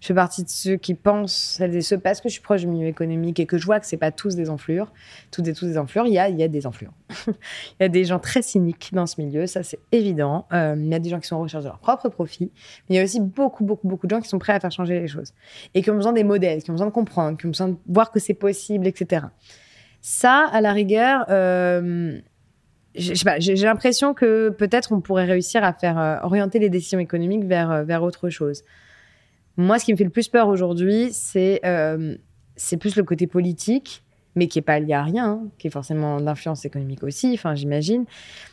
je 0.00 0.06
fais 0.08 0.14
partie 0.14 0.44
de 0.44 0.48
ceux 0.48 0.76
qui 0.76 0.94
pensent, 0.94 1.56
celles 1.58 1.74
et 1.74 1.80
ceux, 1.80 1.98
parce 1.98 2.20
que 2.20 2.28
je 2.28 2.34
suis 2.34 2.42
proche 2.42 2.60
du 2.60 2.66
milieu 2.66 2.86
économique 2.86 3.40
et 3.40 3.46
que 3.46 3.58
je 3.58 3.64
vois 3.64 3.80
que 3.80 3.86
c'est 3.86 3.96
pas 3.96 4.10
tous 4.10 4.36
des 4.36 4.50
enflures, 4.50 4.92
toutes 5.30 5.48
et 5.48 5.52
tous 5.52 5.66
des 5.66 5.78
enflures, 5.78 6.06
il 6.06 6.12
y 6.12 6.18
a, 6.18 6.28
il 6.28 6.38
y 6.38 6.42
a 6.42 6.48
des 6.48 6.66
enflures. 6.66 6.92
il 7.26 7.34
y 7.80 7.84
a 7.84 7.88
des 7.88 8.04
gens 8.04 8.18
très 8.18 8.42
cyniques 8.42 8.90
dans 8.92 9.06
ce 9.06 9.20
milieu, 9.20 9.46
ça 9.46 9.62
c'est 9.62 9.78
évident. 9.92 10.46
Euh, 10.52 10.74
il 10.78 10.88
y 10.88 10.94
a 10.94 10.98
des 10.98 11.10
gens 11.10 11.20
qui 11.20 11.28
sont 11.28 11.36
en 11.36 11.42
recherche 11.42 11.64
de 11.64 11.68
leur 11.68 11.78
propre 11.78 12.08
profit, 12.08 12.50
mais 12.88 12.96
il 12.96 12.98
y 12.98 13.00
a 13.00 13.04
aussi 13.04 13.20
beaucoup, 13.20 13.64
beaucoup, 13.64 13.88
beaucoup 13.88 14.06
de 14.06 14.14
gens 14.14 14.20
qui 14.20 14.28
sont 14.28 14.38
prêts 14.38 14.52
à 14.52 14.60
faire 14.60 14.72
changer 14.72 14.98
les 15.00 15.08
choses 15.08 15.32
et 15.74 15.82
qui 15.82 15.90
ont 15.90 15.96
besoin 15.96 16.12
des 16.12 16.24
modèles, 16.24 16.62
qui 16.62 16.70
ont 16.70 16.74
besoin 16.74 16.88
de 16.88 16.92
comprendre, 16.92 17.38
qui 17.38 17.46
ont 17.46 17.50
besoin 17.50 17.68
de 17.68 17.76
voir 17.88 18.10
que 18.10 18.20
c'est 18.20 18.34
possible, 18.34 18.86
etc. 18.86 19.26
Ça, 20.00 20.48
à 20.52 20.60
la 20.60 20.72
rigueur, 20.72 21.24
euh, 21.30 22.18
j'ai 22.94 23.54
l'impression 23.56 24.14
que 24.14 24.50
peut-être 24.50 24.92
on 24.92 25.00
pourrait 25.00 25.24
réussir 25.24 25.64
à 25.64 25.72
faire 25.72 25.98
euh, 25.98 26.16
orienter 26.22 26.58
les 26.58 26.70
décisions 26.70 26.98
économiques 26.98 27.44
vers, 27.44 27.84
vers 27.84 28.02
autre 28.02 28.30
chose. 28.30 28.62
Moi, 29.56 29.78
ce 29.78 29.84
qui 29.84 29.92
me 29.92 29.96
fait 29.96 30.04
le 30.04 30.10
plus 30.10 30.28
peur 30.28 30.48
aujourd'hui, 30.48 31.08
c'est 31.12 31.60
euh, 31.64 32.16
c'est 32.56 32.76
plus 32.76 32.96
le 32.96 33.02
côté 33.04 33.26
politique, 33.26 34.02
mais 34.34 34.48
qui 34.48 34.58
n'est 34.58 34.62
pas 34.62 34.78
lié 34.78 34.92
à 34.92 35.02
rien, 35.02 35.26
hein, 35.26 35.48
qui 35.58 35.66
est 35.66 35.70
forcément 35.70 36.20
d'influence 36.20 36.64
économique 36.64 37.02
aussi, 37.02 37.32
enfin, 37.34 37.54
j'imagine. 37.54 38.04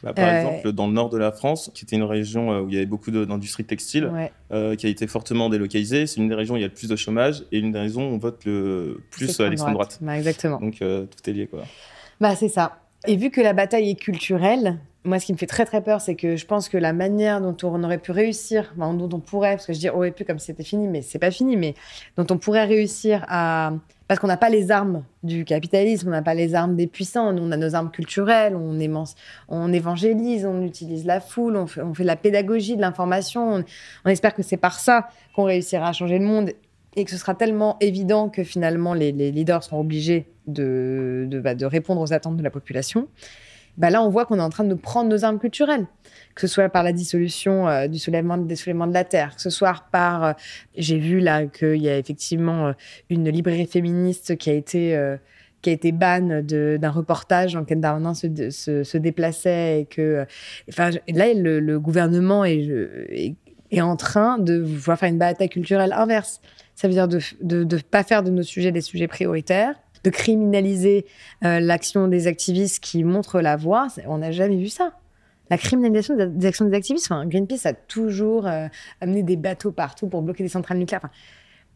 Bah, 0.02 0.14
par 0.14 0.28
euh, 0.28 0.38
exemple, 0.40 0.72
dans 0.72 0.88
le 0.88 0.94
nord 0.94 1.10
de 1.10 1.18
la 1.18 1.32
France, 1.32 1.72
qui 1.74 1.84
était 1.84 1.98
une 1.98 2.04
région 2.04 2.52
euh, 2.52 2.62
où 2.62 2.70
il 2.70 2.76
y 2.76 2.78
avait 2.78 2.86
beaucoup 2.86 3.12
d'industrie 3.12 3.66
textile, 3.66 4.10
qui 4.50 4.86
a 4.86 4.90
été 4.90 5.08
fortement 5.08 5.50
délocalisée, 5.50 6.08
c'est 6.08 6.22
une 6.22 6.30
des 6.30 6.36
régions 6.36 6.56
où 6.56 6.58
il 6.58 6.62
y 6.62 6.66
a 6.66 6.68
le 6.68 6.74
plus 6.74 6.90
de 6.90 6.96
chômage 6.96 7.44
et 7.52 7.60
une 7.60 7.72
des 7.72 7.80
raisons 7.80 8.04
où 8.10 8.14
on 8.14 8.18
vote 8.18 8.46
le 8.46 9.02
plus 9.12 9.40
à 9.40 9.50
l'extrême 9.50 9.74
droite. 9.74 10.00
Bah, 10.02 10.18
exactement. 10.18 10.60
Donc, 10.60 10.76
tout 10.78 11.30
est 11.30 11.34
lié, 11.34 11.48
quoi. 11.48 11.64
Bah, 12.22 12.36
c'est 12.36 12.50
ça. 12.50 12.83
Et 13.06 13.16
vu 13.16 13.32
que 13.32 13.42
la 13.42 13.54
bataille 13.54 13.90
est 13.90 13.96
culturelle, 13.96 14.80
moi, 15.06 15.20
ce 15.20 15.26
qui 15.26 15.34
me 15.34 15.38
fait 15.38 15.48
très 15.48 15.66
très 15.66 15.82
peur, 15.82 16.00
c'est 16.00 16.16
que 16.16 16.38
je 16.38 16.46
pense 16.46 16.70
que 16.70 16.78
la 16.78 16.94
manière 16.94 17.42
dont 17.42 17.58
on 17.64 17.84
aurait 17.84 17.98
pu 17.98 18.12
réussir, 18.12 18.74
dont 18.78 19.10
on 19.12 19.20
pourrait, 19.20 19.56
parce 19.56 19.66
que 19.66 19.74
je 19.74 19.80
dis 19.80 19.90
aurait 19.90 20.12
pu 20.12 20.24
comme 20.24 20.40
c'était 20.40 20.64
fini, 20.64 20.88
mais 20.88 21.02
c'est 21.02 21.20
pas 21.20 21.32
fini, 21.32 21.58
mais 21.58 21.76
dont 22.16 22.26
on 22.30 22.38
pourrait 22.38 22.64
réussir 22.64 23.26
à, 23.28 23.74
parce 24.08 24.22
qu'on 24.22 24.28
n'a 24.28 24.38
pas 24.38 24.50
les 24.50 24.72
armes 24.72 25.04
du 25.24 25.44
capitalisme, 25.44 26.08
on 26.08 26.12
n'a 26.12 26.22
pas 26.22 26.34
les 26.34 26.56
armes 26.56 26.78
des 26.78 26.88
puissants, 26.88 27.36
on 27.36 27.52
a 27.52 27.58
nos 27.58 27.76
armes 27.76 27.92
culturelles, 27.92 28.56
on, 28.56 28.80
on 29.50 29.74
évangélise, 29.74 30.46
on 30.46 30.62
utilise 30.62 31.06
la 31.06 31.20
foule, 31.20 31.58
on 31.58 31.66
on 31.82 31.94
fait 31.94 32.04
de 32.04 32.08
la 32.08 32.16
pédagogie, 32.16 32.78
de 32.78 32.82
l'information, 32.82 33.64
on, 34.06 34.10
espère 34.10 34.34
que 34.34 34.44
c'est 34.44 34.58
par 34.58 34.80
ça 34.80 35.10
qu'on 35.36 35.44
réussira 35.44 35.90
à 35.90 35.94
changer 35.94 36.20
le 36.20 36.26
monde 36.26 36.52
et 36.96 37.06
que 37.06 37.12
ce 37.12 37.18
sera 37.18 37.36
tellement 37.36 37.78
évident 37.80 38.30
que 38.30 38.44
finalement 38.44 38.94
les, 38.94 39.12
leaders 39.12 39.64
seront 39.64 39.80
obligés 39.80 40.28
de, 40.48 41.28
bah, 41.44 41.56
de 41.56 41.66
répondre 41.66 42.02
aux 42.02 42.14
attentes 42.14 42.38
de 42.38 42.44
la 42.44 42.52
population 42.52 43.08
bah 43.78 43.90
là, 43.90 44.04
on 44.04 44.10
voit 44.10 44.26
qu'on 44.26 44.38
est 44.38 44.44
en 44.44 44.50
train 44.50 44.64
de 44.64 44.74
prendre 44.76 45.10
nos 45.10 45.26
armes 45.26 45.40
culturelles, 45.40 45.88
que 46.36 46.42
ce 46.42 46.48
soit 46.48 46.70
par 46.70 46.84
la 46.84 46.92
dissolution 46.92 47.68
euh, 47.68 47.88
du 47.88 47.98
soulèvement, 47.98 48.38
de 48.38 48.94
la 48.94 49.04
terre, 49.04 49.36
que 49.36 49.42
ce 49.42 49.50
soit 49.50 49.84
par. 49.92 50.24
Euh, 50.24 50.34
j'ai 50.76 50.98
vu 51.00 51.20
là 51.20 51.46
qu'il 51.48 51.82
y 51.82 51.90
a 51.90 51.98
effectivement 51.98 52.68
euh, 52.68 52.74
une 53.10 53.30
librairie 53.30 53.66
féministe 53.66 54.38
qui 54.38 54.50
a 54.50 54.54
été. 54.54 55.16
qui 55.62 55.70
a 55.70 55.74
été 55.74 55.92
ban 55.94 56.44
d'un 56.44 56.90
reportage 56.90 57.54
dans 57.54 57.62
lequel 57.62 57.80
Darmanin 57.80 58.14
se, 58.14 58.28
se, 58.84 58.98
déplaçait 58.98 59.82
et 59.82 59.86
que, 59.86 60.26
enfin, 60.70 60.90
là, 61.08 61.34
le, 61.34 61.80
gouvernement 61.80 62.44
est, 62.44 63.36
est, 63.72 63.82
en 63.82 63.96
train 63.96 64.40
de 64.40 64.60
vouloir 64.60 65.00
faire 65.00 65.10
une 65.10 65.18
bataille 65.18 65.50
culturelle 65.50 65.94
inverse. 65.94 66.42
Ça 66.76 66.88
veut 66.88 66.94
dire 66.94 67.08
de 67.08 67.20
ne 67.64 67.78
pas 67.82 68.04
faire 68.04 68.24
de 68.24 68.32
nos 68.32 68.44
sujets 68.44 68.72
des 68.72 68.82
sujets 68.82 69.08
prioritaires, 69.08 69.76
de 70.04 70.10
criminaliser 70.10 71.06
euh, 71.44 71.60
l'action 71.60 72.08
des 72.08 72.28
activistes 72.28 72.84
qui 72.84 73.04
montrent 73.04 73.42
la 73.42 73.56
voie. 73.56 73.88
On 74.06 74.20
n'a 74.20 74.32
jamais 74.32 74.58
vu 74.58 74.70
ça. 74.70 74.94
La 75.50 75.58
criminalisation 75.58 76.16
des 76.16 76.48
actions 76.48 76.66
des 76.66 76.76
activistes, 76.76 77.12
enfin, 77.12 77.26
Greenpeace 77.26 77.66
a 77.66 77.74
toujours 77.74 78.48
euh, 78.48 78.68
amené 79.02 79.24
des 79.24 79.36
bateaux 79.36 79.72
partout 79.72 80.08
pour 80.08 80.22
bloquer 80.22 80.44
des 80.44 80.50
centrales 80.50 80.78
nucléaires. 80.78 81.10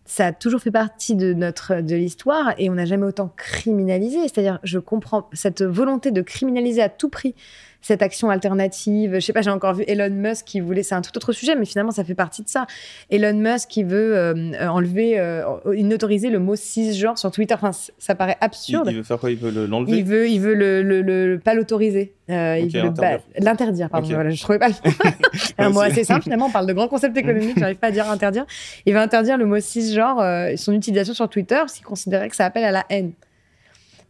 ça 0.05 0.27
a 0.27 0.31
toujours 0.31 0.61
fait 0.61 0.71
partie 0.71 1.15
de 1.15 1.33
notre 1.33 1.81
de 1.81 1.95
l'histoire 1.95 2.53
et 2.57 2.69
on 2.69 2.73
n'a 2.73 2.85
jamais 2.85 3.05
autant 3.05 3.31
criminalisé. 3.35 4.21
C'est-à-dire, 4.23 4.59
je 4.63 4.79
comprends 4.79 5.29
cette 5.33 5.63
volonté 5.63 6.11
de 6.11 6.21
criminaliser 6.21 6.81
à 6.81 6.89
tout 6.89 7.09
prix 7.09 7.35
cette 7.81 8.01
action 8.01 8.29
alternative. 8.29 9.15
Je 9.15 9.19
sais 9.19 9.33
pas, 9.33 9.41
j'ai 9.41 9.49
encore 9.49 9.75
vu 9.75 9.83
Elon 9.87 10.09
Musk 10.09 10.45
qui 10.45 10.59
voulait, 10.59 10.83
c'est 10.83 10.95
un 10.95 11.01
tout 11.01 11.15
autre 11.15 11.31
sujet, 11.31 11.55
mais 11.55 11.65
finalement 11.65 11.91
ça 11.91 12.03
fait 12.03 12.15
partie 12.15 12.43
de 12.43 12.49
ça. 12.49 12.67
Elon 13.09 13.37
Musk 13.37 13.69
qui 13.69 13.83
veut 13.83 14.15
euh, 14.15 14.67
enlever, 14.67 15.19
euh, 15.19 15.43
inautoriser 15.75 16.29
le 16.29 16.39
mot 16.39 16.55
cisgenre 16.55 17.17
sur 17.17 17.31
Twitter. 17.31 17.53
Enfin, 17.53 17.71
ça 17.97 18.15
paraît 18.15 18.37
absurde. 18.41 18.87
Il, 18.89 18.97
veut 18.97 19.03
faire 19.03 19.19
quoi? 19.19 19.31
Il 19.31 19.37
veut 19.37 19.65
l'enlever? 19.65 19.97
Il 19.97 20.03
veut, 20.05 20.29
il 20.29 20.39
veut 20.39 20.53
le, 20.53 20.81
le, 20.81 21.39
pas 21.39 21.53
l'autoriser. 21.53 22.13
Euh, 22.29 22.59
il 22.59 22.69
veut 22.69 22.91
l'interdire. 23.39 23.89
Pardon. 23.89 24.07
Voilà, 24.09 24.29
je 24.29 24.41
trouvais 24.41 24.59
pas 24.59 24.67
le 24.67 24.73
un 25.57 25.69
mot 25.69 25.81
assez 25.81 26.03
simple. 26.03 26.23
Finalement, 26.23 26.47
on 26.47 26.51
parle 26.51 26.67
de 26.67 26.73
grands 26.73 26.87
concepts 26.87 27.15
économiques. 27.17 27.57
J'arrive 27.57 27.77
pas 27.77 27.87
à 27.87 27.91
dire 27.91 28.09
interdire. 28.09 28.45
Il 28.85 28.93
veut 28.93 28.99
interdire 28.99 29.37
le 29.37 29.45
mot 29.45 29.59
cisgenre, 29.59 30.19
euh, 30.19 30.55
son 30.57 30.73
utilisation 30.73 31.13
sur 31.13 31.29
Twitter, 31.29 31.61
qu'il 31.73 31.85
considérait 31.85 32.29
que 32.29 32.35
ça 32.35 32.45
appelle 32.45 32.65
à 32.65 32.71
la 32.71 32.85
haine. 32.89 33.13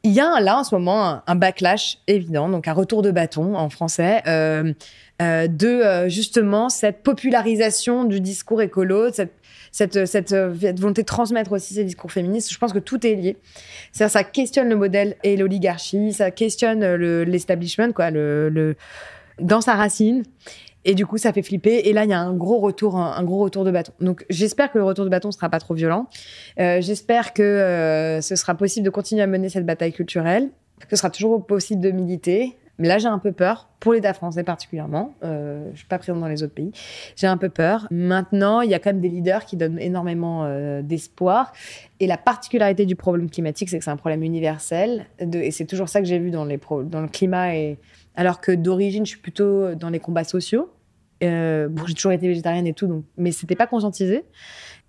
Il 0.04 0.12
y 0.12 0.20
a 0.20 0.40
là 0.40 0.60
en 0.60 0.64
ce 0.64 0.74
moment 0.76 1.22
un, 1.26 1.36
backlash 1.36 1.98
évident, 2.08 2.50
donc 2.50 2.68
un 2.68 2.74
retour 2.74 3.02
de 3.02 3.12
bâton 3.12 3.56
en 3.56 3.70
français, 3.70 4.22
euh, 4.28 4.74
euh, 5.22 5.48
de 5.48 5.68
euh, 5.68 6.10
justement 6.10 6.70
cette 6.70 7.04
popularisation 7.04 8.04
du 8.06 8.22
discours 8.22 8.62
écolo, 8.62 9.10
cette, 9.72 10.34
volonté 10.80 11.02
de 11.02 11.06
transmettre 11.06 11.52
aussi 11.52 11.74
ces 11.74 11.84
discours 11.84 12.12
féministes. 12.12 12.52
Je 12.52 12.58
pense 12.58 12.74
que 12.74 12.80
tout 12.80 13.06
est 13.06 13.16
lié. 13.16 13.38
cest 13.92 14.10
ça 14.12 14.24
questionne 14.24 14.70
le 14.70 14.76
modèle 14.76 15.16
et 15.24 15.36
l'oligarchie, 15.36 16.14
ça 16.14 16.32
questionne 16.32 16.86
l'establishment, 17.24 17.92
quoi, 17.92 18.12
dans 18.12 19.62
sa 19.62 19.74
racine. 19.74 20.24
Et 20.86 20.96
du 20.96 21.06
coup, 21.06 21.18
ça 21.18 21.34
fait 21.34 21.42
flipper. 21.42 21.82
Et 21.86 21.94
là, 21.94 22.06
il 22.06 22.10
y 22.10 22.14
a 22.14 22.20
un 22.20 22.34
gros 22.34 22.60
retour, 22.60 22.98
un, 22.98 23.24
gros 23.24 23.40
retour 23.40 23.66
de 23.66 23.72
bâton. 23.72 23.92
Donc, 24.00 24.26
j'espère 24.30 24.72
que 24.72 24.78
le 24.78 24.84
retour 24.84 25.06
de 25.06 25.10
bâton 25.10 25.32
sera 25.32 25.50
pas 25.50 25.60
trop 25.60 25.74
violent. 25.74 26.08
Euh, 26.60 26.80
j'espère 26.82 27.34
que 27.34 27.44
euh, 27.44 28.22
ce 28.22 28.36
sera 28.36 28.56
possible 28.56 28.86
de 28.86 28.90
continuer 28.90 29.22
à 29.22 29.28
mener 29.28 29.50
cette 29.50 29.66
bataille 29.66 29.94
culturelle, 29.94 30.50
que 30.80 30.88
ce 30.92 30.98
sera 30.98 31.10
toujours 31.10 31.46
possible 31.46 31.82
de 31.82 31.92
militer. 31.92 32.56
Mais 32.80 32.88
là, 32.88 33.00
j'ai 33.00 33.08
un 33.08 33.18
peu 33.18 33.32
peur, 33.32 33.70
pour 33.80 33.94
l'État 33.94 34.14
français 34.14 34.44
particulièrement. 34.44 35.16
Euh, 35.24 35.68
je 35.74 35.80
suis 35.80 35.88
pas 35.88 35.98
présente 35.98 36.22
dans 36.22 36.28
les 36.28 36.44
autres 36.44 36.54
pays. 36.54 36.72
J'ai 37.16 37.26
un 37.26 37.38
peu 37.38 37.50
peur. 37.50 37.88
Maintenant, 37.90 38.62
il 38.62 38.70
y 38.70 38.76
a 38.76 38.80
quand 38.80 38.92
même 38.92 39.02
des 39.02 39.10
leaders 39.10 39.46
qui 39.46 39.58
donnent 39.58 39.80
énormément 39.80 40.48
d'espoir. 40.84 41.54
Et 42.00 42.06
la 42.06 42.18
particularité 42.18 42.86
du 42.86 42.96
problème 42.96 43.32
climatique, 43.32 43.70
c'est 43.70 43.80
que 43.80 43.84
c'est 43.84 43.90
un 43.90 43.98
problème 43.98 44.22
universel. 44.22 45.08
Et 45.20 45.50
c'est 45.50 45.66
toujours 45.66 45.90
ça 45.90 46.02
que 46.02 46.06
j'ai 46.06 46.20
vu 46.20 46.30
dans, 46.30 46.46
les 46.46 46.60
dans 46.86 47.02
le 47.02 47.08
climat. 47.08 47.56
Et, 47.56 47.80
alors 48.18 48.42
que 48.42 48.52
d'origine, 48.52 49.06
je 49.06 49.12
suis 49.12 49.22
plutôt 49.22 49.74
dans 49.76 49.90
les 49.90 50.00
combats 50.00 50.26
sociaux. 50.26 50.70
Euh, 51.24 51.68
bon, 51.70 51.86
j'ai 51.88 51.94
toujours 51.94 52.12
été 52.12 52.28
végétarienne 52.28 52.68
et 52.68 52.74
tout, 52.74 52.88
donc, 52.88 53.04
mais 53.18 53.32
c'était 53.32 53.56
pas 53.56 53.68
conscientisé. 53.68 54.24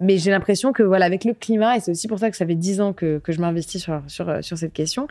Mais 0.00 0.16
j'ai 0.18 0.30
l'impression 0.30 0.72
que 0.72 0.82
voilà, 0.82 1.06
avec 1.06 1.24
le 1.24 1.34
climat, 1.34 1.76
et 1.76 1.80
c'est 1.80 1.90
aussi 1.90 2.06
pour 2.06 2.18
ça 2.18 2.30
que 2.30 2.36
ça 2.36 2.46
fait 2.46 2.54
dix 2.54 2.80
ans 2.80 2.92
que, 2.92 3.18
que 3.18 3.32
je 3.32 3.40
m'investis 3.40 3.82
sur, 3.82 4.00
sur, 4.06 4.44
sur 4.44 4.56
cette 4.56 4.72
question, 4.72 5.08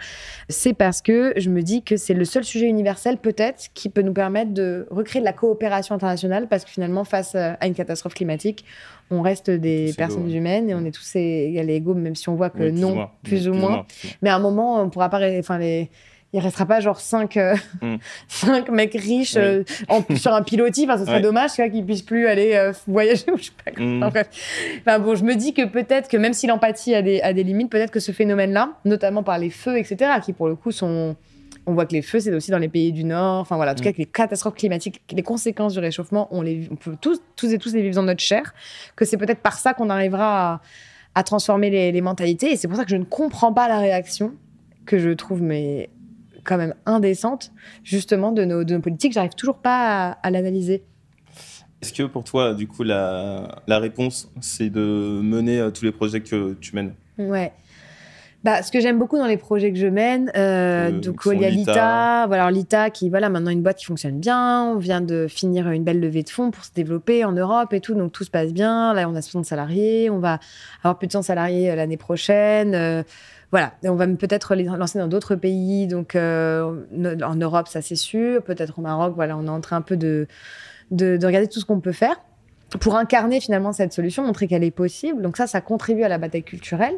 c'est 0.48 0.74
parce 0.74 1.02
que 1.02 1.34
je 1.36 1.50
me 1.50 1.62
dis 1.62 1.84
que 1.84 1.98
c'est 1.98 2.14
le 2.14 2.24
seul 2.24 2.44
sujet 2.44 2.68
universel 2.68 3.18
peut-être 3.18 3.68
qui 3.74 3.90
peut 3.90 4.02
nous 4.02 4.14
permettre 4.14 4.54
de 4.54 4.88
recréer 4.90 5.20
de 5.20 5.26
la 5.26 5.34
coopération 5.34 5.94
internationale, 5.94 6.48
parce 6.48 6.64
que 6.64 6.72
finalement, 6.72 7.04
face 7.04 7.36
à 7.36 7.66
une 7.68 7.74
catastrophe 7.74 8.14
climatique, 8.14 8.64
on 9.12 9.22
reste 9.22 9.50
des 9.50 9.94
personnes 9.98 10.32
humaines 10.32 10.70
et 10.70 10.76
on 10.76 10.86
est 10.86 10.92
tous 10.92 11.16
égaux, 11.16 11.94
même 11.94 12.16
si 12.16 12.30
on 12.30 12.36
voit 12.36 12.50
que 12.50 12.70
non, 12.70 13.10
plus, 13.24 13.50
ou, 13.50 13.54
moins. 13.54 13.86
Mais 14.22 14.30
à 14.30 14.36
un 14.36 14.40
moment, 14.40 14.82
on 14.82 14.90
pourra 14.90 15.10
pas, 15.10 15.20
enfin 15.40 15.58
les 15.58 15.90
il 16.34 16.40
restera 16.42 16.66
pas 16.66 16.80
genre 16.82 17.00
cinq, 17.00 17.38
euh, 17.38 17.56
mm. 17.82 17.96
cinq 18.28 18.70
mecs 18.70 18.94
riches 18.94 19.38
euh, 19.38 19.64
en, 19.88 20.04
sur 20.16 20.34
un 20.34 20.42
pilotis. 20.42 20.86
Enfin, 20.86 20.98
ce 20.98 21.06
serait 21.06 21.22
dommage 21.22 21.54
qu'ils 21.54 21.86
puissent 21.86 22.02
plus 22.02 22.28
aller 22.28 22.54
euh, 22.54 22.74
voyager 22.88 23.26
ou 23.32 23.38
je 23.38 23.46
sais 23.46 23.52
pas. 23.64 23.72
Mm. 23.82 24.04
Enfin, 24.04 25.00
bon, 25.00 25.16
je 25.16 25.24
me 25.24 25.36
dis 25.36 25.54
que 25.54 25.66
peut-être 25.66 26.10
que 26.10 26.18
même 26.18 26.34
si 26.34 26.48
l'empathie 26.48 26.94
a 26.96 27.02
des, 27.02 27.22
a 27.22 27.34
des 27.34 27.44
limites, 27.44 27.70
peut-être 27.70 27.92
que 27.92 28.00
ce 28.00 28.12
phénomène-là, 28.12 28.74
notamment 28.86 29.24
par 29.24 29.38
les 29.40 29.50
feux, 29.50 29.78
etc., 29.78 30.12
qui 30.24 30.34
pour 30.34 30.48
le 30.48 30.56
coup 30.56 30.72
sont. 30.72 31.16
On 31.70 31.74
voit 31.74 31.86
que 31.86 31.92
les 31.92 32.02
feux, 32.02 32.22
c'est 32.22 32.34
aussi 32.34 32.50
dans 32.50 32.60
les 32.60 32.70
pays 32.70 32.94
du 32.94 33.04
Nord. 33.04 33.42
Enfin 33.42 33.58
voilà, 33.58 33.74
en 33.74 33.76
tout 33.76 33.82
mm. 33.82 33.86
cas, 33.86 33.92
que 33.92 33.98
les 33.98 34.06
catastrophes 34.06 34.56
climatiques, 34.56 35.02
les 35.12 35.24
conséquences 35.24 35.74
du 35.74 35.80
réchauffement, 35.80 36.30
on, 36.32 36.42
les, 36.42 36.68
on 36.72 36.76
peut 36.76 36.96
tous, 37.00 37.22
tous 37.36 37.52
et 37.52 37.58
tous 37.58 37.74
les 37.74 37.82
vivre 37.82 37.96
dans 37.96 38.04
notre 38.04 38.22
chair. 38.22 38.54
Que 38.96 39.04
c'est 39.04 39.18
peut-être 39.18 39.42
par 39.42 39.58
ça 39.58 39.74
qu'on 39.74 39.90
arrivera 39.90 40.54
à, 40.54 40.62
à 41.16 41.24
transformer 41.24 41.70
les, 41.70 41.92
les 41.92 42.02
mentalités. 42.02 42.54
Et 42.54 42.56
c'est 42.56 42.70
pour 42.70 42.78
ça 42.78 42.86
que 42.86 42.90
je 42.90 42.96
ne 42.96 43.04
comprends 43.04 43.52
pas 43.52 43.68
la 43.68 43.80
réaction 43.80 44.34
que 44.86 44.98
je 44.98 45.10
trouve 45.10 45.44
mais 45.44 45.90
quand 46.48 46.58
même 46.58 46.74
indécente, 46.86 47.52
justement, 47.84 48.32
de 48.32 48.46
nos, 48.46 48.64
de 48.64 48.76
nos 48.76 48.82
politiques. 48.82 49.14
J'arrive 49.14 49.36
toujours 49.36 49.58
pas 49.58 50.18
à, 50.24 50.32
l'analyser. 50.32 50.84
Est-ce 51.82 51.94
que 51.94 52.04
pour 52.04 52.24
toi, 52.24 52.56
du 52.56 52.68
coup, 52.68 52.84
la, 52.84 53.62
la 53.68 53.78
réponse, 53.78 54.32
c'est 54.42 54.72
de 54.72 55.20
mener 55.22 55.60
euh, 55.60 55.70
tous 55.70 55.86
les 55.86 55.92
projets 55.92 56.22
que 56.22 56.56
tu 56.60 56.76
mènes? 56.76 56.94
Ouais. 57.20 57.54
Bah, 58.44 58.62
ce 58.62 58.72
que 58.72 58.80
j'aime 58.80 59.00
beaucoup 59.00 59.18
dans 59.18 59.26
les 59.26 59.38
projets 59.38 59.74
que 59.74 59.78
je 59.80 59.88
mène, 59.88 60.32
euh, 60.38 60.92
donc 60.92 61.22
il 61.26 61.42
y 61.42 61.46
a 61.46 61.50
l'ITA, 61.50 62.28
voilà, 62.28 62.50
l'ITA 62.52 62.92
qui, 62.92 63.10
voilà, 63.10 63.30
maintenant 63.30 63.50
une 63.50 63.64
boîte 63.64 63.78
qui 63.78 63.86
fonctionne 63.86 64.20
bien, 64.20 64.64
on 64.64 64.78
vient 64.78 65.02
de 65.02 65.28
finir 65.28 65.70
une 65.72 65.84
belle 65.84 66.00
levée 66.00 66.22
de 66.22 66.30
fonds 66.30 66.52
pour 66.52 66.64
se 66.64 66.72
développer 66.72 67.26
en 67.26 67.32
Europe 67.32 67.74
et 67.74 67.82
tout, 67.82 67.96
donc 67.96 68.12
tout 68.12 68.24
se 68.24 68.30
passe 68.30 68.54
bien. 68.54 68.94
Là, 68.94 69.10
on 69.10 69.16
a 69.16 69.22
60 69.22 69.44
salariés, 69.44 70.10
on 70.12 70.20
va 70.20 70.40
avoir 70.84 71.00
plus 71.00 71.08
de 71.08 71.14
100 71.14 71.24
salariés 71.24 71.72
euh, 71.72 71.76
l'année 71.76 71.98
prochaine 71.98 73.04
voilà, 73.52 73.74
on 73.84 73.96
va 73.96 74.08
peut-être 74.08 74.56
lancer 74.56 75.00
dans 75.00 75.08
d'autres 75.08 75.36
pays, 75.36 75.88
donc 75.88 76.16
euh, 76.16 76.84
en 77.24 77.36
Europe, 77.36 77.68
ça 77.70 77.82
c'est 77.82 77.96
sûr, 77.96 78.44
peut-être 78.44 78.80
au 78.80 78.82
Maroc, 78.82 79.14
voilà, 79.16 79.38
on 79.38 79.46
est 79.46 79.50
en 79.50 79.62
train 79.62 79.78
un 79.78 79.82
peu 79.82 79.96
de, 79.96 80.28
de, 80.92 81.18
regarder 81.26 81.48
tout 81.48 81.60
ce 81.60 81.66
qu'on 81.66 81.80
peut 81.80 81.94
faire 81.94 82.20
pour 82.82 82.96
incarner 82.96 83.40
finalement 83.40 83.72
cette 83.72 83.94
solution, 83.94 84.26
montrer 84.26 84.48
qu'elle 84.48 84.64
est 84.64 84.72
possible. 84.72 85.22
Donc 85.22 85.38
ça, 85.38 85.48
ça 85.48 85.62
contribue 85.62 86.04
à 86.04 86.10
la 86.10 86.18
bataille 86.18 86.44
culturelle. 86.44 86.96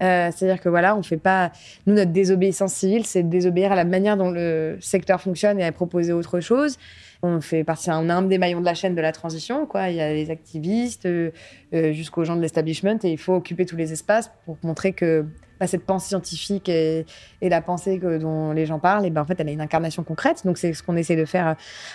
Euh, 0.00 0.30
c'est-à-dire 0.32 0.60
que 0.60 0.68
voilà, 0.68 0.96
on 0.96 1.02
fait 1.02 1.16
pas. 1.16 1.50
Nous, 1.86 1.94
notre 1.94 2.12
désobéissance 2.12 2.72
civile, 2.72 3.04
c'est 3.04 3.24
désobéir 3.24 3.72
à 3.72 3.74
la 3.74 3.84
manière 3.84 4.16
dont 4.16 4.30
le 4.30 4.78
secteur 4.80 5.20
fonctionne 5.20 5.58
et 5.58 5.64
à 5.64 5.72
proposer 5.72 6.12
autre 6.12 6.38
chose. 6.38 6.76
On 7.22 7.40
fait 7.40 7.64
partie, 7.64 7.90
on 7.90 8.08
a 8.08 8.14
un 8.14 8.22
des 8.22 8.38
maillons 8.38 8.60
de 8.60 8.64
la 8.64 8.74
chaîne 8.74 8.94
de 8.94 9.00
la 9.00 9.10
transition, 9.10 9.66
quoi. 9.66 9.90
Il 9.90 9.96
y 9.96 10.00
a 10.00 10.12
les 10.12 10.30
activistes 10.30 11.06
euh, 11.06 11.32
jusqu'aux 11.72 12.22
gens 12.22 12.36
de 12.36 12.42
l'establishment 12.42 12.98
et 13.02 13.10
il 13.10 13.18
faut 13.18 13.34
occuper 13.34 13.66
tous 13.66 13.76
les 13.76 13.92
espaces 13.92 14.30
pour 14.44 14.56
montrer 14.62 14.92
que 14.92 15.26
cette 15.66 15.84
pensée 15.84 16.08
scientifique 16.08 16.68
et, 16.68 17.04
la 17.42 17.60
pensée 17.60 17.98
que, 17.98 18.18
dont 18.18 18.52
les 18.52 18.66
gens 18.66 18.78
parlent, 18.78 19.06
et 19.06 19.10
ben, 19.10 19.22
en 19.22 19.24
fait, 19.24 19.38
elle 19.40 19.48
a 19.48 19.52
une 19.52 19.60
incarnation 19.60 20.02
concrète. 20.04 20.42
Donc, 20.44 20.58
c'est 20.58 20.72
ce 20.72 20.82
qu'on 20.82 20.96
essaie 20.96 21.16
de 21.16 21.24
faire 21.24 21.48
euh, 21.48 21.54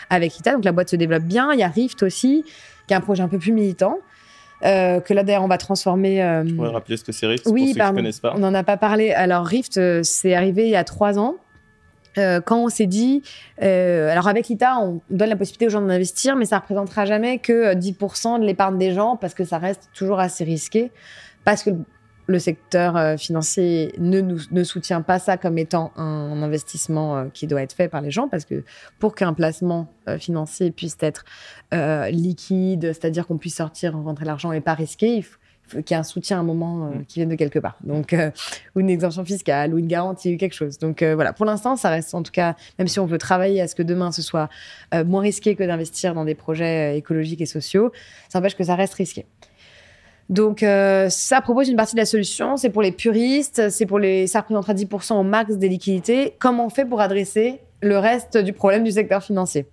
avec 0.10 0.38
ITA. 0.38 0.54
Donc, 0.54 0.66
la 0.66 0.72
boîte 0.72 0.90
se 0.90 0.96
développe 0.96 1.24
bien. 1.24 1.52
Il 1.54 1.60
y 1.60 1.64
a 1.64 1.68
Rift 1.68 2.04
aussi, 2.04 2.44
qui 2.88 2.94
est 2.94 2.98
un 2.98 3.02
projet 3.02 3.24
un 3.24 3.28
peu 3.28 3.40
plus 3.40 3.52
militant. 3.52 3.98
Euh, 4.66 5.02
que 5.02 5.14
là 5.14 5.24
d'ailleurs 5.24 5.44
on 5.44 5.50
va 5.50 5.58
transformer. 5.58 6.24
Euh... 6.24 6.46
Tu 6.46 6.58
rappeler 6.58 6.96
ce 6.96 7.04
que 7.04 7.12
c'est 7.12 7.28
Rift 7.28 7.48
oui, 7.48 7.74
pour 7.74 7.84
ceux 7.84 7.90
qui 7.90 7.96
connaissent 7.96 8.20
pas. 8.22 8.34
On 8.34 8.40
n'en 8.40 8.54
a 8.54 8.64
pas 8.64 8.78
parlé. 8.78 9.12
Alors 9.12 9.46
Rift, 9.46 9.78
euh, 9.78 10.00
c'est 10.04 10.34
arrivé 10.36 10.64
il 10.64 10.70
y 10.70 10.78
a 10.78 10.86
trois 10.86 11.20
ans. 11.20 11.36
quand 12.16 12.64
on 12.64 12.70
s'est 12.70 12.86
dit, 12.86 13.24
alors 13.60 14.30
avec 14.30 14.48
l'ITA, 14.48 14.78
on 14.80 15.02
donne 15.10 15.28
la 15.28 15.36
possibilité 15.36 15.66
aux 15.66 15.70
gens 15.70 15.82
d'investir, 15.82 16.38
mais 16.38 16.46
ça 16.46 16.60
représentera 16.60 17.04
jamais 17.04 17.40
que 17.40 17.74
10% 17.74 18.40
de 18.40 18.46
l'épargne 18.46 18.78
des 18.78 18.94
gens 18.94 19.18
parce 19.18 19.34
que 19.34 19.44
ça 19.44 19.58
reste 19.58 19.90
toujours 19.94 20.22
assez 20.22 20.46
risqué. 20.46 20.92
Parce 21.44 21.64
que 21.64 21.72
le 22.28 22.40
secteur 22.40 22.96
euh, 22.96 23.18
financier 23.18 23.94
ne, 23.98 24.22
nous, 24.22 24.40
ne 24.52 24.64
soutient 24.64 25.02
pas 25.02 25.20
ça 25.20 25.38
comme 25.38 25.58
étant 25.58 25.92
un, 25.96 26.42
investissement 26.42 27.18
euh, 27.18 27.26
qui 27.34 27.48
doit 27.48 27.62
être 27.62 27.74
fait 27.74 27.88
par 27.88 28.02
les 28.02 28.12
gens, 28.12 28.28
parce 28.28 28.46
que 28.46 28.64
pour 29.00 29.16
qu'un 29.16 29.34
placement 29.34 29.88
euh, 30.08 30.18
financier 30.18 30.72
puisse 30.72 30.98
être 31.02 31.26
liquide, 32.12 32.94
c'est-à-dire 32.94 33.26
qu'on 33.26 33.38
puisse 33.38 33.56
sortir, 33.56 33.94
rentrer 33.96 34.26
l'argent 34.26 34.52
et 34.52 34.62
pas 34.62 34.76
risqué, 34.76 35.16
il 35.16 35.24
faut, 35.24 35.38
qu'il 35.82 35.92
y 35.92 35.94
ait 35.94 35.96
un 35.96 36.04
soutien 36.04 36.38
à 36.38 36.40
un 36.42 36.44
moment 36.44 36.90
mm. 36.90 37.06
qui 37.08 37.20
vienne 37.20 37.30
de 37.30 37.36
quelque 37.36 37.58
part. 37.58 37.78
Donc, 37.84 38.16
ou 38.76 38.80
une 38.80 38.92
exemption 38.92 39.26
fiscale, 39.26 39.74
ou 39.74 39.80
une 39.80 39.88
garantie, 39.88 40.36
ou 40.36 40.38
quelque 40.38 40.54
chose. 40.54 40.78
Donc 40.78 41.02
voilà, 41.02 41.34
pour 41.34 41.48
l'instant, 41.48 41.76
ça 41.76 41.90
reste 41.90 42.14
en 42.14 42.22
tout 42.22 42.32
cas, 42.32 42.56
même 42.78 42.88
si 42.88 43.00
on 43.00 43.08
veut 43.08 43.18
travailler 43.18 43.60
à 43.60 43.68
ce 43.68 43.74
que 43.74 43.82
demain 43.82 44.12
ce 44.12 44.22
soit 44.22 44.50
moins 45.06 45.22
risqué 45.22 45.56
que 45.56 45.64
d'investir 45.64 46.14
dans 46.14 46.26
des 46.26 46.36
projets 46.36 46.96
écologiques 46.96 47.42
et 47.42 47.48
sociaux, 47.48 47.92
ça 48.30 48.38
empêche 48.38 48.56
que 48.56 48.64
ça 48.64 48.76
reste 48.76 48.94
risqué. 48.94 49.26
Donc, 50.30 50.64
euh, 50.64 51.10
ça 51.10 51.42
propose 51.42 51.70
une 51.70 51.76
partie 51.76 51.96
de 51.96 52.00
la 52.00 52.06
solution. 52.06 52.58
C'est 52.58 52.70
pour 52.70 52.82
les 52.82 52.92
puristes, 52.92 53.70
c'est 53.70 53.86
pour 53.86 54.00
les, 54.00 54.28
ça 54.28 54.40
représentera 54.40 54.74
10% 54.74 55.14
au 55.14 55.24
max 55.24 55.58
des 55.58 55.70
liquidités. 55.70 56.36
Comment 56.40 56.68
on 56.68 56.70
fait 56.70 56.86
pour 56.86 57.02
adresser 57.02 57.62
le 57.82 57.98
reste 57.98 58.38
du 58.38 58.54
problème 58.54 58.84
du 58.84 58.92
secteur 58.92 59.24
financier? 59.24 59.68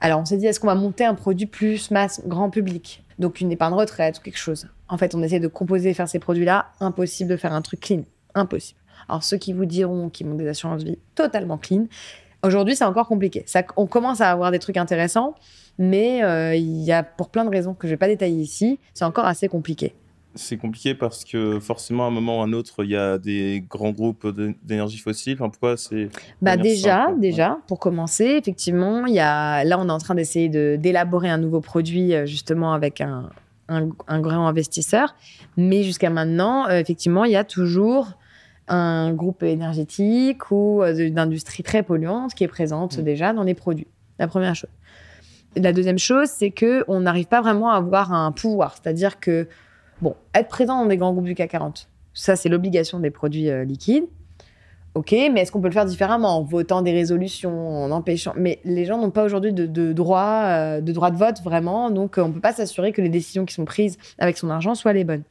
Alors, 0.00 0.20
on 0.20 0.24
s'est 0.24 0.36
dit, 0.36 0.46
est-ce 0.46 0.58
qu'on 0.60 0.66
va 0.66 0.74
monter 0.74 1.04
un 1.04 1.14
produit 1.14 1.46
plus 1.46 1.90
masse, 1.90 2.22
grand 2.26 2.50
public? 2.50 3.04
Donc, 3.18 3.40
une 3.40 3.52
épargne 3.52 3.74
retraite 3.74 4.18
ou 4.18 4.22
quelque 4.22 4.38
chose. 4.38 4.68
En 4.88 4.98
fait, 4.98 5.14
on 5.14 5.22
essaie 5.22 5.40
de 5.40 5.48
composer 5.48 5.90
et 5.90 5.94
faire 5.94 6.08
ces 6.08 6.18
produits-là. 6.18 6.66
Impossible 6.80 7.30
de 7.30 7.36
faire 7.36 7.52
un 7.52 7.62
truc 7.62 7.80
clean. 7.80 8.02
Impossible. 8.34 8.80
Alors, 9.08 9.22
ceux 9.22 9.36
qui 9.36 9.52
vous 9.52 9.66
diront 9.66 10.08
qu'ils 10.08 10.26
ont 10.26 10.34
des 10.34 10.48
assurances 10.48 10.82
vie 10.82 10.98
totalement 11.14 11.58
clean, 11.58 11.86
aujourd'hui, 12.44 12.76
c'est 12.76 12.84
encore 12.84 13.08
compliqué. 13.08 13.42
Ça, 13.46 13.62
on 13.76 13.86
commence 13.86 14.20
à 14.20 14.30
avoir 14.30 14.50
des 14.50 14.58
trucs 14.58 14.76
intéressants. 14.76 15.34
Mais 15.78 16.22
euh, 16.22 16.54
il 16.54 16.82
y 16.82 16.92
a, 16.92 17.02
pour 17.02 17.30
plein 17.30 17.44
de 17.44 17.50
raisons 17.50 17.74
que 17.74 17.86
je 17.86 17.92
ne 17.92 17.94
vais 17.94 17.98
pas 17.98 18.06
détailler 18.06 18.40
ici, 18.40 18.78
c'est 18.92 19.04
encore 19.04 19.26
assez 19.26 19.48
compliqué. 19.48 19.94
C'est 20.36 20.56
compliqué 20.56 20.94
parce 20.94 21.24
que 21.24 21.60
forcément, 21.60 22.04
à 22.04 22.08
un 22.08 22.10
moment 22.10 22.38
ou 22.38 22.40
à 22.42 22.44
un 22.44 22.52
autre, 22.52 22.82
il 22.84 22.90
y 22.90 22.96
a 22.96 23.18
des 23.18 23.64
grands 23.68 23.92
groupes 23.92 24.26
d'énergie 24.64 24.98
fossile. 24.98 25.34
Enfin, 25.34 25.48
pourquoi 25.48 25.76
c'est 25.76 26.08
bah 26.42 26.56
déjà, 26.56 27.08
déjà, 27.16 27.58
pour 27.68 27.78
commencer, 27.78 28.24
effectivement, 28.24 29.06
il 29.06 29.14
y 29.14 29.20
a 29.20 29.62
là, 29.62 29.78
on 29.78 29.88
est 29.88 29.92
en 29.92 29.98
train 29.98 30.16
d'essayer 30.16 30.48
d'élaborer 30.76 31.30
un 31.30 31.38
nouveau 31.38 31.60
produit 31.60 32.14
euh, 32.14 32.26
justement 32.26 32.72
avec 32.72 33.00
un, 33.00 33.30
un, 33.68 34.20
grand 34.20 34.48
investisseur. 34.48 35.14
Mais 35.56 35.84
jusqu'à 35.84 36.10
maintenant, 36.10 36.68
euh, 36.68 36.80
effectivement, 36.80 37.24
il 37.24 37.32
y 37.32 37.36
a 37.36 37.44
toujours 37.44 38.08
un 38.68 39.12
groupe 39.12 39.42
énergétique 39.42 40.50
ou 40.50 40.82
d'industrie 41.10 41.62
très 41.62 41.82
polluante 41.82 42.34
qui 42.34 42.44
est 42.44 42.48
présente 42.48 42.98
mmh. 42.98 43.02
déjà 43.02 43.32
dans 43.32 43.42
les 43.42 43.54
produits. 43.54 43.88
La 44.18 44.28
première 44.28 44.54
chose. 44.54 44.70
La 45.56 45.72
deuxième 45.72 45.98
chose, 45.98 46.28
c'est 46.28 46.50
que 46.50 46.84
on 46.88 47.00
n'arrive 47.00 47.26
pas 47.26 47.40
vraiment 47.40 47.70
à 47.70 47.76
avoir 47.76 48.12
un 48.12 48.32
pouvoir. 48.32 48.74
C'est-à-dire 48.74 49.20
que, 49.20 49.46
bon, 50.02 50.16
être 50.34 50.48
présent 50.48 50.82
dans 50.82 50.86
des 50.86 50.96
grands 50.96 51.12
groupes 51.12 51.26
du 51.26 51.34
CAC 51.34 51.50
40, 51.50 51.88
ça, 52.12 52.36
c'est 52.36 52.48
l'obligation 52.48 52.98
des 53.00 53.10
produits 53.10 53.50
euh, 53.50 53.64
liquides. 53.64 54.06
OK, 54.94 55.10
mais 55.10 55.40
est-ce 55.40 55.50
qu'on 55.50 55.60
peut 55.60 55.68
le 55.68 55.74
faire 55.74 55.86
différemment 55.86 56.38
en 56.38 56.42
votant 56.42 56.80
des 56.80 56.92
résolutions, 56.92 57.84
en 57.84 57.90
empêchant 57.90 58.32
Mais 58.36 58.60
les 58.64 58.84
gens 58.84 58.96
n'ont 58.96 59.10
pas 59.10 59.24
aujourd'hui 59.24 59.52
de, 59.52 59.92
droit, 59.92 60.44
euh, 60.44 60.80
de 60.80 60.92
droit 60.92 61.10
de 61.10 61.16
vote 61.16 61.42
vraiment, 61.42 61.90
donc 61.90 62.14
on 62.16 62.28
ne 62.28 62.32
peut 62.32 62.40
pas 62.40 62.52
s'assurer 62.52 62.92
que 62.92 63.02
les 63.02 63.08
décisions 63.08 63.44
qui 63.44 63.54
sont 63.54 63.64
prises 63.64 63.98
avec 64.18 64.38
son 64.38 64.50
argent 64.50 64.76
soient 64.76 64.92
les 64.92 65.02
bonnes. 65.02 65.24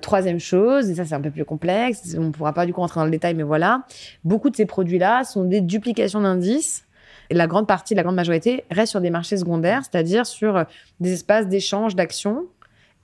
Troisième 0.00 0.40
chose, 0.40 0.90
et 0.90 0.94
ça 0.94 1.04
c'est 1.04 1.14
un 1.14 1.20
peu 1.20 1.30
plus 1.30 1.44
complexe, 1.44 2.16
on 2.18 2.24
ne 2.24 2.30
pourra 2.30 2.52
pas 2.52 2.66
du 2.66 2.72
coup 2.72 2.80
rentrer 2.80 3.00
dans 3.00 3.04
le 3.04 3.10
détail, 3.10 3.34
mais 3.34 3.42
voilà, 3.42 3.82
beaucoup 4.24 4.50
de 4.50 4.56
ces 4.56 4.66
produits-là 4.66 5.24
sont 5.24 5.44
des 5.44 5.60
duplications 5.60 6.20
d'indices 6.20 6.84
la 7.30 7.46
grande 7.46 7.66
partie, 7.66 7.94
la 7.94 8.02
grande 8.02 8.16
majorité 8.16 8.64
reste 8.70 8.90
sur 8.90 9.00
des 9.00 9.10
marchés 9.10 9.36
secondaires, 9.36 9.82
c'est-à-dire 9.82 10.26
sur 10.26 10.56
euh, 10.56 10.64
des 10.98 11.12
espaces 11.12 11.46
d'échange 11.46 11.94
d'actions 11.94 12.46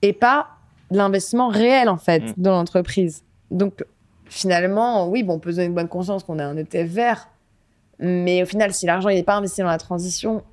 et 0.01 0.13
pas 0.13 0.49
l'investissement 0.91 1.47
réel 1.47 1.89
en 1.89 1.97
fait 1.97 2.19
mm. 2.19 2.33
dans 2.37 2.51
l'entreprise. 2.51 3.23
Donc 3.51 3.85
finalement, 4.25 5.07
oui, 5.07 5.23
bon, 5.23 5.35
on 5.35 5.39
peut 5.39 5.51
donner 5.51 5.65
une 5.65 5.73
bonne 5.73 5.87
conscience 5.87 6.23
qu'on 6.23 6.39
a 6.39 6.45
un 6.45 6.57
ETF 6.57 6.87
vert, 6.87 7.29
mais 7.99 8.43
au 8.43 8.45
final, 8.45 8.73
si 8.73 8.85
l'argent 8.85 9.09
n'est 9.09 9.23
pas 9.23 9.35
investi 9.35 9.61
dans 9.61 9.67
la 9.67 9.77
transition, 9.77 10.43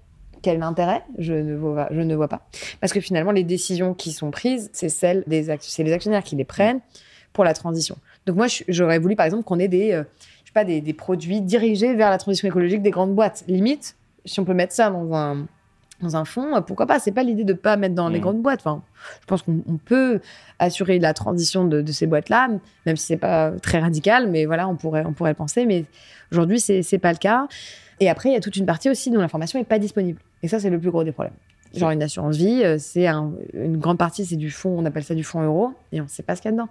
quel 0.44 0.62
intérêt 0.62 1.02
je 1.18 1.32
ne, 1.32 1.56
vois, 1.56 1.88
je 1.90 2.00
ne 2.00 2.14
vois 2.14 2.28
pas. 2.28 2.46
Parce 2.80 2.92
que 2.92 3.00
finalement, 3.00 3.32
les 3.32 3.44
décisions 3.44 3.94
qui 3.94 4.12
sont 4.12 4.30
prises, 4.30 4.70
c'est 4.72 4.88
celles 4.88 5.24
des 5.26 5.56
c'est 5.60 5.82
les 5.82 5.92
actionnaires 5.92 6.22
qui 6.22 6.36
les 6.36 6.44
prennent 6.44 6.80
pour 7.32 7.44
la 7.44 7.54
transition. 7.54 7.96
Donc 8.26 8.36
moi, 8.36 8.46
j'aurais 8.68 8.98
voulu 8.98 9.16
par 9.16 9.26
exemple 9.26 9.44
qu'on 9.44 9.58
ait 9.58 9.68
des 9.68 9.92
euh, 9.92 10.04
pas, 10.54 10.64
des, 10.64 10.92
produits 10.92 11.42
dirigés 11.42 11.94
vers 11.94 12.10
la 12.10 12.18
transition 12.18 12.48
écologique 12.48 12.80
des 12.80 12.92
grandes 12.92 13.14
boîtes. 13.14 13.44
Limite, 13.48 13.96
si 14.24 14.40
on 14.40 14.44
peut 14.44 14.54
mettre 14.54 14.72
ça 14.72 14.88
dans 14.88 15.12
un, 15.12 15.46
dans 16.00 16.16
un 16.16 16.24
fonds, 16.24 16.62
pourquoi 16.62 16.86
pas? 16.86 17.00
C'est 17.00 17.12
pas 17.12 17.24
l'idée 17.24 17.44
de 17.44 17.52
pas 17.52 17.76
mettre 17.76 17.94
dans 17.94 18.08
les 18.08 18.18
mmh. 18.18 18.22
grandes 18.22 18.42
boîtes. 18.42 18.60
Enfin, 18.60 18.82
je 19.20 19.26
pense 19.26 19.42
qu'on 19.42 19.78
peut 19.84 20.20
assurer 20.60 20.98
la 20.98 21.12
transition 21.12 21.64
de, 21.64 21.84
ces 21.90 22.06
boîtes-là, 22.06 22.48
même 22.86 22.96
si 22.96 23.06
c'est 23.06 23.16
pas 23.16 23.50
très 23.62 23.80
radical, 23.80 24.30
mais 24.30 24.46
voilà, 24.46 24.68
on 24.68 24.76
pourrait, 24.76 25.04
on 25.04 25.12
pourrait 25.12 25.32
le 25.32 25.36
penser. 25.36 25.66
Mais 25.66 25.84
aujourd'hui, 26.30 26.60
c'est 26.60 26.80
n'est 26.90 26.98
pas 26.98 27.12
le 27.12 27.18
cas. 27.18 27.48
Et 28.00 28.08
après, 28.08 28.30
il 28.30 28.32
y 28.32 28.36
a 28.36 28.40
toute 28.40 28.56
une 28.56 28.66
partie 28.66 28.88
aussi 28.88 29.10
dont 29.10 29.20
l'information 29.20 29.58
n'est 29.58 29.64
pas 29.64 29.78
disponible. 29.78 30.20
Et 30.44 30.48
ça, 30.48 30.60
c'est 30.60 30.68
le 30.68 30.78
plus 30.78 30.90
gros 30.90 31.04
des 31.04 31.12
problèmes. 31.12 31.32
Genre 31.74 31.90
une 31.90 32.02
assurance 32.02 32.36
vie, 32.36 32.60
euh, 32.62 32.76
c'est 32.78 33.06
une 33.06 33.78
grande 33.78 33.96
partie, 33.96 34.26
c'est 34.26 34.36
du 34.36 34.50
fonds, 34.50 34.78
on 34.78 34.84
appelle 34.84 35.02
ça 35.02 35.14
du 35.14 35.24
fonds 35.24 35.42
euro, 35.42 35.70
et 35.90 36.02
on 36.02 36.04
ne 36.04 36.08
sait 36.08 36.22
pas 36.22 36.36
ce 36.36 36.42
qu'il 36.42 36.50
y 36.50 36.52
a 36.52 36.52
dedans. 36.52 36.68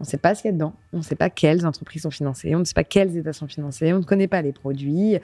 On 0.00 0.04
ne 0.04 0.06
sait 0.06 0.16
pas 0.16 0.34
ce 0.34 0.40
qu'il 0.40 0.48
y 0.48 0.54
a 0.54 0.54
dedans. 0.54 0.72
On 0.94 0.96
ne 0.96 1.02
sait 1.02 1.14
pas 1.14 1.28
quelles 1.28 1.66
entreprises 1.66 2.02
sont 2.04 2.10
financées. 2.10 2.54
On 2.54 2.60
ne 2.60 2.64
sait 2.64 2.72
pas 2.72 2.84
quels 2.84 3.14
États 3.18 3.34
sont 3.34 3.48
financés. 3.48 3.92
On 3.92 3.98
ne 3.98 4.02
connaît 4.02 4.28
pas 4.28 4.40
les 4.40 4.52
produits. 4.52 5.18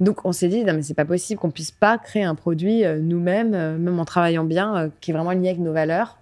Donc, 0.00 0.24
on 0.24 0.32
s'est 0.32 0.48
dit, 0.48 0.64
non, 0.64 0.74
mais 0.74 0.82
c'est 0.82 0.94
pas 0.94 1.04
possible 1.04 1.38
qu'on 1.38 1.52
puisse 1.52 1.70
pas 1.70 1.98
créer 1.98 2.24
un 2.24 2.34
produit 2.34 2.84
euh, 2.84 2.98
nous-mêmes, 2.98 3.54
euh, 3.54 3.78
même 3.78 4.00
en 4.00 4.04
travaillant 4.04 4.44
bien, 4.44 4.90
qui 5.00 5.12
est 5.12 5.14
vraiment 5.14 5.30
lié 5.30 5.50
avec 5.50 5.60
nos 5.60 5.72
valeurs. 5.72 6.18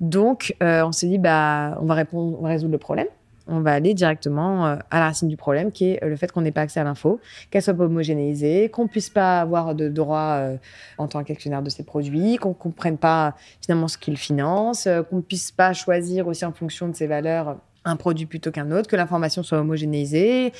Donc, 0.00 0.54
on 0.60 0.92
s'est 0.92 1.08
dit, 1.08 1.18
bah, 1.18 1.78
on 1.80 1.86
va 1.86 1.94
répondre, 1.94 2.36
on 2.38 2.42
va 2.44 2.50
résoudre 2.50 2.72
le 2.72 2.78
problème 2.78 3.08
on 3.46 3.60
va 3.60 3.72
aller 3.72 3.94
directement 3.94 4.66
euh, 4.66 4.76
à 4.90 5.00
la 5.00 5.06
racine 5.06 5.28
du 5.28 5.36
problème, 5.36 5.72
qui 5.72 5.90
est 5.90 6.04
euh, 6.04 6.08
le 6.08 6.16
fait 6.16 6.30
qu'on 6.30 6.42
n'ait 6.42 6.52
pas 6.52 6.62
accès 6.62 6.80
à 6.80 6.84
l'info, 6.84 7.20
qu'elle 7.50 7.62
soit 7.62 7.74
pas 7.74 7.84
homogénéisée, 7.84 8.68
qu'on 8.70 8.86
puisse 8.86 9.10
pas 9.10 9.40
avoir 9.40 9.74
de 9.74 9.88
droit 9.88 10.36
euh, 10.38 10.56
en 10.98 11.08
tant 11.08 11.24
qu'actionnaire 11.24 11.62
de 11.62 11.70
ces 11.70 11.82
produits, 11.82 12.36
qu'on 12.36 12.54
comprenne 12.54 12.98
pas 12.98 13.34
finalement 13.60 13.88
ce 13.88 13.98
qu'ils 13.98 14.16
financent, 14.16 14.88
qu'on 15.10 15.22
puisse 15.22 15.50
pas 15.50 15.72
choisir 15.72 16.26
aussi 16.26 16.44
en 16.44 16.52
fonction 16.52 16.88
de 16.88 16.94
ses 16.94 17.06
valeurs 17.06 17.56
un 17.84 17.96
produit 17.96 18.26
plutôt 18.26 18.52
qu'un 18.52 18.70
autre, 18.70 18.88
que 18.88 18.94
l'information 18.94 19.42
soit 19.42 19.58
homogénéisée. 19.58 20.52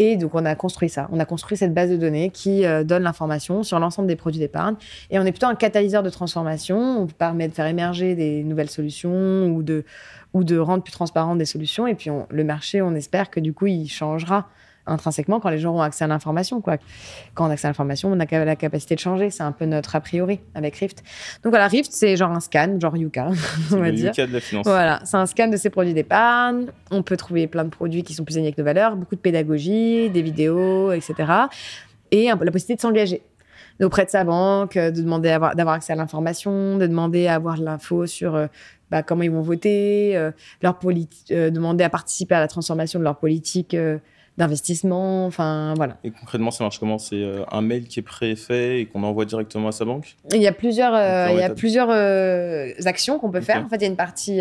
Et 0.00 0.16
donc, 0.16 0.34
on 0.34 0.44
a 0.44 0.56
construit 0.56 0.88
ça. 0.88 1.08
On 1.12 1.20
a 1.20 1.24
construit 1.24 1.56
cette 1.56 1.72
base 1.72 1.88
de 1.88 1.96
données 1.96 2.30
qui 2.30 2.64
donne 2.84 3.04
l'information 3.04 3.62
sur 3.62 3.78
l'ensemble 3.78 4.08
des 4.08 4.16
produits 4.16 4.40
d'épargne. 4.40 4.74
Et 5.10 5.20
on 5.20 5.22
est 5.22 5.30
plutôt 5.30 5.46
un 5.46 5.54
catalyseur 5.54 6.02
de 6.02 6.10
transformation. 6.10 7.02
On 7.02 7.06
permet 7.06 7.46
de 7.46 7.54
faire 7.54 7.66
émerger 7.66 8.16
des 8.16 8.42
nouvelles 8.42 8.70
solutions 8.70 9.46
ou 9.46 9.62
de, 9.62 9.84
ou 10.34 10.44
de 10.44 10.58
rendre 10.58 10.82
plus 10.82 10.92
transparentes 10.92 11.38
des 11.38 11.46
solutions. 11.46 11.86
Et 11.86 11.94
puis 11.94 12.10
le 12.28 12.44
marché, 12.44 12.82
on 12.82 12.94
espère 12.94 13.30
que 13.30 13.40
du 13.40 13.54
coup, 13.54 13.66
il 13.66 13.88
changera 13.88 14.48
intrinsèquement 14.86 15.40
quand 15.40 15.48
les 15.48 15.58
gens 15.58 15.70
auront 15.70 15.80
accès 15.80 16.04
à 16.04 16.06
l'information. 16.08 16.60
Quoi. 16.60 16.76
Quand 17.34 17.46
on 17.46 17.50
a 17.50 17.54
accès 17.54 17.66
à 17.66 17.70
l'information, 17.70 18.12
on 18.12 18.20
a 18.20 18.44
la 18.44 18.56
capacité 18.56 18.94
de 18.94 19.00
changer. 19.00 19.30
C'est 19.30 19.42
un 19.42 19.52
peu 19.52 19.64
notre 19.64 19.96
a 19.96 20.00
priori 20.00 20.40
avec 20.54 20.76
Rift. 20.76 21.02
Donc 21.42 21.52
voilà, 21.52 21.68
Rift, 21.68 21.90
c'est 21.92 22.16
genre 22.16 22.32
un 22.32 22.40
scan, 22.40 22.78
genre 22.80 22.96
Yuka, 22.96 23.30
on 23.72 23.76
va 23.76 23.90
dire. 23.92 24.10
Yuka 24.10 24.26
de 24.26 24.32
la 24.32 24.40
finance. 24.40 24.66
Voilà, 24.66 25.00
c'est 25.04 25.16
un 25.16 25.26
scan 25.26 25.48
de 25.48 25.56
ces 25.56 25.70
produits 25.70 25.94
d'épargne. 25.94 26.66
On 26.90 27.02
peut 27.02 27.16
trouver 27.16 27.46
plein 27.46 27.64
de 27.64 27.70
produits 27.70 28.02
qui 28.02 28.12
sont 28.12 28.24
plus 28.24 28.34
alignés 28.34 28.48
avec 28.48 28.58
nos 28.58 28.64
valeurs, 28.64 28.96
beaucoup 28.96 29.14
de 29.14 29.20
pédagogie, 29.20 30.10
des 30.10 30.22
vidéos, 30.22 30.92
etc. 30.92 31.14
Et 32.10 32.26
la 32.26 32.36
possibilité 32.36 32.74
de 32.74 32.80
s'engager 32.80 33.22
auprès 33.82 34.04
de 34.04 34.10
sa 34.10 34.24
banque, 34.24 34.74
de 34.74 34.90
demander 34.90 35.28
d'avoir 35.28 35.74
accès 35.74 35.92
à 35.92 35.96
l'information, 35.96 36.76
de 36.78 36.86
demander 36.86 37.26
à 37.26 37.34
avoir 37.34 37.56
l'info 37.56 38.06
sur 38.06 38.34
euh, 38.36 38.46
bah, 38.90 39.02
comment 39.02 39.22
ils 39.22 39.30
vont 39.30 39.42
voter, 39.42 40.16
euh, 40.16 40.30
leur 40.62 40.78
euh, 40.84 41.50
demander 41.50 41.84
à 41.84 41.90
participer 41.90 42.34
à 42.34 42.40
la 42.40 42.48
transformation 42.48 42.98
de 42.98 43.04
leur 43.04 43.16
politique 43.16 43.74
euh, 43.74 43.98
d'investissement, 44.36 45.26
enfin 45.26 45.74
voilà. 45.76 45.98
Et 46.02 46.10
concrètement, 46.10 46.50
ça 46.50 46.64
marche 46.64 46.78
comment? 46.78 46.98
C'est 46.98 47.24
un 47.52 47.60
mail 47.60 47.86
qui 47.86 48.00
est 48.00 48.02
préfet 48.02 48.80
et 48.80 48.86
qu'on 48.86 49.04
envoie 49.04 49.24
directement 49.24 49.68
à 49.68 49.72
sa 49.72 49.84
banque? 49.84 50.16
Il 50.32 50.42
y 50.42 50.48
a 50.48 50.52
plusieurs, 50.52 50.92
il 51.30 51.38
y 51.38 51.42
a 51.42 51.50
plusieurs 51.50 51.90
actions 52.86 53.20
qu'on 53.20 53.30
peut 53.30 53.40
faire. 53.40 53.64
En 53.64 53.68
fait, 53.68 53.76
il 53.76 53.82
y 53.82 53.84
a 53.84 53.88
une 53.88 53.96
partie 53.96 54.40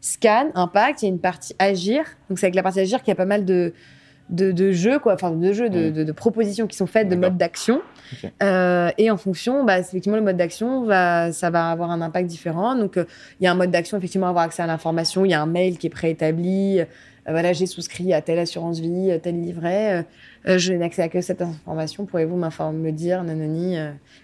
scan, 0.00 0.50
impact, 0.54 1.02
il 1.02 1.06
y 1.06 1.08
a 1.08 1.12
une 1.12 1.18
partie 1.18 1.56
agir. 1.58 2.04
Donc 2.28 2.38
c'est 2.38 2.46
avec 2.46 2.54
la 2.54 2.62
partie 2.62 2.78
agir 2.78 3.00
qu'il 3.00 3.08
y 3.08 3.12
a 3.12 3.16
pas 3.16 3.24
mal 3.24 3.44
de, 3.44 3.72
de, 4.30 4.72
jeux, 4.72 4.98
quoi, 4.98 5.14
enfin 5.14 5.30
de 5.30 5.52
jeux, 5.52 5.68
de, 5.68 5.90
de, 5.90 6.12
propositions 6.12 6.66
qui 6.66 6.76
sont 6.76 6.86
faites, 6.86 7.08
de 7.08 7.16
modes 7.16 7.36
d'action. 7.36 7.82
Euh, 8.42 8.90
et 8.98 9.10
en 9.10 9.16
fonction, 9.16 9.64
bah, 9.64 9.78
effectivement, 9.78 10.16
le 10.16 10.24
mode 10.24 10.36
d'action, 10.36 10.84
va, 10.84 11.32
ça 11.32 11.50
va 11.50 11.70
avoir 11.70 11.90
un 11.90 12.00
impact 12.00 12.28
différent. 12.28 12.74
Donc, 12.74 12.96
euh, 12.96 13.04
il 13.40 13.44
y 13.44 13.46
a 13.46 13.52
un 13.52 13.54
mode 13.54 13.70
d'action, 13.70 13.96
effectivement, 13.98 14.28
avoir 14.28 14.44
accès 14.44 14.62
à 14.62 14.66
l'information. 14.66 15.24
Il 15.24 15.30
y 15.30 15.34
a 15.34 15.42
un 15.42 15.46
mail 15.46 15.78
qui 15.78 15.86
est 15.86 15.90
préétabli. 15.90 16.80
Euh, 16.80 16.84
voilà, 17.26 17.54
j'ai 17.54 17.66
souscrit 17.66 18.12
à 18.12 18.20
telle 18.20 18.38
assurance 18.38 18.80
vie, 18.80 19.18
tel 19.22 19.40
livret. 19.40 20.04
je 20.44 20.72
n'ai 20.74 20.84
accès 20.84 21.00
à 21.00 21.08
que 21.08 21.22
cette 21.22 21.40
information. 21.40 22.04
Pourriez-vous 22.04 22.36
me 22.36 22.90
dire, 22.90 23.24
nanani, 23.24 23.78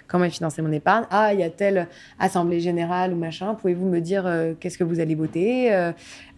comment 0.06 0.26
est 0.26 0.30
financé 0.30 0.60
mon 0.60 0.70
épargne? 0.70 1.04
Ah, 1.10 1.32
il 1.32 1.40
y 1.40 1.42
a 1.42 1.48
telle 1.48 1.88
assemblée 2.18 2.60
générale 2.60 3.14
ou 3.14 3.16
machin. 3.16 3.54
Pouvez-vous 3.54 3.86
me 3.86 4.00
dire 4.00 4.30
qu'est-ce 4.60 4.76
que 4.76 4.84
vous 4.84 5.00
allez 5.00 5.14
voter? 5.14 5.70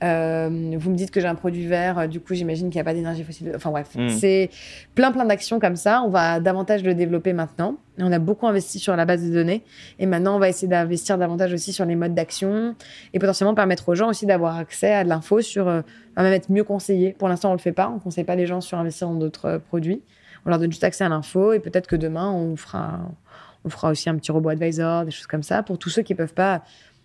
Vous 0.03 0.91
me 0.91 0.95
dites 0.95 1.11
que 1.11 1.21
j'ai 1.21 1.29
un 1.29 1.35
produit 1.35 1.67
vert. 1.67 2.09
du 2.09 2.21
coup, 2.21 2.35
j'imagine 2.35 2.71
qu'il 2.71 2.77
n'y 2.77 2.81
a 2.81 2.85
pas 2.85 2.95
d'énergie 2.95 3.23
fossile. 3.23 3.53
Enfin 3.55 3.71
bref, 3.71 3.89
hmm. 3.95 4.09
c'est 4.09 4.51
plein, 4.95 5.13
plein 5.13 5.25
d'actions 5.25 5.61
comme 5.61 5.77
ça. 5.77 6.03
On 6.05 6.09
va 6.09 6.41
davantage 6.41 6.83
le 6.83 6.95
développer 6.95 7.33
maintenant. 7.33 7.77
on 7.99 8.11
a 8.11 8.19
beaucoup 8.19 8.47
investi 8.47 8.79
sur 8.79 8.97
la 8.97 9.05
base 9.05 9.25
de 9.25 9.33
données. 9.33 9.63
Et 9.99 10.07
maintenant, 10.07 10.37
on 10.37 10.39
va 10.39 10.49
essayer 10.49 10.69
d'investir 10.69 11.19
davantage 11.19 11.53
aussi 11.53 11.73
sur 11.73 11.85
les 11.85 11.95
modes 11.95 12.15
d'action 12.15 12.75
et 13.15 13.19
potentiellement 13.19 13.55
permettre 13.55 13.89
aux 13.89 13.95
gens 13.95 14.09
aussi 14.09 14.27
d'avoir 14.27 14.57
accès 14.57 14.93
à 14.93 15.05
de 15.05 15.09
l'info 15.09 15.41
sur, 15.41 15.69
euh, 15.69 15.83
même 16.17 16.33
être 16.33 16.51
mieux 16.51 16.65
conseillés. 16.65 17.13
Pour 17.13 17.29
l'instant, 17.29 17.51
on 17.51 17.55
le 17.55 17.59
fait 17.59 17.73
pas. 17.73 17.89
On 17.89 17.95
ne 17.95 18.01
conseille 18.01 18.25
pas 18.25 18.37
les 18.37 18.47
gens 18.47 18.61
sur 18.61 18.79
investir 18.79 19.09
dans 19.09 19.15
d'autres 19.15 19.47
euh, 19.47 19.59
produits. 19.59 20.03
On 20.45 20.51
leur 20.51 20.59
donne 20.59 20.73
juste 20.73 20.85
accès 20.85 21.05
à 21.05 21.09
l'info 21.09 21.53
et 21.53 21.61
peut-être 21.61 21.87
que 21.87 21.97
demain, 21.97 22.31
on 22.33 22.57
fera, 22.57 23.01
on 23.65 23.69
fera 23.69 23.91
aussi 23.91 24.11
un 24.11 24.17
petit 24.17 24.33
robot 24.33 24.49
advisor, 24.49 25.05
des 25.05 25.13
choses 25.13 25.29
comme 25.29 25.45
ça 25.45 25.63
pour 25.63 25.79
tous 25.79 25.91
ceux 25.91 26.03
qui 26.03 26.17
peuvent 26.17 26.35
pas 26.35 26.63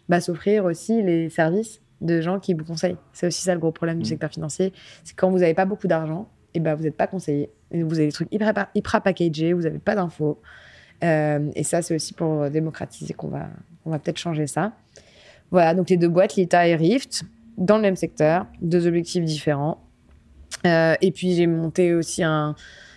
bah, 0.10 0.22
s'offrir 0.22 0.66
aussi 0.66 1.04
les 1.04 1.30
services 1.30 1.80
de 2.02 2.22
gens 2.22 2.40
qui 2.40 2.54
vous 2.54 2.64
conseillent. 2.64 2.98
C'est 3.14 3.28
aussi 3.28 3.42
ça 3.42 3.54
le 3.54 3.60
gros 3.60 3.72
problème 3.72 3.98
du 3.98 4.04
mmh. 4.04 4.06
secteur 4.06 4.30
financier. 4.30 4.74
C'est 5.04 5.16
quand 5.16 5.30
vous 5.30 5.40
n'avez 5.40 5.54
pas 5.54 5.66
beaucoup 5.66 5.88
d'argent, 5.88 6.28
et 6.54 6.60
ben 6.60 6.76
vous 6.76 6.84
n'êtes 6.84 6.98
pas 6.98 7.08
conseillé. 7.08 7.50
Vous 7.72 7.98
avez 7.98 8.08
des 8.08 8.12
trucs 8.12 8.32
hyper, 8.32 8.68
hyper 8.74 9.02
packagés, 9.02 9.54
vous 9.54 9.62
n'avez 9.62 9.80
pas 9.80 9.96
d'infos. 9.96 10.40
Euh, 11.04 11.52
et 11.56 11.64
ça, 11.64 11.82
c'est 11.82 11.94
aussi 11.94 12.14
pour 12.14 12.50
démocratiser 12.50 13.14
qu'on 13.14 13.28
va, 13.28 13.48
on 13.86 13.92
va 13.92 14.00
peut-être 14.00 14.18
changer 14.18 14.48
ça. 14.48 14.74
Voilà, 15.52 15.74
donc 15.74 15.90
les 15.90 15.98
deux 15.98 16.10
boîtes, 16.10 16.36
Lita 16.36 16.68
et 16.68 16.76
Rift, 16.76 17.24
dans 17.58 17.78
le 17.78 17.82
même 17.82 17.96
secteur, 17.96 18.46
deux 18.62 18.88
objectifs 18.88 19.24
différents. 19.24 19.84
Euh, 20.66 20.96
et 21.02 21.12
puis 21.12 21.36
j'ai 21.36 21.48
monté 21.48 21.94
aussi 21.94 22.24
un, 22.24 22.56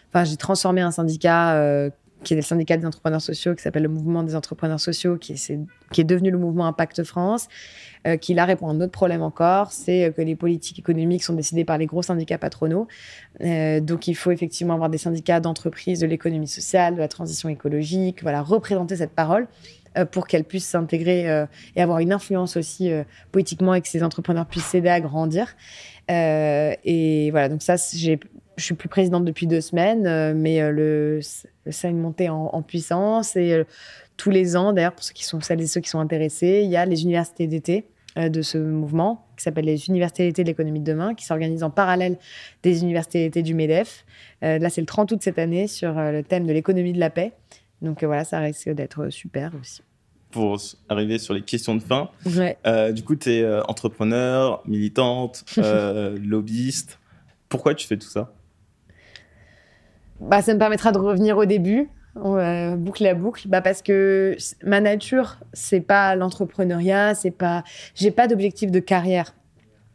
enfin 0.09 0.24
j'ai 0.24 0.36
transformé 0.36 0.80
un 0.80 0.90
syndicat 0.90 1.55
euh, 1.55 1.90
qui 2.22 2.34
est 2.34 2.36
le 2.36 2.42
syndicat 2.42 2.76
des 2.76 2.86
entrepreneurs 2.86 3.20
sociaux, 3.20 3.54
qui 3.54 3.62
s'appelle 3.62 3.82
le 3.84 3.88
Mouvement 3.88 4.22
des 4.22 4.36
entrepreneurs 4.36 4.80
sociaux, 4.80 5.16
qui 5.16 5.32
est, 5.32 5.58
qui 5.92 6.00
est 6.00 6.04
devenu 6.04 6.30
le 6.30 6.38
mouvement 6.38 6.66
Impact 6.66 7.02
France, 7.04 7.48
euh, 8.06 8.16
qui 8.16 8.32
là 8.32 8.44
répond 8.44 8.68
à 8.68 8.70
un 8.72 8.80
autre 8.80 8.92
problème 8.92 9.22
encore, 9.22 9.72
c'est 9.72 10.04
euh, 10.04 10.10
que 10.10 10.22
les 10.22 10.34
politiques 10.34 10.78
économiques 10.78 11.22
sont 11.22 11.34
décidées 11.34 11.64
par 11.64 11.76
les 11.76 11.86
gros 11.86 12.02
syndicats 12.02 12.38
patronaux. 12.38 12.88
Euh, 13.42 13.80
donc 13.80 14.08
il 14.08 14.14
faut 14.14 14.30
effectivement 14.30 14.74
avoir 14.74 14.88
des 14.88 14.98
syndicats 14.98 15.40
d'entreprise, 15.40 16.00
de 16.00 16.06
l'économie 16.06 16.48
sociale, 16.48 16.94
de 16.94 17.00
la 17.00 17.08
transition 17.08 17.48
écologique, 17.48 18.22
voilà, 18.22 18.42
représenter 18.42 18.96
cette 18.96 19.12
parole 19.12 19.48
pour 20.12 20.28
qu'elle 20.28 20.44
puisse 20.44 20.66
s'intégrer 20.66 21.46
et 21.74 21.82
avoir 21.82 21.98
une 21.98 22.12
influence 22.12 22.56
aussi 22.56 22.92
politiquement 23.32 23.74
et 23.74 23.80
que 23.80 23.88
ces 23.88 24.04
entrepreneurs 24.04 24.46
puissent 24.46 24.66
s'aider 24.66 24.88
à 24.88 25.00
grandir. 25.00 25.56
et 26.08 27.28
voilà, 27.32 27.48
donc 27.48 27.60
ça, 27.60 27.74
j'ai 27.92 28.20
je 28.61 28.66
suis 28.66 28.74
plus 28.74 28.88
présidente 28.88 29.24
depuis 29.24 29.46
deux 29.46 29.61
semaines, 29.61 30.06
euh, 30.06 30.32
mais 30.36 30.61
euh, 30.61 30.70
le, 30.70 31.20
ça 31.70 31.88
a 31.88 31.90
une 31.90 31.98
montée 31.98 32.28
en, 32.28 32.62
puissance. 32.62 33.34
Et 33.36 33.52
euh, 33.52 33.64
tous 34.16 34.30
les 34.30 34.56
ans, 34.56 34.72
d'ailleurs, 34.72 34.92
pour 34.92 35.02
ceux 35.02 35.14
qui 35.14 35.24
sont 35.24 35.40
celles 35.40 35.61
et 35.61 35.66
ceux 35.66 35.80
qui 35.80 35.88
sont 35.88 35.98
intéressés, 35.98 36.61
il 36.62 36.70
y 36.70 36.76
a 36.76 36.84
les 36.84 37.02
universités 37.02 37.46
d'été 37.46 37.86
de 38.16 38.42
ce 38.42 38.58
mouvement 38.58 39.24
qui 39.36 39.44
s'appelle 39.44 39.66
les 39.66 39.88
universités 39.88 40.26
d'été 40.26 40.42
de 40.42 40.48
l'économie 40.48 40.80
de 40.80 40.84
demain, 40.84 41.14
qui 41.14 41.24
s'organisent 41.24 41.62
en 41.62 41.70
parallèle 41.70 42.18
des 42.64 42.82
universités 42.82 43.20
d'été 43.20 43.42
du 43.42 43.54
MEDEF. 43.54 44.04
là, 44.42 44.68
c'est 44.68 44.80
le 44.80 44.86
30 44.86 45.12
août 45.12 45.20
cette 45.22 45.38
année 45.38 45.68
sur 45.68 45.94
le 45.94 46.22
thème 46.22 46.44
de 46.44 46.52
l'économie 46.52 46.92
de 46.92 46.98
la 46.98 47.08
paix. 47.08 47.32
Donc 47.82 48.02
voilà, 48.02 48.24
ça 48.24 48.40
risque 48.40 48.68
d'être 48.70 49.11
super 49.11 49.52
aussi 49.58 49.82
pour 50.32 50.61
arriver 50.88 51.18
sur 51.18 51.34
les 51.34 51.42
questions 51.42 51.76
de 51.76 51.82
fin. 51.82 52.11
du 52.92 53.02
coup, 53.04 53.14
tu 53.14 53.30
es 53.30 53.61
entrepreneur, 53.68 54.61
militante, 54.66 55.44
lobbyiste. 55.56 56.98
Pourquoi 57.48 57.74
tu 57.76 57.86
fais 57.86 57.96
tout 57.96 58.08
ça? 58.08 58.32
Bah, 60.20 60.42
ça 60.42 60.54
me 60.54 60.58
permettra 60.58 60.92
de 60.92 60.98
revenir 60.98 61.36
au 61.38 61.44
début, 61.44 61.88
euh, 62.16 62.76
boucle 62.76 63.06
à 63.06 63.14
boucle, 63.14 63.48
bah 63.48 63.60
parce 63.60 63.82
que 63.82 64.36
ma 64.64 64.80
nature, 64.80 65.38
c'est 65.52 65.80
pas 65.80 66.16
l'entrepreneuriat, 66.16 67.14
c'est 67.14 67.30
pas, 67.30 67.62
j'ai 67.94 68.10
pas 68.10 68.26
d'objectif 68.26 68.70
de 68.70 68.80
carrière. 68.80 69.34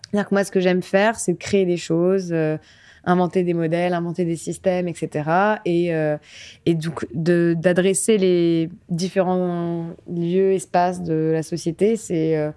C'est-à-dire 0.10 0.30
que 0.30 0.36
moi, 0.36 0.44
ce 0.44 0.52
que 0.52 0.60
j'aime 0.60 0.82
faire, 0.82 1.20
c'est 1.20 1.36
créer 1.36 1.66
des 1.66 1.78
choses, 1.78 2.30
euh, 2.32 2.58
inventer 3.04 3.44
des 3.44 3.54
modèles, 3.54 3.94
inventer 3.94 4.24
des 4.24 4.38
systèmes, 4.38 4.88
etc. 4.88 5.30
Et, 5.66 5.94
euh, 5.94 6.18
et 6.66 6.74
donc 6.74 7.06
d'adresser 7.14 8.18
les 8.18 8.70
différents 8.90 9.90
lieux, 10.10 10.54
espaces 10.54 11.04
de 11.04 11.32
la 11.34 11.44
société, 11.44 11.98
c'est 11.98 12.54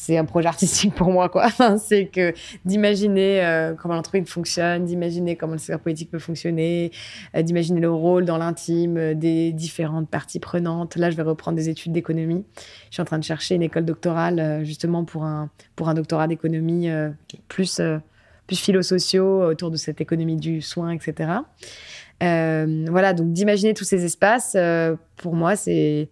c'est 0.00 0.16
un 0.16 0.24
projet 0.24 0.48
artistique 0.48 0.94
pour 0.94 1.10
moi, 1.10 1.28
quoi. 1.28 1.48
c'est 1.78 2.06
que 2.06 2.32
d'imaginer 2.64 3.44
euh, 3.44 3.74
comment 3.74 3.94
l'entreprise 3.94 4.26
fonctionne, 4.30 4.86
d'imaginer 4.86 5.36
comment 5.36 5.52
le 5.52 5.58
secteur 5.58 5.80
politique 5.80 6.10
peut 6.10 6.18
fonctionner, 6.18 6.90
euh, 7.36 7.42
d'imaginer 7.42 7.80
le 7.80 7.90
rôle 7.90 8.24
dans 8.24 8.38
l'intime 8.38 8.96
euh, 8.96 9.14
des 9.14 9.52
différentes 9.52 10.08
parties 10.08 10.40
prenantes. 10.40 10.96
Là, 10.96 11.10
je 11.10 11.16
vais 11.16 11.22
reprendre 11.22 11.56
des 11.56 11.68
études 11.68 11.92
d'économie. 11.92 12.46
Je 12.88 12.94
suis 12.94 13.02
en 13.02 13.04
train 13.04 13.18
de 13.18 13.24
chercher 13.24 13.56
une 13.56 13.62
école 13.62 13.84
doctorale 13.84 14.64
justement 14.64 15.04
pour 15.04 15.24
un, 15.24 15.50
pour 15.76 15.90
un 15.90 15.94
doctorat 15.94 16.26
d'économie 16.28 16.88
plus, 17.48 17.82
plus 18.46 18.56
philo-sociaux 18.56 19.42
autour 19.44 19.70
de 19.70 19.76
cette 19.76 20.00
économie 20.00 20.36
du 20.36 20.62
soin, 20.62 20.92
etc. 20.92 21.30
voilà, 22.20 23.12
donc 23.12 23.32
d'imaginer 23.32 23.74
tous 23.74 23.84
ces 23.84 24.04
espaces, 24.04 24.56
pour 25.16 25.34
moi, 25.34 25.56
c'est 25.56 26.08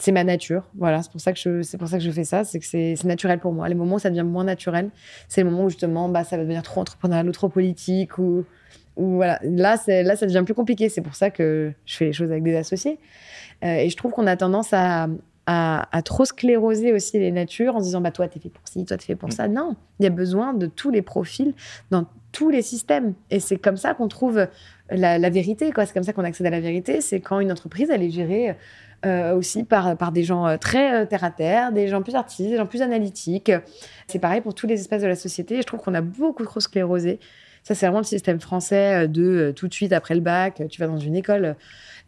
c'est 0.00 0.12
ma 0.12 0.24
nature. 0.24 0.62
Voilà, 0.76 1.02
c'est 1.02 1.12
pour 1.12 1.20
ça 1.20 1.32
que 1.32 1.38
je, 1.38 1.62
c'est 1.62 1.76
pour 1.76 1.88
ça 1.88 1.98
que 1.98 2.04
je 2.04 2.10
fais 2.10 2.24
ça. 2.24 2.42
C'est 2.44 2.58
que 2.58 2.64
c'est, 2.64 2.94
naturel 3.04 3.38
pour 3.38 3.52
moi. 3.52 3.68
Les 3.68 3.74
moments 3.74 3.96
où 3.96 3.98
ça 3.98 4.08
devient 4.08 4.22
moins 4.22 4.44
naturel, 4.44 4.90
c'est 5.28 5.42
le 5.42 5.50
moment 5.50 5.64
où 5.64 5.68
justement, 5.68 6.08
bah, 6.08 6.24
ça 6.24 6.36
va 6.36 6.42
devenir 6.42 6.62
trop 6.62 6.80
entrepreneurial 6.80 7.28
ou 7.28 7.32
trop 7.32 7.50
politique 7.50 8.18
ou, 8.18 8.44
ou 8.96 9.16
voilà. 9.16 9.38
Là, 9.42 9.76
c'est, 9.76 10.02
là, 10.02 10.16
ça 10.16 10.26
devient 10.26 10.42
plus 10.44 10.54
compliqué. 10.54 10.88
C'est 10.88 11.02
pour 11.02 11.14
ça 11.14 11.30
que 11.30 11.72
je 11.84 11.96
fais 11.96 12.06
les 12.06 12.12
choses 12.14 12.30
avec 12.30 12.42
des 12.42 12.56
associés. 12.56 12.98
Euh, 13.62 13.74
et 13.74 13.90
je 13.90 13.96
trouve 13.96 14.12
qu'on 14.12 14.26
a 14.26 14.36
tendance 14.36 14.72
à, 14.72 15.08
à, 15.46 16.02
trop 16.02 16.24
scléroser 16.24 16.92
aussi 16.94 17.18
les 17.18 17.30
natures 17.30 17.76
en 17.76 17.80
disant, 17.80 18.00
bah, 18.00 18.10
toi, 18.10 18.26
t'es 18.26 18.40
fait 18.40 18.48
pour 18.48 18.66
ci, 18.66 18.86
toi, 18.86 18.96
t'es 18.96 19.04
fait 19.04 19.16
pour 19.16 19.28
mm. 19.28 19.32
ça. 19.32 19.48
Non, 19.48 19.76
il 19.98 20.04
y 20.04 20.06
a 20.06 20.10
besoin 20.10 20.54
de 20.54 20.66
tous 20.66 20.90
les 20.90 21.02
profils 21.02 21.52
dans 21.90 22.06
tous 22.32 22.48
les 22.48 22.62
systèmes. 22.62 23.12
Et 23.30 23.38
c'est 23.38 23.58
comme 23.58 23.76
ça 23.76 23.92
qu'on 23.92 24.08
trouve 24.08 24.46
la, 24.88 25.18
la 25.18 25.30
vérité, 25.30 25.72
quoi. 25.72 25.84
C'est 25.84 25.92
comme 25.92 26.04
ça 26.04 26.14
qu'on 26.14 26.24
accède 26.24 26.46
à 26.46 26.50
la 26.50 26.60
vérité. 26.60 27.02
C'est 27.02 27.20
quand 27.20 27.40
une 27.40 27.52
entreprise, 27.52 27.90
elle 27.90 28.02
est 28.02 28.10
gérée 28.10 28.56
euh, 29.06 29.34
aussi 29.34 29.64
par, 29.64 29.96
par 29.96 30.12
des 30.12 30.24
gens 30.24 30.46
euh, 30.46 30.58
très 30.58 30.92
euh, 30.92 31.06
terre 31.06 31.24
à 31.24 31.30
terre, 31.30 31.72
des 31.72 31.88
gens 31.88 32.02
plus 32.02 32.14
artistes, 32.14 32.50
des 32.50 32.58
gens 32.58 32.66
plus 32.66 32.82
analytiques. 32.82 33.50
C'est 34.08 34.18
pareil 34.18 34.42
pour 34.42 34.54
tous 34.54 34.66
les 34.66 34.74
espaces 34.74 35.00
de 35.00 35.06
la 35.06 35.16
société. 35.16 35.56
je 35.56 35.62
trouve 35.62 35.80
qu'on 35.80 35.94
a 35.94 36.02
beaucoup 36.02 36.44
trop 36.44 36.60
sclérosé. 36.60 37.18
Ça, 37.62 37.74
c'est 37.74 37.86
vraiment 37.86 38.00
le 38.00 38.04
système 38.04 38.40
français 38.40 39.08
de 39.08 39.54
tout 39.56 39.68
de 39.68 39.72
suite 39.72 39.94
après 39.94 40.14
le 40.14 40.20
bac, 40.20 40.62
tu 40.68 40.80
vas 40.80 40.86
dans 40.86 40.98
une 40.98 41.16
école 41.16 41.56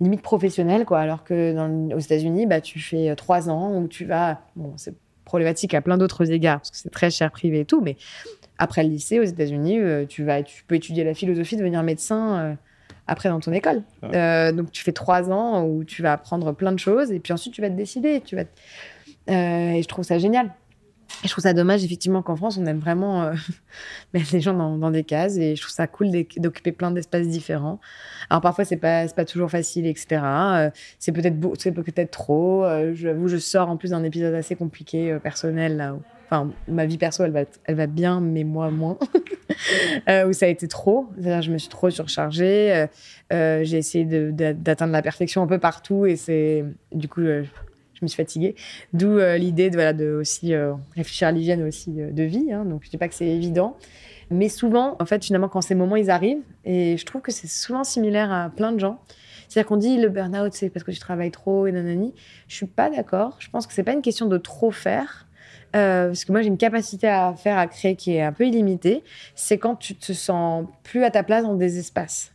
limite 0.00 0.20
professionnelle, 0.20 0.84
quoi. 0.84 1.00
Alors 1.00 1.24
que 1.24 1.94
aux 1.94 1.98
États-Unis, 1.98 2.46
bah, 2.46 2.60
tu 2.60 2.78
fais 2.78 3.14
trois 3.16 3.48
ans 3.48 3.74
où 3.76 3.88
tu 3.88 4.04
vas. 4.04 4.40
Bon, 4.56 4.72
c'est 4.76 4.94
problématique 5.24 5.72
à 5.74 5.80
plein 5.80 5.96
d'autres 5.96 6.30
égards 6.30 6.58
parce 6.58 6.70
que 6.70 6.76
c'est 6.76 6.90
très 6.90 7.10
cher 7.10 7.30
privé 7.30 7.60
et 7.60 7.64
tout, 7.64 7.80
mais 7.80 7.96
après 8.58 8.82
le 8.82 8.90
lycée 8.90 9.18
aux 9.18 9.24
États-Unis, 9.24 9.78
tu 10.08 10.24
vas, 10.24 10.42
tu 10.42 10.64
peux 10.64 10.74
étudier 10.74 11.04
la 11.04 11.14
philosophie, 11.14 11.56
devenir 11.56 11.82
médecin 11.82 12.56
après 13.12 13.28
dans 13.28 13.40
ton 13.40 13.52
école. 13.52 13.82
Euh, 14.02 14.52
donc 14.52 14.72
tu 14.72 14.82
fais 14.82 14.92
trois 14.92 15.30
ans 15.30 15.64
où 15.64 15.84
tu 15.84 16.02
vas 16.02 16.12
apprendre 16.12 16.52
plein 16.52 16.72
de 16.72 16.78
choses 16.78 17.12
et 17.12 17.20
puis 17.20 17.32
ensuite 17.32 17.54
tu 17.54 17.60
vas 17.60 17.70
te 17.70 17.76
décider. 17.76 18.20
Tu 18.24 18.36
vas 18.36 18.42
euh, 19.30 19.72
et 19.72 19.82
je 19.82 19.88
trouve 19.88 20.04
ça 20.04 20.18
génial. 20.18 20.52
Et 21.22 21.28
je 21.28 21.30
trouve 21.30 21.42
ça 21.42 21.52
dommage 21.52 21.84
effectivement 21.84 22.22
qu'en 22.22 22.36
France 22.36 22.58
on 22.58 22.66
aime 22.66 22.78
vraiment 22.78 23.22
euh, 23.22 23.34
mettre 24.14 24.30
les 24.32 24.40
gens 24.40 24.54
dans, 24.54 24.90
des 24.90 25.04
cases 25.04 25.36
et 25.36 25.54
je 25.54 25.60
trouve 25.60 25.74
ça 25.74 25.86
cool 25.86 26.08
d'occuper 26.38 26.72
plein 26.72 26.90
d'espaces 26.90 27.28
différents. 27.28 27.78
Alors 28.30 28.40
parfois 28.40 28.64
c'est 28.64 28.78
pas 28.78 29.06
pas 29.08 29.24
toujours 29.24 29.50
facile 29.50 29.86
etc. 29.86 30.22
c'est 30.98 31.12
peut-être 31.12 31.36
c'est 31.58 31.72
peut-être 31.72 32.10
trop. 32.10 32.64
J'avoue 32.94 33.28
je 33.28 33.36
sors 33.36 33.68
en 33.68 33.76
plus 33.76 33.90
d'un 33.90 34.02
épisode 34.02 34.34
assez 34.34 34.56
compliqué 34.56 35.18
personnel 35.22 35.76
là 35.76 35.94
où 35.94 36.02
Enfin, 36.32 36.50
ma 36.66 36.86
vie 36.86 36.96
perso, 36.96 37.24
elle 37.24 37.30
va, 37.30 37.42
elle 37.64 37.74
va 37.74 37.86
bien, 37.86 38.22
mais 38.22 38.42
moi 38.42 38.70
moins. 38.70 38.96
euh, 40.08 40.26
où 40.26 40.32
ça 40.32 40.46
a 40.46 40.48
été 40.48 40.66
trop. 40.66 41.08
je 41.18 41.50
me 41.50 41.58
suis 41.58 41.68
trop 41.68 41.90
surchargée. 41.90 42.72
Euh, 42.72 42.86
euh 43.34 43.64
j'ai 43.64 43.76
essayé 43.76 44.06
d'atteindre 44.32 44.94
la 44.94 45.02
perfection 45.02 45.42
un 45.42 45.46
peu 45.46 45.58
partout 45.58 46.06
et 46.06 46.16
c'est 46.16 46.64
du 46.90 47.06
coup, 47.06 47.20
euh, 47.20 47.44
je 47.92 47.98
me 48.00 48.08
suis 48.08 48.16
fatiguée. 48.16 48.54
D'où 48.94 49.18
l'idée 49.36 49.68
de, 49.68 49.74
voilà, 49.74 49.92
de 49.92 50.10
aussi 50.12 50.54
réfléchir 50.96 51.28
à 51.28 51.32
l'hygiène 51.32 51.62
aussi 51.64 51.90
de 51.90 52.22
vie. 52.22 52.50
Hein. 52.50 52.64
donc, 52.64 52.80
je 52.82 52.88
dis 52.88 52.96
pas 52.96 53.08
que 53.08 53.14
c'est 53.14 53.28
évident. 53.28 53.76
Mais 54.30 54.48
souvent, 54.48 54.96
en 55.00 55.04
fait, 55.04 55.22
finalement, 55.22 55.50
quand 55.50 55.60
ces 55.60 55.74
moments 55.74 55.96
ils 55.96 56.08
arrivent, 56.08 56.40
et 56.64 56.96
je 56.96 57.04
trouve 57.04 57.20
que 57.20 57.30
c'est 57.30 57.46
souvent 57.46 57.84
similaire 57.84 58.32
à 58.32 58.48
plein 58.48 58.72
de 58.72 58.80
gens. 58.80 59.02
C'est-à-dire 59.48 59.68
qu'on 59.68 59.76
dit 59.76 59.98
le 59.98 60.08
burn-out, 60.08 60.54
c'est 60.54 60.70
parce 60.70 60.82
que 60.82 60.92
tu 60.92 60.98
travailles 60.98 61.30
trop 61.30 61.66
et 61.66 61.72
nanani. 61.72 62.14
Je 62.48 62.54
suis 62.54 62.66
pas 62.66 62.88
d'accord. 62.88 63.36
Je 63.38 63.50
pense 63.50 63.66
que 63.66 63.74
c'est 63.74 63.82
pas 63.82 63.92
une 63.92 64.00
question 64.00 64.24
de 64.24 64.38
trop 64.38 64.70
faire 64.70 65.26
euh, 65.74 66.08
parce 66.08 66.24
que 66.24 66.32
moi 66.32 66.42
j'ai 66.42 66.48
une 66.48 66.58
capacité 66.58 67.08
à 67.08 67.34
faire, 67.34 67.56
à 67.56 67.66
créer 67.66 67.96
qui 67.96 68.14
est 68.14 68.22
un 68.22 68.32
peu 68.32 68.46
illimitée, 68.46 69.02
c'est 69.34 69.58
quand 69.58 69.76
tu 69.76 69.94
te 69.94 70.12
sens 70.12 70.66
plus 70.82 71.04
à 71.04 71.10
ta 71.10 71.22
place 71.22 71.44
dans 71.44 71.54
des 71.54 71.78
espaces. 71.78 72.32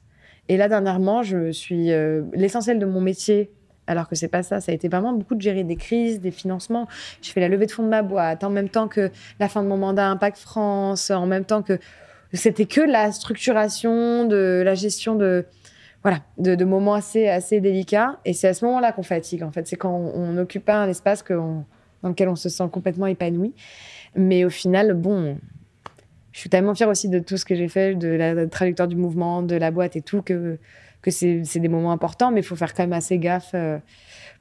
Et 0.50 0.58
là 0.58 0.68
dernièrement, 0.68 1.24
je 1.24 1.52
suis 1.52 1.92
euh, 1.92 2.24
l'essentiel 2.34 2.80
de 2.80 2.86
mon 2.86 3.02
métier. 3.02 3.52
Alors 3.90 4.10
que 4.10 4.16
c'est 4.16 4.28
pas 4.28 4.44
ça, 4.44 4.60
ça 4.60 4.74
a 4.74 4.76
été 4.76 4.90
vraiment 4.90 5.14
beaucoup 5.14 5.36
de 5.36 5.42
gérer 5.42 5.64
des 5.64 5.78
crises, 5.78 6.20
des 6.20 6.32
financements. 6.32 6.88
Je 7.22 7.32
fais 7.32 7.40
la 7.40 7.48
levée 7.48 7.68
de 7.68 7.72
fonds 7.72 7.84
de 7.84 7.88
ma 7.88 8.02
boîte 8.02 8.44
en 8.44 8.50
même 8.50 8.68
temps 8.68 8.90
que 8.90 9.12
la 9.40 9.48
fin 9.48 9.64
de 9.64 9.68
mon 9.70 9.78
mandat 9.78 10.10
Impact 10.10 10.40
France, 10.40 11.10
en 11.10 11.26
même 11.26 11.46
temps 11.46 11.62
que 11.62 11.80
c'était 12.34 12.66
que 12.66 12.82
la 12.82 13.14
structuration 13.14 14.26
de 14.26 14.62
la 14.66 14.76
gestion 14.76 15.16
de 15.16 15.46
voilà 16.04 16.20
de, 16.38 16.66
moments 16.66 16.96
assez 16.96 17.30
assez 17.30 17.62
délicats. 17.62 18.20
Et 18.26 18.34
c'est 18.34 18.50
à 18.50 18.54
ce 18.54 18.66
moment-là 18.66 18.92
qu'on 18.92 19.04
fatigue 19.04 19.44
en 19.44 19.52
fait. 19.52 19.66
C'est 19.68 19.78
quand 19.78 19.94
on, 19.94 20.12
on 20.16 20.38
occupe 20.38 20.66
pas 20.66 20.76
un 20.76 20.90
espace 20.90 21.24
qu'on 21.24 21.64
dans 22.04 22.10
lequel 22.10 22.30
on 22.30 22.36
se 22.36 22.50
sent 22.50 22.70
complètement 22.72 23.08
épanoui. 23.08 23.54
Mais 24.16 24.46
au 24.46 24.50
final, 24.50 24.94
bon, 24.94 25.38
je 26.32 26.40
suis 26.40 26.50
tellement 26.50 26.76
fière 26.76 26.90
aussi 26.90 27.10
de 27.10 27.20
tout 27.20 27.38
ce 27.38 27.46
que 27.46 27.56
j'ai 27.56 27.68
fait, 27.68 27.96
de 27.96 28.08
la 28.08 28.48
trajectoire 28.48 28.88
du 28.88 28.96
mouvement, 28.96 29.42
de 29.42 29.56
la 29.56 29.72
boîte 29.72 29.96
et 29.96 30.02
tout, 30.02 30.22
que, 30.22 30.58
que 31.02 31.12
c'est 31.12 31.60
des 31.60 31.68
moments 31.68 31.92
importants, 31.92 32.32
mais 32.32 32.42
il 32.42 32.46
faut 32.46 32.56
faire 32.56 32.74
quand 32.74 32.84
même 32.84 32.94
assez 32.94 33.18
gaffe. 33.18 33.52
Il 33.54 33.82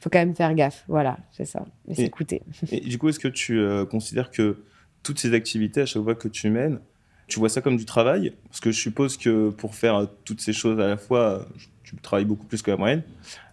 faut 0.00 0.10
quand 0.10 0.18
même 0.18 0.34
faire 0.34 0.54
gaffe. 0.54 0.84
Voilà, 0.88 1.18
c'est 1.32 1.46
ça. 1.46 1.64
Et, 1.88 1.94
s'écouter. 1.94 2.42
Et 2.70 2.80
du 2.80 2.98
coup, 2.98 3.08
est-ce 3.08 3.18
que 3.18 3.28
tu 3.28 3.60
considères 3.90 4.30
que 4.30 4.58
toutes 5.02 5.18
ces 5.18 5.32
activités, 5.34 5.82
à 5.82 5.86
chaque 5.86 6.02
fois 6.02 6.14
que 6.14 6.28
tu 6.28 6.50
mènes, 6.50 6.80
tu 7.28 7.38
vois 7.38 7.48
ça 7.48 7.60
comme 7.60 7.76
du 7.76 7.84
travail? 7.84 8.32
Parce 8.48 8.60
que 8.60 8.70
je 8.70 8.80
suppose 8.80 9.16
que 9.16 9.50
pour 9.50 9.74
faire 9.74 10.06
toutes 10.24 10.40
ces 10.40 10.52
choses 10.52 10.78
à 10.80 10.86
la 10.86 10.96
fois, 10.96 11.46
tu 11.82 11.96
travailles 11.96 12.24
beaucoup 12.24 12.46
plus 12.46 12.62
que 12.62 12.70
la 12.70 12.76
moyenne. 12.76 13.02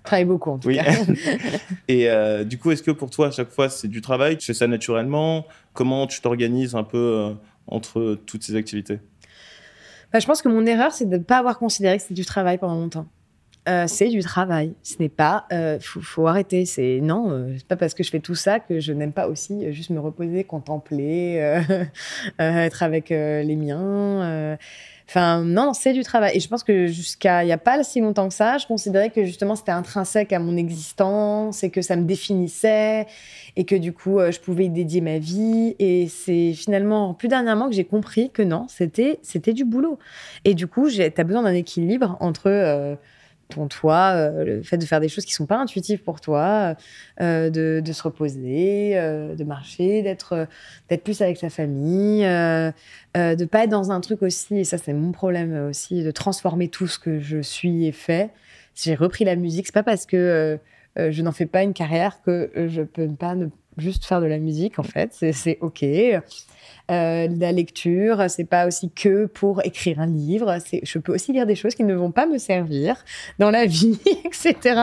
Travaille 0.03 0.25
beaucoup 0.25 0.51
en 0.51 0.57
tout 0.57 0.67
oui. 0.67 0.75
cas. 0.75 0.91
et 1.87 2.09
euh, 2.09 2.43
du 2.43 2.57
coup, 2.57 2.71
est-ce 2.71 2.83
que 2.83 2.91
pour 2.91 3.09
toi, 3.09 3.27
à 3.27 3.31
chaque 3.31 3.49
fois, 3.49 3.69
c'est 3.69 3.87
du 3.87 4.01
travail? 4.01 4.37
Tu 4.37 4.45
fais 4.45 4.53
ça 4.53 4.67
naturellement? 4.67 5.45
Comment 5.73 6.07
tu 6.07 6.21
t'organises 6.21 6.75
un 6.75 6.83
peu 6.83 6.97
euh, 6.97 7.33
entre 7.67 8.19
toutes 8.25 8.43
ces 8.43 8.55
activités? 8.55 8.99
Bah, 10.11 10.19
Je 10.19 10.27
pense 10.27 10.41
que 10.41 10.49
mon 10.49 10.65
erreur, 10.65 10.91
c'est 10.91 11.05
de 11.05 11.17
ne 11.17 11.23
pas 11.23 11.37
avoir 11.37 11.57
considéré 11.57 11.95
que 11.95 12.03
c'était 12.03 12.13
du 12.15 12.25
travail 12.25 12.57
pendant 12.57 12.75
longtemps. 12.75 13.07
Euh, 13.69 13.85
c'est 13.87 14.09
du 14.09 14.19
travail. 14.19 14.73
Ce 14.83 14.95
n'est 14.99 15.07
pas. 15.07 15.47
Il 15.51 15.77
faut, 15.79 16.01
faut, 16.01 16.27
arrêter. 16.27 16.65
C'est 16.65 16.99
non. 17.01 17.53
c'est 17.57 17.65
pas 17.65 17.77
parce 17.77 17.93
que 17.93 18.03
je 18.03 18.09
fais 18.09 18.19
tout 18.19 18.35
ça 18.35 18.59
que 18.59 18.81
je 18.81 18.91
n'aime 18.91 19.13
pas 19.13 19.29
aussi 19.29 19.71
juste 19.71 19.89
me 19.89 20.01
reposer, 20.01 20.43
contempler, 20.43 21.35
être 22.39 22.83
avec 22.83 23.09
les 23.09 23.55
miens. 23.55 24.57
Enfin, 25.07 25.43
non, 25.43 25.73
c'est 25.73 25.93
du 25.93 26.03
travail. 26.03 26.35
Et 26.35 26.39
je 26.39 26.47
pense 26.47 26.63
que 26.63 26.87
jusqu'à 26.87 27.43
il 27.43 27.47
n'y 27.47 27.51
a 27.51 27.57
pas 27.57 27.83
si 27.83 27.99
longtemps 27.99 28.27
que 28.27 28.33
ça, 28.33 28.57
je 28.57 28.65
considérais 28.65 29.09
que 29.09 29.25
justement 29.25 29.55
c'était 29.55 29.71
intrinsèque 29.71 30.33
à 30.33 30.39
mon 30.39 30.55
existence 30.57 31.63
et 31.63 31.69
que 31.69 31.81
ça 31.81 31.95
me 31.95 32.03
définissait 32.03 33.05
et 33.55 33.65
que 33.65 33.75
du 33.75 33.93
coup 33.93 34.19
euh, 34.19 34.31
je 34.31 34.39
pouvais 34.39 34.65
y 34.65 34.69
dédier 34.69 35.01
ma 35.01 35.19
vie. 35.19 35.75
Et 35.79 36.07
c'est 36.07 36.53
finalement 36.53 37.13
plus 37.13 37.27
dernièrement 37.27 37.69
que 37.69 37.75
j'ai 37.75 37.85
compris 37.85 38.29
que 38.31 38.41
non, 38.41 38.65
c'était 38.69 39.19
c'était 39.21 39.53
du 39.53 39.65
boulot. 39.65 39.99
Et 40.45 40.53
du 40.53 40.67
coup, 40.67 40.89
tu 40.89 41.01
as 41.01 41.23
besoin 41.23 41.43
d'un 41.43 41.53
équilibre 41.53 42.17
entre 42.19 42.47
euh, 42.47 42.95
ton 43.49 43.67
toi, 43.67 44.13
euh, 44.15 44.43
le 44.43 44.63
fait 44.63 44.77
de 44.77 44.85
faire 44.85 44.99
des 44.99 45.09
choses 45.09 45.25
qui 45.25 45.33
sont 45.33 45.45
pas 45.45 45.57
intuitives 45.57 46.01
pour 46.03 46.21
toi, 46.21 46.75
euh, 47.21 47.49
de, 47.49 47.91
se 47.91 48.03
reposer, 48.03 48.97
euh, 48.97 49.35
de 49.35 49.43
marcher, 49.43 50.01
d'être 50.01 50.47
d'être 50.89 51.03
plus 51.03 51.21
avec 51.21 51.37
sa 51.37 51.49
famille, 51.49 52.23
de 52.23 53.45
pas 53.45 53.63
être 53.63 53.69
dans 53.69 53.91
un 53.91 54.01
truc 54.01 54.21
aussi, 54.23 54.57
et 54.57 54.63
ça 54.63 54.77
c'est 54.77 54.93
mon 54.93 55.11
problème 55.11 55.67
aussi, 55.69 56.03
de 56.03 56.11
transformer 56.11 56.67
tout 56.67 56.87
ce 56.87 56.99
que 56.99 57.19
je 57.19 57.41
suis 57.41 57.85
et 57.85 57.91
fais. 57.91 58.29
Si 58.73 58.89
j'ai 58.89 58.95
repris 58.95 59.23
la 59.25 59.35
musique, 59.35 59.67
c'est 59.67 59.73
pas 59.73 59.83
parce 59.83 60.05
que 60.05 60.59
je 60.95 61.21
n'en 61.21 61.31
fais 61.31 61.45
pas 61.45 61.63
une 61.63 61.73
carrière 61.73 62.21
que 62.23 62.51
je 62.67 62.81
peux 62.81 63.07
pas 63.07 63.35
ne 63.35 63.47
juste 63.77 64.05
faire 64.05 64.21
de 64.21 64.25
la 64.25 64.39
musique 64.39 64.79
en 64.79 64.83
fait, 64.83 65.17
c'est 65.31 65.57
ok. 65.61 65.85
Euh, 66.91 67.27
la 67.39 67.51
lecture, 67.53 68.25
c'est 68.29 68.43
pas 68.43 68.67
aussi 68.67 68.91
que 68.91 69.25
pour 69.25 69.65
écrire 69.65 70.01
un 70.01 70.05
livre. 70.05 70.57
Je 70.83 70.99
peux 70.99 71.13
aussi 71.13 71.31
lire 71.31 71.45
des 71.45 71.55
choses 71.55 71.75
qui 71.75 71.83
ne 71.83 71.93
vont 71.93 72.11
pas 72.11 72.25
me 72.25 72.37
servir 72.37 73.03
dans 73.39 73.51
la 73.51 73.65
vie, 73.65 73.99
etc. 74.25 74.81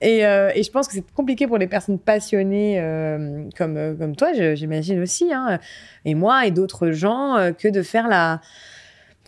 Et, 0.00 0.26
euh, 0.26 0.50
et 0.54 0.62
je 0.64 0.70
pense 0.70 0.88
que 0.88 0.94
c'est 0.94 1.12
compliqué 1.12 1.46
pour 1.46 1.58
les 1.58 1.68
personnes 1.68 2.00
passionnées 2.00 2.80
euh, 2.80 3.44
comme 3.56 3.96
comme 3.96 4.16
toi, 4.16 4.32
j'imagine 4.54 5.00
aussi, 5.00 5.32
hein, 5.32 5.60
et 6.04 6.14
moi 6.14 6.46
et 6.46 6.50
d'autres 6.50 6.90
gens, 6.90 7.52
que 7.58 7.68
de 7.68 7.82
faire 7.82 8.08
la 8.08 8.40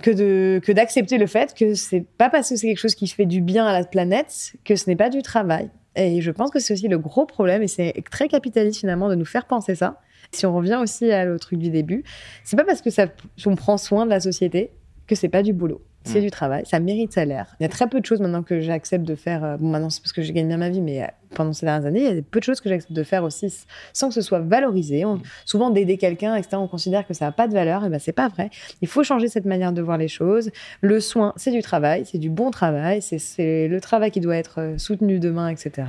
que 0.03 0.59
que 0.59 0.73
d'accepter 0.73 1.19
le 1.19 1.27
fait 1.27 1.55
que 1.55 1.75
c'est 1.75 2.05
pas 2.19 2.31
parce 2.31 2.49
que 2.49 2.57
c'est 2.57 2.67
quelque 2.67 2.81
chose 2.81 2.95
qui 2.95 3.07
fait 3.07 3.27
du 3.27 3.41
bien 3.41 3.67
à 3.67 3.73
la 3.73 3.85
planète 3.85 4.55
que 4.65 4.75
ce 4.75 4.89
n'est 4.91 4.97
pas 4.97 5.11
du 5.11 5.23
travail. 5.23 5.71
Et 5.97 6.21
je 6.21 6.31
pense 6.31 6.51
que 6.51 6.59
c'est 6.59 6.73
aussi 6.75 6.89
le 6.89 6.99
gros 6.99 7.27
problème, 7.27 7.63
et 7.63 7.69
c'est 7.69 7.95
très 8.11 8.29
capitaliste 8.29 8.81
finalement 8.81 9.09
de 9.09 9.15
nous 9.15 9.25
faire 9.25 9.47
penser 9.47 9.75
ça. 9.75 10.01
Si 10.33 10.47
on 10.47 10.55
revient 10.55 10.79
aussi 10.81 11.11
à 11.11 11.25
truc 11.39 11.59
du 11.59 11.71
début, 11.71 12.05
c'est 12.45 12.57
pas 12.57 12.65
parce 12.65 12.83
que 12.83 12.91
ça, 12.91 13.07
on 13.47 13.57
prend 13.57 13.79
soin 13.79 14.05
de 14.05 14.11
la 14.11 14.21
société 14.21 14.71
que 15.07 15.15
c'est 15.15 15.29
pas 15.29 15.43
du 15.43 15.53
boulot 15.53 15.83
c'est 16.09 16.21
mm. 16.21 16.25
du 16.25 16.31
travail, 16.31 16.63
ça 16.67 16.81
mérite 16.81 17.13
salaire. 17.13 17.55
Il 17.61 17.63
y 17.63 17.67
a 17.67 17.69
très 17.69 17.89
peu 17.89 18.01
de 18.01 18.07
choses 18.07 18.21
maintenant 18.21 18.43
que 18.43 18.61
j'accepte 18.61 19.05
de 19.05 19.15
faire. 19.15 19.45
Euh, 19.45 19.57
bon, 19.57 19.69
maintenant, 19.69 19.91
c'est 19.91 20.01
parce 20.01 20.13
que 20.13 20.23
j'ai 20.23 20.33
gagné 20.33 20.49
bien 20.49 20.57
ma 20.57 20.71
vie, 20.71 20.81
mais 20.81 21.03
euh, 21.03 21.07
pendant 21.35 21.53
ces 21.53 21.67
dernières 21.67 21.87
années, 21.87 22.01
il 22.01 22.17
y 22.17 22.19
a 22.19 22.23
peu 22.23 22.41
de 22.41 22.45
choses 22.45 22.61
que 22.61 22.69
j'accepte 22.69 22.93
de 22.93 23.03
faire 23.03 23.25
aussi 23.25 23.53
sans 23.93 24.09
que 24.09 24.15
ce 24.15 24.23
soit 24.23 24.41
valorisé. 24.41 25.05
On, 25.05 25.17
mm. 25.17 25.23
souvent, 25.45 25.71
d'aider 25.71 25.99
quelqu'un, 25.99 26.35
etc., 26.35 26.57
on 26.57 26.69
considère 26.69 27.07
que 27.07 27.15
ça 27.15 27.27
n'a 27.27 27.33
pas 27.33 27.47
de 27.47 27.53
valeur. 27.53 27.85
Et 27.85 27.89
ben, 27.89 27.99
c'est 27.99 28.13
pas 28.13 28.29
vrai. 28.29 28.51
Il 28.81 28.89
faut 28.89 29.03
changer 29.03 29.29
cette 29.29 29.45
manière 29.45 29.73
de 29.73 29.83
voir 29.83 29.99
les 29.99 30.09
choses. 30.09 30.51
Le 30.81 31.01
soin, 31.01 31.33
c'est 31.37 31.53
du 31.53 31.63
travail, 31.63 32.05
c'est 32.07 32.19
du 32.19 32.31
bon 32.31 32.51
travail, 32.51 33.03
c'est 33.03 33.69
le 33.69 33.81
travail 33.81 34.11
qui 34.11 34.21
doit 34.21 34.37
être 34.37 34.61
euh, 34.61 34.79
soutenu 34.79 35.19
demain, 35.19 35.49
etc. 35.49 35.87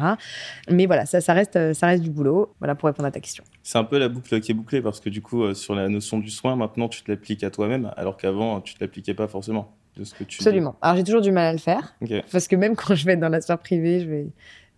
Mais 0.69 0.85
voilà, 0.85 1.05
ça, 1.05 1.21
ça, 1.21 1.33
reste, 1.33 1.73
ça 1.73 1.87
reste 1.87 2.03
du 2.03 2.09
boulot. 2.09 2.53
Voilà 2.59 2.75
pour 2.75 2.87
répondre 2.87 3.07
à 3.07 3.11
ta 3.11 3.19
question. 3.19 3.43
C'est 3.63 3.77
un 3.77 3.83
peu 3.83 3.97
la 3.97 4.09
boucle 4.09 4.39
qui 4.39 4.51
est 4.51 4.55
bouclée 4.55 4.81
parce 4.81 4.99
que 4.99 5.09
du 5.09 5.21
coup, 5.21 5.53
sur 5.53 5.75
la 5.75 5.87
notion 5.89 6.19
du 6.19 6.29
soin, 6.29 6.55
maintenant, 6.55 6.89
tu 6.89 7.03
te 7.03 7.11
l'appliques 7.11 7.43
à 7.43 7.51
toi-même, 7.51 7.91
alors 7.97 8.17
qu'avant, 8.17 8.61
tu 8.61 8.73
ne 8.73 8.79
te 8.79 8.83
l'appliquais 8.83 9.13
pas 9.13 9.27
forcément. 9.27 9.75
Absolument. 10.21 10.75
Alors 10.81 10.97
j'ai 10.97 11.03
toujours 11.03 11.21
du 11.21 11.31
mal 11.31 11.47
à 11.47 11.51
le 11.51 11.59
faire. 11.59 11.95
Parce 12.31 12.47
que 12.47 12.55
même 12.55 12.75
quand 12.75 12.95
je 12.95 13.05
vais 13.05 13.13
être 13.13 13.19
dans 13.19 13.29
la 13.29 13.41
sphère 13.41 13.59
privée, 13.59 13.99
je 14.01 14.09
vais 14.09 14.27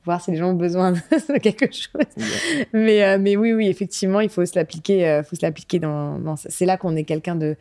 voir 0.03 0.21
si 0.21 0.31
les 0.31 0.37
gens 0.37 0.49
ont 0.49 0.55
besoin 0.55 0.93
de 0.93 1.37
quelque 1.41 1.71
chose. 1.71 2.25
Mais, 2.73 3.03
euh, 3.03 3.17
mais 3.19 3.35
oui, 3.35 3.53
oui, 3.53 3.67
effectivement, 3.67 4.19
il 4.19 4.29
faut 4.29 4.45
se 4.45 4.57
l'appliquer. 4.57 5.07
Euh, 5.07 5.23
faut 5.23 5.35
se 5.35 5.45
l'appliquer 5.45 5.79
dans, 5.79 6.35
C'est 6.35 6.65
là 6.65 6.77
qu'on 6.77 6.95
est 6.95 7.03
quelqu'un 7.03 7.35
de, 7.35 7.55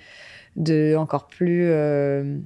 de 0.57 0.95
encore 0.97 1.27
plus. 1.27 1.69
Euh, 1.71 2.39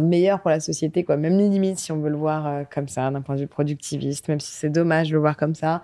meilleur 0.00 0.40
pour 0.40 0.50
la 0.50 0.60
société, 0.60 1.04
quoi. 1.04 1.16
Même 1.16 1.38
limite, 1.38 1.78
si 1.78 1.92
on 1.92 1.98
veut 1.98 2.10
le 2.10 2.16
voir 2.16 2.46
euh, 2.46 2.62
comme 2.72 2.88
ça, 2.88 3.10
d'un 3.10 3.20
point 3.20 3.34
de 3.34 3.40
vue 3.40 3.46
productiviste, 3.46 4.28
même 4.28 4.40
si 4.40 4.52
c'est 4.52 4.70
dommage 4.70 5.08
de 5.08 5.14
le 5.14 5.20
voir 5.20 5.36
comme 5.36 5.54
ça 5.54 5.82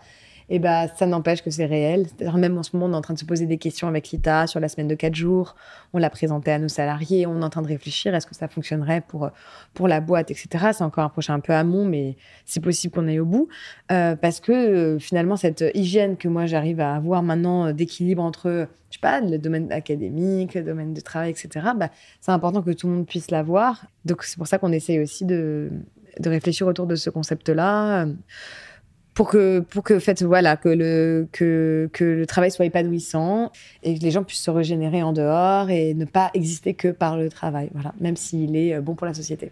et 0.51 0.59
bah, 0.59 0.89
ça 0.89 1.07
n'empêche 1.07 1.43
que 1.43 1.51
c'est 1.51 1.66
réel. 1.66 2.07
Même 2.35 2.57
en 2.57 2.62
ce 2.62 2.75
moment, 2.75 2.87
on 2.87 2.95
est 2.95 2.99
en 2.99 3.03
train 3.03 3.15
de 3.15 3.19
se 3.19 3.27
poser 3.27 3.45
des 3.45 3.59
questions 3.59 3.87
avec 3.87 4.09
l'ITA 4.09 4.47
sur 4.47 4.61
la 4.61 4.69
semaine 4.69 4.89
de 4.89 4.95
4 4.95 5.15
jours. 5.15 5.55
On 5.93 5.99
l'a 5.99 6.09
présenté 6.09 6.51
à 6.51 6.59
nos 6.59 6.69
salariés. 6.69 7.27
On 7.27 7.41
est 7.41 7.45
en 7.45 7.51
train 7.51 7.61
de 7.61 7.69
réfléchir 7.69 8.15
est-ce 8.15 8.27
que 8.27 8.35
ça 8.35 8.49
fonctionnerait 8.49 9.03
pour, 9.03 9.31
pour 9.75 9.89
la 9.89 10.01
boîte, 10.01 10.31
etc. 10.31 10.70
C'est 10.73 10.85
encore 10.85 11.05
un 11.05 11.11
projet 11.11 11.33
un 11.33 11.41
peu 11.41 11.53
amont, 11.53 11.85
mais 11.85 12.16
c'est 12.47 12.61
possible 12.61 12.95
qu'on 12.95 13.07
aille 13.09 13.20
au 13.20 13.27
bout. 13.27 13.49
Euh, 13.93 14.16
parce 14.16 14.41
que 14.41 14.53
euh, 14.53 14.99
finalement, 14.99 15.37
cette 15.37 15.65
hygiène 15.75 16.16
que 16.16 16.29
moi 16.29 16.47
j'arrive 16.47 16.81
à 16.81 16.95
avoir 16.95 17.23
maintenant 17.23 17.66
euh, 17.66 17.73
d'équilibre 17.75 18.23
entre, 18.23 18.69
je 18.91 18.97
sais 18.97 19.01
pas, 19.03 19.20
le 19.20 19.37
domaine 19.37 19.70
académique, 19.70 20.55
le 20.55 20.62
domaine 20.62 20.95
de 20.95 21.01
travail, 21.01 21.31
etc., 21.31 21.66
bah, 21.77 21.91
c'est 22.20 22.33
important 22.33 22.62
que 22.62 22.70
tout 22.70 22.87
le 22.87 22.95
monde 22.95 23.07
puisse 23.07 23.31
l'avoir. 23.31 23.85
Donc 24.07 24.23
c'est 24.23 24.39
pour 24.39 24.47
ça 24.47 24.57
qu'on 24.57 24.73
essaye 24.73 24.99
aussi 24.99 25.27
de, 25.27 25.70
de 26.19 26.31
réfléchir 26.31 26.66
autour 26.66 26.87
de 26.87 26.95
ce 26.95 27.11
concept-là 27.11 28.07
pour 29.19 29.28
que 29.28 29.59
pour 29.59 29.82
que 29.82 29.99
fait 29.99 30.23
voilà 30.23 30.57
que 30.57 30.69
le 30.69 31.27
que, 31.32 31.90
que 31.93 32.05
le 32.05 32.24
travail 32.24 32.53
soit 32.53 32.66
épanouissant 32.66 33.51
et 33.82 33.99
que 33.99 34.05
les 34.05 34.12
gens 34.12 34.23
puissent 34.23 34.45
se 34.45 34.51
régénérer 34.53 35.03
en 35.03 35.12
dehors 35.12 35.70
et 35.70 35.93
ne 35.95 36.05
pas 36.05 36.31
exister 36.35 36.74
que 36.74 36.86
par 36.86 37.16
le 37.16 37.28
travail 37.28 37.69
voilà 37.73 37.93
même 37.99 38.15
s'il 38.15 38.55
est 38.55 38.74
euh, 38.74 38.81
bon 38.81 38.95
pour 38.95 39.09
la 39.09 39.15
société. 39.15 39.51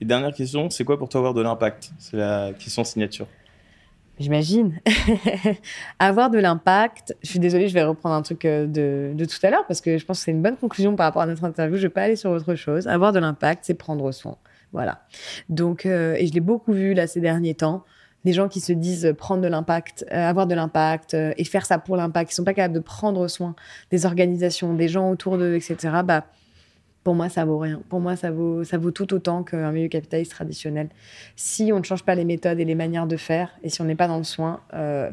Et 0.00 0.06
dernière 0.06 0.32
question, 0.32 0.70
c'est 0.70 0.84
quoi 0.84 0.98
pour 0.98 1.10
toi 1.10 1.18
avoir 1.18 1.34
de 1.34 1.42
l'impact? 1.42 1.90
C'est 1.98 2.16
la 2.16 2.52
question 2.58 2.82
signature. 2.82 3.26
J'imagine. 4.18 4.80
avoir 5.98 6.30
de 6.30 6.38
l'impact. 6.38 7.14
Je 7.22 7.28
suis 7.28 7.40
désolée, 7.40 7.68
je 7.68 7.74
vais 7.74 7.84
reprendre 7.84 8.14
un 8.14 8.22
truc 8.22 8.46
euh, 8.46 8.66
de, 8.66 9.12
de 9.14 9.24
tout 9.26 9.38
à 9.42 9.50
l'heure 9.50 9.66
parce 9.68 9.82
que 9.82 9.98
je 9.98 10.04
pense 10.06 10.20
que 10.20 10.24
c'est 10.24 10.30
une 10.30 10.42
bonne 10.42 10.56
conclusion 10.56 10.96
par 10.96 11.04
rapport 11.04 11.22
à 11.22 11.26
notre 11.26 11.44
interview. 11.44 11.76
Je 11.76 11.82
vais 11.82 11.88
pas 11.90 12.04
aller 12.04 12.16
sur 12.16 12.30
autre 12.30 12.54
chose. 12.54 12.88
Avoir 12.88 13.12
de 13.12 13.18
l'impact, 13.18 13.64
c'est 13.66 13.74
prendre 13.74 14.10
soin. 14.12 14.38
Voilà. 14.72 15.02
Donc, 15.50 15.84
euh, 15.84 16.14
et 16.18 16.26
je 16.26 16.32
l'ai 16.32 16.40
beaucoup 16.40 16.72
vu 16.72 16.94
là 16.94 17.06
ces 17.06 17.20
derniers 17.20 17.54
temps 17.54 17.84
des 18.24 18.32
gens 18.32 18.48
qui 18.48 18.60
se 18.60 18.72
disent 18.72 19.14
prendre 19.16 19.42
de 19.42 19.48
l'impact, 19.48 20.04
euh, 20.12 20.28
avoir 20.28 20.46
de 20.46 20.54
l'impact 20.54 21.14
euh, 21.14 21.32
et 21.36 21.44
faire 21.44 21.66
ça 21.66 21.78
pour 21.78 21.96
l'impact, 21.96 22.30
qui 22.30 22.34
sont 22.34 22.44
pas 22.44 22.54
capables 22.54 22.74
de 22.74 22.80
prendre 22.80 23.26
soin 23.28 23.54
des 23.90 24.06
organisations, 24.06 24.74
des 24.74 24.88
gens 24.88 25.10
autour 25.10 25.38
d'eux, 25.38 25.54
etc. 25.54 25.76
Bah, 26.04 26.26
pour 27.04 27.14
moi, 27.14 27.28
ça 27.28 27.44
vaut 27.44 27.58
rien. 27.58 27.80
Pour 27.88 28.00
moi, 28.00 28.16
ça 28.16 28.30
vaut, 28.30 28.90
tout 28.90 29.14
autant 29.14 29.42
qu'un 29.42 29.72
milieu 29.72 29.88
capitaliste 29.88 30.32
traditionnel. 30.32 30.88
Si 31.36 31.72
on 31.72 31.78
ne 31.78 31.84
change 31.84 32.02
pas 32.04 32.14
les 32.14 32.24
méthodes 32.24 32.60
et 32.60 32.64
les 32.64 32.74
manières 32.74 33.06
de 33.06 33.16
faire, 33.16 33.50
et 33.62 33.70
si 33.70 33.80
on 33.80 33.84
n'est 33.84 33.94
pas 33.94 34.08
dans 34.08 34.18
le 34.18 34.24
soin, 34.24 34.60
euh, 34.74 35.10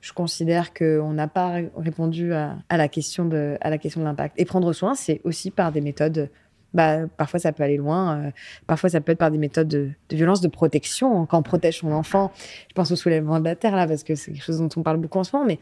je 0.00 0.12
considère 0.12 0.74
qu'on 0.74 1.12
n'a 1.12 1.28
pas 1.28 1.60
répondu 1.76 2.34
à, 2.34 2.56
à, 2.68 2.76
la 2.76 2.88
question 2.88 3.24
de, 3.24 3.56
à 3.60 3.70
la 3.70 3.78
question 3.78 4.00
de 4.00 4.06
l'impact. 4.06 4.34
Et 4.38 4.44
prendre 4.44 4.72
soin, 4.72 4.94
c'est 4.94 5.20
aussi 5.24 5.50
par 5.50 5.72
des 5.72 5.80
méthodes 5.80 6.28
bah, 6.74 7.06
parfois 7.16 7.40
ça 7.40 7.52
peut 7.52 7.62
aller 7.62 7.76
loin. 7.76 8.18
Euh, 8.18 8.30
parfois 8.66 8.90
ça 8.90 9.00
peut 9.00 9.12
être 9.12 9.18
par 9.18 9.30
des 9.30 9.38
méthodes 9.38 9.68
de, 9.68 9.90
violence, 10.10 10.40
de 10.40 10.48
protection. 10.48 11.26
Quand 11.26 11.38
on 11.38 11.42
protège 11.42 11.78
son 11.78 11.92
enfant, 11.92 12.32
je 12.68 12.74
pense 12.74 12.90
au 12.90 12.96
soulèvement 12.96 13.38
de 13.38 13.44
la 13.44 13.56
terre 13.56 13.76
là, 13.76 13.86
parce 13.86 14.04
que 14.04 14.14
c'est 14.14 14.32
quelque 14.32 14.44
chose 14.44 14.58
dont 14.58 14.68
on 14.76 14.82
parle 14.82 14.98
beaucoup 14.98 15.18
en 15.18 15.24
ce 15.24 15.34
moment. 15.34 15.46
Mais 15.46 15.58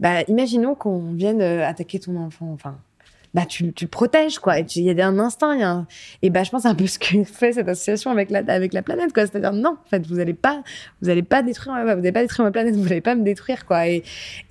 bah, 0.00 0.22
imaginons 0.28 0.74
qu'on 0.74 1.12
vienne 1.12 1.40
euh, 1.42 1.66
attaquer 1.66 1.98
ton 1.98 2.16
enfant. 2.16 2.50
Enfin, 2.52 2.78
bah, 3.34 3.44
tu, 3.46 3.72
tu 3.72 3.84
le 3.84 3.90
protèges, 3.90 4.38
quoi. 4.38 4.58
Il 4.60 4.82
y 4.82 5.00
a 5.00 5.06
un 5.06 5.18
instinct. 5.18 5.56
Y 5.56 5.62
a 5.62 5.84
Et 6.22 6.30
bah, 6.30 6.44
je 6.44 6.50
pense 6.50 6.64
un 6.64 6.74
peu 6.74 6.86
ce 6.86 6.98
que 6.98 7.24
fait 7.24 7.52
cette 7.52 7.68
association 7.68 8.10
avec 8.10 8.30
la, 8.30 8.42
avec 8.48 8.72
la 8.72 8.82
planète, 8.82 9.12
quoi. 9.12 9.26
C'est-à-dire, 9.26 9.52
non, 9.52 9.76
en 9.84 9.88
fait, 9.88 10.06
vous 10.06 10.16
n'allez 10.16 10.34
pas, 10.34 10.62
pas 11.28 11.42
détruire, 11.42 11.84
pas 11.84 12.22
détruire 12.22 12.44
ma 12.44 12.50
planète, 12.50 12.74
vous 12.74 12.84
n'allez 12.84 13.00
pas 13.00 13.14
me 13.14 13.24
détruire, 13.24 13.66
quoi. 13.66 13.86
Et, 13.88 14.02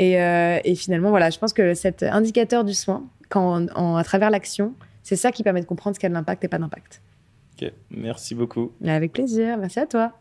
euh, 0.01 0.59
et, 0.63 0.75
finalement, 0.75 1.09
voilà, 1.09 1.29
je 1.29 1.39
pense 1.39 1.53
que 1.53 1.73
cet 1.73 2.03
indicateur 2.03 2.63
du 2.63 2.73
soin, 2.73 3.03
quand 3.29 3.67
à 3.75 4.03
travers 4.03 4.29
l'action, 4.29 4.73
c'est 5.07 5.15
ça 5.15 5.31
qui 5.31 5.41
permet 5.41 5.61
de 5.61 5.65
comprendre 5.65 5.95
ce 5.95 6.01
qui 6.01 6.05
a 6.05 6.09
de 6.09 6.13
l'impact 6.13 6.43
et 6.43 6.49
pas 6.49 6.57
d'impact. 6.57 7.01
Ok, 7.53 7.71
merci 7.91 8.35
beaucoup. 8.35 8.73
Avec 8.85 9.13
plaisir, 9.13 9.57
merci 9.57 9.79
à 9.79 9.85
toi. 9.85 10.19